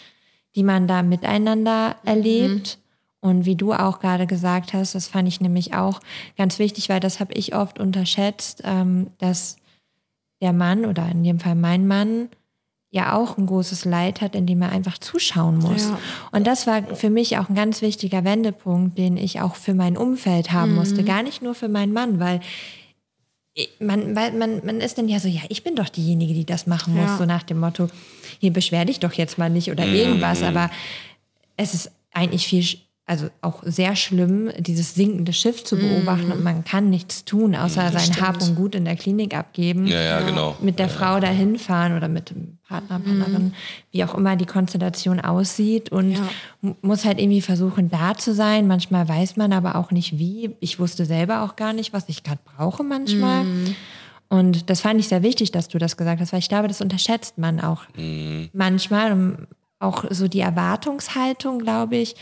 die 0.57 0.65
man 0.65 0.89
da 0.89 1.03
miteinander 1.03 1.97
erlebt. 2.05 2.79
Und 3.21 3.45
wie 3.45 3.57
du 3.57 3.73
auch 3.73 4.01
gerade 4.01 4.27
gesagt 4.27 4.73
hast, 4.73 4.95
das 4.95 5.09
fand 5.09 5.29
ich 5.29 5.41
nämlich 5.41 5.75
auch 5.75 6.01
ganz 6.37 6.59
wichtig, 6.59 6.89
weil 6.89 7.01
das 7.01 7.21
habe 7.21 7.35
ich 7.35 7.55
oft 7.55 7.79
unterschätzt, 7.79 8.63
ähm, 8.65 9.09
dass 9.19 9.57
der 10.41 10.53
Mann 10.53 10.85
oder 10.85 11.09
in 11.09 11.25
dem 11.25 11.41
Fall 11.41 11.55
mein 11.55 11.87
Mann 11.87 12.29
ja 12.91 13.15
auch 13.15 13.37
ein 13.37 13.47
großes 13.47 13.85
Leid 13.85 14.21
hat, 14.21 14.35
in 14.35 14.47
dem 14.47 14.63
er 14.63 14.71
einfach 14.71 14.99
zuschauen 14.99 15.59
muss. 15.59 15.89
Ja. 15.89 15.99
Und 16.31 16.47
das 16.47 16.67
war 16.67 16.83
für 16.95 17.11
mich 17.11 17.37
auch 17.37 17.49
ein 17.49 17.55
ganz 17.55 17.83
wichtiger 17.83 18.25
Wendepunkt, 18.25 18.97
den 18.97 19.17
ich 19.17 19.41
auch 19.41 19.57
für 19.57 19.75
mein 19.75 19.97
Umfeld 19.97 20.53
haben 20.53 20.75
musste. 20.75 21.03
Gar 21.05 21.23
nicht 21.23 21.43
nur 21.43 21.55
für 21.55 21.69
meinen 21.69 21.93
Mann, 21.93 22.21
weil 22.21 22.41
man, 23.81 24.15
weil 24.15 24.33
man, 24.33 24.65
man 24.65 24.81
ist 24.81 24.99
dann 24.99 25.09
ja 25.09 25.19
so, 25.19 25.29
ja, 25.29 25.41
ich 25.49 25.63
bin 25.65 25.77
doch 25.77 25.89
diejenige, 25.89 26.35
die 26.35 26.45
das 26.45 26.67
machen 26.67 26.95
muss, 26.95 27.07
Ja. 27.11 27.17
so 27.19 27.25
nach 27.25 27.43
dem 27.43 27.59
Motto, 27.59 27.89
hier 28.39 28.53
beschwer 28.53 28.85
dich 28.85 29.01
doch 29.01 29.13
jetzt 29.15 29.39
mal 29.39 29.49
nicht 29.51 29.71
oder 29.71 29.87
irgendwas, 29.87 30.43
aber 30.43 30.71
es 31.57 31.73
ist 31.75 31.91
eigentlich 32.13 32.47
viel, 32.47 32.67
also 33.09 33.29
auch 33.41 33.63
sehr 33.65 33.95
schlimm, 33.95 34.51
dieses 34.59 34.97
sinkende 34.97 35.33
Schiff 35.33 35.63
zu 35.63 35.77
beobachten 35.79 36.33
und 36.33 36.43
man 36.43 36.65
kann 36.65 36.91
nichts 36.91 37.25
tun, 37.25 37.55
außer 37.55 37.93
sein 37.93 38.21
Hab 38.21 38.43
und 38.43 38.57
Gut 38.57 38.75
in 38.75 38.85
der 38.85 38.97
Klinik 38.97 39.33
abgeben 39.33 39.87
Ja, 39.87 40.01
ja, 40.03 40.21
genau. 40.23 40.57
mit 40.61 40.81
der 40.81 40.89
Frau 40.89 41.21
dahin 41.21 41.57
fahren 41.57 41.97
oder 41.97 42.09
mit 42.09 42.31
dem 42.31 42.59
Partner, 42.67 42.99
Partnerin, 42.99 43.55
wie 43.93 44.03
auch 44.03 44.17
immer 44.17 44.35
die 44.35 44.45
Konstellation 44.45 45.21
aussieht 45.21 45.93
und 45.93 46.13
Ja. 46.13 46.29
muss 46.83 47.05
halt 47.05 47.21
irgendwie 47.21 47.43
versuchen, 47.43 47.89
da 47.91 48.17
zu 48.17 48.35
sein. 48.35 48.67
Manchmal 48.67 49.09
weiß 49.09 49.37
man 49.37 49.53
aber 49.53 49.77
auch 49.77 49.93
nicht 49.93 50.19
wie. 50.19 50.57
Ich 50.59 50.81
wusste 50.81 51.05
selber 51.07 51.43
auch 51.43 51.55
gar 51.55 51.73
nicht, 51.73 51.93
was 51.93 52.09
ich 52.09 52.25
gerade 52.25 52.41
brauche 52.57 52.83
manchmal. 52.83 53.47
Und 54.29 54.69
das 54.69 54.81
fand 54.81 54.99
ich 54.99 55.07
sehr 55.07 55.23
wichtig, 55.23 55.53
dass 55.53 55.69
du 55.69 55.79
das 55.79 55.97
gesagt 55.97 56.21
hast, 56.21 56.33
weil 56.33 56.41
ich 56.41 56.49
glaube, 56.49 56.67
das 56.67 56.81
unterschätzt 56.81 57.39
man 57.39 57.61
auch 57.61 57.83
manchmal. 58.53 59.13
Und 59.13 59.47
auch 59.79 60.05
so 60.11 60.27
die 60.27 60.41
Erwartungshaltung, 60.41 61.61
glaube 61.61 61.97
ich, 61.97 62.17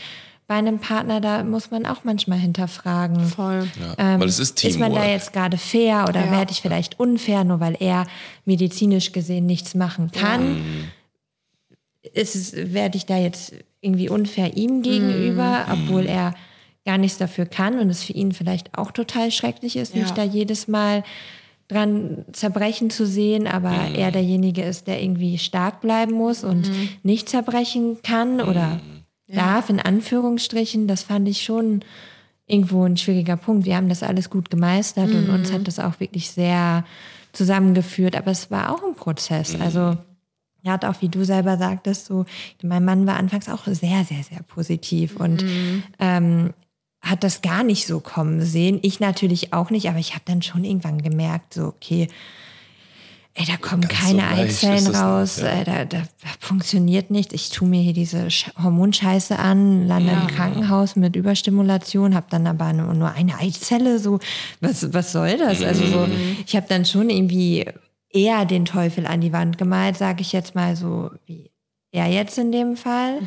bei 0.47 0.55
einem 0.55 0.79
Partner, 0.79 1.21
da 1.21 1.43
muss 1.43 1.71
man 1.71 1.85
auch 1.87 2.03
manchmal 2.03 2.37
hinterfragen. 2.37 3.25
Voll. 3.25 3.67
Ja, 3.97 4.19
weil 4.19 4.27
es 4.27 4.39
ist 4.39 4.63
Ist 4.63 4.79
man 4.79 4.93
da 4.93 5.05
jetzt 5.05 5.33
gerade 5.33 5.57
fair 5.57 6.05
oder 6.07 6.25
Ja. 6.25 6.31
werde 6.31 6.51
ich 6.51 6.61
vielleicht 6.61 6.99
unfair, 6.99 7.43
nur 7.43 7.59
weil 7.59 7.75
er 7.79 8.05
medizinisch 8.45 9.11
gesehen 9.11 9.45
nichts 9.47 9.73
machen 9.73 10.11
kann? 10.11 10.57
Ist 12.13 12.35
es, 12.35 12.73
werde 12.73 12.97
ich 12.97 13.05
da 13.07 13.17
jetzt 13.17 13.53
irgendwie 13.81 14.09
unfair 14.09 14.55
ihm 14.55 14.81
gegenüber, 14.83 15.65
obwohl 15.71 16.05
er 16.05 16.35
gar 16.85 16.99
nichts 16.99 17.17
dafür 17.17 17.47
kann 17.47 17.79
und 17.79 17.89
es 17.89 18.03
für 18.03 18.13
ihn 18.13 18.31
vielleicht 18.31 18.77
auch 18.77 18.91
total 18.91 19.31
schrecklich 19.31 19.75
ist, 19.75 19.95
Ja. 19.95 20.01
mich 20.03 20.11
da 20.11 20.23
jedes 20.23 20.67
Mal 20.67 21.03
dran 21.67 22.25
zerbrechen 22.31 22.91
zu 22.91 23.07
sehen, 23.07 23.47
aber 23.47 23.71
er 23.71 24.11
derjenige 24.11 24.61
ist, 24.61 24.85
der 24.85 25.01
irgendwie 25.01 25.39
stark 25.39 25.81
bleiben 25.81 26.11
muss 26.13 26.43
und 26.43 26.69
nicht 27.01 27.27
zerbrechen 27.27 27.97
kann 28.03 28.39
oder 28.39 28.79
darf, 29.27 29.69
in 29.69 29.79
Anführungsstrichen. 29.79 30.87
Das 30.87 31.03
fand 31.03 31.27
ich 31.27 31.43
schon 31.43 31.83
irgendwo 32.47 32.83
ein 32.83 32.97
schwieriger 32.97 33.37
Punkt. 33.37 33.65
Wir 33.65 33.75
haben 33.75 33.89
das 33.89 34.03
alles 34.03 34.29
gut 34.29 34.49
gemeistert 34.49 35.11
und 35.11 35.29
uns 35.29 35.51
hat 35.51 35.67
das 35.67 35.79
auch 35.79 35.99
wirklich 35.99 36.29
sehr 36.29 36.85
zusammengeführt, 37.33 38.15
aber 38.15 38.31
es 38.31 38.51
war 38.51 38.73
auch 38.73 38.83
ein 38.83 38.95
Prozess. 38.95 39.59
Also 39.59 39.97
er 40.63 40.73
hat 40.73 40.85
auch, 40.85 41.01
wie 41.01 41.09
du 41.09 41.23
selber 41.23 41.57
sagtest, 41.57 42.05
so, 42.05 42.25
mein 42.63 42.85
Mann 42.85 43.05
war 43.05 43.17
anfangs 43.17 43.49
auch 43.49 43.65
sehr, 43.65 44.03
sehr, 44.03 44.23
sehr 44.23 44.41
positiv 44.47 45.15
und 45.15 45.45
ähm, 45.99 46.53
hat 47.01 47.23
das 47.23 47.41
gar 47.41 47.63
nicht 47.63 47.85
so 47.85 47.99
kommen 47.99 48.41
sehen. 48.41 48.79
Ich 48.81 48.99
natürlich 48.99 49.53
auch 49.53 49.69
nicht, 49.69 49.87
aber 49.89 49.99
ich 49.99 50.13
habe 50.13 50.23
dann 50.25 50.41
schon 50.41 50.63
irgendwann 50.63 51.01
gemerkt, 51.03 51.53
so, 51.53 51.65
okay, 51.65 52.07
ey, 53.35 53.45
da 53.45 53.57
kommen 53.57 53.81
Ganz 53.81 53.93
keine 53.93 54.21
so 54.21 54.41
Eizellen 54.41 54.87
raus, 54.95 55.37
nicht, 55.37 55.45
ja. 55.45 55.61
äh, 55.61 55.65
da, 55.65 55.85
da 55.85 56.03
funktioniert 56.39 57.11
nichts. 57.11 57.33
Ich 57.33 57.49
tue 57.49 57.67
mir 57.67 57.81
hier 57.81 57.93
diese 57.93 58.27
Sch- 58.27 58.51
Hormonscheiße 58.61 59.37
an, 59.37 59.87
lande 59.87 60.11
im 60.13 60.27
Krankenhaus 60.27 60.95
mit 60.95 61.15
Überstimulation, 61.15 62.15
habe 62.15 62.27
dann 62.29 62.47
aber 62.47 62.71
nur, 62.73 62.93
nur 62.93 63.11
eine 63.11 63.37
Eizelle, 63.39 63.99
so, 63.99 64.19
was, 64.61 64.93
was 64.93 65.11
soll 65.11 65.37
das? 65.37 65.61
Also 65.61 65.85
so, 65.85 66.07
ich 66.45 66.55
habe 66.55 66.65
dann 66.69 66.85
schon 66.85 67.09
irgendwie 67.09 67.65
eher 68.09 68.45
den 68.45 68.63
Teufel 68.65 69.05
an 69.05 69.19
die 69.21 69.33
Wand 69.33 69.57
gemalt, 69.57 69.97
sage 69.97 70.21
ich 70.21 70.31
jetzt 70.31 70.55
mal 70.55 70.75
so, 70.77 71.11
wie 71.25 71.51
er 71.91 72.07
jetzt 72.07 72.37
in 72.37 72.51
dem 72.53 72.77
Fall. 72.77 73.19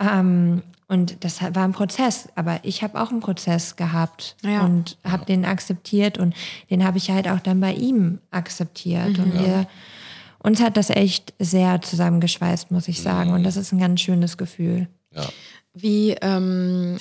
Ähm, 0.00 0.62
und 0.92 1.24
das 1.24 1.40
war 1.40 1.64
ein 1.64 1.72
Prozess, 1.72 2.28
aber 2.34 2.60
ich 2.64 2.82
habe 2.82 3.00
auch 3.00 3.10
einen 3.10 3.20
Prozess 3.20 3.76
gehabt 3.76 4.36
Ja. 4.44 4.60
und 4.62 4.98
habe 5.04 5.24
den 5.24 5.46
akzeptiert 5.46 6.18
und 6.18 6.34
den 6.68 6.84
habe 6.84 6.98
ich 6.98 7.10
halt 7.10 7.26
auch 7.28 7.40
dann 7.40 7.60
bei 7.60 7.72
ihm 7.72 8.18
akzeptiert. 8.30 9.18
Und 9.18 9.32
wir, 9.32 9.66
uns 10.40 10.60
hat 10.60 10.76
das 10.76 10.90
echt 10.90 11.32
sehr 11.38 11.80
zusammengeschweißt, 11.80 12.70
muss 12.70 12.88
ich 12.88 13.00
sagen. 13.00 13.32
Und 13.32 13.42
das 13.42 13.56
ist 13.56 13.72
ein 13.72 13.78
ganz 13.78 14.02
schönes 14.02 14.36
Gefühl. 14.36 14.86
Ja. 15.14 15.26
Wie, 15.72 16.10
ähm, 16.20 16.98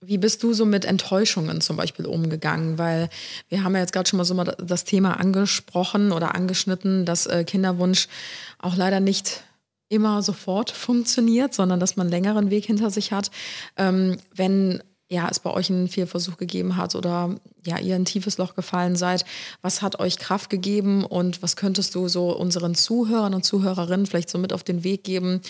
wie 0.00 0.18
bist 0.18 0.42
du 0.42 0.52
so 0.52 0.66
mit 0.66 0.84
Enttäuschungen 0.84 1.60
zum 1.60 1.76
Beispiel 1.76 2.06
umgegangen? 2.06 2.76
Weil 2.76 3.08
wir 3.48 3.62
haben 3.62 3.74
ja 3.74 3.82
jetzt 3.82 3.92
gerade 3.92 4.08
schon 4.08 4.16
mal 4.16 4.24
so 4.24 4.34
mal 4.34 4.56
das 4.60 4.82
Thema 4.82 5.20
angesprochen 5.20 6.10
oder 6.10 6.34
angeschnitten, 6.34 7.04
dass 7.04 7.26
äh, 7.26 7.44
Kinderwunsch 7.44 8.08
auch 8.58 8.74
leider 8.74 8.98
nicht 8.98 9.44
immer 9.88 10.22
sofort 10.22 10.70
funktioniert, 10.70 11.54
sondern 11.54 11.80
dass 11.80 11.96
man 11.96 12.06
einen 12.06 12.12
längeren 12.12 12.50
Weg 12.50 12.66
hinter 12.66 12.90
sich 12.90 13.12
hat. 13.12 13.30
Ähm, 13.76 14.18
wenn 14.34 14.82
ja, 15.10 15.26
es 15.30 15.40
bei 15.40 15.50
euch 15.50 15.70
einen 15.70 15.88
Fehlversuch 15.88 16.36
gegeben 16.36 16.76
hat 16.76 16.94
oder 16.94 17.34
ja, 17.64 17.78
ihr 17.78 17.96
in 17.96 18.02
ein 18.02 18.04
tiefes 18.04 18.36
Loch 18.36 18.54
gefallen 18.54 18.94
seid, 18.94 19.24
was 19.62 19.80
hat 19.80 20.00
euch 20.00 20.18
Kraft 20.18 20.50
gegeben 20.50 21.04
und 21.04 21.42
was 21.42 21.56
könntest 21.56 21.94
du 21.94 22.08
so 22.08 22.36
unseren 22.36 22.74
Zuhörern 22.74 23.34
und 23.34 23.44
Zuhörerinnen 23.44 24.06
vielleicht 24.06 24.28
so 24.28 24.38
mit 24.38 24.52
auf 24.52 24.64
den 24.64 24.84
Weg 24.84 25.04
geben, 25.04 25.40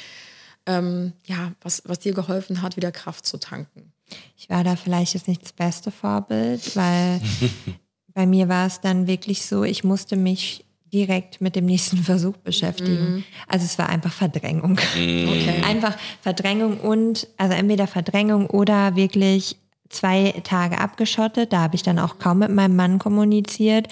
ähm, 0.67 1.13
ja, 1.27 1.53
was, 1.61 1.83
was 1.87 1.99
dir 1.99 2.15
geholfen 2.15 2.63
hat, 2.63 2.77
wieder 2.77 2.93
Kraft 2.93 3.27
zu 3.27 3.39
tanken? 3.39 3.93
Ich 4.37 4.49
war 4.49 4.63
da 4.63 4.77
vielleicht 4.77 5.15
jetzt 5.15 5.27
nicht 5.27 5.43
das 5.43 5.53
beste 5.53 5.91
Vorbild, 5.91 6.77
weil 6.77 7.21
bei 8.15 8.27
mir 8.27 8.49
war 8.49 8.67
es 8.67 8.81
dann 8.81 9.09
wirklich 9.09 9.45
so, 9.45 9.65
ich 9.65 9.83
musste 9.83 10.15
mich 10.15 10.65
direkt 10.93 11.41
mit 11.41 11.57
dem 11.57 11.67
nächsten 11.67 11.97
Versuch 12.05 12.37
beschäftigen. 12.39 13.25
Also 13.47 13.65
es 13.65 13.79
war 13.79 13.89
einfach 13.89 14.13
Verdrängung. 14.13 14.73
Okay. 14.73 15.63
Einfach 15.65 15.97
Verdrängung 16.21 16.79
und, 16.81 17.29
also 17.37 17.55
entweder 17.55 17.87
Verdrängung 17.87 18.47
oder 18.47 18.97
wirklich 18.97 19.57
zwei 19.89 20.35
Tage 20.45 20.79
abgeschottet. 20.79 21.53
Da 21.53 21.61
habe 21.61 21.77
ich 21.77 21.83
dann 21.83 21.99
auch 21.99 22.19
kaum 22.19 22.39
mit 22.39 22.51
meinem 22.51 22.77
Mann 22.77 22.99
kommuniziert. 22.99 23.89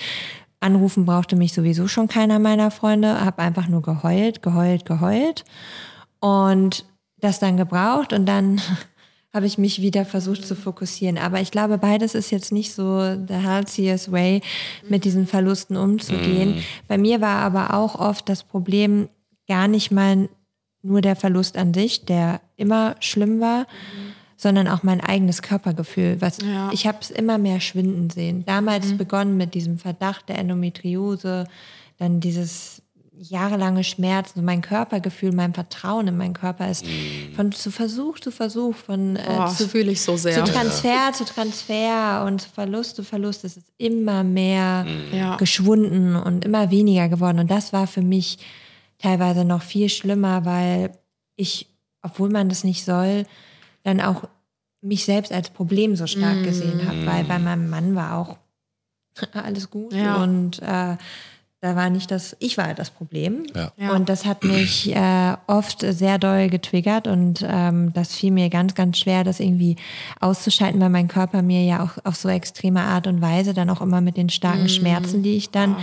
Anrufen 0.61 1.05
brauchte 1.07 1.37
mich 1.37 1.53
sowieso 1.53 1.87
schon 1.87 2.09
keiner 2.09 2.39
meiner 2.39 2.71
Freunde. 2.71 3.25
Habe 3.25 3.43
einfach 3.43 3.69
nur 3.69 3.83
geheult, 3.83 4.43
geheult, 4.43 4.85
geheult. 4.85 5.45
Und 6.21 6.85
das 7.19 7.39
dann 7.39 7.57
gebraucht 7.57 8.13
und 8.13 8.27
dann 8.27 8.61
habe 9.35 9.47
ich 9.47 9.59
mich 9.59 9.83
wieder 9.83 10.05
versucht 10.05 10.47
zu 10.47 10.55
fokussieren. 10.57 11.19
Aber 11.19 11.41
ich 11.41 11.51
glaube, 11.51 11.79
beides 11.79 12.15
ist 12.15 12.31
jetzt 12.31 12.53
nicht 12.53 12.73
so 12.73 13.01
the 13.27 13.35
healthiest 13.35 14.11
way, 14.11 14.41
mit 14.89 15.05
diesen 15.05 15.27
Verlusten 15.27 15.77
umzugehen. 15.77 16.63
Bei 16.89 16.97
mir 16.97 17.21
war 17.21 17.39
aber 17.41 17.75
auch 17.75 17.97
oft 17.99 18.29
das 18.29 18.43
Problem 18.45 19.09
gar 19.49 19.69
nicht 19.69 19.91
mal 19.91 20.29
nur 20.83 21.01
der 21.03 21.17
Verlust 21.17 21.57
an 21.57 21.75
sich, 21.75 22.05
der 22.05 22.41
immer 22.57 22.97
schlimm 23.01 23.41
war, 23.41 23.67
sondern 24.37 24.69
auch 24.69 24.83
mein 24.83 25.01
eigenes 25.01 25.43
Körpergefühl. 25.43 26.21
Was 26.21 26.39
Ja. 26.41 26.71
ich 26.73 26.87
habe 26.87 26.99
es 27.01 27.11
immer 27.11 27.39
mehr 27.39 27.61
schwinden 27.61 28.11
sehen. 28.11 28.45
Damals 28.47 28.97
begonnen 28.97 29.37
mit 29.37 29.55
diesem 29.55 29.79
Verdacht 29.79 30.29
der 30.29 30.39
Endometriose, 30.39 31.47
dann 31.99 32.21
dieses 32.21 32.83
jahrelange 33.19 33.83
Schmerzen, 33.85 34.45
mein 34.45 34.61
Körpergefühl, 34.61 35.33
mein 35.33 35.55
Vertrauen 35.55 36.09
in 36.09 36.17
meinen 36.17 36.35
Körper 36.35 36.71
ist 36.71 36.85
von 37.35 37.51
zu 37.53 37.71
Versuch 37.71 38.19
zu 38.21 38.31
Versuch, 38.31 38.75
von 38.77 39.17
äh, 39.17 39.39
Oh, 39.41 39.47
zu, 39.49 39.69
fühle 39.69 39.93
ich 39.93 40.03
so 40.03 40.17
sehr. 40.17 40.45
zu 40.45 40.53
Transfer 40.53 41.13
zu 41.13 41.25
Transfer 41.25 42.25
und 42.27 42.43
zu 42.43 42.51
Verlust 42.51 42.97
zu 42.97 43.03
Verlust. 43.05 43.45
Es 43.45 43.57
ist 43.57 43.73
immer 43.79 44.23
mehr 44.25 44.87
Ja. 45.13 45.37
geschwunden 45.37 46.15
und 46.17 46.45
immer 46.45 46.71
weniger 46.71 47.09
geworden. 47.09 47.39
Und 47.39 47.51
das 47.51 47.73
war 47.73 47.87
für 47.87 48.03
mich 48.03 48.39
teilweise 48.99 49.45
noch 49.45 49.63
viel 49.63 49.89
schlimmer, 49.89 50.45
weil 50.45 50.91
ich, 51.37 51.69
obwohl 52.03 52.29
man 52.31 52.49
das 52.49 52.65
nicht 52.65 52.85
soll, 52.85 53.25
dann 53.83 54.01
auch 54.01 54.25
mich 54.83 55.05
selbst 55.05 55.33
als 55.33 55.51
Problem 55.51 55.97
so 55.97 56.07
stark 56.07 56.45
gesehen 56.45 56.87
habe, 56.87 57.05
weil 57.07 57.25
bei 57.25 57.39
meinem 57.39 57.69
Mann 57.71 57.95
war 57.95 58.19
auch 58.19 58.37
alles 59.33 59.71
gut 59.71 59.93
Ja. 59.95 60.23
und 60.23 60.61
äh, 60.63 60.97
da 61.61 61.75
war 61.75 61.89
nicht 61.91 62.11
das, 62.11 62.37
ich 62.39 62.59
war 62.59 62.75
das 62.75 62.91
Problem. 62.91 63.45
Ja. 63.55 63.73
Ja. 63.77 63.93
Und 63.93 64.09
das 64.09 64.25
hat 64.27 64.45
mich 64.45 64.95
äh, 64.95 65.35
oft 65.47 65.81
sehr 65.81 66.19
doll 66.19 66.49
getriggert 66.49 67.09
und 67.09 67.45
ähm, 67.49 67.93
das 67.95 68.15
fiel 68.15 68.31
mir 68.31 68.51
ganz, 68.51 68.75
ganz 68.75 68.99
schwer, 68.99 69.25
das 69.25 69.41
irgendwie 69.41 69.77
auszuschalten, 70.21 70.81
weil 70.81 70.91
mein 70.91 71.09
Körper 71.09 71.43
mir 71.43 71.65
ja 71.65 71.83
auch 71.83 72.05
auf 72.05 72.17
so 72.17 72.29
extreme 72.29 72.83
Art 72.83 73.07
und 73.07 73.21
Weise 73.23 73.55
dann 73.55 73.71
auch 73.71 73.81
immer 73.81 74.01
mit 74.01 74.17
den 74.17 74.29
starken 74.29 74.69
Schmerzen, 74.69 75.23
die 75.23 75.37
ich 75.37 75.51
dann 75.51 75.77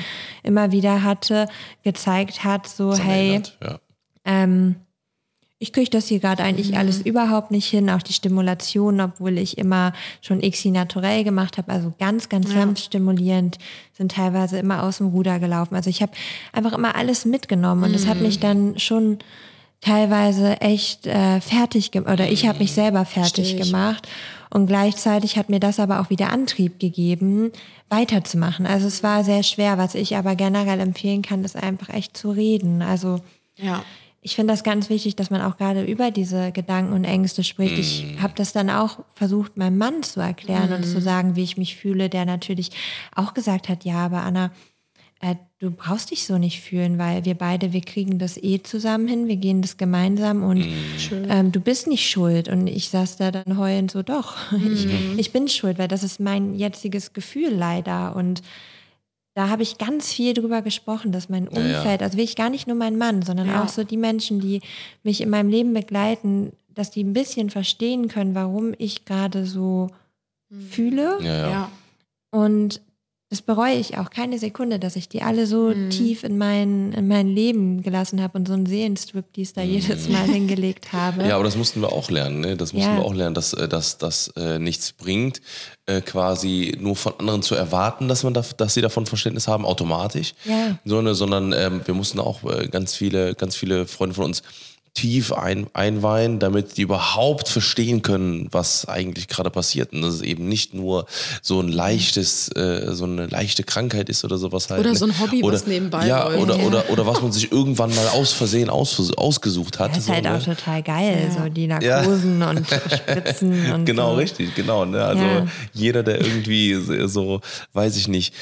immer 0.44 0.72
wieder 0.72 1.04
hatte, 1.04 1.48
gezeigt 1.84 2.44
hat, 2.44 2.68
so 2.68 2.96
hey, 2.96 3.30
Erinnert, 3.30 3.58
Ja. 3.64 3.80
ähm, 4.26 4.76
ich 5.64 5.72
kriege 5.72 5.90
das 5.90 6.10
hier 6.10 6.20
gerade 6.20 6.44
eigentlich 6.44 6.78
alles 6.78 7.00
überhaupt 7.00 7.50
nicht 7.50 7.70
hin, 7.70 7.90
auch 7.90 8.02
die 8.02 8.12
Stimulation, 8.12 9.00
obwohl 9.00 9.38
ich 9.38 9.58
immer 9.58 9.94
schon 10.20 10.42
XI 10.42 10.72
naturell 10.72 11.24
gemacht 11.24 11.58
habe, 11.58 11.72
also 11.72 11.94
ganz, 12.00 12.28
ganz 12.28 12.52
sanft 12.52 12.84
stimulierend, 12.84 13.60
sind 13.94 14.12
teilweise 14.12 14.58
immer 14.60 14.84
aus 14.84 14.98
dem 14.98 15.08
Ruder 15.08 15.40
gelaufen. 15.40 15.76
Also 15.76 15.90
ich 15.90 16.02
habe 16.02 16.12
einfach 16.52 16.74
immer 16.74 16.98
alles 16.98 17.24
mitgenommen 17.24 17.86
und 17.86 17.96
das 17.96 18.08
hat 18.08 18.20
mich 18.20 18.42
dann 18.42 18.78
schon 18.78 19.20
teilweise 19.80 20.60
echt 20.60 21.08
äh, 21.08 21.40
fertig 21.40 21.92
gemacht, 21.92 22.12
oder 22.12 22.30
ich 22.30 22.46
habe 22.46 22.60
mich 22.60 22.74
selber 22.74 23.06
fertig 23.06 23.56
gemacht. 23.56 24.06
Und 24.50 24.68
gleichzeitig 24.68 25.38
hat 25.38 25.50
mir 25.50 25.62
das 25.62 25.80
aber 25.80 26.02
auch 26.02 26.10
wieder 26.10 26.30
Antrieb 26.30 26.78
gegeben, 26.78 27.54
weiterzumachen. 27.88 28.66
Also 28.68 28.88
es 28.88 29.02
war 29.02 29.24
sehr 29.24 29.44
schwer. 29.44 29.78
Was 29.78 29.96
ich 29.96 30.18
aber 30.18 30.36
generell 30.36 30.82
empfehlen 30.82 31.22
kann, 31.22 31.46
ist 31.46 31.56
einfach 31.56 31.88
echt 31.88 32.18
zu 32.18 32.32
reden. 32.32 32.82
Also 32.82 33.22
Ja. 33.56 33.82
Ich 34.24 34.36
finde 34.36 34.54
das 34.54 34.64
ganz 34.64 34.90
wichtig, 34.90 35.16
dass 35.16 35.30
man 35.30 35.42
auch 35.42 35.58
gerade 35.58 35.84
über 35.84 36.10
diese 36.10 36.52
Gedanken 36.52 36.94
und 36.94 37.04
Ängste 37.04 37.44
spricht. 37.44 37.78
Ich 37.78 38.06
habe 38.22 38.34
das 38.36 38.54
dann 38.54 38.70
auch 38.70 39.00
versucht, 39.14 39.58
meinem 39.58 39.78
Mann 39.78 40.02
zu 40.02 40.22
erklären 40.22 40.72
und 40.72 40.84
zu 40.84 41.02
sagen, 41.02 41.36
wie 41.36 41.44
ich 41.44 41.58
mich 41.58 41.76
fühle, 41.76 42.10
der 42.10 42.26
natürlich 42.26 42.72
auch 43.16 43.34
gesagt 43.34 43.68
hat, 43.68 43.84
ja, 43.84 43.98
aber 43.98 44.22
Anna, 44.22 44.52
äh, 45.20 45.36
du 45.60 45.72
brauchst 45.72 46.12
dich 46.12 46.26
so 46.26 46.38
nicht 46.38 46.62
fühlen, 46.62 46.98
weil 46.98 47.26
wir 47.26 47.36
beide, 47.36 47.74
wir 47.74 47.82
kriegen 47.82 48.20
das 48.20 48.38
eh 48.38 48.62
zusammen 48.62 49.08
hin, 49.08 49.28
wir 49.28 49.38
gehen 49.38 49.62
das 49.62 49.78
gemeinsam 49.78 50.44
und 50.44 50.66
ähm, 51.30 51.52
du 51.52 51.60
bist 51.60 51.88
nicht 51.88 52.10
schuld. 52.10 52.50
Und 52.50 52.68
ich 52.68 52.90
saß 52.90 53.18
da 53.18 53.32
dann 53.32 53.58
heulend 53.58 53.92
so, 53.92 54.04
doch, 54.04 54.36
ich, 54.74 54.88
ich 55.18 55.32
bin 55.32 55.48
schuld, 55.48 55.80
weil 55.80 55.88
das 55.88 56.04
ist 56.04 56.20
mein 56.20 56.56
jetziges 56.56 57.14
Gefühl 57.14 57.54
leider. 57.54 58.16
Und 58.16 58.42
da 59.36 59.50
habe 59.50 59.64
ich 59.64 59.78
ganz 59.78 60.12
viel 60.12 60.34
drüber 60.34 60.62
gesprochen, 60.62 61.12
dass 61.12 61.30
mein 61.30 61.50
Ja, 61.52 61.60
ja. 61.62 61.78
Umfeld, 61.80 62.02
also 62.04 62.18
wirklich 62.18 62.36
gar 62.36 62.50
nicht 62.50 62.68
nur 62.68 62.76
mein 62.76 62.98
Mann, 62.98 63.22
sondern 63.24 63.48
Ja. 63.48 63.64
auch 63.64 63.70
so 63.70 63.84
die 63.84 63.98
Menschen, 63.98 64.40
die 64.40 64.62
mich 65.04 65.22
in 65.22 65.30
meinem 65.30 65.50
Leben 65.50 65.74
begleiten, 65.74 66.52
dass 66.70 66.92
die 66.92 67.04
ein 67.04 67.14
bisschen 67.14 67.50
verstehen 67.50 68.08
können, 68.08 68.36
warum 68.36 68.74
ich 68.78 69.06
gerade 69.06 69.46
so 69.46 69.90
fühle. 70.70 71.18
Ja, 71.22 71.34
ja. 71.38 71.50
Ja. 71.50 71.72
Und 72.32 72.82
das 73.34 73.42
bereue 73.42 73.74
ich 73.74 73.98
auch 73.98 74.12
keine 74.12 74.38
Sekunde, 74.38 74.78
dass 74.78 74.96
ich 74.96 75.10
die 75.10 75.24
alle 75.24 75.48
so 75.48 75.70
Mhm. 75.74 75.90
tief 75.90 76.24
in 76.24 76.38
mein, 76.38 76.94
in 76.94 77.08
mein 77.08 77.28
Leben 77.28 77.82
gelassen 77.82 78.22
habe 78.22 78.38
und 78.38 78.48
so 78.48 78.54
einen 78.54 78.68
Seelenstrip, 78.68 79.26
die 79.34 79.42
es 79.42 79.54
da 79.54 79.64
jedes 79.64 80.08
Mal 80.08 80.28
hingelegt 80.28 80.94
habe. 80.94 81.24
Mhm. 81.24 81.30
Ja, 81.30 81.36
aber 81.36 81.44
das 81.44 81.56
mussten 81.58 81.82
wir 81.82 81.92
auch 81.92 82.12
lernen. 82.12 82.42
Ne? 82.42 82.56
Das 82.58 82.74
mussten 82.74 82.92
Ja. 82.92 82.98
wir 82.98 83.04
auch 83.06 83.16
lernen, 83.16 83.34
dass 83.34 83.54
äh, 83.54 83.68
dass 83.68 83.98
das 83.98 84.28
äh, 84.38 84.60
nichts 84.60 84.92
bringt, 84.94 85.42
äh, 85.88 86.02
quasi 86.02 86.78
nur 86.80 86.96
von 86.96 87.14
anderen 87.18 87.42
zu 87.42 87.56
erwarten, 87.56 88.08
dass 88.08 88.22
man 88.24 88.36
da, 88.36 88.46
dass 88.58 88.76
sie 88.76 88.82
davon 88.82 89.08
Verständnis 89.08 89.48
haben, 89.48 89.66
automatisch. 89.66 90.36
Ja. 90.46 90.78
So, 90.86 91.02
ne, 91.02 91.16
sondern 91.16 91.54
ähm, 91.54 91.82
wir 91.86 91.96
mussten 91.96 92.20
auch 92.20 92.44
äh, 92.44 92.68
ganz 92.68 92.94
viele, 92.94 93.34
ganz 93.34 93.56
viele 93.56 93.88
Freunde 93.88 94.14
von 94.14 94.26
uns 94.26 94.44
tief 94.94 95.34
ein, 95.34 95.68
einweihen, 95.74 96.38
damit 96.38 96.78
die 96.78 96.84
überhaupt 96.84 97.50
verstehen 97.50 98.04
können, 98.04 98.48
was 98.52 98.88
eigentlich 98.88 99.28
gerade 99.28 99.50
passiert. 99.50 99.92
Und 99.92 100.04
dass 100.04 100.16
es 100.16 100.22
eben 100.22 100.48
nicht 100.48 100.74
nur 100.76 101.08
so 101.42 101.60
ein 101.60 101.68
leichtes, 101.68 102.50
äh, 102.50 102.94
so 102.94 103.06
eine 103.06 103.26
leichte 103.26 103.64
Krankheit 103.64 104.08
ist 104.10 104.24
oder 104.24 104.38
sowas 104.38 104.70
halt. 104.70 104.80
Oder 104.82 104.92
ne? 104.92 104.96
so 104.96 105.06
ein 105.06 105.20
Hobby, 105.20 105.42
oder, 105.44 105.56
was 105.56 105.66
nebenbei 105.66 106.08
ja, 106.08 106.26
läuft. 106.28 106.42
Oder, 106.44 106.58
Ja. 106.58 106.64
oder, 106.66 106.90
oder 106.92 107.08
was 107.08 107.22
man 107.22 107.32
sich 107.32 107.52
irgendwann 107.52 107.94
mal 107.96 108.08
aus 108.10 108.34
Versehen 108.34 108.70
aus, 108.70 109.12
ausgesucht 109.18 109.80
hat. 109.80 109.92
Das 109.92 110.00
ist 110.00 110.06
so, 110.08 110.14
halt 110.14 110.26
ne? 110.26 110.38
auch 110.38 110.44
total 110.44 110.84
geil, 110.84 111.30
Ja. 111.36 111.44
so 111.44 111.50
die 111.50 111.68
Narkosen 111.68 112.42
und 112.44 112.68
Spritzen 112.68 113.72
und 113.74 113.86
Genau, 113.86 114.12
so. 114.12 114.18
richtig, 114.18 114.54
genau. 114.54 114.86
Ne? 114.86 115.04
Also 115.04 115.24
Ja. 115.24 115.48
jeder, 115.74 116.04
der 116.04 116.22
irgendwie 116.22 116.76
so, 117.08 117.42
weiß 117.74 117.98
ich 117.98 118.08
nicht, 118.08 118.34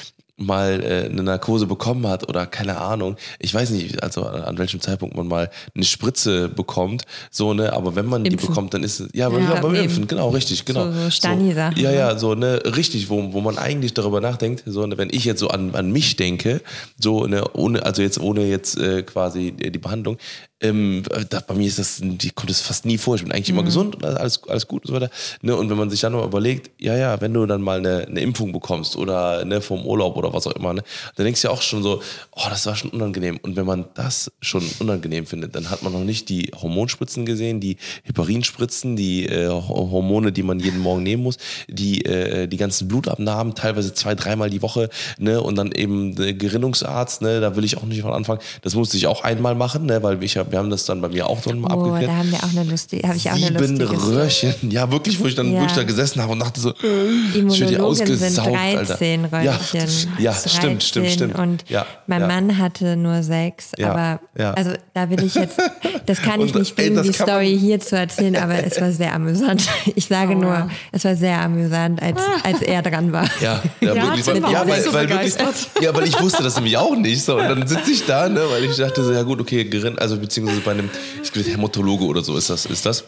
mal 0.41 0.83
äh, 0.83 1.09
eine 1.09 1.23
Narkose 1.23 1.67
bekommen 1.67 2.07
hat 2.07 2.27
oder 2.27 2.45
keine 2.45 2.79
Ahnung, 2.79 3.15
ich 3.39 3.53
weiß 3.53 3.69
nicht, 3.71 4.01
also 4.03 4.23
an, 4.25 4.41
an 4.41 4.57
welchem 4.57 4.81
Zeitpunkt 4.81 5.15
man 5.15 5.27
mal 5.27 5.49
eine 5.75 5.83
Spritze 5.85 6.49
bekommt, 6.49 7.03
so, 7.29 7.53
ne, 7.53 7.71
aber 7.73 7.95
wenn 7.95 8.05
man 8.07 8.23
die 8.23 8.31
Impfen. 8.31 8.49
bekommt, 8.49 8.73
dann 8.73 8.83
ist 8.83 8.99
es, 8.99 9.09
ja, 9.13 9.29
beim, 9.29 9.43
Ja, 9.43 9.55
ja, 9.55 9.61
beim. 9.61 9.75
Impfen, 9.75 10.07
genau, 10.07 10.29
richtig, 10.29 10.65
genau. 10.65 10.91
So- 10.91 11.03
so 11.03 11.09
Stani-Sachen, 11.09 11.79
Ja, 11.79 11.91
ne? 11.91 11.95
ja, 11.97 12.17
so, 12.17 12.35
ne, 12.35 12.61
richtig, 12.75 13.09
wo, 13.09 13.33
wo 13.33 13.41
man 13.41 13.57
eigentlich 13.57 13.93
darüber 13.93 14.21
nachdenkt, 14.21 14.63
so, 14.65 14.85
ne, 14.85 14.97
wenn 14.97 15.09
ich 15.11 15.25
jetzt 15.25 15.39
so 15.39 15.47
an, 15.49 15.75
an 15.75 15.91
mich 15.91 16.15
denke, 16.15 16.61
so, 16.99 17.25
ne, 17.27 17.43
ohne, 17.53 17.85
also 17.85 18.01
jetzt 18.01 18.19
ohne 18.19 18.45
jetzt 18.45 18.77
äh, 18.77 19.03
quasi 19.03 19.51
die 19.51 19.77
Behandlung, 19.79 20.17
ähm, 20.61 21.03
da, 21.29 21.39
bei 21.41 21.53
mir 21.55 21.67
ist 21.67 21.79
das, 21.79 21.99
die 22.01 22.29
kommt 22.31 22.49
das 22.49 22.61
fast 22.61 22.85
nie 22.85 22.97
vor. 22.97 23.15
Ich 23.15 23.23
bin 23.23 23.31
eigentlich 23.31 23.49
Mhm. 23.49 23.55
immer 23.57 23.65
gesund 23.65 23.95
und 23.95 24.05
alles, 24.05 24.41
alles 24.47 24.67
gut 24.67 24.83
und 24.83 24.87
so 24.89 24.93
weiter. 24.93 25.09
Ne? 25.41 25.55
Und 25.55 25.69
wenn 25.69 25.77
man 25.77 25.89
sich 25.89 25.99
dann 26.01 26.13
mal 26.13 26.23
überlegt, 26.23 26.69
ja, 26.79 26.95
ja, 26.95 27.19
wenn 27.19 27.33
du 27.33 27.45
dann 27.45 27.61
mal 27.61 27.79
eine, 27.79 28.05
eine 28.07 28.19
Impfung 28.21 28.51
bekommst 28.53 28.95
oder 28.95 29.43
ne, 29.45 29.61
vom 29.61 29.85
Urlaub 29.85 30.15
oder 30.17 30.31
was 30.33 30.45
auch 30.47 30.51
immer, 30.55 30.73
ne, 30.73 30.83
dann 31.15 31.25
denkst 31.25 31.41
du 31.41 31.47
ja 31.47 31.53
auch 31.53 31.61
schon 31.61 31.81
so, 31.83 32.01
oh, 32.31 32.41
das 32.49 32.65
war 32.65 32.75
schon 32.75 32.91
unangenehm. 32.91 33.39
Und 33.41 33.55
wenn 33.55 33.65
man 33.65 33.85
das 33.95 34.31
schon 34.41 34.63
unangenehm 34.79 35.25
findet, 35.25 35.55
dann 35.55 35.69
hat 35.69 35.81
man 35.83 35.91
noch 35.93 36.03
nicht 36.03 36.29
die 36.29 36.51
Hormonspritzen 36.55 37.25
gesehen, 37.25 37.59
die 37.59 37.77
Heparinspritzen, 38.03 38.95
die 38.95 39.25
äh, 39.25 39.49
Ho- 39.49 39.89
Hormone, 39.91 40.31
die 40.31 40.43
man 40.43 40.59
jeden 40.59 40.79
Morgen 40.79 41.03
nehmen 41.03 41.23
muss, 41.23 41.37
die, 41.67 42.05
äh, 42.05 42.47
die 42.47 42.57
ganzen 42.57 42.87
Blutabnahmen, 42.87 43.55
teilweise 43.55 43.93
zwei, 43.93 44.13
dreimal 44.15 44.49
die 44.49 44.61
Woche, 44.61 44.89
ne, 45.17 45.41
und 45.41 45.55
dann 45.55 45.71
eben 45.71 46.15
der 46.15 46.33
Gerinnungsarzt, 46.33 47.21
ne, 47.21 47.39
da 47.41 47.55
will 47.55 47.63
ich 47.63 47.77
auch 47.77 47.83
nicht 47.83 48.01
von 48.01 48.13
anfangen. 48.13 48.39
Das 48.61 48.75
musste 48.75 48.97
ich 48.97 49.07
auch 49.07 49.23
einmal 49.23 49.55
machen, 49.55 49.85
ne, 49.87 50.03
weil 50.03 50.21
ich 50.23 50.37
hab, 50.37 50.50
wir 50.51 50.59
haben 50.59 50.69
das 50.69 50.85
dann 50.85 51.01
bei 51.01 51.09
mir 51.09 51.27
auch 51.27 51.41
dann 51.41 51.59
mal 51.59 51.73
Oh, 51.73 51.79
abgeklärt. 51.85 52.09
da 52.11 52.15
haben 52.17 52.31
wir 52.31 52.39
auch 52.39 52.49
eine 52.59 52.69
lustige, 52.69 53.07
habe 53.07 53.17
ich 53.17 53.29
auch 53.29 53.35
eine 53.35 53.45
Sieben 53.59 53.77
lustige 53.79 54.03
Röhrchen. 54.07 54.53
Ja, 54.71 54.91
wirklich, 54.91 55.19
wo 55.19 55.25
ich 55.25 55.35
dann 55.35 55.47
Ja. 55.53 55.59
wirklich 55.59 55.73
da 55.77 55.83
gesessen 55.83 56.21
habe 56.21 56.33
und 56.33 56.39
dachte 56.39 56.59
so, 56.59 56.71
ich 56.71 56.83
werde 56.83 57.09
hier 57.31 57.41
Immunologen 57.41 58.05
sind 58.17 58.39
ausgesaugt, 58.39 58.55
13 58.55 59.23
Alter. 59.25 59.41
Ja, 59.43 59.51
Röhrchen. 59.53 59.79
das- 59.81 60.07
ja, 60.19 60.33
stimmt, 60.33 60.83
stimmt, 60.83 61.05
13 61.07 61.11
stimmt. 61.29 61.35
Und 61.39 61.63
ja, 61.69 61.85
mein 62.07 62.21
ja. 62.21 62.27
Mann 62.27 62.57
hatte 62.57 62.95
nur 62.95 63.23
sechs, 63.23 63.71
Ja, 63.77 63.91
aber 63.91 64.19
ja. 64.37 64.51
also 64.53 64.71
da 64.93 65.09
will 65.09 65.23
ich 65.23 65.35
jetzt, 65.35 65.57
das 66.05 66.21
kann 66.21 66.41
ich 66.45 66.53
nicht 66.53 66.75
bringen, 66.75 67.01
die 67.03 67.13
Story 67.13 67.57
hier 67.59 67.79
zu 67.79 67.97
erzählen, 67.97 68.35
aber 68.35 68.63
es 68.63 68.79
war 68.81 68.91
sehr 68.91 69.13
amüsant. 69.13 69.63
Ich 69.95 70.05
sage 70.05 70.33
Oh, 70.35 70.39
nur, 70.39 70.51
ja. 70.53 70.69
es 70.91 71.03
war 71.05 71.15
sehr 71.15 71.39
amüsant, 71.41 72.01
als, 72.01 72.19
als 72.43 72.61
er 72.61 72.81
dran 72.81 73.11
war. 73.11 73.25
Ja, 73.41 73.61
ja, 73.81 73.93
Ja, 73.93 74.03
wirklich, 74.15 74.25
ja, 74.25 74.67
weil, 74.67 74.81
so 74.83 74.93
weil 74.93 75.09
wirklich, 75.09 75.33
ja, 75.81 75.93
weil 75.93 76.07
ich 76.07 76.19
wusste 76.21 76.43
das 76.43 76.55
nämlich 76.55 76.77
auch 76.77 76.95
nicht. 76.95 77.23
So, 77.23 77.37
und 77.37 77.47
dann 77.47 77.67
sitze 77.67 77.91
ich 77.91 78.05
da, 78.05 78.29
ne, 78.29 78.41
weil 78.49 78.63
ich 78.65 78.77
dachte 78.77 79.03
so, 79.03 79.11
ja 79.11 79.23
gut, 79.23 79.41
okay, 79.41 79.65
Gerinn, 79.65 79.97
also 79.99 80.17
beziehungsweise 80.17 80.40
bei 80.63 80.71
einem, 80.71 80.89
ich 81.23 81.31
glaube, 81.31 81.49
Hämatologe 81.49 82.05
oder 82.05 82.21
so 82.23 82.37
ist 82.37 82.49
das, 82.49 82.65
ist 82.65 82.85
das 82.85 83.03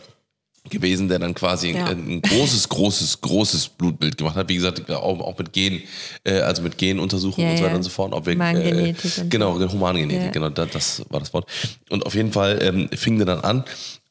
gewesen, 0.70 1.10
der 1.10 1.20
dann 1.20 1.34
quasi 1.34 1.72
Ja. 1.72 1.88
ein, 1.88 2.08
ein 2.10 2.22
großes, 2.22 2.70
großes, 2.70 3.20
großes 3.20 3.68
Blutbild 3.70 4.18
gemacht 4.18 4.36
hat. 4.36 4.48
Wie 4.48 4.56
gesagt, 4.56 4.90
auch, 4.90 5.20
auch 5.20 5.38
mit 5.38 5.52
Gen, 5.52 5.82
äh, 6.24 6.40
also 6.40 6.62
mit 6.62 6.78
Genuntersuchungen 6.78 7.48
Ja, 7.48 7.52
und 7.52 7.58
so 7.58 7.64
weiter 7.64 7.72
ja. 7.74 7.78
und 7.78 7.84
so 7.84 7.90
fort. 7.90 8.14
Ob 8.14 8.26
wir, 8.26 8.34
Humangenetik 8.36 9.18
äh, 9.18 9.26
genau, 9.28 9.60
Humangenetik, 9.60 10.32
genau, 10.32 10.50
das, 10.50 10.70
das 10.72 11.04
war 11.10 11.20
das 11.20 11.34
Wort. 11.34 11.50
Und 11.90 12.06
auf 12.06 12.16
jeden 12.16 12.32
Fall 12.32 12.60
ähm, 12.62 12.90
fing 12.96 13.18
der 13.18 13.26
dann 13.26 13.42
an 13.42 13.66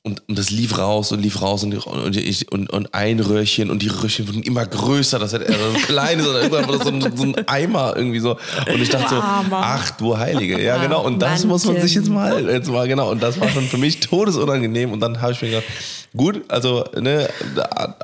und, 0.04 0.20
und 0.28 0.36
das 0.36 0.50
lief 0.50 0.78
raus 0.78 1.12
und 1.12 1.20
lief 1.20 1.40
raus 1.42 1.62
und, 1.62 1.74
und, 1.86 2.16
ich, 2.16 2.50
und, 2.50 2.68
und 2.70 2.92
ein 2.92 3.20
Röhrchen 3.20 3.70
und 3.70 3.82
die 3.82 3.88
Röhrchen 3.88 4.26
wurden 4.26 4.42
immer 4.42 4.66
größer. 4.66 5.20
Das 5.20 5.32
hätte 5.32 5.46
er 5.46 5.54
so 5.56 5.64
ein 5.76 5.82
kleines 5.86 6.26
oder 6.26 6.42
irgendwann 6.42 6.66
war 6.68 6.76
das 6.76 6.82
so 6.86 6.92
ein, 6.92 7.16
so 7.16 7.22
ein 7.22 7.46
Eimer 7.46 7.94
irgendwie 7.96 8.18
so. 8.18 8.32
Und 8.72 8.80
ich 8.82 8.88
dachte 8.88 9.14
so, 9.14 9.22
ach 9.22 9.90
du 9.92 10.18
Heilige. 10.18 10.60
Ja, 10.60 10.78
genau. 10.82 11.04
Und 11.04 11.20
das 11.22 11.44
muss 11.44 11.64
man 11.66 11.80
sich 11.80 11.94
jetzt 11.94 12.08
mal, 12.08 12.50
jetzt 12.50 12.68
mal, 12.68 12.88
genau. 12.88 13.12
Und 13.12 13.22
das 13.22 13.38
war 13.40 13.48
schon 13.48 13.62
für 13.68 13.78
mich 13.78 14.00
todesunangenehm. 14.00 14.90
Und 14.90 14.98
dann 14.98 15.20
habe 15.20 15.32
ich 15.34 15.42
mir 15.42 15.50
gedacht, 15.50 15.66
gut, 16.16 16.42
also, 16.48 16.84
ne, 17.00 17.28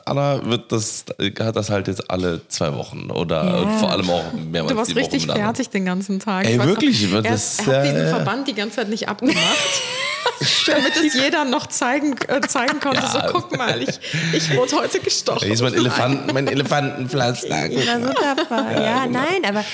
Anna 0.05 0.41
wird 0.47 0.71
das, 0.71 1.05
hat 1.41 1.57
das 1.57 1.69
halt 1.69 1.89
jetzt 1.89 2.09
alle 2.09 2.41
zwei 2.47 2.73
Wochen 2.77 3.11
oder 3.11 3.45
Ja. 3.45 3.69
vor 3.79 3.91
allem 3.91 4.09
auch 4.09 4.23
mehrmals 4.33 4.73
Du 4.73 4.79
warst 4.79 4.95
richtig 4.95 5.27
fertig 5.27 5.69
den 5.71 5.85
ganzen 5.85 6.21
Tag. 6.21 6.47
Ey, 6.47 6.53
Ich 6.53 6.59
weiß 6.61 6.67
noch, 6.67 6.73
wirklich? 6.75 7.13
Er, 7.13 7.23
Das- 7.23 7.59
er 7.67 7.77
hat 7.81 7.85
diesen. 7.87 8.09
Verband 8.09 8.47
die 8.47 8.55
ganze 8.55 8.77
Zeit 8.77 8.89
nicht 8.89 9.09
abgemacht. 9.09 9.37
damit 10.67 10.97
es 10.97 11.15
jeder 11.15 11.45
noch 11.45 11.67
zeigen, 11.67 12.17
äh, 12.29 12.41
zeigen 12.43 12.81
konnte, 12.81 13.01
Ja. 13.01 13.09
so 13.29 13.33
guck 13.33 13.57
mal, 13.57 13.83
ich, 13.83 13.99
ich 14.33 14.57
wurde 14.57 14.77
heute 14.77 15.01
gestochen. 15.01 15.45
Hier 15.45 15.55
ist 15.55 15.63
mein 15.63 15.75
Elefanten, 15.75 16.33
mein 16.33 16.47
Elefantenpflaster. 16.47 17.49
War 17.51 18.01
so 18.01 18.13
tapfer. 18.13 18.83
Ja, 18.83 19.07
nein, 19.07 19.45
aber 19.47 19.65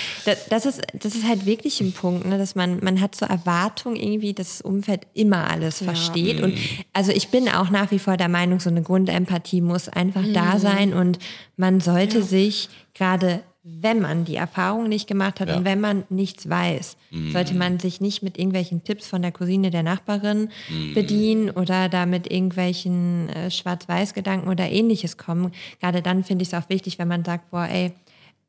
das, 0.49 0.67
ist, 0.67 0.83
das 0.95 1.15
ist 1.15 1.25
halt 1.27 1.47
wirklich 1.47 1.81
ein 1.81 1.93
Punkt, 1.93 2.27
ne, 2.27 2.39
dass 2.39 2.55
man, 2.55 2.79
man 2.83 3.01
hat 3.01 3.15
so 3.15 3.27
Erwartung 3.27 3.97
irgendwie, 3.97 4.33
dass 4.35 4.59
das 4.59 4.61
Umfeld 4.61 5.03
immer 5.15 5.51
alles 5.51 5.79
versteht. 5.83 6.41
Und 6.43 6.57
also 6.93 7.13
ich 7.13 7.29
bin 7.29 7.49
auch 7.49 7.71
nach 7.71 7.91
wie 7.91 7.99
vor 7.99 8.17
der 8.17 8.29
Meinung, 8.29 8.61
so 8.61 8.71
eine 8.71 8.83
Grundempathie 8.83 9.61
muss 9.61 9.89
einfach 9.89 10.25
da 10.33 10.59
sein 10.59 10.93
und 10.95 11.19
man 11.57 11.81
sollte 11.81 12.23
sich 12.23 12.69
gerade 12.95 13.41
wenn 13.67 14.01
man 14.03 14.27
die 14.27 14.37
Erfahrung 14.37 14.91
nicht 14.91 15.07
gemacht 15.07 15.41
hat 15.41 15.49
Ja. 15.49 15.57
und 15.57 15.65
wenn 15.65 15.81
man 15.81 16.05
nichts 16.11 16.49
weiß, 16.51 16.99
sollte 17.33 17.55
man 17.55 17.79
sich 17.81 17.99
nicht 18.01 18.23
mit 18.23 18.37
irgendwelchen 18.37 18.85
Tipps 18.85 19.07
von 19.07 19.23
der 19.23 19.33
Cousine 19.33 19.71
der 19.71 19.83
Nachbarin 19.83 20.51
bedienen 20.93 21.49
oder 21.49 21.89
da 21.89 22.05
mit 22.05 22.31
irgendwelchen 22.31 23.31
äh, 23.31 23.51
Schwarz-Weiß-Gedanken 23.51 24.49
oder 24.49 24.69
ähnliches 24.71 25.17
kommen. 25.17 25.51
Gerade 25.81 26.03
dann 26.03 26.25
finde 26.25 26.43
ich 26.43 26.53
es 26.53 26.55
auch 26.55 26.69
wichtig, 26.69 26.99
wenn 26.99 27.09
man 27.09 27.25
sagt, 27.25 27.51
boah, 27.51 27.67
ey, 27.67 27.93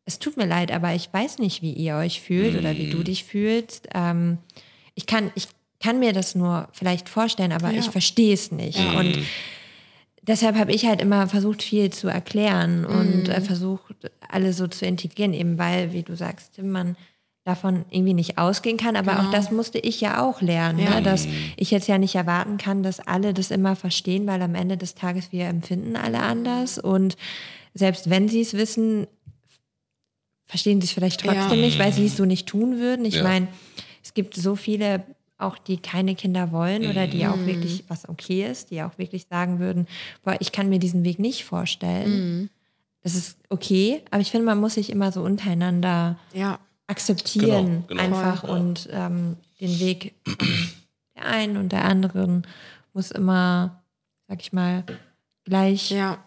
es 0.05 0.19
tut 0.19 0.35
mir 0.35 0.45
leid, 0.47 0.71
aber 0.71 0.93
ich 0.93 1.07
weiß 1.13 1.39
nicht, 1.39 1.61
wie 1.61 1.71
ihr 1.73 1.95
euch 1.95 2.19
fühlt 2.21 2.55
oder 2.55 2.77
wie 2.77 2.89
du 2.89 3.01
dich 3.01 3.23
fühlst. 3.23 3.87
Ähm, 3.95 4.37
ich, 4.95 5.05
kann, 5.05 5.31
ich 5.35 5.47
kann 5.81 5.97
mir 5.99 6.11
das 6.11 6.35
nur 6.35 6.67
vielleicht 6.73 7.07
vorstellen, 7.07 7.53
aber 7.53 7.71
Ja. 7.71 7.79
ich 7.79 7.89
verstehe 7.89 8.33
es 8.33 8.51
nicht. 8.51 8.79
Und 8.79 9.17
deshalb 10.27 10.55
habe 10.57 10.71
ich 10.71 10.85
halt 10.85 11.01
immer 11.01 11.27
versucht, 11.27 11.61
viel 11.63 11.89
zu 11.91 12.07
erklären 12.07 12.85
und 12.85 13.29
äh, 13.29 13.41
versucht, 13.41 13.95
alle 14.27 14.53
so 14.53 14.67
zu 14.67 14.85
integrieren, 14.85 15.33
eben 15.33 15.57
weil, 15.57 15.93
wie 15.93 16.03
du 16.03 16.15
sagst, 16.15 16.53
Tim, 16.55 16.71
man 16.71 16.95
davon 17.43 17.85
irgendwie 17.91 18.15
nicht 18.15 18.37
ausgehen 18.39 18.77
kann. 18.77 18.95
Aber 18.95 19.13
auch 19.13 19.19
Genau. 19.19 19.31
das 19.31 19.51
musste 19.51 19.77
ich 19.77 20.01
ja 20.01 20.23
auch 20.23 20.41
lernen, 20.41 20.79
Ja. 20.79 20.95
ne? 20.95 21.01
dass 21.03 21.27
ich 21.57 21.69
jetzt 21.69 21.87
ja 21.87 21.97
nicht 21.99 22.15
erwarten 22.15 22.57
kann, 22.57 22.81
dass 22.81 22.99
alle 22.99 23.33
das 23.35 23.51
immer 23.51 23.75
verstehen, 23.75 24.25
weil 24.25 24.41
am 24.41 24.55
Ende 24.55 24.77
des 24.77 24.95
Tages 24.95 25.31
wir 25.31 25.45
empfinden 25.45 25.95
alle 25.95 26.19
anders. 26.21 26.79
Und 26.79 27.17
selbst 27.75 28.09
wenn 28.09 28.27
sie 28.29 28.41
es 28.41 28.53
wissen, 28.55 29.05
verstehen 30.47 30.81
sie 30.81 30.85
es 30.85 30.91
vielleicht 30.93 31.21
trotzdem 31.21 31.59
Ja. 31.59 31.65
nicht, 31.65 31.79
weil 31.79 31.93
sie 31.93 32.05
es 32.05 32.17
so 32.17 32.25
nicht 32.25 32.47
tun 32.47 32.79
würden. 32.79 33.05
Ich 33.05 33.15
Ja. 33.15 33.23
meine, 33.23 33.47
es 34.03 34.13
gibt 34.13 34.35
so 34.35 34.55
viele 34.55 35.03
auch 35.37 35.57
die 35.57 35.77
keine 35.77 36.15
Kinder 36.15 36.51
wollen 36.51 36.87
oder 36.89 37.07
die 37.07 37.25
Mhm. 37.25 37.31
auch 37.31 37.45
wirklich, 37.45 37.83
was 37.89 38.07
okay 38.07 38.45
ist, 38.49 38.71
die 38.71 38.81
auch 38.83 38.97
wirklich 38.97 39.27
sagen 39.29 39.59
würden, 39.59 39.87
boah, 40.23 40.35
ich 40.39 40.51
kann 40.51 40.69
mir 40.69 40.79
diesen 40.79 41.03
Weg 41.03 41.19
nicht 41.19 41.43
vorstellen. 41.45 42.39
Mhm. 42.41 42.49
Das 43.01 43.15
ist 43.15 43.37
okay, 43.49 44.01
aber 44.11 44.21
ich 44.21 44.31
finde, 44.31 44.45
man 44.45 44.59
muss 44.59 44.75
sich 44.75 44.89
immer 44.89 45.11
so 45.11 45.21
untereinander 45.21 46.17
Ja. 46.33 46.57
akzeptieren 46.87 47.85
Genau, 47.87 47.87
genau. 47.87 48.01
einfach 48.01 48.43
Ja. 48.43 48.49
und 48.49 48.89
ähm, 48.91 49.37
den 49.59 49.79
Weg 49.79 50.15
von 50.25 50.37
der 51.15 51.25
einen 51.25 51.57
und 51.57 51.71
der 51.71 51.85
anderen 51.85 52.47
muss 52.93 53.11
immer, 53.11 53.83
sag 54.27 54.41
ich 54.41 54.53
mal, 54.53 54.83
gleich 55.43 55.91
Ja. 55.91 56.23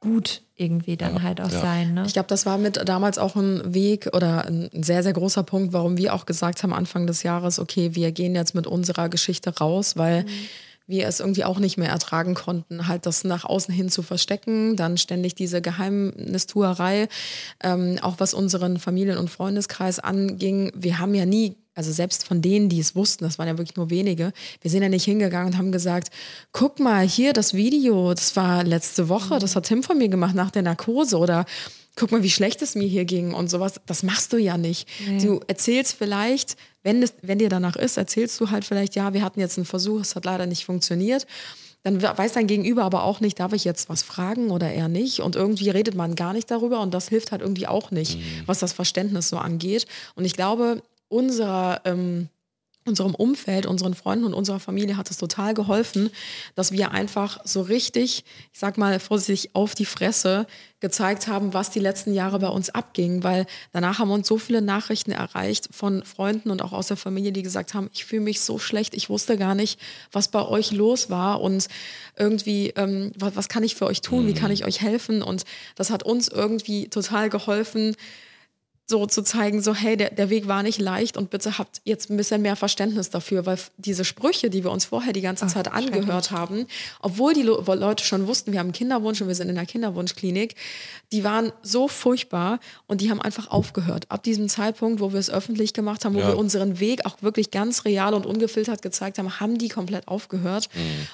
Gut 0.00 0.42
irgendwie 0.54 0.96
dann 0.96 1.22
halt 1.22 1.40
auch 1.40 1.50
ja. 1.50 1.60
sein. 1.60 1.94
Ne? 1.94 2.04
Ich 2.06 2.12
glaube, 2.12 2.28
das 2.28 2.46
war 2.46 2.58
mit 2.58 2.88
damals 2.88 3.18
auch 3.18 3.36
ein 3.36 3.74
Weg 3.74 4.10
oder 4.12 4.46
ein 4.46 4.70
sehr, 4.72 5.02
sehr 5.02 5.12
großer 5.12 5.42
Punkt, 5.42 5.72
warum 5.72 5.96
wir 5.96 6.14
auch 6.14 6.26
gesagt 6.26 6.62
haben, 6.62 6.72
Anfang 6.72 7.06
des 7.06 7.22
Jahres, 7.22 7.58
okay, 7.58 7.94
wir 7.94 8.12
gehen 8.12 8.34
jetzt 8.34 8.54
mit 8.54 8.66
unserer 8.66 9.08
Geschichte 9.08 9.56
raus, 9.58 9.96
weil 9.96 10.24
wir 10.88 11.06
es 11.06 11.20
irgendwie 11.20 11.44
auch 11.44 11.58
nicht 11.58 11.76
mehr 11.76 11.90
ertragen 11.90 12.34
konnten, 12.34 12.88
halt 12.88 13.06
das 13.06 13.22
nach 13.22 13.44
außen 13.44 13.72
hin 13.72 13.90
zu 13.90 14.02
verstecken, 14.02 14.74
dann 14.74 14.96
ständig 14.96 15.34
diese 15.34 15.60
Geheimnistuerei, 15.60 17.08
ähm, 17.62 17.98
auch 18.00 18.14
was 18.18 18.34
unseren 18.34 18.78
Familien- 18.78 19.18
und 19.18 19.28
Freundeskreis 19.28 20.00
anging. 20.00 20.72
Wir 20.74 20.98
haben 20.98 21.14
ja 21.14 21.26
nie, 21.26 21.56
also 21.78 21.92
selbst 21.92 22.26
von 22.26 22.42
denen, 22.42 22.68
die 22.68 22.80
es 22.80 22.96
wussten, 22.96 23.22
das 23.22 23.38
waren 23.38 23.46
ja 23.46 23.56
wirklich 23.56 23.76
nur 23.76 23.88
wenige, 23.88 24.32
wir 24.62 24.70
sind 24.70 24.82
ja 24.82 24.88
nicht 24.88 25.04
hingegangen 25.04 25.52
und 25.52 25.58
haben 25.58 25.70
gesagt, 25.70 26.08
guck 26.50 26.80
mal, 26.80 27.06
hier 27.06 27.32
das 27.32 27.54
Video, 27.54 28.12
das 28.14 28.34
war 28.34 28.64
letzte 28.64 29.08
Woche, 29.08 29.38
das 29.38 29.54
hat 29.54 29.66
Tim 29.66 29.84
von 29.84 29.96
mir 29.96 30.08
gemacht 30.08 30.34
nach 30.34 30.50
der 30.50 30.62
Narkose 30.62 31.16
oder 31.16 31.44
guck 31.94 32.10
mal, 32.10 32.24
wie 32.24 32.30
schlecht 32.30 32.62
es 32.62 32.74
mir 32.74 32.88
hier 32.88 33.04
ging 33.04 33.32
und 33.32 33.48
sowas. 33.48 33.74
Das 33.86 34.02
machst 34.02 34.32
du 34.32 34.38
ja 34.38 34.58
nicht. 34.58 34.88
Du 35.22 35.40
erzählst 35.46 35.94
vielleicht, 35.96 36.56
wenn, 36.82 37.00
es, 37.00 37.14
wenn 37.22 37.38
dir 37.38 37.48
danach 37.48 37.76
ist, 37.76 37.96
erzählst 37.96 38.40
du 38.40 38.50
halt 38.50 38.64
vielleicht, 38.64 38.96
ja, 38.96 39.14
wir 39.14 39.22
hatten 39.22 39.38
jetzt 39.38 39.56
einen 39.56 39.64
Versuch, 39.64 40.00
es 40.00 40.16
hat 40.16 40.24
leider 40.24 40.46
nicht 40.46 40.64
funktioniert. 40.64 41.28
Dann 41.84 42.02
weiß 42.02 42.32
dein 42.32 42.48
Gegenüber 42.48 42.82
aber 42.82 43.04
auch 43.04 43.20
nicht, 43.20 43.38
darf 43.38 43.52
ich 43.52 43.62
jetzt 43.64 43.88
was 43.88 44.02
fragen 44.02 44.50
oder 44.50 44.72
eher 44.72 44.88
nicht. 44.88 45.20
Und 45.20 45.36
irgendwie 45.36 45.70
redet 45.70 45.94
man 45.94 46.16
gar 46.16 46.32
nicht 46.32 46.50
darüber 46.50 46.80
und 46.80 46.92
das 46.92 47.08
hilft 47.08 47.30
halt 47.30 47.40
irgendwie 47.40 47.68
auch 47.68 47.92
nicht, 47.92 48.18
was 48.46 48.58
das 48.58 48.72
Verständnis 48.72 49.28
so 49.28 49.38
angeht. 49.38 49.86
Und 50.16 50.24
ich 50.24 50.34
glaube, 50.34 50.82
unserer, 51.08 51.80
ähm, 51.84 52.28
unserem 52.88 53.14
Umfeld, 53.14 53.66
unseren 53.66 53.94
Freunden 53.94 54.24
und 54.24 54.34
unserer 54.34 54.58
Familie 54.58 54.96
hat 54.96 55.10
es 55.10 55.18
total 55.18 55.54
geholfen, 55.54 56.10
dass 56.54 56.72
wir 56.72 56.90
einfach 56.90 57.38
so 57.44 57.60
richtig, 57.60 58.24
ich 58.52 58.58
sag 58.58 58.78
mal 58.78 58.98
vorsichtig, 58.98 59.54
auf 59.54 59.74
die 59.74 59.84
Fresse 59.84 60.46
gezeigt 60.80 61.26
haben, 61.26 61.54
was 61.54 61.70
die 61.70 61.80
letzten 61.80 62.14
Jahre 62.14 62.38
bei 62.38 62.48
uns 62.48 62.70
abging, 62.70 63.22
weil 63.22 63.46
danach 63.72 63.98
haben 63.98 64.10
uns 64.10 64.26
so 64.26 64.38
viele 64.38 64.62
Nachrichten 64.62 65.10
erreicht 65.10 65.68
von 65.70 66.04
Freunden 66.04 66.50
und 66.50 66.62
auch 66.62 66.72
aus 66.72 66.88
der 66.88 66.96
Familie, 66.96 67.32
die 67.32 67.42
gesagt 67.42 67.74
haben, 67.74 67.90
ich 67.92 68.04
fühle 68.04 68.22
mich 68.22 68.40
so 68.40 68.58
schlecht, 68.58 68.94
ich 68.94 69.10
wusste 69.10 69.36
gar 69.36 69.54
nicht, 69.54 69.78
was 70.12 70.28
bei 70.28 70.44
euch 70.44 70.72
los 70.72 71.10
war 71.10 71.40
und 71.40 71.68
irgendwie, 72.16 72.70
ähm, 72.76 73.12
was, 73.18 73.36
was 73.36 73.48
kann 73.48 73.64
ich 73.64 73.74
für 73.74 73.86
euch 73.86 74.00
tun, 74.00 74.26
wie 74.26 74.34
kann 74.34 74.50
ich 74.50 74.64
euch 74.64 74.80
helfen? 74.80 75.22
Und 75.22 75.44
das 75.74 75.90
hat 75.90 76.04
uns 76.04 76.28
irgendwie 76.28 76.88
total 76.88 77.28
geholfen, 77.28 77.96
so 78.90 79.04
zu 79.06 79.22
zeigen, 79.22 79.60
so 79.60 79.74
hey, 79.74 79.98
der, 79.98 80.10
der 80.10 80.30
Weg 80.30 80.48
war 80.48 80.62
nicht 80.62 80.80
leicht 80.80 81.18
und 81.18 81.28
bitte 81.28 81.58
habt 81.58 81.82
jetzt 81.84 82.08
ein 82.08 82.16
bisschen 82.16 82.40
mehr 82.40 82.56
Verständnis 82.56 83.10
dafür, 83.10 83.44
weil 83.44 83.58
diese 83.76 84.02
Sprüche, 84.04 84.48
die 84.48 84.64
wir 84.64 84.70
uns 84.70 84.86
vorher 84.86 85.12
die 85.12 85.20
ganze 85.20 85.46
Zeit 85.46 85.70
angehört 85.70 86.30
haben, 86.30 86.66
obwohl 87.00 87.34
die 87.34 87.42
Lo- 87.42 87.62
Leute 87.74 88.02
schon 88.04 88.26
wussten, 88.26 88.52
wir 88.52 88.60
haben 88.60 88.68
einen 88.68 88.72
Kinderwunsch 88.72 89.20
und 89.20 89.28
wir 89.28 89.34
sind 89.34 89.50
in 89.50 89.56
der 89.56 89.66
Kinderwunschklinik, 89.66 90.54
die 91.12 91.22
waren 91.22 91.52
so 91.62 91.86
furchtbar 91.86 92.60
und 92.86 93.02
die 93.02 93.10
haben 93.10 93.20
einfach 93.20 93.50
aufgehört. 93.50 94.06
Ab 94.10 94.22
diesem 94.22 94.48
Zeitpunkt, 94.48 95.00
wo 95.00 95.12
wir 95.12 95.20
es 95.20 95.28
öffentlich 95.28 95.74
gemacht 95.74 96.06
haben, 96.06 96.14
wo 96.14 96.20
Ja. 96.20 96.28
wir 96.28 96.38
unseren 96.38 96.80
Weg 96.80 97.04
auch 97.04 97.20
wirklich 97.20 97.50
ganz 97.50 97.84
real 97.84 98.14
und 98.14 98.24
ungefiltert 98.24 98.80
gezeigt 98.80 99.18
haben, 99.18 99.38
haben 99.38 99.58
die 99.58 99.68
komplett 99.68 100.08
aufgehört. 100.08 100.70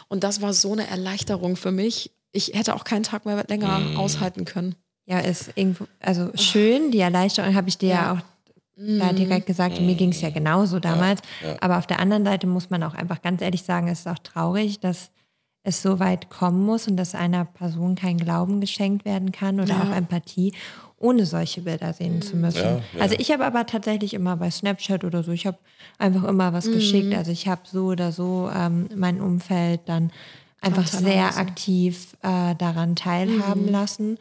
Und 0.08 0.22
das 0.22 0.40
war 0.40 0.52
so 0.52 0.72
eine 0.72 0.86
Erleichterung 0.86 1.56
für 1.56 1.72
mich. 1.72 2.12
Ich 2.30 2.52
hätte 2.54 2.74
auch 2.74 2.84
keinen 2.84 3.02
Tag 3.02 3.26
mehr 3.26 3.44
länger 3.48 3.98
aushalten 3.98 4.44
können. 4.44 4.76
Ja, 5.06 5.18
ist 5.18 5.52
irgendwo, 5.54 5.86
also 6.00 6.30
schön, 6.34 6.90
die 6.90 7.00
Erleichterung 7.00 7.54
habe 7.54 7.68
ich 7.68 7.76
dir 7.78 7.88
ja, 7.90 7.94
Ja. 7.94 8.12
auch 8.12 8.18
da 8.98 9.12
direkt 9.12 9.46
gesagt, 9.46 9.80
mir 9.80 9.94
ging 9.94 10.10
es 10.10 10.20
ja 10.20 10.30
genauso 10.30 10.80
damals. 10.80 11.20
Aber 11.60 11.78
auf 11.78 11.86
der 11.86 12.00
anderen 12.00 12.24
Seite 12.24 12.46
muss 12.46 12.70
man 12.70 12.82
auch 12.82 12.94
einfach 12.94 13.20
ganz 13.22 13.42
ehrlich 13.42 13.62
sagen, 13.62 13.88
es 13.88 14.00
ist 14.00 14.06
auch 14.08 14.18
traurig, 14.18 14.80
dass 14.80 15.10
es 15.62 15.80
so 15.82 15.98
weit 15.98 16.28
kommen 16.30 16.64
muss 16.64 16.88
und 16.88 16.96
dass 16.96 17.14
einer 17.14 17.44
Person 17.44 17.94
kein 17.96 18.18
Glauben 18.18 18.60
geschenkt 18.60 19.04
werden 19.04 19.32
kann 19.32 19.60
oder 19.60 19.82
auch 19.82 19.96
Empathie, 19.96 20.52
ohne 20.98 21.24
solche 21.26 21.62
Bilder 21.62 21.92
sehen 21.92 22.20
zu 22.22 22.36
müssen. 22.36 22.58
Ja, 22.58 22.70
ja. 22.76 23.00
Also 23.00 23.14
ich 23.18 23.30
habe 23.30 23.44
aber 23.44 23.66
tatsächlich 23.66 24.14
immer 24.14 24.36
bei 24.36 24.50
Snapchat 24.50 25.04
oder 25.04 25.22
so, 25.22 25.32
ich 25.32 25.46
habe 25.46 25.58
einfach 25.98 26.24
immer 26.24 26.52
was 26.52 26.70
geschickt. 26.70 27.14
Also 27.14 27.30
ich 27.30 27.48
habe 27.48 27.62
so 27.64 27.86
oder 27.86 28.12
so 28.12 28.50
ähm, 28.54 28.88
mein 28.94 29.20
Umfeld 29.20 29.82
dann 29.86 30.10
einfach 30.60 30.86
sehr 30.86 31.36
aktiv 31.36 32.14
äh, 32.22 32.54
daran 32.56 32.96
teilhaben 32.96 33.68
lassen. 33.68 34.18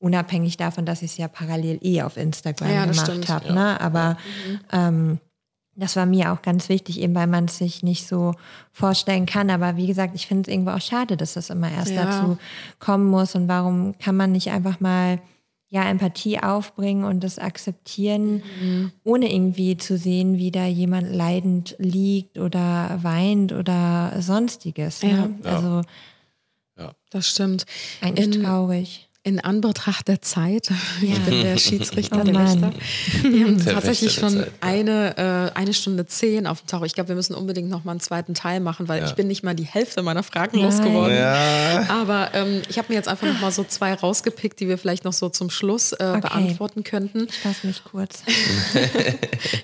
Unabhängig 0.00 0.56
davon, 0.56 0.86
dass 0.86 1.02
ich 1.02 1.10
es 1.12 1.16
ja 1.16 1.26
parallel 1.28 1.78
eh 1.82 2.02
auf 2.02 2.16
Instagram 2.16 2.70
Ja, 2.70 2.86
gemacht 2.86 3.28
habe. 3.28 3.52
Ne? 3.52 3.80
Aber 3.80 4.16
ähm, 4.72 5.18
das 5.74 5.96
war 5.96 6.06
mir 6.06 6.32
auch 6.32 6.42
ganz 6.42 6.68
wichtig, 6.68 7.00
eben 7.00 7.14
weil 7.14 7.26
man 7.26 7.46
es 7.46 7.58
sich 7.58 7.82
nicht 7.82 8.06
so 8.06 8.34
vorstellen 8.72 9.26
kann. 9.26 9.50
Aber 9.50 9.76
wie 9.76 9.86
gesagt, 9.86 10.14
ich 10.14 10.26
finde 10.26 10.42
es 10.48 10.52
irgendwo 10.54 10.70
auch 10.72 10.80
schade, 10.80 11.16
dass 11.16 11.34
das 11.34 11.50
immer 11.50 11.70
erst 11.70 11.90
Ja. 11.92 12.04
dazu 12.04 12.38
kommen 12.78 13.06
muss. 13.08 13.34
Und 13.34 13.48
warum 13.48 13.96
kann 13.98 14.16
man 14.16 14.32
nicht 14.32 14.50
einfach 14.50 14.80
mal 14.80 15.20
ja, 15.70 15.82
Empathie 15.86 16.40
aufbringen 16.40 17.04
und 17.04 17.22
das 17.22 17.38
akzeptieren, 17.38 18.42
Mhm. 18.60 18.92
ohne 19.04 19.30
irgendwie 19.30 19.76
zu 19.76 19.98
sehen, 19.98 20.38
wie 20.38 20.50
da 20.50 20.64
jemand 20.64 21.14
leidend 21.14 21.76
liegt 21.78 22.38
oder 22.38 22.98
weint 23.02 23.52
oder 23.52 24.14
sonstiges. 24.22 25.02
Ne? 25.02 25.34
Ja. 25.44 25.50
Also 25.54 25.82
Das 27.10 27.26
stimmt. 27.28 27.64
eigentlich 28.00 28.34
In- 28.36 28.42
traurig. 28.44 29.07
In 29.28 29.40
Anbetracht 29.40 30.08
der 30.08 30.22
Zeit, 30.22 30.70
ich 31.02 31.18
bin 31.20 31.42
der 31.42 31.58
Schiedsrichter, 31.58 32.20
Oh 32.20 32.24
der. 32.24 32.40
Richter. 32.40 32.72
Wir 33.22 33.44
haben 33.44 33.62
Der 33.62 33.74
tatsächlich 33.74 34.16
Wächter 34.16 34.30
der 34.30 34.30
schon 34.30 34.38
Zeit, 34.44 34.52
ja. 34.62 34.68
eine, 34.68 35.52
äh, 35.54 35.58
eine 35.58 35.74
Stunde 35.74 36.06
zehn 36.06 36.46
auf 36.46 36.62
dem 36.62 36.66
Tacho. 36.68 36.84
Ich 36.86 36.94
glaube, 36.94 37.08
wir 37.08 37.16
müssen 37.16 37.34
unbedingt 37.34 37.68
noch 37.68 37.84
mal 37.84 37.90
einen 37.92 38.00
zweiten 38.00 38.32
Teil 38.34 38.60
machen, 38.60 38.88
weil 38.88 39.04
ich 39.04 39.12
bin 39.14 39.26
nicht 39.28 39.42
mal 39.42 39.54
die 39.54 39.64
Hälfte 39.66 40.02
meiner 40.02 40.22
Fragen 40.22 40.56
Nein. 40.58 40.64
losgeworden. 40.70 41.14
Ja. 41.16 41.84
Aber 41.90 42.30
ähm, 42.32 42.62
ich 42.70 42.78
habe 42.78 42.88
mir 42.88 42.94
jetzt 42.94 43.08
einfach 43.08 43.26
noch 43.26 43.40
mal 43.40 43.50
so 43.52 43.64
zwei 43.64 43.92
rausgepickt, 43.94 44.58
die 44.60 44.68
wir 44.68 44.78
vielleicht 44.78 45.04
noch 45.04 45.12
so 45.12 45.28
zum 45.28 45.50
Schluss 45.50 45.92
äh, 45.92 45.96
Okay. 46.08 46.20
beantworten 46.22 46.84
könnten. 46.84 47.26
Ich 47.28 47.38
fasse 47.38 47.66
mich 47.66 47.84
kurz. 47.84 48.22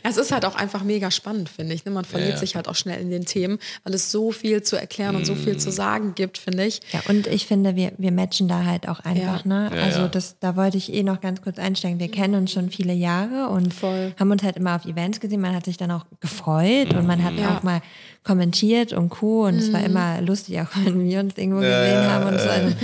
Ja, 0.04 0.10
es 0.10 0.16
ist 0.18 0.32
halt 0.32 0.44
auch 0.44 0.54
einfach 0.54 0.82
mega 0.84 1.10
spannend, 1.10 1.48
finde 1.48 1.74
ich. 1.74 1.84
Ne? 1.84 1.90
Man 1.90 2.04
verliert 2.04 2.32
ja. 2.32 2.36
sich 2.36 2.56
halt 2.56 2.68
auch 2.68 2.74
schnell 2.74 3.00
in 3.00 3.10
den 3.10 3.24
Themen, 3.24 3.58
weil 3.84 3.94
es 3.94 4.10
so 4.12 4.30
viel 4.32 4.62
zu 4.62 4.76
erklären 4.76 5.16
und 5.16 5.24
so 5.26 5.34
viel 5.34 5.54
Mm. 5.54 5.58
zu 5.58 5.70
sagen 5.72 6.14
gibt, 6.14 6.36
finde 6.38 6.64
ich. 6.66 6.80
Ja, 6.92 7.00
und 7.08 7.26
ich 7.26 7.46
finde, 7.46 7.74
wir, 7.76 7.92
wir 7.98 8.12
matchen 8.12 8.46
da 8.48 8.64
halt 8.64 8.88
auch 8.88 9.00
einfach, 9.00 9.44
Ja. 9.44 9.48
Ne? 9.54 9.70
Ja, 9.74 9.82
also 9.82 10.00
ja. 10.00 10.08
das, 10.08 10.38
da 10.40 10.56
wollte 10.56 10.76
ich 10.76 10.92
eh 10.92 11.02
noch 11.02 11.20
ganz 11.20 11.40
kurz 11.42 11.58
einsteigen. 11.58 11.98
Wir 11.98 12.10
kennen 12.10 12.34
uns 12.34 12.52
schon 12.52 12.70
viele 12.70 12.92
Jahre 12.92 13.48
und 13.48 13.72
Voll. 13.72 14.12
haben 14.18 14.30
uns 14.30 14.42
halt 14.42 14.56
immer 14.56 14.74
auf 14.76 14.84
Events 14.86 15.20
gesehen. 15.20 15.40
Man 15.40 15.54
hat 15.54 15.64
sich 15.64 15.76
dann 15.76 15.90
auch 15.90 16.04
gefreut 16.20 16.92
und 16.94 17.06
man 17.06 17.22
hat 17.22 17.34
Ja. 17.34 17.56
auch 17.56 17.62
mal 17.62 17.80
kommentiert 18.24 18.92
und 18.92 19.08
Co. 19.10 19.46
Und 19.46 19.54
es 19.56 19.72
war 19.72 19.82
immer 19.84 20.20
lustig, 20.20 20.60
auch 20.60 20.68
wenn 20.84 21.04
wir 21.04 21.20
uns 21.20 21.36
irgendwo 21.36 21.60
gesehen 21.60 22.06
haben 22.10 22.26
und 22.26 22.40
so. 22.40 22.48
Also, 22.48 22.76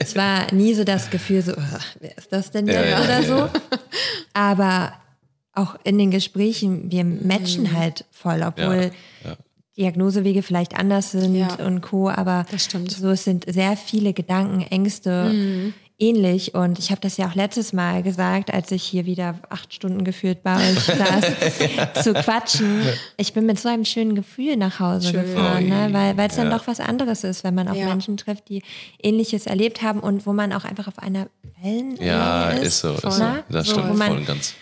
es 0.00 0.14
war 0.16 0.52
nie 0.52 0.74
so 0.74 0.84
das 0.84 1.10
Gefühl, 1.10 1.42
so, 1.42 1.52
"Ugh, 1.52 1.80
wer 2.00 2.16
ist 2.18 2.32
das 2.32 2.50
denn 2.50 2.66
jetzt 2.66 2.90
ja. 2.90 3.02
oder 3.02 3.22
so. 3.22 3.48
Aber 4.34 4.92
auch 5.54 5.76
in 5.84 5.98
den 5.98 6.10
Gesprächen, 6.10 6.90
wir 6.90 7.04
matchen 7.04 7.72
halt 7.76 8.04
voll, 8.10 8.42
obwohl 8.46 8.90
ja. 9.24 9.36
Diagnosewege 9.76 10.42
vielleicht 10.42 10.78
anders 10.78 11.12
sind 11.12 11.34
Ja. 11.34 11.54
und 11.66 11.80
Co. 11.80 12.10
Aber 12.10 12.44
Das 12.50 12.64
stimmt. 12.64 12.90
so 12.90 13.10
es 13.10 13.24
sind 13.24 13.44
sehr 13.52 13.76
viele 13.76 14.12
Gedanken, 14.12 14.62
Ängste 14.62 15.72
ähnlich. 16.02 16.54
Und 16.54 16.78
ich 16.78 16.90
habe 16.90 17.00
das 17.00 17.16
ja 17.16 17.28
auch 17.28 17.34
letztes 17.34 17.72
Mal 17.72 18.02
gesagt, 18.02 18.52
als 18.52 18.70
ich 18.72 18.82
hier 18.82 19.06
wieder 19.06 19.38
acht 19.48 19.72
Stunden 19.72 20.04
geführt 20.04 20.42
bei 20.42 20.56
euch 20.56 20.78
saß, 20.84 22.04
zu 22.04 22.12
quatschen. 22.14 22.82
Ich 23.16 23.32
bin 23.32 23.46
mit 23.46 23.58
so 23.60 23.68
einem 23.68 23.84
schönen 23.84 24.14
Gefühl 24.14 24.56
nach 24.56 24.80
Hause 24.80 25.10
Schön. 25.12 25.22
gefahren, 25.22 25.68
ne? 25.68 25.88
weil 26.16 26.28
es 26.28 26.36
dann 26.36 26.50
Ja. 26.50 26.58
doch 26.58 26.66
was 26.66 26.80
anderes 26.80 27.24
ist, 27.24 27.44
wenn 27.44 27.54
man 27.54 27.68
auch 27.68 27.74
Ja. 27.74 27.86
Menschen 27.86 28.16
trifft, 28.16 28.48
die 28.48 28.62
Ähnliches 29.02 29.46
erlebt 29.46 29.82
haben 29.82 30.00
und 30.00 30.26
wo 30.26 30.32
man 30.32 30.52
auch 30.52 30.64
einfach 30.64 30.88
auf 30.88 30.98
einer 30.98 31.28
Wellenlänge 31.62 32.04
Ja, 32.06 32.50
ist. 32.50 32.66
ist 32.66 32.78
so. 32.80 32.92
Ist 32.94 33.00
Voll. 33.02 33.10
so. 33.12 33.18
Na? 33.22 33.44
Das 33.48 33.66
So, 33.68 33.72
stimmt 33.74 33.88
wo 33.90 33.94
man- 33.94 34.08
voll 34.08 34.16
und 34.18 34.26
ganz. 34.26 34.54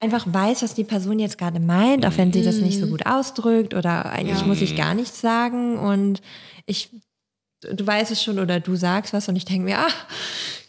einfach 0.00 0.24
weiß, 0.28 0.62
was 0.62 0.74
die 0.74 0.84
Person 0.84 1.18
jetzt 1.18 1.38
gerade 1.38 1.60
meint, 1.60 2.04
auch 2.06 2.16
wenn 2.16 2.32
sie 2.32 2.42
das 2.42 2.56
nicht 2.56 2.78
so 2.80 2.86
gut 2.88 3.06
ausdrückt 3.06 3.74
oder 3.74 4.06
eigentlich 4.06 4.40
Ja. 4.40 4.46
muss 4.46 4.60
ich 4.60 4.76
gar 4.76 4.94
nichts 4.94 5.20
sagen 5.20 5.78
und 5.78 6.20
ich, 6.66 6.90
du 7.62 7.86
weißt 7.86 8.10
es 8.12 8.22
schon 8.22 8.38
oder 8.38 8.60
du 8.60 8.76
sagst 8.76 9.12
was 9.12 9.28
und 9.28 9.36
ich 9.36 9.44
denke 9.44 9.64
mir, 9.64 9.78
ah, 9.78 9.90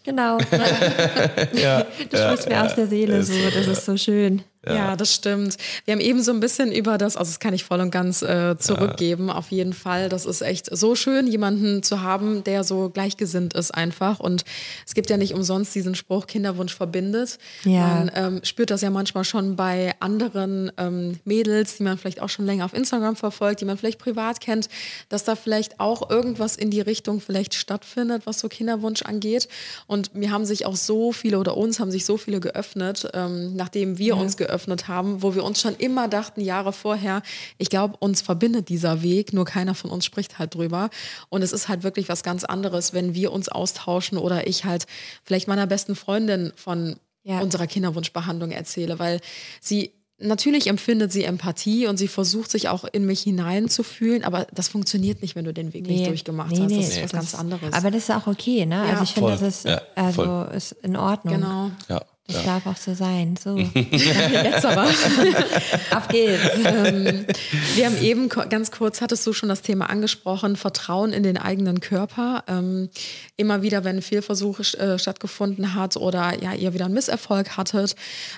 genau, 0.09 0.37
Ja, 1.53 1.85
du 2.09 2.17
sprichst 2.17 2.49
mir 2.49 2.63
aus 2.63 2.75
der 2.75 2.87
Seele 2.87 3.23
so, 3.23 3.33
das 3.53 3.67
ist 3.67 3.85
so 3.85 3.97
schön. 3.97 4.41
Ja. 4.67 4.95
das 4.97 5.13
stimmt. 5.13 5.55
Wir 5.85 5.93
haben 5.93 6.01
eben 6.01 6.21
so 6.21 6.33
ein 6.33 6.41
bisschen 6.41 6.71
über 6.71 6.97
das, 6.97 7.15
also 7.15 7.29
das 7.29 7.39
kann 7.39 7.53
ich 7.53 7.63
voll 7.63 7.79
und 7.79 7.91
ganz 7.91 8.21
äh, 8.21 8.57
zurückgeben, 8.57 9.29
ja. 9.29 9.35
auf 9.35 9.51
jeden 9.51 9.71
Fall. 9.71 10.09
Das 10.09 10.25
ist 10.25 10.41
echt 10.41 10.75
so 10.75 10.95
schön, 10.95 11.27
jemanden 11.27 11.81
zu 11.81 12.01
haben, 12.01 12.43
der 12.43 12.65
so 12.65 12.89
gleichgesinnt 12.89 13.53
ist 13.53 13.71
einfach. 13.71 14.19
Und 14.19 14.43
es 14.85 14.95
gibt 14.95 15.09
ja 15.09 15.15
nicht 15.15 15.33
umsonst 15.33 15.73
diesen 15.75 15.95
Spruch, 15.95 16.27
Kinderwunsch 16.27 16.75
verbindet. 16.75 17.37
Ja. 17.63 17.87
Man 17.87 18.11
ähm, 18.13 18.39
spürt 18.43 18.69
das 18.69 18.81
ja 18.81 18.89
manchmal 18.89 19.23
schon 19.23 19.55
bei 19.55 19.93
anderen 20.01 20.71
ähm, 20.77 21.19
Mädels, 21.23 21.77
die 21.77 21.83
man 21.83 21.97
vielleicht 21.97 22.21
auch 22.21 22.29
schon 22.29 22.45
länger 22.45 22.65
auf 22.65 22.73
Instagram 22.73 23.15
verfolgt, 23.15 23.61
die 23.61 23.65
man 23.65 23.77
vielleicht 23.77 23.99
privat 23.99 24.41
kennt, 24.41 24.67
dass 25.07 25.23
da 25.23 25.37
vielleicht 25.37 25.79
auch 25.79 26.09
irgendwas 26.09 26.57
in 26.57 26.69
die 26.69 26.81
Richtung 26.81 27.21
vielleicht 27.21 27.53
stattfindet, 27.53 28.23
was 28.25 28.39
so 28.39 28.49
Kinderwunsch 28.49 29.03
angeht. 29.03 29.47
Und 29.87 30.15
mir 30.15 30.31
haben 30.31 30.45
sich 30.45 30.65
auch 30.65 30.75
so 30.75 31.13
viele 31.13 31.39
oder 31.39 31.55
uns 31.55 31.79
haben 31.79 31.91
sich 31.91 32.03
so 32.03 32.17
viele 32.17 32.41
geöffnet, 32.41 33.07
ähm, 33.13 33.55
nachdem 33.55 33.97
wir 33.97 34.07
ja. 34.07 34.13
uns 34.15 34.35
geöffnet 34.35 34.48
geöffnet 34.49 34.87
haben, 34.87 35.21
wo 35.21 35.35
wir 35.35 35.43
uns 35.43 35.61
schon 35.61 35.75
immer 35.75 36.07
dachten, 36.07 36.41
Jahre 36.41 36.73
vorher, 36.73 37.21
ich 37.57 37.69
glaube, 37.69 37.95
uns 37.99 38.21
verbindet 38.21 38.69
dieser 38.69 39.01
Weg, 39.01 39.31
nur 39.33 39.45
keiner 39.45 39.75
von 39.75 39.91
uns 39.91 40.05
spricht 40.05 40.39
halt 40.39 40.55
drüber. 40.55 40.89
Und 41.29 41.41
es 41.41 41.51
ist 41.51 41.67
halt 41.69 41.83
wirklich 41.83 42.09
was 42.09 42.23
ganz 42.23 42.43
anderes, 42.43 42.93
wenn 42.93 43.13
wir 43.13 43.31
uns 43.31 43.49
austauschen 43.49 44.17
oder 44.17 44.47
ich 44.47 44.65
halt 44.65 44.85
vielleicht 45.23 45.47
meiner 45.47 45.67
besten 45.67 45.95
Freundin 45.95 46.51
von 46.55 46.97
ja. 47.23 47.39
unserer 47.39 47.67
Kinderwunschbehandlung 47.67 48.51
erzähle, 48.51 48.99
weil 48.99 49.19
sie 49.61 49.93
natürlich 50.21 50.67
empfindet 50.67 51.11
sie 51.11 51.23
Empathie 51.23 51.87
und 51.87 51.97
sie 51.97 52.07
versucht 52.07 52.51
sich 52.51 52.67
auch 52.67 52.83
in 52.83 53.05
mich 53.05 53.21
hineinzufühlen, 53.21 54.23
aber 54.23 54.47
das 54.53 54.67
funktioniert 54.67 55.21
nicht, 55.21 55.35
wenn 55.35 55.45
du 55.45 55.53
den 55.53 55.73
Weg 55.73 55.87
nee, 55.87 55.93
nicht 55.93 56.07
durchgemacht 56.07 56.51
nee, 56.51 56.57
hast. 56.57 56.71
Das 56.71 56.77
nee, 56.77 56.83
ist 56.83 57.03
was 57.03 57.11
ganz 57.11 57.35
anderes. 57.35 57.73
Aber 57.73 57.91
das 57.91 58.03
ist 58.03 58.11
auch 58.11 58.27
okay, 58.27 58.65
ne? 58.65 58.75
Ja. 58.75 58.83
Also 58.91 59.03
ich 59.03 59.13
finde, 59.13 59.31
das 59.31 59.41
ist, 59.41 59.65
ja, 59.65 59.81
also 59.95 60.43
ist 60.53 60.73
in 60.83 60.95
Ordnung. 60.95 61.35
Genau. 61.35 61.71
Ja. 61.87 62.01
Das 62.29 62.45
ja. 62.45 62.59
darf 62.59 62.67
auch 62.67 62.77
so 62.77 62.93
sein. 62.93 63.35
So. 63.43 63.57
Jetzt 63.73 64.63
aber. 64.63 64.83
Auf 65.95 66.07
geht's. 66.09 66.43
Ähm, 66.63 67.25
wir 67.73 67.85
haben 67.87 67.99
eben 68.01 68.29
ganz 68.29 68.69
kurz, 68.69 69.01
hattest 69.01 69.25
du 69.25 69.33
schon 69.33 69.49
das 69.49 69.63
Thema 69.63 69.89
angesprochen, 69.89 70.55
Vertrauen 70.55 71.11
in 71.11 71.23
den 71.23 71.37
eigenen 71.37 71.79
Körper. 71.79 72.43
Ähm, 72.47 72.89
immer 73.35 73.63
wieder, 73.63 73.83
wenn 73.83 73.95
ein 73.95 74.01
Fehlversuch 74.03 74.59
äh, 74.59 74.99
stattgefunden 74.99 75.73
hat 75.73 75.97
oder 75.97 76.39
ja, 76.39 76.53
ihr 76.53 76.75
wieder 76.75 76.85
einen 76.85 76.93
Misserfolg 76.93 77.57
hattet, 77.57 77.95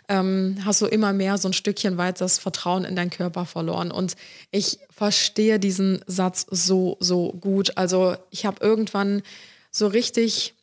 ähm, 0.07 0.57
hast 0.63 0.81
du 0.81 0.85
immer 0.85 1.11
mehr 1.11 1.37
so 1.37 1.49
ein 1.49 1.53
Stückchen 1.53 1.97
weit 1.97 2.21
das 2.21 2.39
Vertrauen 2.39 2.85
in 2.85 2.95
deinen 2.95 3.09
Körper 3.09 3.45
verloren. 3.45 3.91
Und 3.91 4.15
ich 4.51 4.79
verstehe 4.89 5.59
diesen 5.59 6.01
Satz 6.07 6.45
so, 6.49 6.95
so 7.01 7.33
gut. 7.33 7.77
Also 7.77 8.15
ich 8.29 8.45
habe 8.45 8.63
irgendwann 8.65 9.21
so 9.69 9.87
richtig 9.87 10.53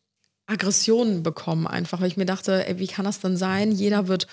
Aggressionen 0.48 1.22
bekommen, 1.22 1.66
einfach, 1.66 2.00
weil 2.00 2.08
ich 2.08 2.16
mir 2.16 2.26
dachte, 2.26 2.66
ey, 2.66 2.78
wie 2.78 2.86
kann 2.86 3.04
das 3.04 3.20
denn 3.20 3.36
sein? 3.36 3.70
Jeder 3.70 4.08
wird 4.08 4.26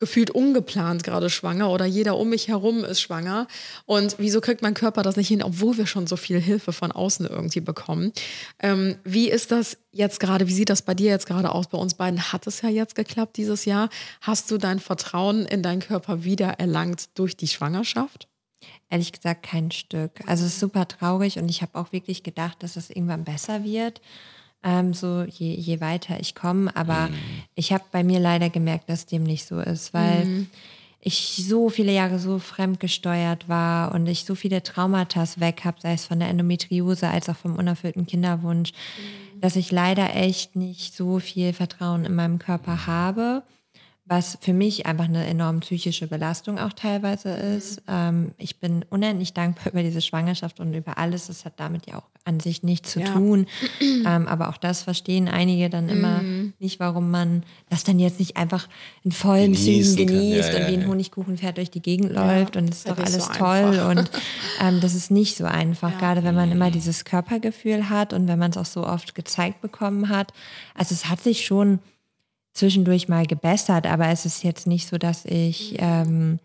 gefühlt 0.00 0.30
ungeplant 0.30 1.02
gerade 1.04 1.30
schwanger 1.30 1.70
oder 1.70 1.86
jeder 1.86 2.18
um 2.18 2.28
mich 2.28 2.48
herum 2.48 2.84
ist 2.84 3.00
schwanger. 3.00 3.46
Und 3.86 4.16
wieso 4.18 4.42
kriegt 4.42 4.60
mein 4.60 4.74
Körper 4.74 5.02
das 5.02 5.16
nicht 5.16 5.28
hin, 5.28 5.42
obwohl 5.42 5.78
wir 5.78 5.86
schon 5.86 6.06
so 6.06 6.16
viel 6.16 6.40
Hilfe 6.40 6.72
von 6.72 6.92
außen 6.92 7.26
irgendwie 7.26 7.60
bekommen? 7.60 8.12
Ähm, 8.60 8.96
wie 9.04 9.30
ist 9.30 9.50
das 9.50 9.78
jetzt 9.92 10.20
gerade? 10.20 10.48
Wie 10.48 10.52
sieht 10.52 10.68
das 10.68 10.82
bei 10.82 10.94
dir 10.94 11.10
jetzt 11.10 11.26
gerade 11.26 11.50
aus? 11.50 11.68
Bei 11.68 11.78
uns 11.78 11.94
beiden 11.94 12.32
hat 12.32 12.46
es 12.46 12.60
ja 12.60 12.68
jetzt 12.68 12.96
geklappt 12.96 13.36
dieses 13.38 13.64
Jahr. 13.64 13.88
Hast 14.20 14.50
du 14.50 14.58
dein 14.58 14.80
Vertrauen 14.80 15.46
in 15.46 15.62
deinen 15.62 15.80
Körper 15.80 16.24
wieder 16.24 16.48
erlangt 16.58 17.18
durch 17.18 17.36
die 17.36 17.48
Schwangerschaft? 17.48 18.28
Ehrlich 18.90 19.12
gesagt 19.12 19.44
kein 19.44 19.70
Stück. 19.70 20.20
Also 20.26 20.44
es 20.44 20.54
ist 20.54 20.60
super 20.60 20.86
traurig 20.86 21.38
und 21.38 21.48
ich 21.48 21.62
habe 21.62 21.78
auch 21.78 21.92
wirklich 21.92 22.22
gedacht, 22.22 22.62
dass 22.62 22.76
es 22.76 22.90
irgendwann 22.90 23.24
besser 23.24 23.64
wird 23.64 24.00
ähm, 24.64 24.94
so 24.94 25.22
je, 25.22 25.54
je 25.54 25.80
weiter 25.80 26.18
ich 26.18 26.34
komme. 26.34 26.74
Aber 26.74 27.08
mhm. 27.08 27.14
ich 27.54 27.72
habe 27.72 27.84
bei 27.92 28.02
mir 28.02 28.18
leider 28.18 28.50
gemerkt, 28.50 28.88
dass 28.88 29.06
dem 29.06 29.22
nicht 29.22 29.46
so 29.46 29.60
ist, 29.60 29.94
weil 29.94 30.24
mhm. 30.24 30.46
ich 31.00 31.36
so 31.46 31.68
viele 31.68 31.92
Jahre 31.92 32.18
so 32.18 32.38
fremdgesteuert 32.38 33.48
war 33.48 33.92
und 33.92 34.06
ich 34.06 34.24
so 34.24 34.34
viele 34.34 34.62
Traumata 34.62 35.24
weg 35.36 35.62
habe, 35.64 35.80
sei 35.80 35.92
es 35.92 36.06
von 36.06 36.18
der 36.18 36.28
Endometriose 36.28 37.08
als 37.08 37.28
auch 37.28 37.36
vom 37.36 37.56
unerfüllten 37.56 38.06
Kinderwunsch, 38.06 38.72
mhm. 38.72 39.40
dass 39.40 39.56
ich 39.56 39.70
leider 39.70 40.16
echt 40.16 40.56
nicht 40.56 40.96
so 40.96 41.18
viel 41.20 41.52
Vertrauen 41.52 42.04
in 42.04 42.14
meinem 42.14 42.38
Körper 42.38 42.86
habe 42.86 43.42
was 44.06 44.36
für 44.42 44.52
mich 44.52 44.84
einfach 44.84 45.06
eine 45.06 45.26
enorme 45.26 45.60
psychische 45.60 46.06
Belastung 46.06 46.58
auch 46.58 46.74
teilweise 46.74 47.30
ist. 47.30 47.80
Mhm. 47.80 47.82
Ähm, 47.88 48.32
ich 48.36 48.60
bin 48.60 48.84
unendlich 48.90 49.32
dankbar 49.32 49.68
über 49.72 49.82
diese 49.82 50.02
Schwangerschaft 50.02 50.60
und 50.60 50.74
über 50.74 50.98
alles. 50.98 51.28
Das 51.28 51.44
hat 51.46 51.54
damit 51.56 51.86
ja 51.86 51.96
auch 51.98 52.04
an 52.26 52.40
sich 52.40 52.62
nichts 52.62 52.92
zu 52.92 53.00
ja. 53.00 53.06
tun. 53.12 53.46
Ähm, 53.80 54.28
aber 54.28 54.48
auch 54.48 54.56
das 54.56 54.82
verstehen 54.82 55.28
einige 55.28 55.70
dann 55.70 55.88
immer 55.88 56.22
mhm. 56.22 56.54
nicht, 56.58 56.80
warum 56.80 57.10
man 57.10 57.44
das 57.70 57.84
dann 57.84 57.98
jetzt 57.98 58.18
nicht 58.18 58.36
einfach 58.36 58.68
in 59.02 59.12
vollen 59.12 59.52
Genießen 59.52 59.96
Zügen 59.96 60.06
genießt 60.06 60.52
ja, 60.52 60.58
ja, 60.58 60.66
und 60.66 60.72
wie 60.72 60.76
ein 60.76 60.88
Honigkuchenpferd 60.88 61.56
durch 61.56 61.70
die 61.70 61.82
Gegend 61.82 62.12
läuft 62.12 62.56
und 62.56 62.70
es 62.70 62.78
ist 62.78 62.88
doch 62.88 62.98
alles 62.98 63.26
so 63.26 63.32
toll. 63.32 63.78
Und 63.90 64.10
ähm, 64.60 64.80
das 64.80 64.94
ist 64.94 65.10
nicht 65.10 65.36
so 65.36 65.44
einfach, 65.44 65.98
gerade 65.98 66.24
wenn 66.24 66.34
man 66.34 66.50
immer 66.50 66.70
dieses 66.70 67.04
Körpergefühl 67.04 67.88
hat 67.88 68.12
und 68.12 68.28
wenn 68.28 68.38
man 68.38 68.50
es 68.50 68.56
auch 68.56 68.66
so 68.66 68.86
oft 68.86 69.14
gezeigt 69.14 69.60
bekommen 69.60 70.08
hat. 70.08 70.32
Also 70.74 70.94
es 70.94 71.08
hat 71.08 71.22
sich 71.22 71.44
schon 71.44 71.78
zwischendurch 72.54 73.08
mal 73.08 73.26
gebessert, 73.26 73.86
aber 73.86 74.08
es 74.08 74.24
ist 74.24 74.42
jetzt 74.44 74.66
nicht 74.66 74.88
so, 74.88 74.96
dass 74.96 75.24
ich 75.24 75.74
ähm, 75.78 76.38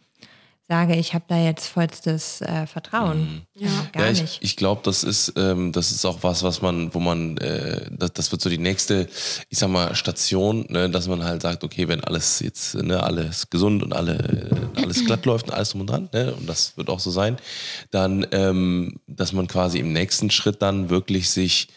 sage, 0.70 0.96
ich 0.96 1.16
habe 1.16 1.26
da 1.28 1.38
jetzt 1.38 1.68
vollstes 1.68 2.42
äh, 2.42 2.68
Vertrauen. 2.68 3.22
Mhm. 3.22 3.42
Ja, 3.56 3.88
gar 3.92 4.06
ja, 4.06 4.12
ich, 4.12 4.22
nicht. 4.22 4.40
Ich 4.42 4.56
glaube, 4.56 4.82
das 4.84 5.04
ist 5.04 5.34
ähm, 5.36 5.72
das 5.72 5.92
ist 5.92 6.06
auch 6.06 6.20
was, 6.22 6.44
was 6.44 6.62
man, 6.62 6.94
wo 6.94 7.00
man, 7.00 7.38
äh, 7.38 7.90
das, 7.92 8.14
das 8.14 8.32
wird 8.32 8.42
so 8.42 8.50
die 8.50 8.60
nächste, 8.60 9.08
ich 9.50 9.58
sag 9.58 9.70
mal 9.70 9.96
Station, 9.96 10.66
ne, 10.70 10.90
dass 10.90 11.08
man 11.08 11.24
halt 11.24 11.42
sagt, 11.42 11.64
okay, 11.64 11.88
wenn 11.88 12.04
alles 12.04 12.40
jetzt, 12.40 12.76
ne, 12.76 13.02
alles 13.02 13.50
gesund 13.50 13.82
und 13.82 13.94
alle 13.94 14.70
alles 14.76 15.04
glatt 15.06 15.26
läuft 15.26 15.48
und 15.48 15.54
alles 15.54 15.70
drum 15.70 15.82
und 15.82 15.90
dran, 15.90 16.10
ne, 16.14 16.34
und 16.36 16.48
das 16.48 16.78
wird 16.78 16.90
auch 16.90 17.00
so 17.00 17.10
sein, 17.10 17.38
dann, 17.90 18.28
ähm, 18.32 19.00
dass 19.08 19.34
man 19.34 19.48
quasi 19.48 19.80
im 19.80 19.92
nächsten 19.92 20.30
Schritt 20.30 20.62
dann 20.62 20.90
wirklich 20.90 21.32
sich 21.32 21.68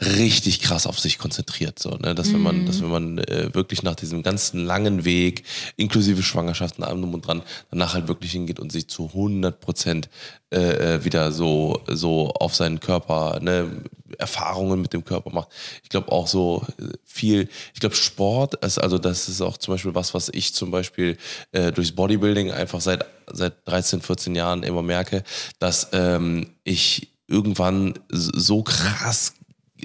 richtig 0.00 0.60
krass 0.60 0.86
auf 0.86 0.98
sich 0.98 1.18
konzentriert. 1.18 1.78
So, 1.78 1.90
ne? 1.90 2.14
Dass 2.14 2.32
wenn 2.32 2.40
man, 2.40 2.66
dass 2.66 2.78
mhm. 2.78 2.82
wenn 2.82 2.90
man 2.90 3.18
äh, 3.18 3.54
wirklich 3.54 3.82
nach 3.82 3.94
diesem 3.94 4.22
ganzen 4.22 4.64
langen 4.64 5.04
Weg, 5.04 5.44
inklusive 5.76 6.22
Schwangerschaften, 6.22 6.84
allem 6.84 7.12
und 7.12 7.26
dran, 7.26 7.42
danach 7.70 7.94
halt 7.94 8.08
wirklich 8.08 8.32
hingeht 8.32 8.60
und 8.60 8.72
sich 8.72 8.88
zu 8.88 9.06
100 9.06 9.60
Prozent 9.60 10.08
äh, 10.52 10.94
äh, 10.94 11.04
wieder 11.04 11.32
so, 11.32 11.82
so 11.86 12.30
auf 12.30 12.54
seinen 12.54 12.80
Körper, 12.80 13.38
ne, 13.40 13.70
Erfahrungen 14.18 14.80
mit 14.80 14.92
dem 14.92 15.04
Körper 15.04 15.30
macht. 15.30 15.48
Ich 15.82 15.88
glaube 15.88 16.10
auch 16.10 16.26
so 16.26 16.64
äh, 16.78 16.84
viel, 17.04 17.48
ich 17.74 17.80
glaube 17.80 17.94
Sport 17.94 18.54
ist, 18.64 18.78
also 18.78 18.98
das 18.98 19.28
ist 19.28 19.40
auch 19.40 19.58
zum 19.58 19.74
Beispiel 19.74 19.94
was, 19.94 20.14
was 20.14 20.28
ich 20.30 20.54
zum 20.54 20.70
Beispiel 20.70 21.18
äh, 21.52 21.72
durchs 21.72 21.92
Bodybuilding 21.92 22.50
einfach 22.50 22.80
seit, 22.80 23.04
seit 23.30 23.68
13, 23.68 24.00
14 24.00 24.34
Jahren 24.34 24.62
immer 24.62 24.82
merke, 24.82 25.24
dass 25.58 25.88
ähm, 25.92 26.48
ich 26.64 27.12
irgendwann 27.28 27.94
so 28.08 28.62
krass 28.64 29.34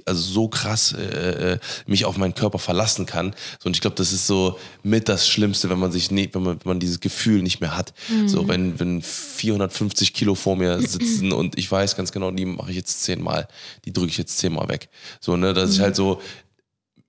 also 0.06 0.22
so 0.22 0.48
krass 0.48 0.94
äh, 0.94 1.54
äh, 1.54 1.60
mich 1.88 2.06
auf 2.06 2.18
meinen 2.18 2.36
Körper 2.36 2.60
verlassen 2.60 3.06
kann. 3.06 3.36
So, 3.60 3.68
und 3.68 3.76
ich 3.76 3.82
glaube, 3.82 3.96
das 3.96 4.12
ist 4.12 4.28
so 4.28 4.60
mit 4.84 5.10
das 5.10 5.28
Schlimmste, 5.28 5.70
wenn 5.70 5.80
man 5.80 5.92
sich 5.92 6.12
nicht, 6.12 6.36
wenn 6.36 6.44
man, 6.44 6.60
wenn 6.64 6.70
man 6.70 6.80
dieses 6.80 7.00
Gefühl 7.00 7.42
nicht 7.42 7.62
mehr 7.62 7.76
hat. 7.76 7.94
Mhm. 8.10 8.28
So, 8.28 8.48
wenn, 8.48 8.80
wenn 8.80 9.02
450 9.02 10.14
Kilo 10.14 10.36
vor 10.36 10.56
mir 10.56 10.82
sitzen 10.82 11.32
und 11.32 11.58
ich 11.58 11.72
weiß 11.72 11.96
ganz 11.96 12.12
genau, 12.12 12.32
die 12.32 12.46
mache 12.46 12.72
ich 12.72 12.78
jetzt 12.78 13.04
zehnmal, 13.04 13.48
die 13.86 13.94
drücke 13.94 14.10
ich 14.10 14.18
jetzt 14.18 14.38
zehnmal 14.38 14.68
weg. 14.70 14.90
So, 15.20 15.36
ne, 15.38 15.54
dass 15.54 15.70
mhm. 15.70 15.76
ich 15.76 15.82
halt 15.82 15.96
so 15.96 16.22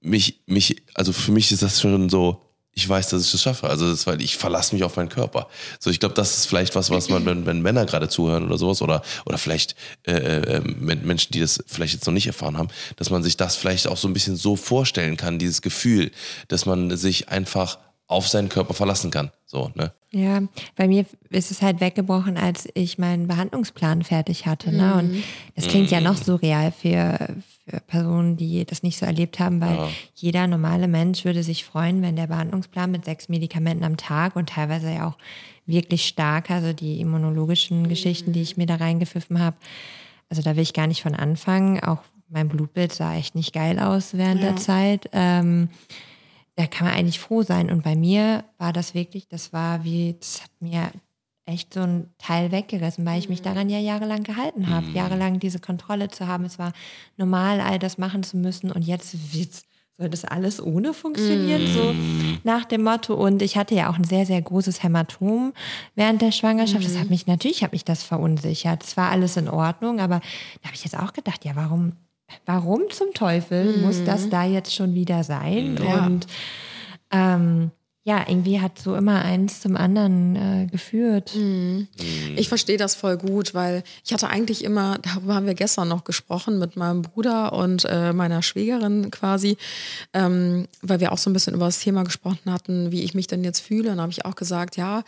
mich, 0.00 0.40
mich, 0.46 0.82
also 0.94 1.12
für 1.12 1.32
mich 1.32 1.50
ist 1.52 1.62
das 1.62 1.80
schon 1.80 2.08
so, 2.08 2.45
ich 2.76 2.86
weiß, 2.86 3.08
dass 3.08 3.24
ich 3.24 3.32
das 3.32 3.42
schaffe. 3.42 3.70
Also 3.70 3.88
das, 3.90 4.06
weil 4.06 4.20
ich 4.20 4.36
verlasse 4.36 4.74
mich 4.74 4.84
auf 4.84 4.96
meinen 4.96 5.08
Körper. 5.08 5.48
So, 5.80 5.88
ich 5.88 5.98
glaube, 5.98 6.14
das 6.14 6.36
ist 6.36 6.46
vielleicht 6.46 6.74
was, 6.74 6.90
was 6.90 7.08
man, 7.08 7.24
wenn, 7.24 7.46
wenn 7.46 7.62
Männer 7.62 7.86
gerade 7.86 8.08
zuhören 8.10 8.44
oder 8.44 8.58
sowas 8.58 8.82
oder 8.82 9.02
oder 9.24 9.38
vielleicht 9.38 9.74
äh, 10.06 10.12
äh, 10.12 10.60
Menschen, 10.60 11.32
die 11.32 11.40
das 11.40 11.64
vielleicht 11.66 11.94
jetzt 11.94 12.06
noch 12.06 12.12
nicht 12.12 12.26
erfahren 12.26 12.58
haben, 12.58 12.68
dass 12.96 13.08
man 13.08 13.22
sich 13.22 13.38
das 13.38 13.56
vielleicht 13.56 13.88
auch 13.88 13.96
so 13.96 14.06
ein 14.08 14.12
bisschen 14.12 14.36
so 14.36 14.56
vorstellen 14.56 15.16
kann, 15.16 15.38
dieses 15.38 15.62
Gefühl, 15.62 16.10
dass 16.48 16.66
man 16.66 16.94
sich 16.98 17.30
einfach 17.30 17.78
auf 18.08 18.28
seinen 18.28 18.50
Körper 18.50 18.74
verlassen 18.74 19.10
kann. 19.10 19.30
So, 19.46 19.70
ne? 19.74 19.92
Ja, 20.10 20.42
bei 20.76 20.86
mir 20.86 21.06
ist 21.30 21.50
es 21.50 21.62
halt 21.62 21.80
weggebrochen, 21.80 22.36
als 22.36 22.68
ich 22.74 22.98
meinen 22.98 23.26
Behandlungsplan 23.26 24.02
fertig 24.02 24.44
hatte. 24.44 24.70
Ne? 24.70 24.94
Und 24.94 25.12
mhm. 25.12 25.22
das 25.54 25.66
klingt 25.66 25.90
ja 25.90 26.02
noch 26.02 26.16
surreal 26.16 26.72
für, 26.72 27.36
für 27.68 27.80
Personen, 27.80 28.36
die 28.36 28.64
das 28.64 28.82
nicht 28.82 28.96
so 28.96 29.06
erlebt 29.06 29.40
haben, 29.40 29.60
weil 29.60 29.76
ja. 29.76 29.88
jeder 30.14 30.46
normale 30.46 30.86
Mensch 30.86 31.24
würde 31.24 31.42
sich 31.42 31.64
freuen, 31.64 32.00
wenn 32.00 32.16
der 32.16 32.28
Behandlungsplan 32.28 32.90
mit 32.90 33.04
sechs 33.04 33.28
Medikamenten 33.28 33.84
am 33.84 33.96
Tag 33.96 34.36
und 34.36 34.50
teilweise 34.50 34.92
ja 34.92 35.08
auch 35.08 35.18
wirklich 35.66 36.06
stark, 36.06 36.50
also 36.50 36.72
die 36.72 37.00
immunologischen 37.00 37.82
mhm. 37.82 37.88
Geschichten, 37.88 38.32
die 38.32 38.42
ich 38.42 38.56
mir 38.56 38.66
da 38.66 38.76
reingepfiffen 38.76 39.40
habe. 39.40 39.56
Also 40.28 40.42
da 40.42 40.54
will 40.54 40.62
ich 40.62 40.74
gar 40.74 40.86
nicht 40.86 41.02
von 41.02 41.14
anfangen. 41.14 41.80
Auch 41.80 42.02
mein 42.28 42.48
Blutbild 42.48 42.92
sah 42.92 43.16
echt 43.16 43.34
nicht 43.34 43.52
geil 43.52 43.78
aus 43.78 44.14
während 44.14 44.42
ja. 44.42 44.50
der 44.50 44.56
Zeit. 44.56 45.08
Ähm, 45.12 45.68
da 46.54 46.66
kann 46.66 46.86
man 46.86 46.96
eigentlich 46.96 47.18
froh 47.18 47.42
sein. 47.42 47.70
Und 47.70 47.82
bei 47.82 47.96
mir 47.96 48.44
war 48.58 48.72
das 48.72 48.94
wirklich, 48.94 49.28
das 49.28 49.52
war 49.52 49.84
wie, 49.84 50.16
das 50.18 50.42
hat 50.42 50.50
mir 50.60 50.90
echt 51.46 51.72
so 51.72 51.80
ein 51.80 52.10
Teil 52.18 52.50
weggerissen, 52.52 53.06
weil 53.06 53.18
ich 53.18 53.28
mich 53.28 53.40
mhm. 53.40 53.44
daran 53.44 53.70
ja 53.70 53.78
jahrelang 53.78 54.24
gehalten 54.24 54.68
habe, 54.68 54.88
mhm. 54.88 54.94
jahrelang 54.94 55.38
diese 55.40 55.60
Kontrolle 55.60 56.08
zu 56.08 56.26
haben. 56.26 56.44
Es 56.44 56.58
war 56.58 56.72
normal, 57.16 57.60
all 57.60 57.78
das 57.78 57.98
machen 57.98 58.22
zu 58.22 58.36
müssen 58.36 58.70
und 58.70 58.82
jetzt 58.82 59.32
wird 59.32 59.50
soll 59.98 60.10
das 60.10 60.24
alles 60.24 60.62
ohne 60.62 60.92
funktionieren? 60.92 61.64
Mm. 61.64 61.74
So 61.74 61.94
nach 62.44 62.66
dem 62.66 62.82
Motto. 62.82 63.14
Und 63.14 63.40
ich 63.40 63.56
hatte 63.56 63.74
ja 63.74 63.88
auch 63.88 63.96
ein 63.96 64.04
sehr, 64.04 64.26
sehr 64.26 64.42
großes 64.42 64.82
Hämatom 64.82 65.54
während 65.94 66.20
der 66.20 66.32
Schwangerschaft. 66.32 66.82
Mm. 66.82 66.88
Das 66.88 66.98
hat 66.98 67.08
mich, 67.08 67.26
natürlich 67.26 67.64
hat 67.64 67.72
mich 67.72 67.84
das 67.84 68.02
verunsichert. 68.02 68.84
Es 68.84 68.96
war 68.98 69.10
alles 69.10 69.38
in 69.38 69.48
Ordnung, 69.48 70.00
aber 70.00 70.20
da 70.60 70.66
habe 70.66 70.74
ich 70.74 70.84
jetzt 70.84 70.98
auch 70.98 71.14
gedacht, 71.14 71.46
ja, 71.46 71.56
warum, 71.56 71.92
warum 72.44 72.82
zum 72.90 73.14
Teufel 73.14 73.78
muss 73.78 74.04
das 74.04 74.28
da 74.28 74.44
jetzt 74.44 74.74
schon 74.74 74.94
wieder 74.94 75.24
sein? 75.24 75.74
Mm. 75.74 75.82
Ja. 75.82 76.06
Und 76.06 76.26
ähm, 77.10 77.70
ja, 78.06 78.24
irgendwie 78.28 78.60
hat 78.60 78.78
so 78.78 78.94
immer 78.94 79.22
eins 79.22 79.60
zum 79.62 79.74
anderen 79.74 80.36
äh, 80.36 80.66
geführt. 80.70 81.32
Ich 82.36 82.48
verstehe 82.48 82.76
das 82.76 82.94
voll 82.94 83.16
gut, 83.16 83.52
weil 83.52 83.82
ich 84.04 84.12
hatte 84.12 84.28
eigentlich 84.28 84.62
immer, 84.62 84.98
darüber 85.02 85.34
haben 85.34 85.46
wir 85.46 85.54
gestern 85.54 85.88
noch 85.88 86.04
gesprochen 86.04 86.60
mit 86.60 86.76
meinem 86.76 87.02
Bruder 87.02 87.52
und 87.52 87.84
äh, 87.84 88.12
meiner 88.12 88.42
Schwägerin 88.42 89.10
quasi, 89.10 89.56
ähm, 90.12 90.68
weil 90.82 91.00
wir 91.00 91.10
auch 91.10 91.18
so 91.18 91.28
ein 91.28 91.32
bisschen 91.32 91.54
über 91.54 91.66
das 91.66 91.80
Thema 91.80 92.04
gesprochen 92.04 92.52
hatten, 92.52 92.92
wie 92.92 93.02
ich 93.02 93.14
mich 93.14 93.26
denn 93.26 93.42
jetzt 93.42 93.58
fühle. 93.58 93.90
Und 93.90 93.96
da 93.96 94.02
habe 94.02 94.12
ich 94.12 94.24
auch 94.24 94.36
gesagt, 94.36 94.76
ja, 94.76 95.02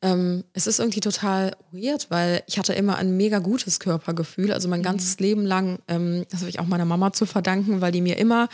ähm, 0.00 0.44
es 0.52 0.68
ist 0.68 0.78
irgendwie 0.78 1.00
total 1.00 1.56
weird, 1.72 2.06
weil 2.08 2.44
ich 2.46 2.56
hatte 2.56 2.72
immer 2.72 2.98
ein 2.98 3.16
mega 3.16 3.40
gutes 3.40 3.80
Körpergefühl. 3.80 4.52
Also 4.52 4.68
mein 4.68 4.84
ganzes 4.84 5.18
Leben 5.18 5.44
lang, 5.44 5.80
ähm, 5.88 6.24
das 6.30 6.42
habe 6.42 6.50
ich 6.50 6.60
auch 6.60 6.66
meiner 6.66 6.84
Mama 6.84 7.12
zu 7.12 7.26
verdanken, 7.26 7.80
weil 7.80 7.90
die 7.90 8.00
mir 8.00 8.16
immer 8.16 8.48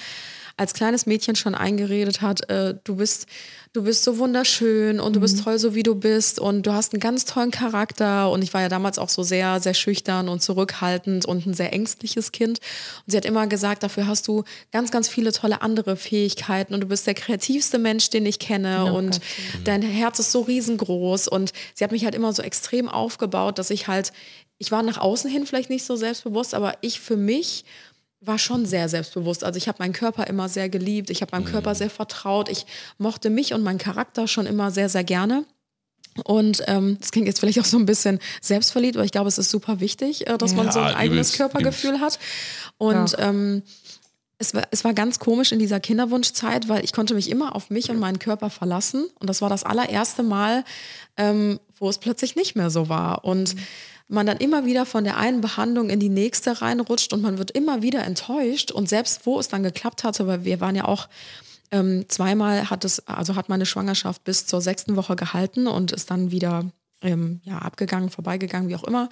als 0.56 0.72
kleines 0.72 1.06
Mädchen 1.06 1.34
schon 1.34 1.54
eingeredet 1.54 2.20
hat, 2.20 2.48
äh, 2.48 2.74
du 2.84 2.96
bist, 2.96 3.26
du 3.72 3.82
bist 3.82 4.04
so 4.04 4.18
wunderschön 4.18 5.00
und 5.00 5.16
du 5.16 5.20
bist 5.20 5.42
toll, 5.42 5.58
so 5.58 5.74
wie 5.74 5.82
du 5.82 5.96
bist 5.96 6.38
und 6.38 6.64
du 6.64 6.72
hast 6.72 6.92
einen 6.92 7.00
ganz 7.00 7.24
tollen 7.24 7.50
Charakter. 7.50 8.30
Und 8.30 8.42
ich 8.42 8.54
war 8.54 8.60
ja 8.60 8.68
damals 8.68 8.98
auch 8.98 9.08
so 9.08 9.24
sehr, 9.24 9.60
sehr 9.60 9.74
schüchtern 9.74 10.28
und 10.28 10.42
zurückhaltend 10.42 11.26
und 11.26 11.44
ein 11.44 11.54
sehr 11.54 11.72
ängstliches 11.72 12.30
Kind. 12.30 12.60
Und 13.04 13.10
sie 13.10 13.16
hat 13.16 13.24
immer 13.24 13.48
gesagt, 13.48 13.82
dafür 13.82 14.06
hast 14.06 14.28
du 14.28 14.44
ganz, 14.70 14.92
ganz 14.92 15.08
viele 15.08 15.32
tolle 15.32 15.60
andere 15.60 15.96
Fähigkeiten 15.96 16.72
und 16.72 16.80
du 16.80 16.86
bist 16.86 17.06
der 17.06 17.14
kreativste 17.14 17.78
Mensch, 17.78 18.10
den 18.10 18.24
ich 18.24 18.38
kenne 18.38 18.92
und 18.92 19.20
dein 19.64 19.82
Herz 19.82 20.20
ist 20.20 20.30
so 20.30 20.42
riesengroß. 20.42 21.26
Und 21.26 21.52
sie 21.74 21.82
hat 21.82 21.90
mich 21.90 22.04
halt 22.04 22.14
immer 22.14 22.32
so 22.32 22.42
extrem 22.42 22.88
aufgebaut, 22.88 23.58
dass 23.58 23.70
ich 23.70 23.88
halt, 23.88 24.12
ich 24.58 24.70
war 24.70 24.84
nach 24.84 24.98
außen 24.98 25.28
hin 25.28 25.46
vielleicht 25.46 25.70
nicht 25.70 25.84
so 25.84 25.96
selbstbewusst, 25.96 26.54
aber 26.54 26.74
ich 26.80 27.00
für 27.00 27.16
mich 27.16 27.64
war 28.26 28.38
schon 28.38 28.66
sehr 28.66 28.88
selbstbewusst. 28.88 29.44
Also 29.44 29.56
ich 29.56 29.68
habe 29.68 29.76
meinen 29.80 29.92
Körper 29.92 30.26
immer 30.26 30.48
sehr 30.48 30.68
geliebt, 30.68 31.10
ich 31.10 31.22
habe 31.22 31.30
meinem 31.32 31.44
Körper 31.44 31.74
sehr 31.74 31.90
vertraut, 31.90 32.48
ich 32.48 32.66
mochte 32.98 33.30
mich 33.30 33.54
und 33.54 33.62
meinen 33.62 33.78
Charakter 33.78 34.26
schon 34.28 34.46
immer 34.46 34.70
sehr, 34.70 34.88
sehr 34.88 35.04
gerne. 35.04 35.44
Und 36.22 36.62
ähm, 36.68 36.96
das 37.00 37.10
klingt 37.10 37.26
jetzt 37.26 37.40
vielleicht 37.40 37.58
auch 37.58 37.64
so 37.64 37.76
ein 37.76 37.86
bisschen 37.86 38.20
selbstverliebt, 38.40 38.96
aber 38.96 39.04
ich 39.04 39.10
glaube, 39.10 39.28
es 39.28 39.38
ist 39.38 39.50
super 39.50 39.80
wichtig, 39.80 40.28
äh, 40.28 40.38
dass 40.38 40.54
man 40.54 40.70
so 40.70 40.78
ein 40.78 40.92
Ja, 40.92 40.96
eigenes 40.96 41.28
übelst, 41.30 41.36
Körpergefühl 41.36 42.00
hat. 42.00 42.20
Und 42.78 43.16
ähm, 43.18 43.62
es 44.38 44.54
war, 44.54 44.62
es 44.70 44.84
war 44.84 44.94
ganz 44.94 45.18
komisch 45.18 45.52
in 45.52 45.58
dieser 45.58 45.80
Kinderwunschzeit, 45.80 46.68
weil 46.68 46.84
ich 46.84 46.92
konnte 46.92 47.14
mich 47.14 47.30
immer 47.30 47.56
auf 47.56 47.70
mich 47.70 47.90
und 47.90 47.98
meinen 47.98 48.18
Körper 48.18 48.50
verlassen. 48.50 49.06
Und 49.18 49.28
das 49.28 49.42
war 49.42 49.48
das 49.48 49.64
allererste 49.64 50.22
Mal, 50.22 50.64
ähm, 51.16 51.58
wo 51.78 51.88
es 51.88 51.98
plötzlich 51.98 52.36
nicht 52.36 52.54
mehr 52.54 52.70
so 52.70 52.88
war. 52.88 53.24
Und 53.24 53.56
man 54.08 54.26
dann 54.26 54.38
immer 54.38 54.64
wieder 54.64 54.86
von 54.86 55.04
der 55.04 55.16
einen 55.16 55.40
Behandlung 55.40 55.90
in 55.90 56.00
die 56.00 56.08
nächste 56.08 56.60
reinrutscht 56.60 57.12
und 57.12 57.22
man 57.22 57.38
wird 57.38 57.50
immer 57.50 57.82
wieder 57.82 58.04
enttäuscht. 58.04 58.70
Und 58.70 58.88
selbst 58.88 59.26
wo 59.26 59.38
es 59.40 59.48
dann 59.48 59.62
geklappt 59.62 60.04
hatte, 60.04 60.26
weil 60.26 60.44
wir 60.44 60.60
waren 60.60 60.76
ja 60.76 60.84
auch 60.84 61.08
ähm, 61.70 62.04
zweimal 62.08 62.70
hat 62.70 62.84
es, 62.84 63.06
also 63.08 63.34
hat 63.34 63.48
meine 63.48 63.66
Schwangerschaft 63.66 64.22
bis 64.24 64.46
zur 64.46 64.60
sechsten 64.60 64.96
Woche 64.96 65.16
gehalten 65.16 65.66
und 65.66 65.92
ist 65.92 66.10
dann 66.10 66.30
wieder 66.30 66.70
ähm, 67.04 67.40
ja, 67.44 67.58
abgegangen, 67.58 68.10
vorbeigegangen, 68.10 68.68
wie 68.68 68.76
auch 68.76 68.84
immer. 68.84 69.08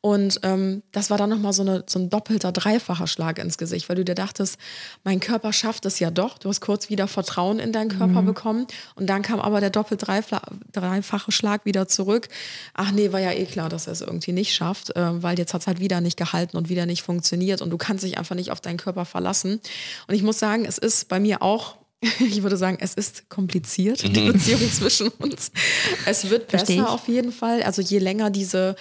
Und 0.00 0.40
ähm, 0.42 0.82
das 0.92 1.10
war 1.10 1.18
dann 1.18 1.30
nochmal 1.30 1.52
so, 1.52 1.62
eine, 1.62 1.84
so 1.86 1.98
ein 1.98 2.10
doppelter, 2.10 2.50
dreifacher 2.50 3.06
Schlag 3.06 3.38
ins 3.38 3.58
Gesicht, 3.58 3.88
weil 3.88 3.96
du 3.96 4.04
dir 4.04 4.14
dachtest, 4.14 4.58
mein 5.04 5.20
Körper 5.20 5.52
schafft 5.52 5.84
es 5.86 5.98
ja 5.98 6.10
doch. 6.10 6.38
Du 6.38 6.48
hast 6.48 6.60
kurz 6.60 6.90
wieder 6.90 7.06
Vertrauen 7.06 7.58
in 7.58 7.72
deinen 7.72 7.90
Körper 7.90 8.22
bekommen. 8.22 8.66
Und 8.94 9.08
dann 9.08 9.22
kam 9.22 9.40
aber 9.40 9.60
der 9.60 9.70
doppelt 9.70 10.02
dreifache 10.06 11.32
Schlag 11.32 11.64
wieder 11.64 11.86
zurück. 11.88 12.28
Ach 12.74 12.90
nee, 12.90 13.12
war 13.12 13.20
ja 13.20 13.32
eh 13.32 13.46
klar, 13.46 13.68
dass 13.68 13.86
er 13.86 13.92
es 13.92 14.00
irgendwie 14.00 14.32
nicht 14.32 14.54
schafft, 14.54 14.96
äh, 14.96 15.22
weil 15.22 15.38
jetzt 15.38 15.54
hat 15.54 15.60
es 15.60 15.66
halt 15.66 15.80
wieder 15.80 16.00
nicht 16.00 16.16
gehalten 16.16 16.56
und 16.56 16.68
wieder 16.68 16.86
nicht 16.86 17.02
funktioniert. 17.02 17.60
Und 17.60 17.70
du 17.70 17.76
kannst 17.76 18.04
dich 18.04 18.18
einfach 18.18 18.34
nicht 18.34 18.50
auf 18.50 18.60
deinen 18.60 18.78
Körper 18.78 19.04
verlassen. 19.04 19.60
Und 20.08 20.14
ich 20.14 20.22
muss 20.22 20.38
sagen, 20.38 20.64
es 20.64 20.78
ist 20.78 21.08
bei 21.08 21.20
mir 21.20 21.42
auch 21.42 21.76
ich 22.20 22.42
würde 22.42 22.56
sagen, 22.56 22.78
es 22.80 22.94
ist 22.94 23.28
kompliziert, 23.28 24.02
die 24.02 24.30
Beziehung 24.30 24.70
zwischen 24.70 25.08
uns. 25.08 25.50
Es 26.04 26.28
wird 26.28 26.50
Versteh 26.50 26.74
ich. 26.74 26.78
besser 26.78 26.90
auf 26.90 27.08
jeden 27.08 27.32
Fall. 27.32 27.62
Also 27.62 27.82
je 27.82 27.98
länger 27.98 28.30
diese 28.30 28.76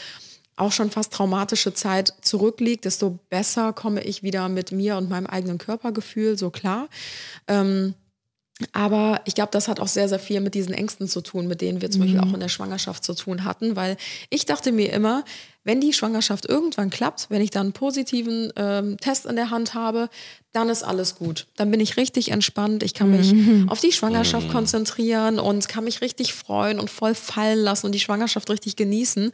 auch 0.58 0.72
schon 0.72 0.90
fast 0.90 1.12
traumatische 1.12 1.74
Zeit 1.74 2.14
zurückliegt, 2.22 2.86
desto 2.86 3.20
besser 3.30 3.74
komme 3.74 4.02
ich 4.04 4.24
wieder 4.24 4.48
mit 4.48 4.72
mir 4.72 4.96
und 4.98 5.10
meinem 5.10 5.28
eigenen 5.28 5.58
Körpergefühl 5.58 6.38
so 6.38 6.50
klar. 6.50 6.88
Ähm, 7.48 7.94
aber 8.72 9.22
ich 9.26 9.36
glaube, 9.36 9.49
das 9.52 9.68
hat 9.68 9.82
auch 9.82 9.88
sehr, 9.88 10.07
sehr 10.07 10.19
viel 10.19 10.40
mit 10.40 10.53
diesen 10.53 10.73
Ängsten 10.73 11.10
zu 11.10 11.19
tun, 11.19 11.48
mit 11.48 11.60
denen 11.60 11.82
wir 11.82 11.91
zum 11.91 12.02
Beispiel 12.02 12.22
auch 12.22 12.34
in 12.34 12.40
der 12.40 12.48
Schwangerschaft 12.48 13.03
zu 13.03 13.14
tun 13.14 13.44
hatten, 13.44 13.76
weil 13.76 13.98
ich 14.30 14.45
dachte 14.45 14.72
mir 14.72 14.94
immer, 14.94 15.26
wenn 15.65 15.82
die 15.82 15.91
Schwangerschaft 15.91 16.45
irgendwann 16.45 16.90
klappt, 16.90 17.27
wenn 17.30 17.41
ich 17.41 17.49
dann 17.49 17.68
einen 17.68 17.73
positiven 17.73 18.53
ähm, 18.56 18.98
Test 18.98 19.26
in 19.26 19.36
der 19.36 19.49
Hand 19.49 19.73
habe, 19.73 20.10
dann 20.53 20.69
ist 20.69 20.84
alles 20.84 21.15
gut. 21.15 21.48
Dann 21.57 21.69
bin 21.69 21.82
ich 21.82 21.98
richtig 21.98 22.32
entspannt. 22.32 22.84
Ich 22.84 22.94
kann 22.94 23.11
mich 23.11 23.34
auf 23.68 23.82
die 23.82 23.91
Schwangerschaft 23.91 24.49
konzentrieren 24.49 25.38
und 25.38 25.68
kann 25.68 25.84
mich 25.84 25.99
richtig 26.02 26.34
freuen 26.34 26.80
und 26.80 26.90
voll 26.90 27.15
fallen 27.15 27.60
lassen 27.60 27.88
und 27.88 27.91
die 27.91 27.99
Schwangerschaft 27.99 28.49
richtig 28.49 28.77
genießen. 28.77 29.32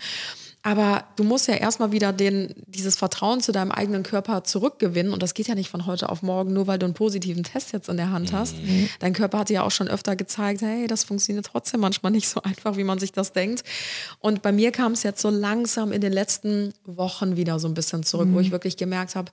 Aber 0.64 1.06
du 1.16 1.24
musst 1.24 1.48
ja 1.48 1.56
erstmal 1.56 1.92
wieder 1.92 2.14
den, 2.14 2.54
dieses 2.68 2.96
Vertrauen 2.96 3.42
zu 3.42 3.52
deinem 3.52 3.72
eigenen 3.72 4.04
Körper 4.04 4.44
zurückgewinnen. 4.44 5.12
Und 5.12 5.24
das 5.24 5.34
geht 5.34 5.48
ja 5.48 5.56
nicht 5.56 5.70
von 5.70 5.88
heute 5.88 6.10
auf 6.10 6.22
morgen, 6.22 6.54
nur 6.54 6.68
weil 6.68 6.78
du 6.78 6.86
einen 6.86 6.94
positiven 6.94 7.44
Test 7.44 7.74
jetzt 7.74 7.90
in 7.90 7.98
der 7.98 8.12
Hand 8.12 8.32
hast. 8.32 8.56
Dein 9.00 9.14
Körper 9.14 9.40
hat 9.40 9.50
dir 9.50 9.56
ja 9.56 9.64
auch 9.64 9.72
schon 9.72 9.88
öfter 9.88 10.16
gezeigt, 10.16 10.62
hey, 10.62 10.86
das 10.86 11.04
funktioniert 11.04 11.48
trotzdem 11.48 11.80
manchmal 11.80 12.12
nicht 12.12 12.28
so 12.28 12.42
einfach, 12.44 12.78
wie 12.78 12.84
man 12.84 13.00
sich 13.00 13.12
das 13.12 13.34
denkt. 13.34 13.64
Und 14.20 14.44
bei 14.44 14.52
mir 14.52 14.72
kam 14.72 14.92
es 14.92 15.02
jetzt 15.02 15.22
so 15.22 15.32
langsam 15.32 15.92
in 15.92 16.02
den 16.02 16.14
letzten 16.14 16.74
Wochen 16.86 17.38
wieder 17.38 17.60
so 17.60 17.68
ein 17.68 17.74
bisschen 17.74 18.04
zurück, 18.04 18.30
wo 18.32 18.40
ich 18.40 18.52
wirklich 18.52 18.78
gemerkt 18.78 19.16
habe, 19.16 19.32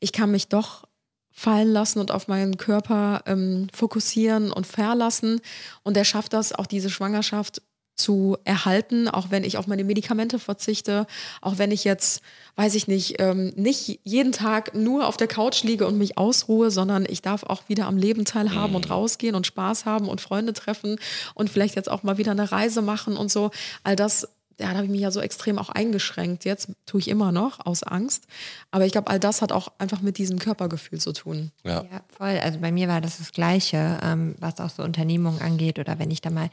ich 0.00 0.12
kann 0.12 0.30
mich 0.30 0.48
doch 0.48 0.84
fallen 1.30 1.72
lassen 1.72 1.98
und 1.98 2.12
auf 2.12 2.28
meinen 2.28 2.56
Körper 2.56 3.22
ähm, 3.26 3.68
fokussieren 3.72 4.52
und 4.52 4.66
verlassen. 4.66 5.40
Und 5.82 5.96
er 5.96 6.04
schafft 6.04 6.32
das, 6.32 6.52
auch 6.52 6.66
diese 6.66 6.90
Schwangerschaft 6.90 7.60
zu 7.96 8.36
erhalten, 8.44 9.08
auch 9.08 9.30
wenn 9.30 9.44
ich 9.44 9.56
auf 9.56 9.66
meine 9.66 9.84
Medikamente 9.84 10.38
verzichte, 10.38 11.06
auch 11.40 11.58
wenn 11.58 11.70
ich 11.70 11.84
jetzt, 11.84 12.22
weiß 12.56 12.74
ich 12.74 12.88
nicht, 12.88 13.20
ähm, 13.20 13.52
nicht 13.56 14.00
jeden 14.02 14.32
Tag 14.32 14.74
nur 14.74 15.06
auf 15.06 15.16
der 15.16 15.28
Couch 15.28 15.62
liege 15.62 15.86
und 15.86 15.96
mich 15.96 16.18
ausruhe, 16.18 16.70
sondern 16.70 17.06
ich 17.08 17.22
darf 17.22 17.44
auch 17.44 17.68
wieder 17.68 17.86
am 17.86 17.96
Leben 17.96 18.24
teilhaben 18.24 18.74
und 18.74 18.90
rausgehen 18.90 19.36
und 19.36 19.46
Spaß 19.46 19.84
haben 19.84 20.08
und 20.08 20.20
Freunde 20.20 20.52
treffen 20.52 20.96
und 21.34 21.50
vielleicht 21.50 21.76
jetzt 21.76 21.90
auch 21.90 22.02
mal 22.02 22.18
wieder 22.18 22.32
eine 22.32 22.50
Reise 22.50 22.82
machen 22.82 23.16
und 23.16 23.30
so. 23.30 23.50
All 23.84 23.94
das, 23.94 24.28
ja, 24.58 24.70
da 24.70 24.74
habe 24.74 24.84
ich 24.84 24.90
mich 24.90 25.00
ja 25.00 25.12
so 25.12 25.20
extrem 25.20 25.58
auch 25.58 25.68
eingeschränkt. 25.68 26.44
Jetzt 26.44 26.70
tue 26.86 27.00
ich 27.00 27.08
immer 27.08 27.30
noch 27.30 27.64
aus 27.64 27.84
Angst. 27.84 28.26
Aber 28.72 28.86
ich 28.86 28.92
glaube, 28.92 29.08
all 29.08 29.20
das 29.20 29.40
hat 29.40 29.52
auch 29.52 29.68
einfach 29.78 30.00
mit 30.00 30.18
diesem 30.18 30.40
Körpergefühl 30.40 31.00
zu 31.00 31.12
tun. 31.12 31.52
Ja. 31.62 31.84
Ja, 31.84 32.00
voll. 32.16 32.40
Also 32.42 32.58
bei 32.58 32.72
mir 32.72 32.88
war 32.88 33.00
das 33.00 33.18
das 33.18 33.32
Gleiche, 33.32 33.98
ähm, 34.02 34.34
was 34.40 34.58
auch 34.58 34.70
so 34.70 34.82
Unternehmungen 34.82 35.40
angeht 35.40 35.78
oder 35.78 35.98
wenn 35.98 36.10
ich 36.10 36.20
da 36.20 36.30
mal 36.30 36.50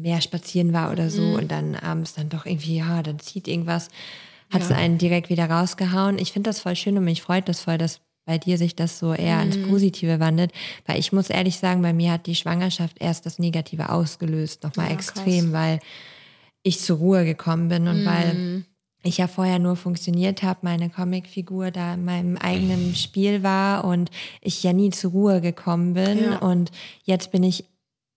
mehr 0.00 0.20
spazieren 0.20 0.72
war 0.72 0.90
oder 0.92 1.10
so 1.10 1.22
und 1.22 1.50
dann 1.50 1.76
abends 1.76 2.14
dann 2.14 2.28
doch 2.28 2.46
irgendwie, 2.46 2.78
ja, 2.78 3.02
dann 3.02 3.18
zieht 3.18 3.48
irgendwas, 3.48 3.88
hat 4.50 4.62
es 4.62 4.70
Ja. 4.70 4.76
einen 4.76 4.98
direkt 4.98 5.28
wieder 5.30 5.48
rausgehauen. 5.48 6.18
Ich 6.18 6.32
finde 6.32 6.50
das 6.50 6.60
voll 6.60 6.76
schön 6.76 6.96
und 6.98 7.04
mich 7.04 7.22
freut 7.22 7.48
das 7.48 7.60
voll, 7.60 7.78
dass 7.78 8.00
bei 8.26 8.38
dir 8.38 8.58
sich 8.58 8.76
das 8.76 8.98
so 8.98 9.12
eher 9.12 9.42
ins 9.42 9.60
Positive 9.62 10.20
wandelt. 10.20 10.52
Weil 10.86 10.98
ich 10.98 11.12
muss 11.12 11.30
ehrlich 11.30 11.56
sagen, 11.56 11.82
bei 11.82 11.92
mir 11.92 12.12
hat 12.12 12.26
die 12.26 12.34
Schwangerschaft 12.36 12.96
erst 13.00 13.26
das 13.26 13.38
Negative 13.38 13.90
ausgelöst, 13.90 14.62
nochmal 14.62 14.86
Ja, 14.86 14.92
extrem, 14.92 15.52
weil 15.52 15.80
ich 16.62 16.80
zur 16.80 16.98
Ruhe 16.98 17.24
gekommen 17.24 17.68
bin 17.68 17.88
und 17.88 18.04
weil 18.04 18.64
ich 19.02 19.16
ja 19.16 19.28
vorher 19.28 19.58
nur 19.58 19.76
funktioniert 19.76 20.42
habe, 20.42 20.58
meine 20.62 20.90
Comicfigur 20.90 21.70
da 21.70 21.94
in 21.94 22.04
meinem 22.04 22.36
eigenen 22.36 22.94
Spiel 22.94 23.42
war 23.42 23.84
und 23.84 24.10
ich 24.42 24.62
ja 24.62 24.74
nie 24.74 24.90
zur 24.90 25.12
Ruhe 25.12 25.40
gekommen 25.40 25.94
bin. 25.94 26.24
Ja. 26.24 26.38
Und 26.38 26.70
jetzt 27.04 27.32
bin 27.32 27.42
ich 27.42 27.64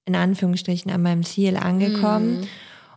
in 0.06 0.16
Anführungsstrichen 0.16 0.92
an 0.92 1.02
meinem 1.02 1.24
Ziel 1.24 1.58
angekommen. 1.58 2.48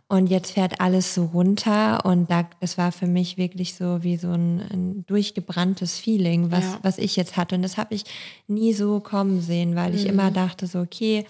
Und 0.09 0.27
jetzt 0.27 0.51
fährt 0.51 0.79
alles 0.79 1.13
so 1.13 1.25
runter 1.25 2.05
und 2.05 2.31
da, 2.31 2.47
das 2.61 2.77
war 2.77 2.93
für 2.93 3.07
mich 3.07 3.35
wirklich 3.37 3.75
so 3.75 4.03
wie 4.03 4.15
so 4.15 4.29
ein, 4.31 4.61
ein 4.71 5.05
durchgebranntes 5.05 5.99
Feeling, 5.99 6.49
was, 6.49 6.63
Ja. 6.63 6.79
was 6.81 6.97
ich 6.97 7.17
jetzt 7.17 7.35
hatte. 7.35 7.55
Und 7.55 7.61
das 7.61 7.75
habe 7.75 7.93
ich 7.93 8.05
nie 8.47 8.71
so 8.71 9.01
kommen 9.01 9.41
sehen, 9.41 9.75
weil 9.75 9.93
ich 9.93 10.05
immer 10.05 10.31
dachte 10.31 10.65
so, 10.65 10.79
okay, 10.79 11.25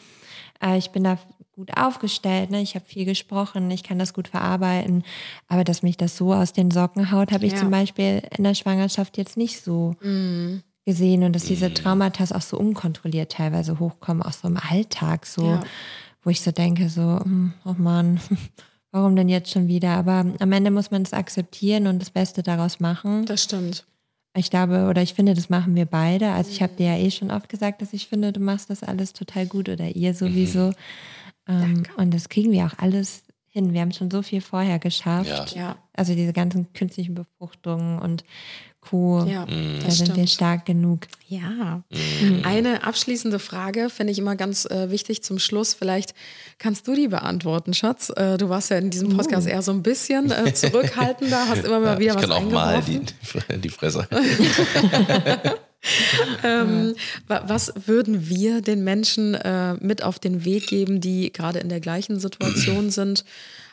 äh, 0.64 0.78
ich 0.78 0.92
bin 0.92 1.04
da 1.04 1.18
gut 1.54 1.76
aufgestellt, 1.76 2.52
ne? 2.52 2.62
ich 2.62 2.76
habe 2.76 2.86
viel 2.86 3.06
gesprochen, 3.06 3.72
ich 3.72 3.82
kann 3.82 3.98
das 3.98 4.14
gut 4.14 4.28
verarbeiten, 4.28 5.02
aber 5.48 5.64
dass 5.64 5.82
mich 5.82 5.98
das 5.98 6.16
so 6.16 6.32
aus 6.32 6.54
den 6.54 6.70
Socken 6.70 7.12
haut, 7.12 7.32
habe 7.32 7.48
ich 7.48 7.54
Ja. 7.54 7.58
zum 7.62 7.72
Beispiel 7.72 8.22
in 8.38 8.44
der 8.44 8.54
Schwangerschaft 8.54 9.18
jetzt 9.18 9.38
nicht 9.38 9.60
so 9.64 9.96
gesehen 10.88 11.24
und 11.24 11.34
dass 11.36 11.44
diese 11.44 11.74
Traumata 11.74 12.24
auch 12.34 12.42
so 12.42 12.58
unkontrolliert 12.58 13.34
teilweise 13.34 13.78
hochkommen, 13.78 14.24
auch 14.24 14.32
so 14.32 14.48
im 14.48 14.56
Alltag 14.58 15.26
so, 15.26 15.44
Ja. 15.46 15.60
wo 16.24 16.30
ich 16.30 16.40
so 16.42 16.52
denke, 16.52 16.88
so, 16.88 17.20
hm, 17.22 17.52
oh 17.66 17.76
Mann, 17.78 18.22
warum 18.92 19.16
denn 19.18 19.28
jetzt 19.28 19.52
schon 19.52 19.68
wieder? 19.68 19.90
Aber 19.92 20.26
am 20.40 20.52
Ende 20.54 20.72
muss 20.72 20.90
man 20.90 21.02
es 21.02 21.12
akzeptieren 21.12 21.88
und 21.88 22.00
das 22.00 22.10
Beste 22.10 22.42
daraus 22.42 22.80
machen. 22.80 23.26
Das 23.26 23.44
stimmt. 23.44 23.86
Ich 24.34 24.50
glaube, 24.50 24.88
oder 24.90 25.02
ich 25.02 25.14
finde, 25.14 25.34
das 25.34 25.50
machen 25.50 25.76
wir 25.76 25.86
beide. 25.86 26.32
Also 26.32 26.52
ich 26.52 26.62
habe 26.62 26.74
dir 26.78 26.88
ja 26.94 26.98
eh 26.98 27.12
schon 27.12 27.32
oft 27.32 27.50
gesagt, 27.50 27.82
dass 27.82 27.92
ich 27.92 28.08
finde, 28.08 28.32
du 28.32 28.40
machst 28.40 28.70
das 28.70 28.82
alles 28.84 29.12
total 29.12 29.46
gut 29.46 29.68
oder 29.68 29.90
ihr 29.90 30.14
sowieso. 30.14 30.72
Ähm, 31.50 31.84
und 31.98 32.14
das 32.14 32.30
kriegen 32.30 32.52
wir 32.54 32.66
auch 32.66 32.78
alles 32.78 33.24
hin. 33.58 33.74
Wir 33.74 33.82
haben 33.82 33.92
schon 33.92 34.10
so 34.12 34.22
viel 34.22 34.42
vorher 34.42 34.80
geschafft. 34.80 35.56
Ja. 35.56 35.62
Ja. 35.62 35.76
Also 35.94 36.14
diese 36.16 36.34
ganzen 36.34 36.72
künstlichen 36.74 37.16
Befruchtungen 37.16 38.00
und 38.00 38.24
Co. 38.80 39.26
Ja, 39.26 39.46
Mhm. 39.46 39.80
da 39.80 39.86
das 39.88 39.98
sind 39.98 40.16
wir 40.16 40.28
stark 40.28 40.66
genug. 40.66 41.08
Ja. 41.28 41.82
Eine 42.44 42.84
abschließende 42.86 43.40
Frage 43.40 43.90
finde 43.90 44.12
ich 44.14 44.20
immer 44.20 44.36
ganz 44.36 44.66
äh, 44.66 44.92
wichtig 44.92 45.24
zum 45.24 45.40
Schluss. 45.40 45.74
Vielleicht 45.74 46.14
kannst 46.58 46.88
du 46.88 46.96
die 46.96 47.08
beantworten, 47.10 47.74
Schatz. 47.74 48.10
Äh, 48.16 48.38
du 48.38 48.48
warst 48.48 48.70
ja 48.70 48.78
in 48.78 48.90
diesem 48.90 49.18
Podcast 49.18 49.48
eher 49.48 49.62
so 49.62 49.72
ein 49.72 49.84
bisschen 49.84 50.32
äh, 50.32 50.54
zurückhaltender, 50.54 51.50
hast 51.50 51.64
immer 51.66 51.80
mal 51.82 52.00
wieder 52.00 52.12
ich 52.12 52.16
was 52.18 52.22
kann 52.22 52.32
auch 52.32 52.50
mal 52.50 52.82
die, 52.82 53.02
die 53.60 53.70
Fresse. 53.70 54.08
Ähm, 56.44 56.96
wa- 57.28 57.44
was 57.48 57.74
würden 57.86 58.28
wir 58.30 58.62
den 58.62 58.84
Menschen 58.84 59.34
äh, 59.36 59.74
mit 59.76 60.04
auf 60.04 60.20
den 60.20 60.46
Weg 60.46 60.68
geben, 60.68 61.02
die 61.02 61.32
gerade 61.34 61.60
in 61.60 61.70
der 61.70 61.80
gleichen 61.80 62.20
Situation 62.20 62.90
sind? 62.90 63.26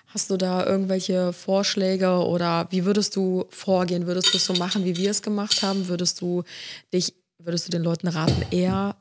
Hast 0.07 0.31
du 0.31 0.37
da 0.37 0.65
irgendwelche 0.65 1.33
Vorschläge 1.33 2.11
oder 2.25 2.69
wie 2.71 2.85
würdest 2.85 3.17
du 3.17 3.47
vorgehen? 3.51 4.07
Würdest 4.07 4.33
du 4.33 4.37
es 4.39 4.47
so 4.47 4.53
machen, 4.55 4.85
wie 4.85 4.97
wir 4.97 5.11
es 5.11 5.23
gemacht 5.23 5.63
haben? 5.63 5.89
Würdest 5.89 6.21
du 6.21 6.45
dich, 6.93 7.15
würdest 7.39 7.67
du 7.67 7.71
den 7.73 7.83
Leuten 7.83 8.07
raten, 8.09 8.43
eher 8.53 8.95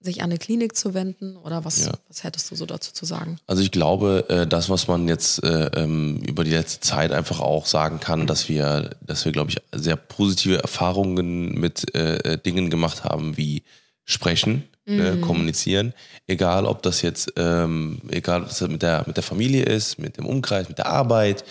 sich 0.00 0.22
an 0.22 0.30
eine 0.30 0.38
Klinik 0.38 0.76
zu 0.76 0.94
wenden? 0.94 1.36
Oder 1.36 1.64
was, 1.64 1.86
Ja. 1.86 1.92
was 2.08 2.22
hättest 2.24 2.50
du 2.50 2.54
so 2.56 2.66
dazu 2.66 2.92
zu 2.92 3.04
sagen? 3.04 3.38
Also 3.46 3.62
ich 3.62 3.70
glaube, 3.72 4.24
äh, 4.28 4.46
das, 4.46 4.68
was 4.70 4.86
man 4.88 5.08
jetzt 5.08 5.42
äh, 5.42 5.66
ähm, 5.74 6.18
über 6.26 6.44
die 6.44 6.52
letzte 6.52 6.80
Zeit 6.80 7.12
einfach 7.12 7.40
auch 7.40 7.66
sagen 7.66 7.98
kann, 7.98 8.26
dass 8.26 8.48
wir, 8.48 8.90
dass 9.00 9.24
wir, 9.24 9.32
glaube 9.32 9.50
ich, 9.50 9.56
sehr 9.74 9.96
positive 9.96 10.62
Erfahrungen 10.62 11.58
mit 11.58 11.94
äh, 11.94 12.38
Dingen 12.38 12.70
gemacht 12.70 13.04
haben, 13.04 13.36
wie 13.36 13.62
sprechen, 14.04 14.62
ne, 14.86 15.18
kommunizieren. 15.20 15.92
Egal, 16.26 16.64
ob 16.64 16.82
das 16.82 17.02
jetzt, 17.02 17.32
ähm, 17.36 18.00
egal, 18.08 18.42
ob 18.42 18.48
das 18.48 18.60
mit 18.62 18.80
der 18.80 19.04
mit 19.06 19.16
der 19.18 19.22
Familie 19.22 19.64
ist, 19.64 19.98
mit 19.98 20.16
dem 20.16 20.24
Umkreis, 20.24 20.66
mit 20.68 20.78
der 20.78 20.86
Arbeit, 20.86 21.44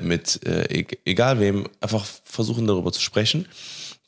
mit 0.00 0.38
e- 0.46 0.86
egal 1.04 1.40
wem, 1.40 1.66
einfach 1.80 2.04
versuchen 2.22 2.68
darüber 2.68 2.92
zu 2.92 3.00
sprechen 3.00 3.46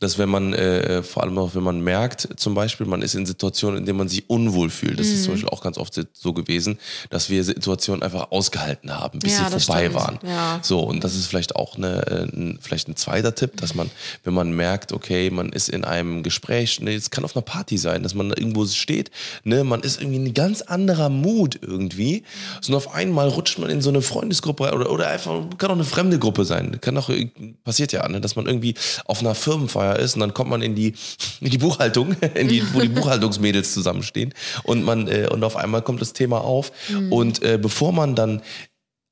dass 0.03 0.19
wenn 0.19 0.29
man, 0.29 0.53
äh, 0.53 1.03
vor 1.03 1.23
allem 1.23 1.39
auch 1.39 1.55
wenn 1.55 1.63
man 1.63 1.81
merkt, 1.81 2.29
zum 2.37 2.55
Beispiel, 2.55 2.87
man 2.87 3.03
ist 3.03 3.15
in 3.15 3.25
Situationen, 3.27 3.79
in 3.79 3.87
denen 3.87 3.99
man 3.99 4.09
sich 4.09 4.29
unwohl 4.29 4.71
fühlt, 4.71 4.99
das 4.99 5.09
Mhm. 5.09 5.15
ist 5.15 5.25
zum 5.25 5.35
Beispiel 5.35 5.49
auch 5.51 5.63
ganz 5.63 5.79
oft 5.79 5.99
so 6.13 6.33
gewesen, 6.33 6.79
dass 7.11 7.31
wir 7.31 7.45
Situationen 7.45 8.03
einfach 8.03 8.31
ausgehalten 8.31 8.93
haben, 8.99 9.19
bis 9.21 9.39
Ja, 9.39 9.49
sie 9.51 9.61
vorbei 9.61 9.83
stimmt. 9.83 9.95
waren. 9.95 10.19
Ja. 10.27 10.59
So, 10.63 10.81
und 10.81 11.05
das 11.05 11.15
ist 11.15 11.27
vielleicht 11.27 11.57
auch 11.57 11.77
eine, 11.77 12.07
äh, 12.07 12.23
ein, 12.25 12.59
vielleicht 12.61 12.89
ein 12.89 12.97
zweiter 12.97 13.35
Tipp, 13.35 13.57
dass 13.59 13.75
man, 13.75 13.91
wenn 14.25 14.35
man 14.35 14.53
merkt, 14.53 14.93
okay, 14.93 15.31
man 15.31 15.51
ist 15.51 15.69
in 15.69 15.85
einem 15.85 16.23
Gespräch, 16.23 16.81
ne, 16.81 16.95
es 16.95 17.11
kann 17.11 17.25
auf 17.25 17.37
einer 17.37 17.43
Party 17.43 17.79
sein, 17.79 18.03
dass 18.03 18.15
man 18.15 18.29
da 18.29 18.37
irgendwo 18.37 18.67
steht, 18.67 19.11
ne, 19.45 19.65
man 19.65 19.81
ist 19.83 20.01
irgendwie 20.01 20.17
in 20.17 20.25
ein 20.27 20.35
ganz 20.35 20.63
anderer 20.63 21.09
Mut 21.09 21.59
irgendwie, 21.63 22.25
so 22.61 22.73
und 22.73 22.77
auf 22.77 22.95
einmal 22.95 23.29
rutscht 23.29 23.59
man 23.59 23.71
in 23.71 23.81
so 23.83 23.91
eine 23.91 24.03
Freundesgruppe 24.03 24.73
oder, 24.73 24.91
oder 24.91 25.09
einfach, 25.09 25.41
kann 25.59 25.71
auch 25.71 25.75
eine 25.75 25.85
fremde 25.85 26.19
Gruppe 26.19 26.45
sein, 26.45 26.81
kann 26.81 26.97
auch, 26.97 27.09
äh, 27.11 27.31
passiert 27.65 27.93
ja, 27.93 28.09
ne, 28.09 28.21
dass 28.21 28.37
man 28.37 28.47
irgendwie 28.47 28.75
auf 29.05 29.21
einer 29.21 29.35
Firmenfeier 29.35 29.92
ist 29.95 30.15
und 30.15 30.21
dann 30.21 30.35
kommt 30.35 30.51
man 30.51 30.63
in 30.63 30.75
die, 30.75 30.95
in 31.41 31.51
die 31.51 31.59
Buchhaltung, 31.59 32.13
in 32.35 32.49
die, 32.49 32.63
wo 32.75 32.81
die 32.81 32.89
Buchhaltungsmädels 32.89 33.73
zusammenstehen 33.75 34.35
und 34.65 34.85
man, 34.85 35.09
äh, 35.09 35.29
und 35.31 35.45
auf 35.45 35.57
einmal 35.57 35.83
kommt 35.83 36.01
das 36.01 36.13
Thema 36.13 36.43
auf 36.43 36.73
und 37.11 37.43
äh, 37.43 37.59
bevor 37.61 37.93
man 37.93 38.15
dann 38.15 38.43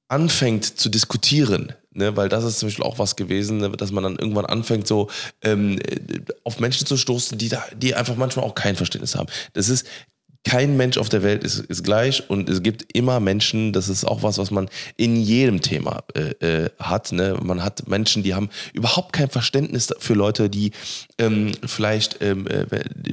anfängt 0.09 0.65
zu 0.65 0.89
diskutieren, 0.89 1.73
ne, 1.93 2.17
weil 2.17 2.29
das 2.29 2.45
ist 2.45 2.59
zum 2.59 2.69
Beispiel 2.69 2.85
auch 2.85 2.99
was 2.99 3.15
gewesen, 3.15 3.59
ne, 3.59 3.71
dass 3.71 3.93
man 3.93 4.03
dann 4.03 4.17
irgendwann 4.17 4.45
anfängt, 4.45 4.87
so 4.87 5.09
ähm, 5.43 5.79
äh, 5.79 6.21
auf 6.43 6.59
Menschen 6.59 6.87
zu 6.87 6.97
stoßen, 6.97 7.39
die 7.39 7.49
da, 7.49 7.63
die 7.77 7.95
einfach 7.95 8.17
manchmal 8.17 8.45
auch 8.45 8.57
kein 8.57 8.75
Verständnis 8.77 9.15
haben. 9.15 9.29
Das 9.53 9.69
ist 9.69 9.87
kein 10.45 10.77
Mensch 10.77 10.97
auf 10.97 11.11
der 11.11 11.23
Welt 11.23 11.45
ist, 11.45 11.59
ist 11.59 11.85
gleich 11.85 12.31
und 12.31 12.49
es 12.49 12.63
gibt 12.63 12.95
immer 12.95 13.21
Menschen, 13.21 13.73
das 13.75 13.89
ist 13.91 14.05
auch 14.05 14.23
was, 14.23 14.39
was 14.39 14.51
man 14.51 14.71
in 14.97 15.17
jedem 15.17 15.61
Thema 15.61 16.03
äh, 16.15 16.65
äh, 16.65 16.71
hat. 16.79 17.13
Ne? 17.13 17.39
Man 17.43 17.63
hat 17.63 17.87
Menschen, 17.89 18.23
die 18.23 18.35
haben 18.35 18.49
überhaupt 18.73 19.13
kein 19.13 19.29
Verständnis 19.29 19.93
für 19.99 20.15
Leute, 20.15 20.49
die 20.49 20.73
ähm, 21.19 21.53
vielleicht, 21.67 22.23
ähm, 22.23 22.47
äh, 22.47 22.65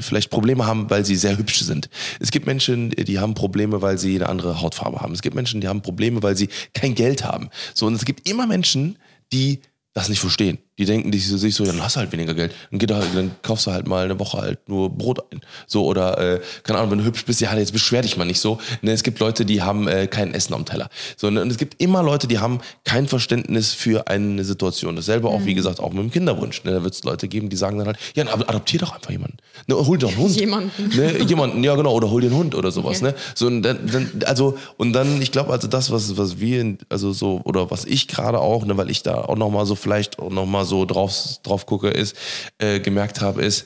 vielleicht 0.01 0.29
Probleme 0.29 0.65
haben, 0.65 0.89
weil 0.89 1.03
sie 1.03 1.17
sehr 1.17 1.37
hübsch 1.37 1.59
sind. 1.59 1.89
Es 2.19 2.31
gibt 2.31 2.47
Menschen, 2.47 2.91
die 2.91 3.19
haben 3.19 3.33
Probleme, 3.33 3.81
weil 3.81 3.97
sie 3.97 4.15
eine 4.15 4.29
andere 4.29 4.61
Hautfarbe 4.61 5.01
haben. 5.01 5.13
Es 5.13 5.21
gibt 5.21 5.35
Menschen, 5.35 5.59
die 5.59 5.67
haben 5.67 5.81
Probleme, 5.81 6.23
weil 6.23 6.37
sie 6.37 6.47
kein 6.73 6.95
Geld 6.95 7.25
haben. 7.25 7.49
So, 7.73 7.87
und 7.87 7.95
es 7.95 8.05
gibt 8.05 8.29
immer 8.29 8.47
Menschen, 8.47 8.97
die 9.33 9.59
das 9.93 10.07
nicht 10.07 10.19
verstehen. 10.19 10.59
Die 10.77 10.85
denken 10.85 11.11
die 11.11 11.17
sich 11.17 11.55
so, 11.55 11.63
ja, 11.63 11.71
dann 11.71 11.81
hast 11.81 11.95
du 11.95 11.99
halt 11.99 12.11
weniger 12.11 12.33
Geld. 12.33 12.53
Dann, 12.69 12.79
geht 12.79 12.91
halt, 12.91 13.07
dann 13.15 13.31
kaufst 13.41 13.65
du 13.65 13.71
halt 13.71 13.87
mal 13.87 14.05
eine 14.05 14.19
Woche 14.19 14.37
halt 14.37 14.69
nur 14.69 14.89
Brot 14.89 15.19
ein. 15.31 15.41
So, 15.65 15.85
oder, 15.85 16.17
äh, 16.19 16.41
keine 16.63 16.79
Ahnung, 16.79 16.91
wenn 16.91 16.99
du 16.99 17.05
hübsch 17.05 17.25
bist, 17.25 17.41
ja, 17.41 17.55
jetzt 17.57 17.73
beschwer 17.73 18.01
dich 18.01 18.17
mal 18.17 18.25
nicht 18.25 18.39
so. 18.39 18.59
Ne, 18.81 18.91
es 18.91 19.03
gibt 19.03 19.19
Leute, 19.19 19.45
die 19.45 19.61
haben 19.61 19.87
äh, 19.87 20.07
kein 20.07 20.33
Essen 20.33 20.53
am 20.53 20.65
Teller. 20.65 20.89
So, 21.15 21.29
ne, 21.29 21.41
und 21.41 21.49
es 21.49 21.57
gibt 21.57 21.81
immer 21.81 22.03
Leute, 22.03 22.27
die 22.27 22.39
haben 22.39 22.59
kein 22.83 23.07
Verständnis 23.07 23.73
für 23.73 24.07
eine 24.07 24.43
Situation. 24.43 24.95
Dasselbe 24.95 25.29
auch, 25.29 25.45
wie 25.45 25.55
gesagt, 25.55 25.79
auch 25.79 25.89
mit 25.89 26.03
dem 26.03 26.11
Kinderwunsch. 26.11 26.63
Ne, 26.63 26.71
da 26.71 26.83
wird 26.83 26.93
es 26.93 27.03
Leute 27.03 27.27
geben, 27.27 27.49
die 27.49 27.57
sagen 27.57 27.79
dann 27.79 27.87
halt, 27.87 27.97
ja, 28.15 28.23
dann 28.23 28.41
adoptier 28.43 28.79
doch 28.79 28.93
einfach 28.93 29.11
jemanden. 29.11 29.37
Ne, 29.67 29.75
hol 29.75 29.97
dir 29.97 30.05
doch 30.05 30.13
einen 30.13 30.21
Hund. 30.21 30.35
Jemanden. 30.35 30.89
Ne, 30.95 31.23
jemanden, 31.23 31.63
ja 31.63 31.75
genau, 31.75 31.93
oder 31.93 32.09
hol 32.11 32.21
dir 32.21 32.27
einen 32.27 32.37
Hund 32.37 32.55
oder 32.55 32.71
sowas. 32.71 33.01
Ne? 33.01 33.15
So, 33.33 33.47
und 33.47 33.63
dann, 33.63 33.87
dann, 33.91 34.11
also, 34.25 34.57
und 34.77 34.93
dann, 34.93 35.21
ich 35.21 35.31
glaube, 35.31 35.51
also 35.51 35.67
das, 35.67 35.91
was, 35.91 36.17
was 36.17 36.39
wir, 36.39 36.77
also 36.89 37.13
so, 37.13 37.41
oder 37.45 37.71
was 37.71 37.85
ich 37.85 38.07
gerade 38.07 38.39
auch, 38.39 38.65
ne, 38.65 38.77
weil 38.77 38.91
ich 38.91 39.01
da 39.01 39.21
auch 39.21 39.37
nochmal 39.37 39.65
so 39.65 39.75
vielleicht 39.75 40.19
auch 40.19 40.29
nochmal 40.29 40.66
so 40.67 40.85
drauf, 40.85 41.39
drauf 41.41 41.65
gucke, 41.65 41.89
ist, 41.89 42.15
äh, 42.59 42.79
gemerkt 42.79 43.21
habe, 43.21 43.43
ist, 43.43 43.65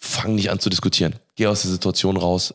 fang 0.00 0.34
nicht 0.34 0.50
an 0.50 0.58
zu 0.58 0.70
diskutieren. 0.70 1.14
Geh 1.36 1.46
aus 1.46 1.62
der 1.62 1.70
Situation 1.70 2.16
raus. 2.16 2.54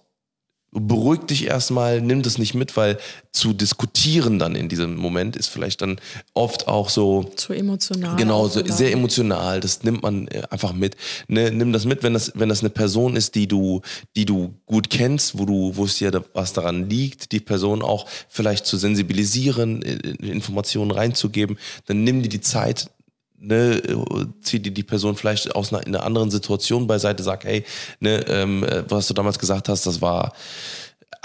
Beruhig 0.77 1.21
dich 1.21 1.45
erstmal, 1.45 2.01
nimm 2.01 2.21
das 2.21 2.37
nicht 2.37 2.53
mit, 2.53 2.75
weil 2.75 2.97
zu 3.31 3.53
diskutieren 3.53 4.39
dann 4.39 4.55
in 4.55 4.67
diesem 4.67 4.97
Moment 4.97 5.37
ist 5.37 5.47
vielleicht 5.47 5.81
dann 5.81 6.01
oft 6.33 6.67
auch 6.67 6.89
so, 6.89 7.23
Zu 7.35 7.53
emotional. 7.53 8.17
Genau, 8.17 8.49
so, 8.49 8.61
sehr 8.65 8.91
emotional. 8.91 9.61
Das 9.61 9.83
nimmt 9.83 10.03
man 10.03 10.27
äh, 10.27 10.41
einfach 10.49 10.73
mit. 10.73 10.97
Ne, 11.29 11.49
nimm 11.49 11.71
das 11.71 11.85
mit, 11.85 12.03
wenn 12.03 12.13
das, 12.13 12.33
wenn 12.35 12.49
das 12.49 12.59
eine 12.59 12.71
Person 12.71 13.15
ist, 13.15 13.35
die 13.35 13.47
du, 13.47 13.83
die 14.17 14.25
du 14.25 14.53
gut 14.65 14.89
kennst, 14.89 15.37
wo 15.37 15.45
du, 15.45 15.77
wo 15.77 15.85
es 15.85 15.97
dir 15.97 16.11
was 16.33 16.51
daran 16.51 16.89
liegt, 16.89 17.31
die 17.31 17.39
Person 17.39 17.81
auch 17.81 18.05
vielleicht 18.27 18.65
zu 18.65 18.75
sensibilisieren, 18.75 19.81
äh, 19.81 19.93
Informationen 20.27 20.91
reinzugeben, 20.91 21.57
dann 21.85 22.03
nimm 22.03 22.21
dir 22.21 22.29
die 22.29 22.41
Zeit. 22.41 22.89
Ne, 23.37 23.75
äh, 23.75 24.25
zieh 24.41 24.59
dir 24.59 24.71
die 24.71 24.83
Person 24.83 25.15
vielleicht 25.15 25.55
aus 25.55 25.71
einer, 25.71 25.85
in 25.85 25.95
einer 25.95 26.05
anderen 26.05 26.31
Situation 26.31 26.87
beiseite, 26.87 27.21
sag, 27.21 27.43
hey, 27.43 27.63
ne, 27.99 28.25
ähm, 28.27 28.63
äh, 28.63 28.83
was 28.89 29.07
du 29.07 29.13
damals 29.13 29.37
gesagt 29.37 29.69
hast, 29.69 29.85
das 29.85 30.01
war, 30.01 30.33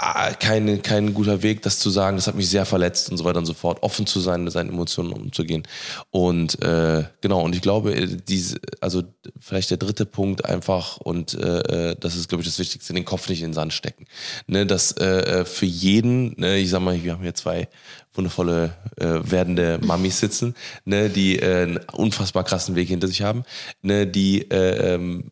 ah, 0.01 0.33
kein, 0.33 0.81
kein 0.81 1.13
guter 1.13 1.43
Weg, 1.43 1.61
das 1.61 1.79
zu 1.79 1.89
sagen. 1.89 2.17
Das 2.17 2.27
hat 2.27 2.35
mich 2.35 2.49
sehr 2.49 2.65
verletzt 2.65 3.09
und 3.09 3.17
so 3.17 3.23
weiter 3.23 3.39
und 3.39 3.45
so 3.45 3.53
fort. 3.53 3.83
Offen 3.83 4.07
zu 4.07 4.19
sein, 4.19 4.43
mit 4.43 4.51
seinen 4.51 4.69
Emotionen 4.69 5.13
umzugehen. 5.13 5.63
Und 6.09 6.61
äh, 6.61 7.03
genau, 7.21 7.41
und 7.41 7.55
ich 7.55 7.61
glaube, 7.61 7.93
äh, 7.93 8.07
diese, 8.27 8.59
also 8.81 9.03
vielleicht 9.39 9.69
der 9.69 9.77
dritte 9.77 10.05
Punkt 10.05 10.45
einfach, 10.45 10.97
und 10.97 11.35
äh, 11.35 11.91
äh, 11.91 11.95
das 11.99 12.15
ist, 12.15 12.29
glaube 12.29 12.41
ich, 12.41 12.47
das 12.47 12.59
Wichtigste, 12.59 12.93
den 12.93 13.05
Kopf 13.05 13.29
nicht 13.29 13.41
in 13.41 13.49
den 13.49 13.53
Sand 13.53 13.73
stecken. 13.73 14.05
Ne, 14.47 14.65
dass 14.65 14.91
äh, 14.93 15.41
äh, 15.41 15.45
für 15.45 15.67
jeden, 15.67 16.39
ne, 16.39 16.57
ich 16.57 16.69
sag 16.69 16.81
mal, 16.81 17.01
wir 17.01 17.13
haben 17.13 17.21
hier 17.21 17.35
zwei 17.35 17.69
wundervolle 18.13 18.73
äh, 18.97 19.19
werdende 19.23 19.79
Mamis 19.81 20.19
sitzen, 20.19 20.55
ne, 20.85 21.09
die 21.09 21.39
äh, 21.39 21.63
einen 21.63 21.77
unfassbar 21.93 22.43
krassen 22.43 22.75
Weg 22.75 22.89
hinter 22.89 23.07
sich 23.07 23.21
haben, 23.21 23.43
ne, 23.81 24.07
die 24.07 24.49
äh, 24.51 24.95
ähm, 24.95 25.31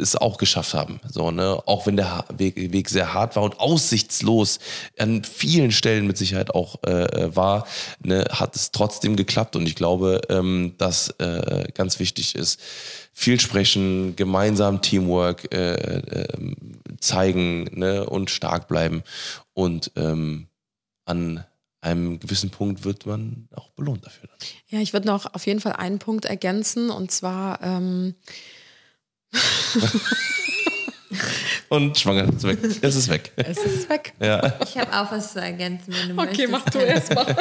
es 0.00 0.16
auch 0.16 0.38
geschafft 0.38 0.74
haben. 0.74 1.00
So, 1.08 1.30
ne? 1.30 1.60
Auch 1.66 1.86
wenn 1.86 1.96
der 1.96 2.24
Weg, 2.36 2.72
Weg 2.72 2.88
sehr 2.88 3.14
hart 3.14 3.36
war 3.36 3.42
und 3.42 3.60
aussichtslos 3.60 4.58
an 4.98 5.22
vielen 5.24 5.70
Stellen 5.70 6.06
mit 6.06 6.16
Sicherheit 6.16 6.54
auch 6.54 6.82
äh, 6.84 7.34
war, 7.36 7.66
ne? 8.02 8.24
hat 8.30 8.56
es 8.56 8.72
trotzdem 8.72 9.16
geklappt. 9.16 9.56
Und 9.56 9.66
ich 9.66 9.74
glaube, 9.74 10.22
ähm, 10.28 10.74
dass 10.78 11.10
äh, 11.18 11.68
ganz 11.74 11.98
wichtig 11.98 12.34
ist, 12.34 12.60
viel 13.12 13.38
sprechen, 13.38 14.16
gemeinsam 14.16 14.82
Teamwork 14.82 15.52
äh, 15.52 15.74
äh, 15.74 16.54
zeigen 17.00 17.64
ne? 17.78 18.08
und 18.08 18.30
stark 18.30 18.68
bleiben. 18.68 19.02
Und 19.52 19.92
ähm, 19.96 20.46
an 21.04 21.44
einem 21.82 22.20
gewissen 22.20 22.50
Punkt 22.50 22.84
wird 22.84 23.06
man 23.06 23.48
auch 23.54 23.70
belohnt 23.70 24.04
dafür. 24.04 24.28
Ja, 24.68 24.80
ich 24.80 24.92
würde 24.92 25.06
noch 25.06 25.34
auf 25.34 25.46
jeden 25.46 25.60
Fall 25.60 25.72
einen 25.74 25.98
Punkt 25.98 26.24
ergänzen 26.26 26.90
und 26.90 27.10
zwar 27.10 27.62
ähm, 27.62 28.14
Und 31.68 31.96
schwanger 31.98 32.24
ist 32.32 32.42
weg. 32.42 32.58
Es 32.82 32.96
ist 32.96 33.08
weg. 33.08 33.32
es 33.36 33.58
ist 33.58 33.88
weg. 33.88 34.12
Ja. 34.20 34.58
Ich 34.64 34.76
habe 34.76 34.92
auch 34.92 35.10
was 35.12 35.32
zu 35.32 35.40
ergänzen, 35.40 35.94
wenn 35.94 36.16
du 36.16 36.22
Okay, 36.22 36.46
möchtest. 36.48 36.50
mach 36.50 36.64
du 36.64 36.78
erst 36.80 37.14
mal. 37.14 37.36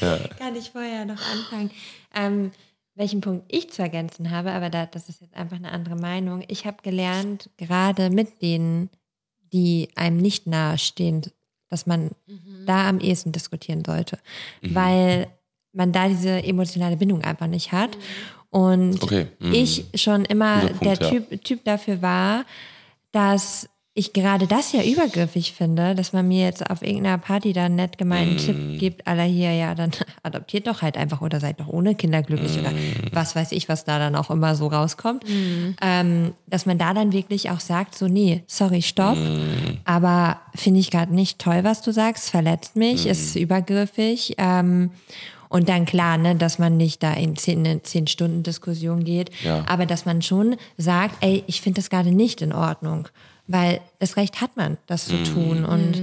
Kann 0.38 0.56
ich 0.56 0.70
vorher 0.70 1.04
noch 1.04 1.20
anfangen. 1.32 1.70
Ähm, 2.14 2.50
welchen 2.94 3.20
Punkt 3.20 3.44
ich 3.48 3.70
zu 3.70 3.80
ergänzen 3.82 4.30
habe, 4.32 4.50
aber 4.50 4.70
da, 4.70 4.86
das 4.86 5.08
ist 5.08 5.20
jetzt 5.20 5.34
einfach 5.34 5.56
eine 5.56 5.70
andere 5.70 5.94
Meinung. 5.94 6.44
Ich 6.48 6.66
habe 6.66 6.78
gelernt, 6.82 7.48
gerade 7.56 8.10
mit 8.10 8.42
denen, 8.42 8.90
die 9.52 9.88
einem 9.94 10.16
nicht 10.16 10.48
nahestehen, 10.48 11.22
dass 11.68 11.86
man 11.86 12.10
da 12.66 12.88
am 12.88 13.00
ehesten 13.00 13.32
diskutieren 13.32 13.84
sollte, 13.84 14.18
weil 14.62 15.28
man 15.72 15.92
da 15.92 16.08
diese 16.08 16.42
emotionale 16.42 16.96
Bindung 16.96 17.22
einfach 17.22 17.46
nicht 17.46 17.72
hat. 17.72 17.96
Und 18.50 19.02
Okay, 19.02 19.26
mhm. 19.38 19.52
ich 19.52 19.84
schon 19.94 20.24
immer 20.24 20.60
Punkt, 20.60 20.84
der 20.84 20.94
ja. 20.94 21.10
typ, 21.10 21.44
typ 21.44 21.64
dafür 21.64 22.00
war, 22.02 22.44
dass 23.12 23.68
ich 23.98 24.12
gerade 24.12 24.46
das 24.46 24.72
ja 24.72 24.82
übergriffig 24.82 25.52
finde, 25.52 25.94
dass 25.94 26.12
man 26.12 26.26
mir 26.28 26.44
jetzt 26.44 26.70
auf 26.70 26.82
irgendeiner 26.82 27.18
Party 27.18 27.52
da 27.52 27.64
einen 27.64 27.76
nett 27.76 27.98
gemeinten 27.98 28.34
Mm. 28.36 28.38
Tipp 28.38 28.78
gibt, 28.78 29.06
aller 29.06 29.24
hier, 29.24 29.52
ja, 29.52 29.74
dann 29.74 29.90
adoptiert 30.22 30.66
doch 30.66 30.82
halt 30.82 30.96
einfach 30.96 31.20
oder 31.20 31.40
seid 31.40 31.60
doch 31.60 31.68
ohne 31.68 31.94
Kinder 31.94 32.22
glücklich 32.22 32.58
oder 32.58 32.70
Mm. 32.70 33.08
was 33.12 33.34
weiß 33.36 33.52
ich, 33.52 33.68
was 33.68 33.84
da 33.84 33.98
dann 33.98 34.14
auch 34.16 34.30
immer 34.30 34.54
so 34.54 34.68
rauskommt. 34.68 35.24
Ähm, 35.82 36.32
dass 36.46 36.64
man 36.66 36.78
da 36.78 36.94
dann 36.94 37.12
wirklich 37.12 37.50
auch 37.50 37.60
sagt, 37.60 37.94
so, 37.96 38.06
nee, 38.08 38.42
sorry, 38.46 38.82
stopp, 38.82 39.16
Mm. 39.16 39.78
aber 39.84 40.40
finde 40.54 40.80
ich 40.80 40.90
gerade 40.90 41.14
nicht 41.14 41.38
toll, 41.38 41.64
was 41.64 41.82
du 41.82 41.92
sagst, 41.92 42.30
verletzt 42.30 42.76
mich, 42.76 43.04
Mm. 43.04 43.08
ist 43.08 43.36
übergriffig. 43.36 44.34
Ähm, 44.38 44.90
und 45.50 45.68
dann 45.70 45.86
klar, 45.86 46.18
ne, 46.18 46.36
dass 46.36 46.58
man 46.58 46.76
nicht 46.76 47.02
da 47.02 47.14
in 47.14 47.34
zehn, 47.36 47.60
eine 47.66 47.82
zehn 47.82 48.06
Stunden 48.06 48.42
Diskussion 48.42 49.02
geht, 49.04 49.30
Ja. 49.42 49.64
aber 49.66 49.86
dass 49.86 50.04
man 50.04 50.20
schon 50.20 50.56
sagt, 50.76 51.16
ey, 51.24 51.42
ich 51.46 51.62
finde 51.62 51.80
das 51.80 51.88
gerade 51.90 52.12
nicht 52.12 52.42
in 52.42 52.52
Ordnung, 52.52 53.08
weil 53.48 53.80
das 53.98 54.16
Recht 54.16 54.40
hat 54.40 54.56
man, 54.56 54.76
das 54.86 55.06
zu 55.06 55.22
tun. 55.24 55.64
Und 55.64 56.00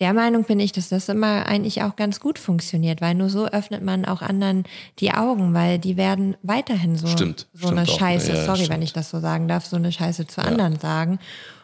der 0.00 0.12
Meinung 0.12 0.44
bin 0.44 0.58
ich, 0.60 0.72
dass 0.72 0.88
das 0.88 1.08
immer 1.08 1.46
eigentlich 1.46 1.82
auch 1.82 1.94
ganz 1.96 2.18
gut 2.20 2.38
funktioniert, 2.38 3.00
weil 3.00 3.14
nur 3.14 3.28
so 3.30 3.46
öffnet 3.46 3.82
man 3.82 4.04
auch 4.04 4.22
anderen 4.22 4.64
die 4.98 5.12
Augen, 5.12 5.54
weil 5.54 5.78
die 5.78 5.96
werden 5.96 6.36
weiterhin 6.42 6.96
so, 6.96 7.06
Stimmt, 7.08 7.46
so 7.52 7.68
eine 7.68 7.84
stimmt 7.86 7.90
auch. 7.94 7.98
Scheiße, 8.00 8.28
Ja, 8.32 8.34
ja, 8.38 8.44
sorry, 8.44 8.58
wenn 8.60 8.64
stimmt. 8.66 8.84
ich 8.84 8.92
das 8.92 9.10
so 9.10 9.20
sagen 9.20 9.46
darf, 9.48 9.66
so 9.66 9.76
eine 9.76 9.92
Scheiße 9.92 10.26
zu 10.26 10.42
anderen 10.42 10.78
sagen. 10.80 11.18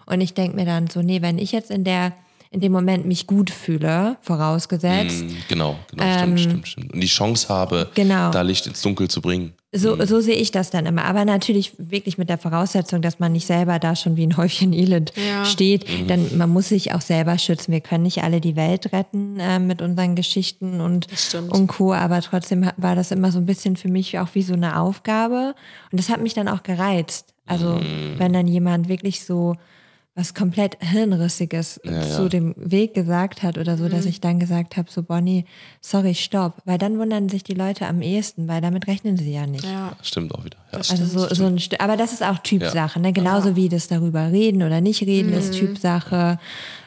Und 0.06 0.20
ich 0.20 0.34
denke 0.34 0.56
mir 0.56 0.64
dann 0.66 0.88
so, 0.88 1.02
nee, 1.02 1.22
wenn 1.22 1.38
ich 1.38 1.52
jetzt 1.52 1.70
in 1.70 1.84
der 1.84 2.12
in 2.52 2.58
dem 2.58 2.72
Moment 2.72 3.06
mich 3.06 3.28
gut 3.28 3.48
fühle, 3.48 4.16
vorausgesetzt, 4.22 5.22
Mm, 5.22 5.36
Genau, 5.48 5.78
genau, 5.88 6.12
stimmt, 6.18 6.40
stimmt, 6.40 6.66
stimmt. 6.68 6.92
Und 6.92 7.00
die 7.00 7.06
Chance 7.06 7.48
habe, 7.48 7.82
Ähm, 7.82 7.86
Genau. 7.94 8.30
da 8.32 8.42
Licht 8.42 8.66
ins 8.66 8.82
Dunkel 8.82 9.06
zu 9.08 9.20
bringen. 9.22 9.52
So, 9.72 10.04
so 10.04 10.20
sehe 10.20 10.34
ich 10.34 10.50
das 10.50 10.70
dann 10.70 10.84
immer. 10.86 11.04
Aber 11.04 11.24
natürlich 11.24 11.74
wirklich 11.78 12.18
mit 12.18 12.28
der 12.28 12.38
Voraussetzung, 12.38 13.02
dass 13.02 13.20
man 13.20 13.30
nicht 13.30 13.46
selber 13.46 13.78
da 13.78 13.94
schon 13.94 14.16
wie 14.16 14.26
ein 14.26 14.36
Häufchen 14.36 14.72
Elend 14.72 15.12
Ja. 15.14 15.44
steht. 15.44 15.86
Denn 16.08 16.36
man 16.36 16.50
muss 16.50 16.70
sich 16.70 16.92
auch 16.92 17.00
selber 17.00 17.38
schützen. 17.38 17.70
Wir 17.70 17.80
können 17.80 18.02
nicht 18.02 18.24
alle 18.24 18.40
die 18.40 18.56
Welt 18.56 18.92
retten 18.92 19.38
äh, 19.38 19.60
mit 19.60 19.80
unseren 19.80 20.16
Geschichten 20.16 20.80
und, 20.80 21.06
und 21.50 21.68
Co. 21.68 21.92
Aber 21.94 22.20
trotzdem 22.20 22.68
war 22.78 22.96
das 22.96 23.12
immer 23.12 23.30
so 23.30 23.38
ein 23.38 23.46
bisschen 23.46 23.76
für 23.76 23.88
mich 23.88 24.18
auch 24.18 24.28
wie 24.34 24.42
so 24.42 24.54
eine 24.54 24.80
Aufgabe. 24.80 25.54
Und 25.92 26.00
das 26.00 26.08
hat 26.08 26.20
mich 26.20 26.34
dann 26.34 26.48
auch 26.48 26.64
gereizt. 26.64 27.32
Also 27.46 27.80
wenn 28.18 28.32
dann 28.32 28.48
jemand 28.48 28.88
wirklich 28.88 29.24
so 29.24 29.54
was 30.20 30.34
komplett 30.34 30.76
Hirnrissiges 30.80 31.80
zu 32.14 32.28
dem 32.28 32.54
Weg 32.58 32.92
gesagt 32.92 33.42
hat 33.42 33.56
oder 33.56 33.78
so, 33.78 33.88
dass 33.88 34.04
ich 34.04 34.20
dann 34.20 34.38
gesagt 34.38 34.76
habe, 34.76 34.90
so 34.90 35.02
Bonnie, 35.02 35.46
sorry, 35.80 36.14
stopp. 36.14 36.58
Weil 36.66 36.76
dann 36.76 36.98
wundern 36.98 37.30
sich 37.30 37.42
die 37.42 37.54
Leute 37.54 37.86
am 37.86 38.02
ehesten, 38.02 38.46
weil 38.46 38.60
damit 38.60 38.86
rechnen 38.86 39.16
sie 39.16 39.32
ja 39.32 39.46
nicht. 39.46 39.64
Ja. 39.64 39.96
Stimmt 40.02 40.34
auch 40.34 40.44
wieder. 40.44 40.58
Ja. 40.72 40.78
Also 40.78 41.06
so, 41.06 41.34
so 41.34 41.46
ein 41.46 41.58
St 41.58 41.80
aber 41.80 41.96
das 41.96 42.12
ist 42.12 42.22
auch 42.22 42.38
Typsache, 42.38 43.00
ne? 43.00 43.14
Genauso 43.14 43.56
wie 43.56 43.70
das 43.70 43.88
darüber 43.88 44.30
reden 44.30 44.62
oder 44.62 44.82
nicht 44.82 45.00
reden 45.02 45.32
ist 45.32 45.54
Typsache. 45.54 46.38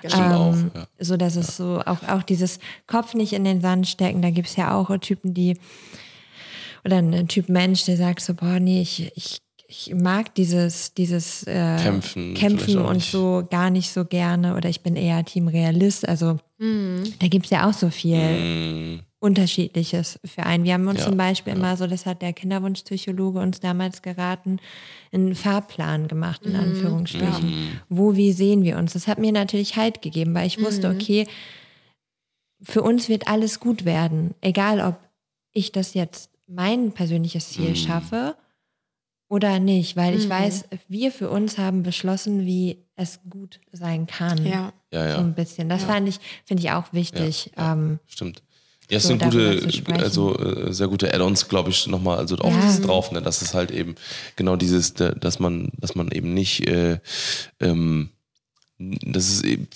Stimmt 0.05 0.34
auch. 0.34 0.53
Ähm, 0.53 0.72
Ja. 0.76 0.88
So 0.99 1.18
dass 1.18 1.35
es 1.35 1.57
so 1.57 1.81
auch, 1.85 2.03
auch 2.07 2.22
dieses 2.22 2.60
Kopf 2.85 3.15
nicht 3.15 3.34
in 3.34 3.45
den 3.45 3.61
Sand 3.61 3.88
stecken, 3.88 4.22
da 4.22 4.30
gibt 4.30 4.47
es 4.47 4.55
ja 4.55 4.76
auch 4.76 4.95
Typen, 4.99 5.34
die 5.34 5.57
oder 6.85 6.97
ein 6.97 7.27
Typ 7.27 7.49
Mensch, 7.49 7.85
der 7.85 7.97
sagt 7.97 8.22
so, 8.22 8.34
boah, 8.34 8.60
nee, 8.60 8.81
ich, 8.81 9.11
ich, 9.15 9.39
ich 9.75 9.95
mag 9.95 10.35
dieses, 10.35 10.93
dieses 10.93 11.43
äh, 11.47 11.77
Kämpfen 11.81 12.35
Kämpfen 12.35 12.77
und 12.77 12.97
nicht. 12.97 13.11
so 13.11 13.43
gar 13.49 13.69
nicht 13.71 13.91
so 13.91 14.05
gerne 14.05 14.55
oder 14.55 14.69
ich 14.69 14.81
bin 14.81 14.95
eher 14.95 15.25
Team 15.25 15.47
Realist. 15.47 16.07
Also 16.07 16.37
da 16.59 17.27
gibt 17.27 17.45
es 17.45 17.51
ja 17.51 17.67
auch 17.67 17.73
so 17.73 17.89
viel 17.89 18.19
Mm, 18.19 18.99
Unterschiedliches 19.19 20.19
für 20.23 20.43
einen. 20.43 20.63
Wir 20.63 20.73
haben 20.75 20.87
uns 20.87 20.99
Ja, 20.99 21.07
zum 21.07 21.17
Beispiel 21.17 21.53
immer 21.53 21.75
so, 21.75 21.87
das 21.87 22.05
hat 22.05 22.21
der 22.21 22.33
Kinderwunschpsychologe 22.33 23.39
uns 23.39 23.59
damals 23.59 24.01
geraten, 24.01 24.59
einen 25.11 25.33
Fahrplan 25.35 26.07
gemacht, 26.07 26.45
in 26.45 26.55
Anführungsstrichen. 26.55 27.81
Wo, 27.89 28.15
wie 28.15 28.31
sehen 28.31 28.63
wir 28.63 28.77
uns? 28.77 28.93
Das 28.93 29.07
hat 29.07 29.17
mir 29.19 29.31
natürlich 29.31 29.75
Halt 29.75 30.01
gegeben, 30.01 30.33
weil 30.35 30.47
ich 30.47 30.61
wusste, 30.61 30.89
okay, 30.89 31.27
für 32.61 32.81
uns 32.81 33.09
wird 33.09 33.27
alles 33.27 33.59
gut 33.59 33.85
werden. 33.85 34.35
Egal, 34.41 34.79
ob 34.81 34.97
ich 35.51 35.71
das 35.71 35.93
jetzt 35.95 36.29
mein 36.47 36.91
persönliches 36.91 37.49
Ziel 37.49 37.75
schaffe 37.75 38.35
oder 39.34 39.60
nicht, 39.60 39.95
weil 39.95 40.15
ich 40.15 40.30
weiß, 40.30 40.65
wir 40.88 41.11
für 41.11 41.30
uns 41.31 41.57
haben 41.57 41.81
beschlossen, 41.81 42.45
wie 42.45 42.77
es 42.95 43.19
gut 43.30 43.60
sein 43.72 44.05
kann. 44.05 44.45
Ja. 44.45 44.72
ja, 44.91 45.03
So 45.10 45.10
ja. 45.10 45.18
ein 45.18 45.34
bisschen. 45.34 45.69
Das 45.69 45.84
fand 45.84 46.07
ich, 46.07 46.19
finde 46.45 46.61
ich 46.61 46.69
auch 46.72 46.93
wichtig. 46.93 47.51
Ähm, 47.57 47.99
Stimmt. 48.07 48.43
Ja, 48.91 48.97
es 48.97 49.03
so 49.03 49.10
sind 49.10 49.23
gute, 49.23 49.95
also 50.03 50.38
äh, 50.38 50.72
sehr 50.73 50.88
gute 50.88 51.11
Add-ons, 51.11 51.47
glaube 51.47 51.72
ich, 51.72 51.88
nochmal 51.88 52.18
also 52.19 52.35
auf 52.38 52.53
Ja. 52.53 52.61
das 52.61 52.81
drauf, 52.81 53.11
ne? 53.11 53.22
Das 53.23 53.41
ist 53.41 53.53
halt 53.55 53.72
eben 53.72 53.95
genau 54.35 54.55
dieses, 54.55 54.93
da- 54.93 55.14
dass 55.14 55.39
man, 55.39 55.69
dass 55.80 55.95
man 55.95 56.10
eben 56.11 56.34
nicht, 56.35 56.68
äh, 56.68 56.99
ähm, 57.60 58.10
das 58.77 59.30
ist 59.30 59.45
eben 59.45 59.68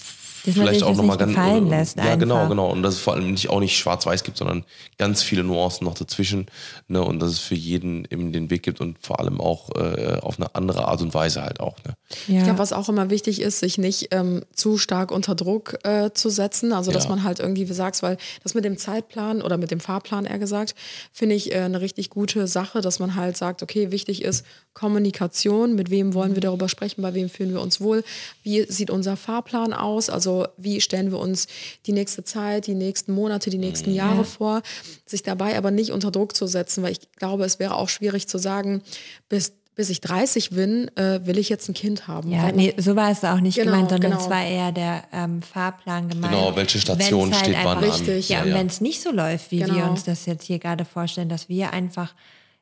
Dass 0.47 0.55
man 0.55 0.65
vielleicht 0.65 0.79
sich 0.79 0.83
auch 0.83 0.89
das 0.89 0.97
nochmal 0.97 1.17
nicht 1.17 1.35
ganz 1.35 1.35
gefallen 1.35 1.69
lässt 1.69 1.97
ja 1.97 2.15
genau 2.15 2.35
einfach. 2.35 2.49
genau 2.49 2.71
und 2.71 2.81
dass 2.81 2.95
es 2.95 2.99
vor 2.99 3.13
allem 3.13 3.31
nicht 3.31 3.49
auch 3.49 3.59
nicht 3.59 3.77
schwarz-weiß 3.77 4.23
gibt, 4.23 4.37
sondern 4.37 4.63
ganz 4.97 5.21
viele 5.21 5.43
Nuancen 5.43 5.85
noch 5.85 5.93
dazwischen, 5.93 6.47
ne? 6.87 7.03
Und 7.03 7.19
dass 7.19 7.31
es 7.31 7.39
für 7.39 7.55
jeden 7.55 8.05
eben 8.09 8.31
den 8.31 8.49
Weg 8.49 8.63
gibt 8.63 8.81
und 8.81 8.97
vor 9.05 9.19
allem 9.19 9.39
auch 9.39 9.69
äh, 9.75 10.17
auf 10.21 10.39
eine 10.39 10.55
andere 10.55 10.87
Art 10.87 11.01
und 11.01 11.13
Weise 11.13 11.41
halt 11.43 11.59
auch, 11.59 11.77
ne? 11.85 11.93
ja. 12.27 12.37
Ich 12.39 12.43
glaube, 12.45 12.59
was 12.59 12.73
auch 12.73 12.89
immer 12.89 13.09
wichtig 13.09 13.41
ist, 13.41 13.59
sich 13.59 13.77
nicht 13.77 14.07
ähm, 14.11 14.43
zu 14.53 14.77
stark 14.77 15.11
unter 15.11 15.35
Druck 15.35 15.77
äh, 15.83 16.11
zu 16.13 16.29
setzen. 16.29 16.71
Also, 16.73 16.91
dass 16.91 17.03
Ja. 17.03 17.09
man 17.09 17.23
halt 17.23 17.39
irgendwie, 17.39 17.69
wie 17.69 17.73
sagst, 17.73 18.01
weil 18.01 18.17
das 18.43 18.53
mit 18.53 18.63
dem 18.65 18.77
Zeitplan 18.77 19.41
oder 19.41 19.57
mit 19.57 19.69
dem 19.71 19.79
Fahrplan 19.79 20.25
eher 20.25 20.39
gesagt, 20.39 20.73
finde 21.11 21.35
ich 21.35 21.51
äh, 21.53 21.59
eine 21.59 21.81
richtig 21.81 22.09
gute 22.09 22.47
Sache, 22.47 22.81
dass 22.81 22.99
man 22.99 23.15
halt 23.15 23.35
sagt, 23.37 23.61
okay, 23.63 23.91
wichtig 23.91 24.23
ist 24.23 24.45
Kommunikation, 24.77 25.73
mit 25.73 25.89
wem 25.89 26.13
wollen 26.13 26.35
wir 26.35 26.41
darüber 26.41 26.69
sprechen, 26.69 27.01
bei 27.01 27.15
wem 27.15 27.29
fühlen 27.29 27.51
wir 27.51 27.61
uns 27.61 27.81
wohl, 27.81 28.03
wie 28.43 28.63
sieht 28.71 28.91
unser 28.91 29.17
Fahrplan 29.17 29.73
aus, 29.73 30.07
also 30.11 30.45
wie 30.55 30.81
stellen 30.81 31.09
wir 31.11 31.17
uns 31.17 31.47
die 31.87 31.93
nächste 31.93 32.23
Zeit, 32.23 32.67
die 32.67 32.75
nächsten 32.75 33.11
Monate, 33.11 33.49
die 33.49 33.57
nächsten 33.57 33.91
Jahre 33.91 34.23
vor, 34.23 34.61
sich 35.07 35.23
dabei 35.23 35.57
aber 35.57 35.71
nicht 35.71 35.91
unter 35.91 36.11
Druck 36.11 36.35
zu 36.35 36.45
setzen, 36.45 36.83
weil 36.83 36.91
ich 36.91 37.11
glaube, 37.15 37.43
es 37.43 37.57
wäre 37.57 37.73
auch 37.75 37.89
schwierig 37.89 38.27
zu 38.27 38.37
sagen, 38.37 38.83
bis 39.29 39.53
bis 39.73 39.91
ich 39.91 40.01
30 40.01 40.49
bin, 40.49 40.89
äh, 40.97 41.19
will 41.27 41.37
ich 41.37 41.49
jetzt 41.49 41.69
ein 41.69 41.75
Kind 41.75 42.07
haben. 42.07 42.31
Ja, 42.31 42.51
nee, 42.51 42.73
so 42.77 42.95
war 42.95 43.11
es 43.11 43.23
auch 43.23 43.39
nicht 43.39 43.57
Genau, 43.59 43.71
gemeint, 43.73 43.91
sondern 43.91 44.09
genau. 44.11 44.23
es 44.23 44.27
war 44.29 44.43
eher 44.43 44.71
der 44.71 45.03
ähm, 45.13 45.43
Fahrplan 45.43 46.09
gemeint. 46.09 46.33
Genau, 46.33 46.55
welche 46.55 46.79
Station 46.79 47.31
halt 47.31 47.45
steht 47.45 47.57
wann 47.63 47.77
an. 47.77 47.83
Richtig. 47.83 48.27
Ja, 48.29 48.37
Ja, 48.39 48.43
und 48.43 48.49
ja. 48.49 48.55
wenn 48.55 48.65
es 48.67 48.81
nicht 48.81 49.03
so 49.03 49.11
läuft, 49.11 49.51
wie 49.51 49.59
wir 49.59 49.67
Genau. 49.67 49.91
uns 49.91 50.03
das 50.03 50.25
jetzt 50.25 50.45
hier 50.45 50.57
gerade 50.57 50.83
vorstellen, 50.83 51.29
dass 51.29 51.47
wir 51.47 51.73
einfach 51.73 52.15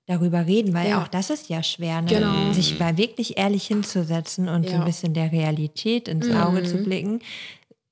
darüber 0.07 0.45
reden, 0.45 0.73
weil 0.73 0.89
Ja. 0.89 1.01
auch 1.01 1.07
das 1.07 1.29
ist 1.29 1.49
ja 1.49 1.63
schwer, 1.63 2.01
ne? 2.01 2.07
Genau. 2.09 2.53
sich 2.53 2.79
mal 2.79 2.97
wirklich 2.97 3.37
ehrlich 3.37 3.65
hinzusetzen 3.67 4.47
und 4.49 4.63
so 4.65 4.71
Ja. 4.71 4.75
Mhm. 4.77 4.81
ein 4.83 4.85
bisschen 4.87 5.13
der 5.13 5.31
Realität 5.31 6.07
ins 6.07 6.29
Auge 6.29 6.63
zu 6.63 6.77
blicken, 6.83 7.19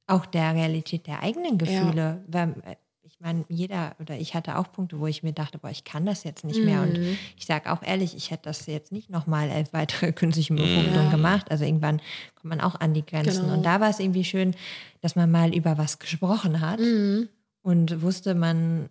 auch 0.07 0.25
der 0.25 0.53
Realität 0.53 1.07
der 1.07 1.23
eigenen 1.23 1.57
Gefühle. 1.57 2.23
Weil, 2.27 2.49
äh, 2.65 2.75
ich 3.05 3.19
meine, 3.19 3.45
jeder 3.49 3.95
oder 3.99 4.15
ich 4.17 4.33
hatte 4.35 4.57
auch 4.57 4.71
Punkte, 4.71 4.99
wo 4.99 5.07
ich 5.07 5.23
mir 5.23 5.33
dachte, 5.33 5.57
boah, 5.57 5.69
ich 5.69 5.83
kann 5.85 6.05
das 6.05 6.23
jetzt 6.23 6.43
nicht 6.43 6.63
mehr. 6.63 6.81
Und 6.83 6.99
Mhm. 6.99 7.17
ich 7.37 7.45
sage 7.45 7.71
auch 7.71 7.81
ehrlich, 7.81 8.15
ich 8.15 8.29
hätte 8.31 8.43
das 8.43 8.65
jetzt 8.67 8.91
nicht 8.91 9.09
nochmal 9.09 9.49
elf 9.49 9.71
weitere 9.73 10.11
künstliche 10.13 10.53
Befruchtungen 10.53 11.09
gemacht. 11.09 11.49
Also 11.49 11.63
irgendwann 11.65 11.99
kommt 12.35 12.45
man 12.49 12.61
auch 12.61 12.75
an 12.79 12.93
die 12.93 13.05
Grenzen. 13.05 13.43
Genau. 13.43 13.53
Und 13.55 13.63
da 13.65 13.79
war 13.79 13.89
es 13.89 13.99
irgendwie 13.99 14.23
schön, 14.25 14.53
dass 15.01 15.15
man 15.15 15.31
mal 15.31 15.53
über 15.55 15.77
was 15.77 15.97
gesprochen 15.99 16.59
hat 16.61 16.79
Mhm. 16.79 17.29
und 17.61 18.01
wusste, 18.01 18.35
man 18.35 18.89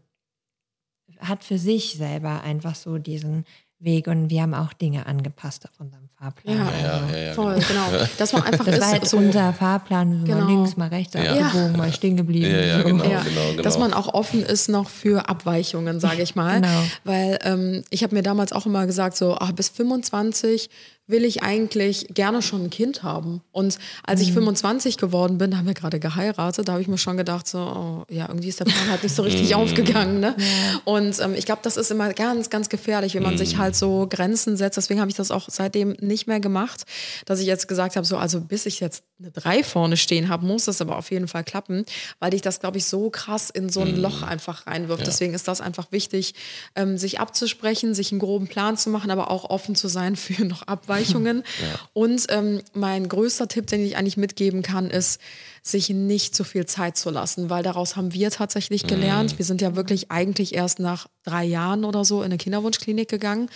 hat 1.22 1.44
für 1.44 1.58
sich 1.58 1.94
selber 1.96 2.42
einfach 2.42 2.74
so 2.74 2.98
diesen 2.98 3.44
Weg 3.78 4.06
und 4.06 4.30
wir 4.30 4.42
haben 4.42 4.54
auch 4.54 4.72
Dinge 4.72 5.06
angepasst 5.06 5.64
auf 5.64 5.80
unserem 5.80 6.08
Fahrplan. 6.16 6.56
Ja, 6.56 6.66
Also, 6.66 7.14
ja, 7.16 7.18
ja, 7.18 7.32
voll, 7.32 7.54
genau. 7.56 8.04
Dass 8.18 8.32
man 8.32 8.42
einfach 8.44 8.64
Das 8.64 8.74
ist 8.76 8.80
war 8.80 8.90
halt 8.92 9.08
so, 9.08 9.16
unser 9.16 9.52
Fahrplan, 9.52 10.20
so 10.24 10.32
mal 10.32 10.38
Genau. 10.38 10.46
links, 10.48 10.76
mal 10.76 10.86
rechts 10.88 11.14
Ja. 11.14 11.22
abgebogen, 11.46 11.76
mal 11.76 11.92
stehen 11.92 12.16
geblieben. 12.16 12.48
Ja, 12.48 12.60
ja, 12.60 12.78
so. 12.82 12.84
genau. 12.86 13.04
ja, 13.04 13.22
genau. 13.22 13.60
dass 13.62 13.78
man 13.80 13.92
auch 13.92 14.14
offen 14.14 14.44
ist 14.44 14.68
noch 14.68 14.88
für 14.88 15.28
Abweichungen, 15.28 15.98
sage 15.98 16.22
ich 16.22 16.36
mal. 16.36 16.60
Genau. 16.60 16.82
Weil 17.02 17.38
ähm, 17.42 17.82
ich 17.90 18.04
habe 18.04 18.14
mir 18.14 18.22
damals 18.22 18.52
auch 18.52 18.66
immer 18.66 18.86
gesagt, 18.86 19.16
so 19.16 19.36
ach, 19.40 19.50
bis 19.50 19.68
25 19.68 20.70
will 21.12 21.24
ich 21.24 21.42
eigentlich 21.44 22.08
gerne 22.12 22.42
schon 22.42 22.64
ein 22.64 22.70
Kind 22.70 23.04
haben. 23.04 23.40
Und 23.52 23.78
als 24.04 24.20
Mhm. 24.20 24.26
ich 24.26 24.32
25 24.32 24.96
geworden 24.98 25.38
bin, 25.38 25.52
da 25.52 25.58
haben 25.58 25.66
wir 25.66 25.74
gerade 25.74 26.00
geheiratet, 26.00 26.66
da 26.66 26.72
habe 26.72 26.82
ich 26.82 26.88
mir 26.88 26.98
schon 26.98 27.16
gedacht, 27.16 27.46
so, 27.46 27.58
oh, 27.58 28.04
ja, 28.12 28.26
irgendwie 28.28 28.48
ist 28.48 28.58
der 28.58 28.64
Plan 28.64 28.90
halt 28.90 29.04
nicht 29.04 29.14
so 29.14 29.22
richtig 29.22 29.50
Mhm. 29.50 29.56
aufgegangen. 29.56 30.18
Ne? 30.18 30.34
Und 30.84 31.20
ähm, 31.20 31.34
ich 31.36 31.46
glaube, 31.46 31.60
das 31.62 31.76
ist 31.76 31.90
immer 31.92 32.12
ganz, 32.12 32.50
ganz 32.50 32.68
gefährlich, 32.68 33.14
wenn 33.14 33.22
man 33.22 33.34
Mhm. 33.34 33.38
sich 33.38 33.58
halt 33.58 33.76
so 33.76 34.06
Grenzen 34.10 34.56
setzt. 34.56 34.76
Deswegen 34.76 35.00
habe 35.00 35.10
ich 35.10 35.16
das 35.16 35.30
auch 35.30 35.48
seitdem 35.48 35.90
nicht 36.00 36.26
mehr 36.26 36.40
gemacht, 36.40 36.82
dass 37.26 37.38
ich 37.38 37.46
jetzt 37.46 37.68
gesagt 37.68 37.94
habe, 37.96 38.06
so, 38.06 38.16
also 38.16 38.40
bis 38.40 38.66
ich 38.66 38.80
jetzt 38.80 39.04
eine 39.22 39.30
3 39.30 39.62
vorne 39.62 39.96
stehen 39.96 40.28
habe, 40.28 40.44
muss 40.44 40.64
das 40.64 40.80
aber 40.80 40.98
auf 40.98 41.10
jeden 41.10 41.28
Fall 41.28 41.44
klappen, 41.44 41.84
weil 42.18 42.30
dich 42.30 42.42
das, 42.42 42.60
glaube 42.60 42.78
ich, 42.78 42.84
so 42.86 43.10
krass 43.10 43.50
in 43.50 43.68
so 43.68 43.80
ein 43.80 43.96
Loch 43.96 44.22
einfach 44.22 44.66
reinwirft. 44.66 45.06
Deswegen 45.06 45.34
ist 45.34 45.48
das 45.48 45.60
einfach 45.60 45.92
wichtig, 45.92 46.34
ähm, 46.74 46.98
sich 46.98 47.20
abzusprechen, 47.20 47.94
sich 47.94 48.12
einen 48.12 48.18
groben 48.18 48.48
Plan 48.48 48.76
zu 48.76 48.90
machen, 48.90 49.10
aber 49.10 49.30
auch 49.30 49.48
offen 49.48 49.74
zu 49.74 49.88
sein 49.88 50.16
für 50.16 50.44
noch 50.46 50.62
Abweichungen. 50.62 51.44
Und 51.92 52.26
ähm, 52.30 52.62
mein 52.74 53.08
größter 53.08 53.48
Tipp, 53.48 53.66
den 53.66 53.84
ich 53.84 53.96
eigentlich 53.96 54.16
mitgeben 54.16 54.62
kann, 54.62 54.90
ist, 54.90 55.20
sich 55.62 55.90
nicht 55.90 56.34
zu 56.34 56.42
viel 56.42 56.66
Zeit 56.66 56.96
zu 56.96 57.10
lassen, 57.10 57.48
weil 57.48 57.62
daraus 57.62 57.94
haben 57.94 58.12
wir 58.12 58.30
tatsächlich 58.30 58.84
gelernt. 58.86 59.38
Wir 59.38 59.44
sind 59.44 59.60
ja 59.60 59.76
wirklich 59.76 60.10
eigentlich 60.10 60.54
erst 60.54 60.80
nach 60.80 61.06
drei 61.22 61.44
Jahren 61.44 61.84
oder 61.84 62.04
so 62.04 62.20
in 62.20 62.26
eine 62.26 62.38
Kinderwunschklinik 62.38 63.08
gegangen. 63.08 63.48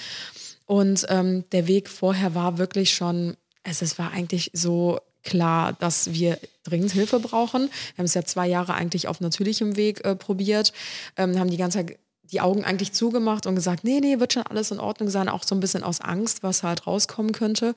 Und 0.66 1.06
ähm, 1.08 1.44
der 1.50 1.66
Weg 1.66 1.88
vorher 1.88 2.36
war 2.36 2.58
wirklich 2.58 2.94
schon, 2.94 3.36
es, 3.64 3.82
es 3.82 3.98
war 3.98 4.12
eigentlich 4.12 4.50
so 4.52 5.00
klar, 5.26 5.74
dass 5.74 6.12
wir 6.12 6.38
dringend 6.64 6.92
Hilfe 6.92 7.20
brauchen. 7.20 7.62
Wir 7.62 7.98
haben 7.98 8.06
es 8.06 8.14
ja 8.14 8.24
zwei 8.24 8.48
Jahre 8.48 8.74
eigentlich 8.74 9.08
auf 9.08 9.20
natürlichem 9.20 9.76
Weg 9.76 10.04
äh, 10.04 10.16
probiert, 10.16 10.72
ähm, 11.16 11.38
haben 11.38 11.50
die 11.50 11.58
ganze 11.58 11.78
Zeit 11.78 11.98
die 12.32 12.40
Augen 12.40 12.64
eigentlich 12.64 12.92
zugemacht 12.92 13.46
und 13.46 13.54
gesagt, 13.54 13.84
nee, 13.84 14.00
nee, 14.00 14.18
wird 14.18 14.32
schon 14.32 14.42
alles 14.44 14.70
in 14.70 14.80
Ordnung 14.80 15.10
sein, 15.10 15.28
auch 15.28 15.44
so 15.44 15.54
ein 15.54 15.60
bisschen 15.60 15.84
aus 15.84 16.00
Angst, 16.00 16.42
was 16.42 16.62
halt 16.62 16.86
rauskommen 16.86 17.32
könnte. 17.32 17.74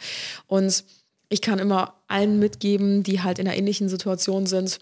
Und 0.48 0.84
ich 1.30 1.42
kann 1.42 1.60
immer 1.60 1.94
allen 2.08 2.40
mitgeben, 2.40 3.04
die 3.04 3.22
halt 3.22 3.38
in 3.38 3.48
einer 3.48 3.58
ähnlichen 3.58 3.90
Situation 3.90 4.48
sind, 4.48 4.80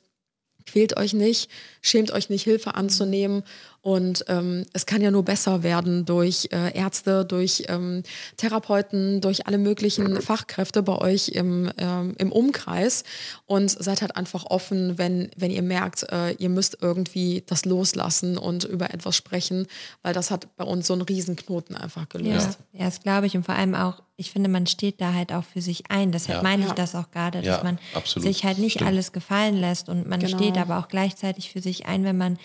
quält 0.65 0.97
euch 0.97 1.13
nicht, 1.13 1.49
schämt 1.81 2.11
euch 2.11 2.29
nicht, 2.29 2.43
Hilfe 2.43 2.75
anzunehmen. 2.75 3.43
Und 3.87 4.25
ähm, 4.27 4.65
es 4.73 4.85
kann 4.85 5.01
ja 5.01 5.11
nur 5.11 5.23
besser 5.23 5.63
werden 5.63 6.03
durch 6.03 6.49
äh, 6.51 6.77
Ärzte, 6.77 7.23
durch 7.23 7.63
ähm, 7.69 8.03
Therapeuten, 8.35 9.21
durch 9.21 9.47
alle 9.47 9.57
möglichen 9.57 10.21
Fachkräfte 10.21 10.83
bei 10.83 10.97
euch 10.97 11.29
im, 11.29 11.71
ähm, 11.77 12.13
im 12.17 12.33
Umkreis. 12.33 13.05
Und 13.45 13.69
seid 13.71 14.01
halt 14.01 14.17
einfach 14.17 14.45
offen, 14.45 14.97
wenn, 14.97 15.29
wenn 15.37 15.51
ihr 15.51 15.61
merkt, 15.61 16.03
äh, 16.11 16.31
ihr 16.33 16.49
müsst 16.49 16.79
irgendwie 16.81 17.43
das 17.47 17.63
loslassen 17.63 18.37
und 18.37 18.65
über 18.65 18.93
etwas 18.93 19.15
sprechen, 19.15 19.67
weil 20.01 20.13
das 20.13 20.31
hat 20.31 20.53
bei 20.57 20.65
uns 20.65 20.85
so 20.87 20.91
einen 20.93 21.03
Riesenknoten 21.03 21.75
einfach 21.77 22.01
Ja, 22.01 22.07
gelöst. 22.19 22.59
ja, 22.73 22.83
das 22.85 22.99
glaube 23.01 23.27
ich. 23.27 23.37
Und 23.37 23.45
vor 23.45 23.55
allem 23.55 23.73
auch, 23.73 24.03
ich 24.17 24.31
finde, 24.31 24.49
man 24.49 24.67
steht 24.67 24.99
da 24.99 25.13
halt 25.13 25.31
auch 25.31 25.45
für 25.45 25.61
sich 25.61 25.89
ein. 25.89 26.11
Deshalb 26.11 26.39
Ja. 26.39 26.43
meine 26.43 26.63
ich 26.63 26.67
Ja. 26.69 26.75
das 26.75 26.93
auch 26.93 27.09
gerade, 27.11 27.37
dass 27.37 27.47
Ja, 27.59 27.63
man 27.63 27.79
absolut. 27.93 28.27
sich 28.27 28.43
halt 28.43 28.57
nicht 28.57 28.73
Stimmt. 28.73 28.89
alles 28.89 29.13
gefallen 29.13 29.55
lässt 29.55 29.87
und 29.87 30.09
man 30.09 30.19
Genau. 30.19 30.37
steht 30.37 30.57
aber 30.57 30.77
auch 30.79 30.89
gleichzeitig 30.89 31.49
für 31.51 31.61
sich 31.61 31.85
ein, 31.85 32.03
wenn 32.03 32.17
man 32.17 32.37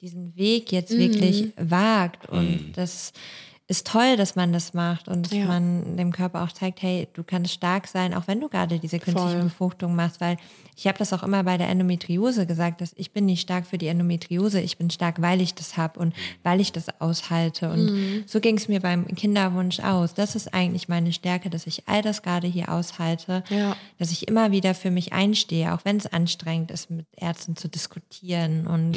diesen 0.00 0.36
Weg 0.36 0.72
jetzt 0.72 0.96
wirklich 0.96 1.42
Mhm. 1.42 1.70
wagt. 1.70 2.28
Und 2.28 2.72
das 2.74 3.12
ist 3.70 3.86
toll, 3.86 4.16
dass 4.16 4.34
man 4.34 4.50
das 4.54 4.72
macht 4.72 5.08
und 5.08 5.26
dass 5.26 5.32
Ja. 5.32 5.44
man 5.44 5.98
dem 5.98 6.10
Körper 6.10 6.42
auch 6.42 6.52
zeigt, 6.52 6.80
hey, 6.80 7.06
du 7.12 7.22
kannst 7.22 7.52
stark 7.52 7.86
sein, 7.86 8.14
auch 8.14 8.26
wenn 8.26 8.40
du 8.40 8.48
gerade 8.48 8.78
diese 8.78 8.98
künstliche 8.98 9.32
Voll. 9.34 9.42
Befruchtung 9.42 9.94
machst, 9.94 10.22
weil 10.22 10.38
ich 10.74 10.86
habe 10.86 10.96
das 10.96 11.12
auch 11.12 11.22
immer 11.22 11.44
bei 11.44 11.58
der 11.58 11.68
Endometriose 11.68 12.46
gesagt, 12.46 12.80
dass 12.80 12.92
ich 12.96 13.12
bin 13.12 13.26
nicht 13.26 13.42
stark 13.42 13.66
für 13.66 13.76
die 13.76 13.88
Endometriose, 13.88 14.60
ich 14.62 14.78
bin 14.78 14.88
stark, 14.88 15.20
weil 15.20 15.42
ich 15.42 15.54
das 15.54 15.76
habe 15.76 16.00
und 16.00 16.14
weil 16.42 16.60
ich 16.62 16.72
das 16.72 16.86
aushalte. 16.98 17.68
Und 17.70 17.84
Mhm. 17.92 18.24
so 18.26 18.40
ging 18.40 18.56
es 18.56 18.68
mir 18.68 18.80
beim 18.80 19.06
Kinderwunsch 19.08 19.80
aus. 19.80 20.14
Das 20.14 20.34
ist 20.34 20.54
eigentlich 20.54 20.88
meine 20.88 21.12
Stärke, 21.12 21.50
dass 21.50 21.66
ich 21.66 21.86
all 21.88 22.00
das 22.00 22.22
gerade 22.22 22.46
hier 22.46 22.70
aushalte, 22.70 23.44
Ja. 23.50 23.76
dass 23.98 24.10
ich 24.12 24.28
immer 24.28 24.50
wieder 24.50 24.74
für 24.74 24.90
mich 24.90 25.12
einstehe, 25.12 25.74
auch 25.74 25.84
wenn 25.84 25.98
es 25.98 26.06
anstrengend 26.06 26.70
ist, 26.70 26.88
mit 26.90 27.06
Ärzten 27.16 27.54
zu 27.54 27.68
diskutieren 27.68 28.66
und 28.66 28.96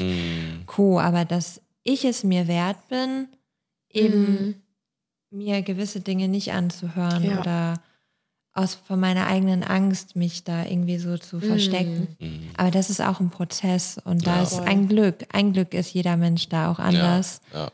Co. 0.66 1.00
Aber 1.02 1.26
dass 1.26 1.62
ich 1.84 2.06
es 2.06 2.24
mir 2.24 2.48
wert 2.48 2.88
bin, 2.88 3.28
eben 3.94 4.62
mir 5.30 5.62
gewisse 5.62 6.02
Dinge 6.02 6.28
nicht 6.28 6.52
anzuhören 6.54 7.24
Ja. 7.24 7.40
oder 7.40 7.74
aus 8.54 8.76
von 8.76 9.00
meiner 9.00 9.28
eigenen 9.28 9.64
Angst 9.64 10.18
mich 10.18 10.44
da 10.44 10.66
irgendwie 10.66 10.98
so 10.98 11.18
zu 11.18 11.40
verstecken. 11.40 12.10
Aber 12.58 12.70
das 12.70 12.90
ist 12.90 13.00
auch 13.02 13.22
ein 13.22 13.30
Prozess 13.30 13.98
und 14.04 14.28
da 14.28 14.38
Ja. 14.38 14.44
ist 14.44 14.56
Voll. 14.56 14.66
ein 14.68 14.88
Glück. 14.90 15.26
Ein 15.32 15.54
Glück 15.54 15.74
ist 15.74 15.94
jeder 15.94 16.18
Mensch 16.18 16.50
da 16.50 16.70
auch 16.70 16.80
anders. 16.80 17.40
Ja, 17.54 17.60
ja. 17.60 17.72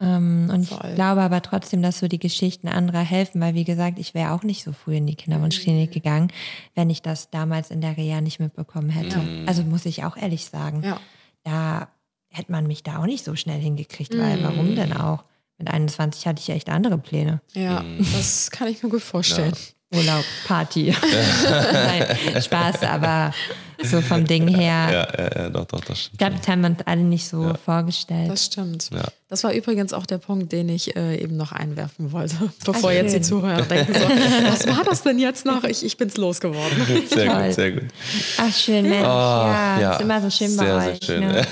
Ähm, 0.00 0.50
und 0.52 0.66
Voll. 0.68 0.80
ich 0.90 0.94
glaube 0.96 1.22
aber 1.22 1.40
trotzdem, 1.42 1.80
dass 1.82 1.98
so 1.98 2.08
die 2.08 2.18
Geschichten 2.20 2.68
anderer 2.68 3.00
helfen, 3.00 3.40
weil 3.40 3.54
wie 3.54 3.64
gesagt, 3.64 3.98
ich 3.98 4.12
wäre 4.14 4.32
auch 4.32 4.42
nicht 4.42 4.62
so 4.62 4.72
früh 4.72 4.96
in 4.96 5.06
die 5.06 5.16
Kinderwunschklinik 5.16 5.90
gegangen, 5.90 6.30
wenn 6.74 6.90
ich 6.90 7.00
das 7.02 7.30
damals 7.30 7.70
in 7.70 7.80
der 7.80 7.96
Reha 7.96 8.20
nicht 8.20 8.38
mitbekommen 8.38 8.90
hätte. 8.90 9.18
Also 9.46 9.62
muss 9.64 9.86
ich 9.86 10.04
auch 10.04 10.16
ehrlich 10.18 10.44
sagen, 10.44 10.82
Ja. 10.84 11.00
da 11.42 11.88
hätte 12.28 12.52
man 12.52 12.66
mich 12.66 12.82
da 12.82 12.98
auch 12.98 13.06
nicht 13.06 13.24
so 13.24 13.34
schnell 13.34 13.58
hingekriegt, 13.60 14.16
weil 14.16 14.42
warum 14.44 14.76
denn 14.76 14.92
auch? 14.92 15.24
Mit 15.58 15.68
21 15.68 16.26
hatte 16.26 16.40
ich 16.40 16.48
echt 16.50 16.68
andere 16.68 16.98
Pläne. 16.98 17.40
Ja, 17.52 17.84
das 18.14 18.50
kann 18.50 18.68
ich 18.68 18.82
mir 18.82 18.88
gut 18.88 19.02
vorstellen. 19.02 19.54
Urlaub, 19.94 20.24
Party. 20.46 20.94
Nein, 21.72 22.42
Spaß, 22.42 22.82
aber 22.82 23.32
so 23.82 24.00
vom 24.02 24.24
Ding 24.26 24.48
her. 24.48 24.88
Ja, 24.90 25.08
ja, 25.24 25.30
ja, 25.44 25.48
doch, 25.50 25.64
doch, 25.66 25.80
das 25.80 25.96
Ich 25.96 26.04
stimmt. 26.04 26.18
glaube, 26.18 26.34
das 26.38 26.48
haben 26.48 26.60
wir 26.62 26.68
uns 26.70 26.78
alle 26.84 27.00
nicht 27.02 27.26
so 27.28 27.54
vorgestellt. 27.64 28.30
Das 28.30 28.44
stimmt. 28.46 28.90
Ja. 28.92 29.04
Das 29.30 29.44
war 29.44 29.52
übrigens 29.52 29.92
auch 29.92 30.04
der 30.06 30.18
Punkt, 30.18 30.52
den 30.52 30.68
ich 30.70 30.96
äh, 30.96 31.16
eben 31.22 31.36
noch 31.36 31.52
einwerfen 31.52 32.12
wollte, 32.12 32.34
bevor 32.64 32.92
jetzt 32.92 33.14
die. 33.14 33.20
Zuhörer 33.20 33.62
denken 33.62 33.94
so, 33.94 34.00
was 34.50 34.66
war 34.66 34.84
das 34.84 35.02
denn 35.02 35.18
jetzt 35.18 35.44
noch? 35.46 35.64
Ich, 35.64 35.84
ich 35.84 35.96
bin's 35.96 36.16
losgeworden. 36.16 36.82
Sehr 37.08 37.26
Toll. 37.26 37.44
gut, 37.46 37.54
sehr 37.54 37.72
gut. 37.72 37.82
Ach, 38.38 38.52
schön, 38.54 38.82
Mensch. 38.88 39.02
ja, 39.02 39.08
Ah, 39.10 39.80
ja. 39.80 39.92
ist 39.92 40.00
immer 40.00 40.20
so 40.22 40.30
schön 40.30 40.56
bei 40.56 40.64
Sehr, 40.64 40.80
sehr 40.80 40.92
euch. 40.92 41.04
schön. 41.04 41.20
Ne? 41.20 41.46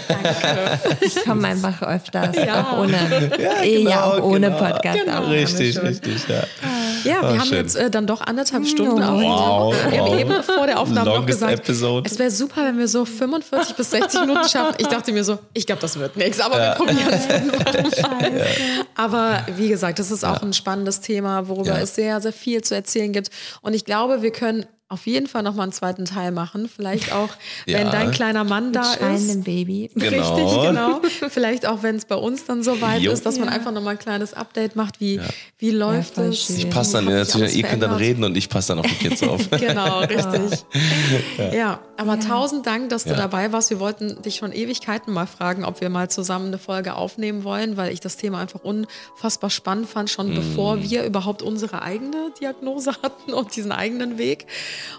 Ich 1.00 1.24
komme 1.24 1.48
einfach 1.48 1.80
öfters, 1.82 2.36
auch 2.36 2.78
ohne, 2.78 3.30
eh, 3.62 3.82
ja, 3.82 4.04
auch 4.04 4.14
genau, 4.16 4.26
ohne 4.28 4.50
genau. 4.50 4.58
Podcast. 4.58 4.98
Genau. 5.04 5.22
Auch 5.24 5.30
Richtig, 5.30 5.80
richtig, 5.82 6.28
ja. 6.28 6.42
Ja, 7.06 7.22
wir 7.22 7.28
Oh, 7.30 7.38
haben 7.38 7.46
schön. 7.48 7.58
jetzt 7.58 7.76
äh, 7.76 7.90
dann 7.90 8.06
doch 8.06 8.20
anderthalb 8.20 8.66
Stunden 8.66 8.92
Oh, 8.92 8.94
aufgenommen. 8.96 9.24
wow, 9.24 9.74
Wir 9.90 10.00
haben 10.00 10.10
wow. 10.10 10.18
eben 10.20 10.42
vor 10.42 10.66
der 10.66 10.78
Aufnahme 10.80 11.06
noch 11.10 11.16
Longest 11.16 11.40
gesagt, 11.40 11.58
episode. 11.60 12.08
es 12.10 12.18
wäre 12.18 12.30
super, 12.30 12.64
wenn 12.64 12.78
wir 12.78 12.88
so 12.88 13.04
45 13.04 13.76
bis 13.76 13.90
60 13.90 14.20
Minuten 14.22 14.48
schaffen. 14.48 14.74
Ich 14.78 14.86
dachte 14.88 15.12
mir 15.12 15.24
so, 15.24 15.38
ich 15.54 15.66
glaube, 15.66 15.80
das 15.82 15.98
wird 15.98 16.16
nichts, 16.16 16.40
aber 16.40 16.56
wir 16.58 16.70
probieren 16.72 17.12
es 17.12 18.02
mal. 18.02 18.46
Aber 18.94 19.46
wie 19.56 19.68
gesagt, 19.68 19.98
das 19.98 20.10
ist 20.10 20.24
auch 20.24 20.42
ein 20.42 20.52
spannendes 20.52 21.00
Thema, 21.00 21.48
worüber 21.48 21.76
Ja. 21.76 21.78
es 21.78 21.94
sehr, 21.94 22.20
sehr 22.20 22.32
viel 22.32 22.62
zu 22.62 22.74
erzählen 22.74 23.12
gibt. 23.12 23.30
Und 23.62 23.74
ich 23.74 23.84
glaube, 23.84 24.22
wir 24.22 24.32
können 24.32 24.66
auf 24.88 25.06
jeden 25.06 25.26
Fall 25.26 25.42
noch 25.42 25.54
mal 25.54 25.64
einen 25.64 25.72
zweiten 25.72 26.04
Teil 26.04 26.30
machen. 26.30 26.68
Vielleicht 26.68 27.12
auch, 27.12 27.30
wenn 27.66 27.86
Ja. 27.86 27.90
dein 27.90 28.12
kleiner 28.12 28.44
Mann 28.44 28.72
da 28.72 28.82
ist. 28.92 28.98
Schreiendem 28.98 29.42
Baby. 29.42 29.90
Genau. 29.96 30.34
Richtig, 30.36 30.62
genau. 30.62 31.00
Vielleicht 31.28 31.66
auch, 31.66 31.82
wenn 31.82 31.96
es 31.96 32.04
bei 32.04 32.14
uns 32.14 32.44
dann 32.44 32.62
so 32.62 32.80
weit 32.80 33.02
Jo. 33.02 33.10
ist, 33.12 33.26
dass 33.26 33.38
man 33.38 33.48
einfach 33.48 33.72
nochmal 33.72 33.94
ein 33.94 33.98
kleines 33.98 34.32
Update 34.34 34.76
macht, 34.76 35.00
wie, 35.00 35.20
wie 35.58 35.70
läuft 35.72 36.18
es. 36.18 36.48
Ich 36.50 36.70
Passt 36.70 36.94
dann 36.94 37.06
natürlich, 37.06 37.56
ihr 37.56 37.64
könnt 37.64 37.82
dann 37.82 37.94
reden 37.94 38.22
und 38.22 38.36
ich 38.36 38.48
passe 38.48 38.68
dann 38.68 38.78
auf 38.78 38.86
die 38.86 38.94
Kids 39.08 39.22
auf. 39.22 39.48
Genau, 39.58 40.00
richtig. 40.00 40.64
ja. 41.52 41.80
aber 41.96 42.20
tausend 42.20 42.66
Dank, 42.66 42.90
dass 42.90 43.04
du 43.04 43.10
Ja. 43.10 43.16
dabei 43.16 43.52
warst. 43.52 43.70
Wir 43.70 43.80
wollten 43.80 44.20
dich 44.22 44.36
schon 44.36 44.52
Ewigkeiten 44.52 45.12
mal 45.12 45.26
fragen, 45.26 45.64
ob 45.64 45.80
wir 45.80 45.88
mal 45.88 46.08
zusammen 46.10 46.46
eine 46.48 46.58
Folge 46.58 46.94
aufnehmen 46.94 47.42
wollen, 47.44 47.76
weil 47.76 47.92
ich 47.92 48.00
das 48.00 48.16
Thema 48.16 48.40
einfach 48.40 48.60
unfassbar 48.62 49.50
spannend 49.50 49.88
fand, 49.88 50.10
schon 50.10 50.34
bevor 50.34 50.82
wir 50.82 51.04
überhaupt 51.04 51.42
unsere 51.42 51.82
eigene 51.82 52.30
Diagnose 52.40 52.92
hatten 53.02 53.32
und 53.32 53.56
diesen 53.56 53.72
eigenen 53.72 54.18
Weg. 54.18 54.46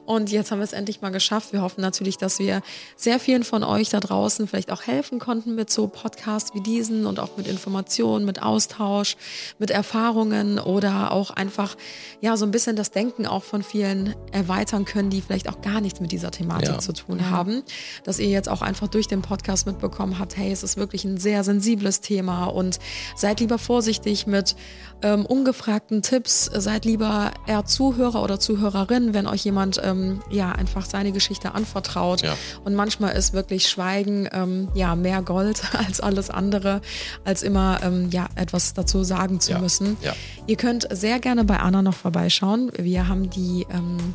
Und 0.05 0.31
jetzt 0.31 0.51
haben 0.51 0.59
wir 0.59 0.63
es 0.65 0.73
endlich 0.73 1.01
mal 1.01 1.09
geschafft. 1.09 1.53
Wir 1.53 1.61
hoffen 1.61 1.81
natürlich, 1.81 2.17
dass 2.17 2.39
wir 2.39 2.61
sehr 2.95 3.19
vielen 3.19 3.43
von 3.43 3.63
euch 3.63 3.89
da 3.89 3.99
draußen 3.99 4.47
vielleicht 4.47 4.71
auch 4.71 4.83
helfen 4.83 5.19
konnten 5.19 5.55
mit 5.55 5.69
so 5.69 5.87
Podcasts 5.87 6.53
wie 6.53 6.61
diesen 6.61 7.05
und 7.05 7.19
auch 7.19 7.37
mit 7.37 7.47
Informationen, 7.47 8.25
mit 8.25 8.41
Austausch, 8.41 9.17
mit 9.59 9.71
Erfahrungen 9.71 10.59
oder 10.59 11.11
auch 11.11 11.31
einfach 11.31 11.75
ja 12.21 12.37
so 12.37 12.45
ein 12.45 12.51
bisschen 12.51 12.75
das 12.75 12.91
Denken 12.91 13.25
auch 13.25 13.43
von 13.43 13.63
vielen 13.63 14.15
erweitern 14.31 14.85
können, 14.85 15.09
die 15.09 15.21
vielleicht 15.21 15.49
auch 15.49 15.61
gar 15.61 15.81
nichts 15.81 15.99
mit 15.99 16.11
dieser 16.11 16.31
Thematik 16.31 16.69
Ja. 16.69 16.79
zu 16.79 16.93
tun 16.93 17.29
haben. 17.29 17.63
Dass 18.03 18.19
ihr 18.19 18.29
jetzt 18.29 18.49
auch 18.49 18.61
einfach 18.61 18.87
durch 18.87 19.07
den 19.07 19.21
Podcast 19.21 19.65
mitbekommen 19.67 20.19
habt, 20.19 20.37
hey, 20.37 20.51
es 20.51 20.63
ist 20.63 20.77
wirklich 20.77 21.03
ein 21.05 21.17
sehr 21.17 21.43
sensibles 21.43 22.01
Thema 22.01 22.45
und 22.45 22.79
seid 23.15 23.39
lieber 23.39 23.57
vorsichtig 23.57 24.27
mit 24.27 24.55
ähm, 25.01 25.25
ungefragten 25.25 26.01
Tipps, 26.01 26.45
seid 26.45 26.85
lieber 26.85 27.31
eher 27.45 27.65
Zuhörer 27.65 28.23
oder 28.23 28.39
Zuhörerin, 28.39 29.13
wenn 29.13 29.27
euch 29.27 29.43
jemand 29.45 29.66
ähm, 29.83 30.21
ja 30.29 30.51
einfach 30.53 30.85
seine 30.85 31.11
Geschichte 31.11 31.53
anvertraut. 31.53 32.21
Ja. 32.21 32.35
Und 32.63 32.75
manchmal 32.75 33.15
ist 33.15 33.33
wirklich 33.33 33.67
Schweigen 33.67 34.27
ähm, 34.31 34.69
ja 34.73 34.95
mehr 34.95 35.21
Gold 35.21 35.61
als 35.87 35.99
alles 35.99 36.29
andere, 36.29 36.81
als 37.25 37.43
immer 37.43 37.79
ähm, 37.83 38.09
ja 38.11 38.27
etwas 38.35 38.73
dazu 38.73 39.03
sagen 39.03 39.39
zu 39.39 39.51
Ja, 39.51 39.59
müssen. 39.59 39.97
ja. 40.01 40.13
Ihr 40.47 40.55
könnt 40.55 40.87
sehr 40.91 41.19
gerne 41.19 41.43
bei 41.43 41.57
Anna 41.59 41.81
noch 41.81 41.93
vorbeischauen. 41.95 42.71
Wir 42.77 43.07
haben 43.09 43.29
die 43.29 43.65
ähm, 43.73 44.13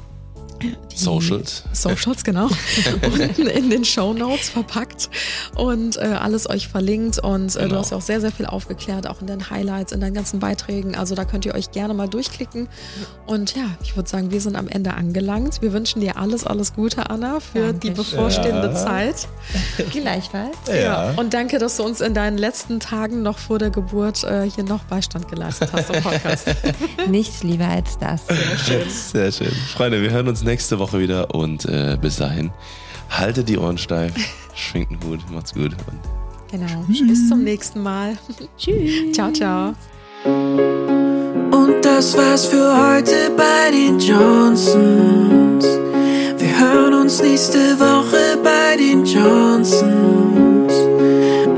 die 0.62 0.96
Socials. 0.98 1.64
Socials, 1.72 2.24
genau. 2.24 2.48
unten 3.12 3.46
in 3.46 3.70
den 3.70 3.84
Show 3.84 4.12
Notes 4.12 4.50
verpackt 4.50 5.10
und 5.56 5.96
äh, 5.96 6.00
alles 6.00 6.48
euch 6.48 6.68
verlinkt. 6.68 7.18
Und 7.18 7.56
äh, 7.56 7.60
du 7.62 7.68
Genau. 7.72 7.80
hast 7.80 7.90
ja 7.90 7.96
auch 7.96 8.02
sehr, 8.02 8.20
sehr 8.20 8.32
viel 8.32 8.46
aufgeklärt, 8.46 9.06
auch 9.06 9.20
in 9.20 9.26
den 9.26 9.48
Highlights, 9.50 9.92
in 9.92 10.00
deinen 10.00 10.14
ganzen 10.14 10.38
Beiträgen. 10.40 10.94
Also 10.94 11.14
da 11.14 11.24
könnt 11.24 11.46
ihr 11.46 11.54
euch 11.54 11.70
gerne 11.70 11.94
mal 11.94 12.08
durchklicken. 12.08 12.68
Und 13.26 13.54
ja, 13.56 13.64
ich 13.82 13.96
würde 13.96 14.08
sagen, 14.08 14.30
wir 14.30 14.40
sind 14.40 14.56
am 14.56 14.68
Ende 14.68 14.94
angelangt. 14.94 15.62
Wir 15.62 15.72
wünschen 15.72 16.00
dir 16.00 16.16
alles, 16.18 16.44
alles 16.44 16.74
Gute, 16.74 17.08
Anna, 17.10 17.40
für 17.40 17.72
die 17.72 17.88
Dankeschön. 17.88 17.94
bevorstehende 17.94 18.74
Zeit. 18.74 19.26
Gleichfalls. 19.90 20.56
Ja. 20.72 21.12
Und 21.16 21.32
danke, 21.34 21.58
dass 21.58 21.76
du 21.78 21.82
uns 21.84 22.00
in 22.00 22.14
deinen 22.14 22.36
letzten 22.38 22.78
Tagen 22.80 23.22
noch 23.22 23.38
vor 23.38 23.58
der 23.58 23.70
Geburt 23.70 24.22
äh, 24.24 24.48
hier 24.54 24.64
noch 24.64 24.84
Beistand 24.84 25.28
geleistet 25.28 25.70
hast 25.72 25.90
im 25.90 26.02
Podcast. 26.02 26.46
Nichts 27.08 27.42
lieber 27.42 27.66
als 27.68 27.98
das. 27.98 28.22
Sehr 29.12 29.32
schön. 29.32 29.52
Freunde, 29.74 30.02
wir 30.02 30.10
hören 30.10 30.28
uns 30.28 30.42
nächste 30.42 30.51
nächste 30.52 30.78
Woche 30.78 31.00
wieder 31.00 31.34
und 31.34 31.64
äh, 31.64 31.96
bis 31.98 32.16
dahin 32.16 32.50
haltet 33.08 33.48
die 33.48 33.56
Ohren 33.56 33.78
steif, 33.78 34.12
schwingt 34.54 34.90
einen 34.90 35.02
Hut, 35.02 35.20
macht's 35.32 35.54
gut. 35.54 35.72
Und 35.86 35.98
Genau. 36.50 36.84
Bis 36.86 37.26
zum 37.30 37.42
nächsten 37.42 37.82
Mal. 37.82 38.18
Tschüss. 38.58 39.14
Ciao, 39.14 39.32
ciao. 39.32 39.72
Und 40.26 41.82
das 41.82 42.14
war's 42.18 42.44
für 42.44 42.68
heute 42.76 43.30
bei 43.34 43.70
den 43.70 43.98
Johnsons. 43.98 45.64
Wir 46.36 46.60
hören 46.60 46.92
uns 46.92 47.22
nächste 47.22 47.80
Woche 47.80 48.36
bei 48.44 48.76
den 48.76 49.06
Johnsons. 49.06 50.74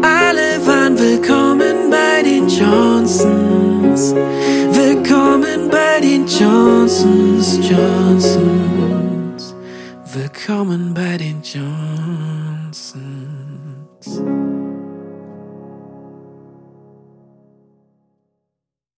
Alle 0.02 0.64
waren 0.64 0.96
willkommen 0.96 1.90
bei 1.90 2.22
den 2.22 2.48
Johnsons. 2.48 4.14
Willkommen 4.14 5.68
bei 5.68 6.00
den 6.00 6.28
Johnsons, 6.28 7.58
Johnsons. 7.68 8.73
Common 10.44 10.92
Betty 10.92 11.32
Johnson's. 11.40 12.94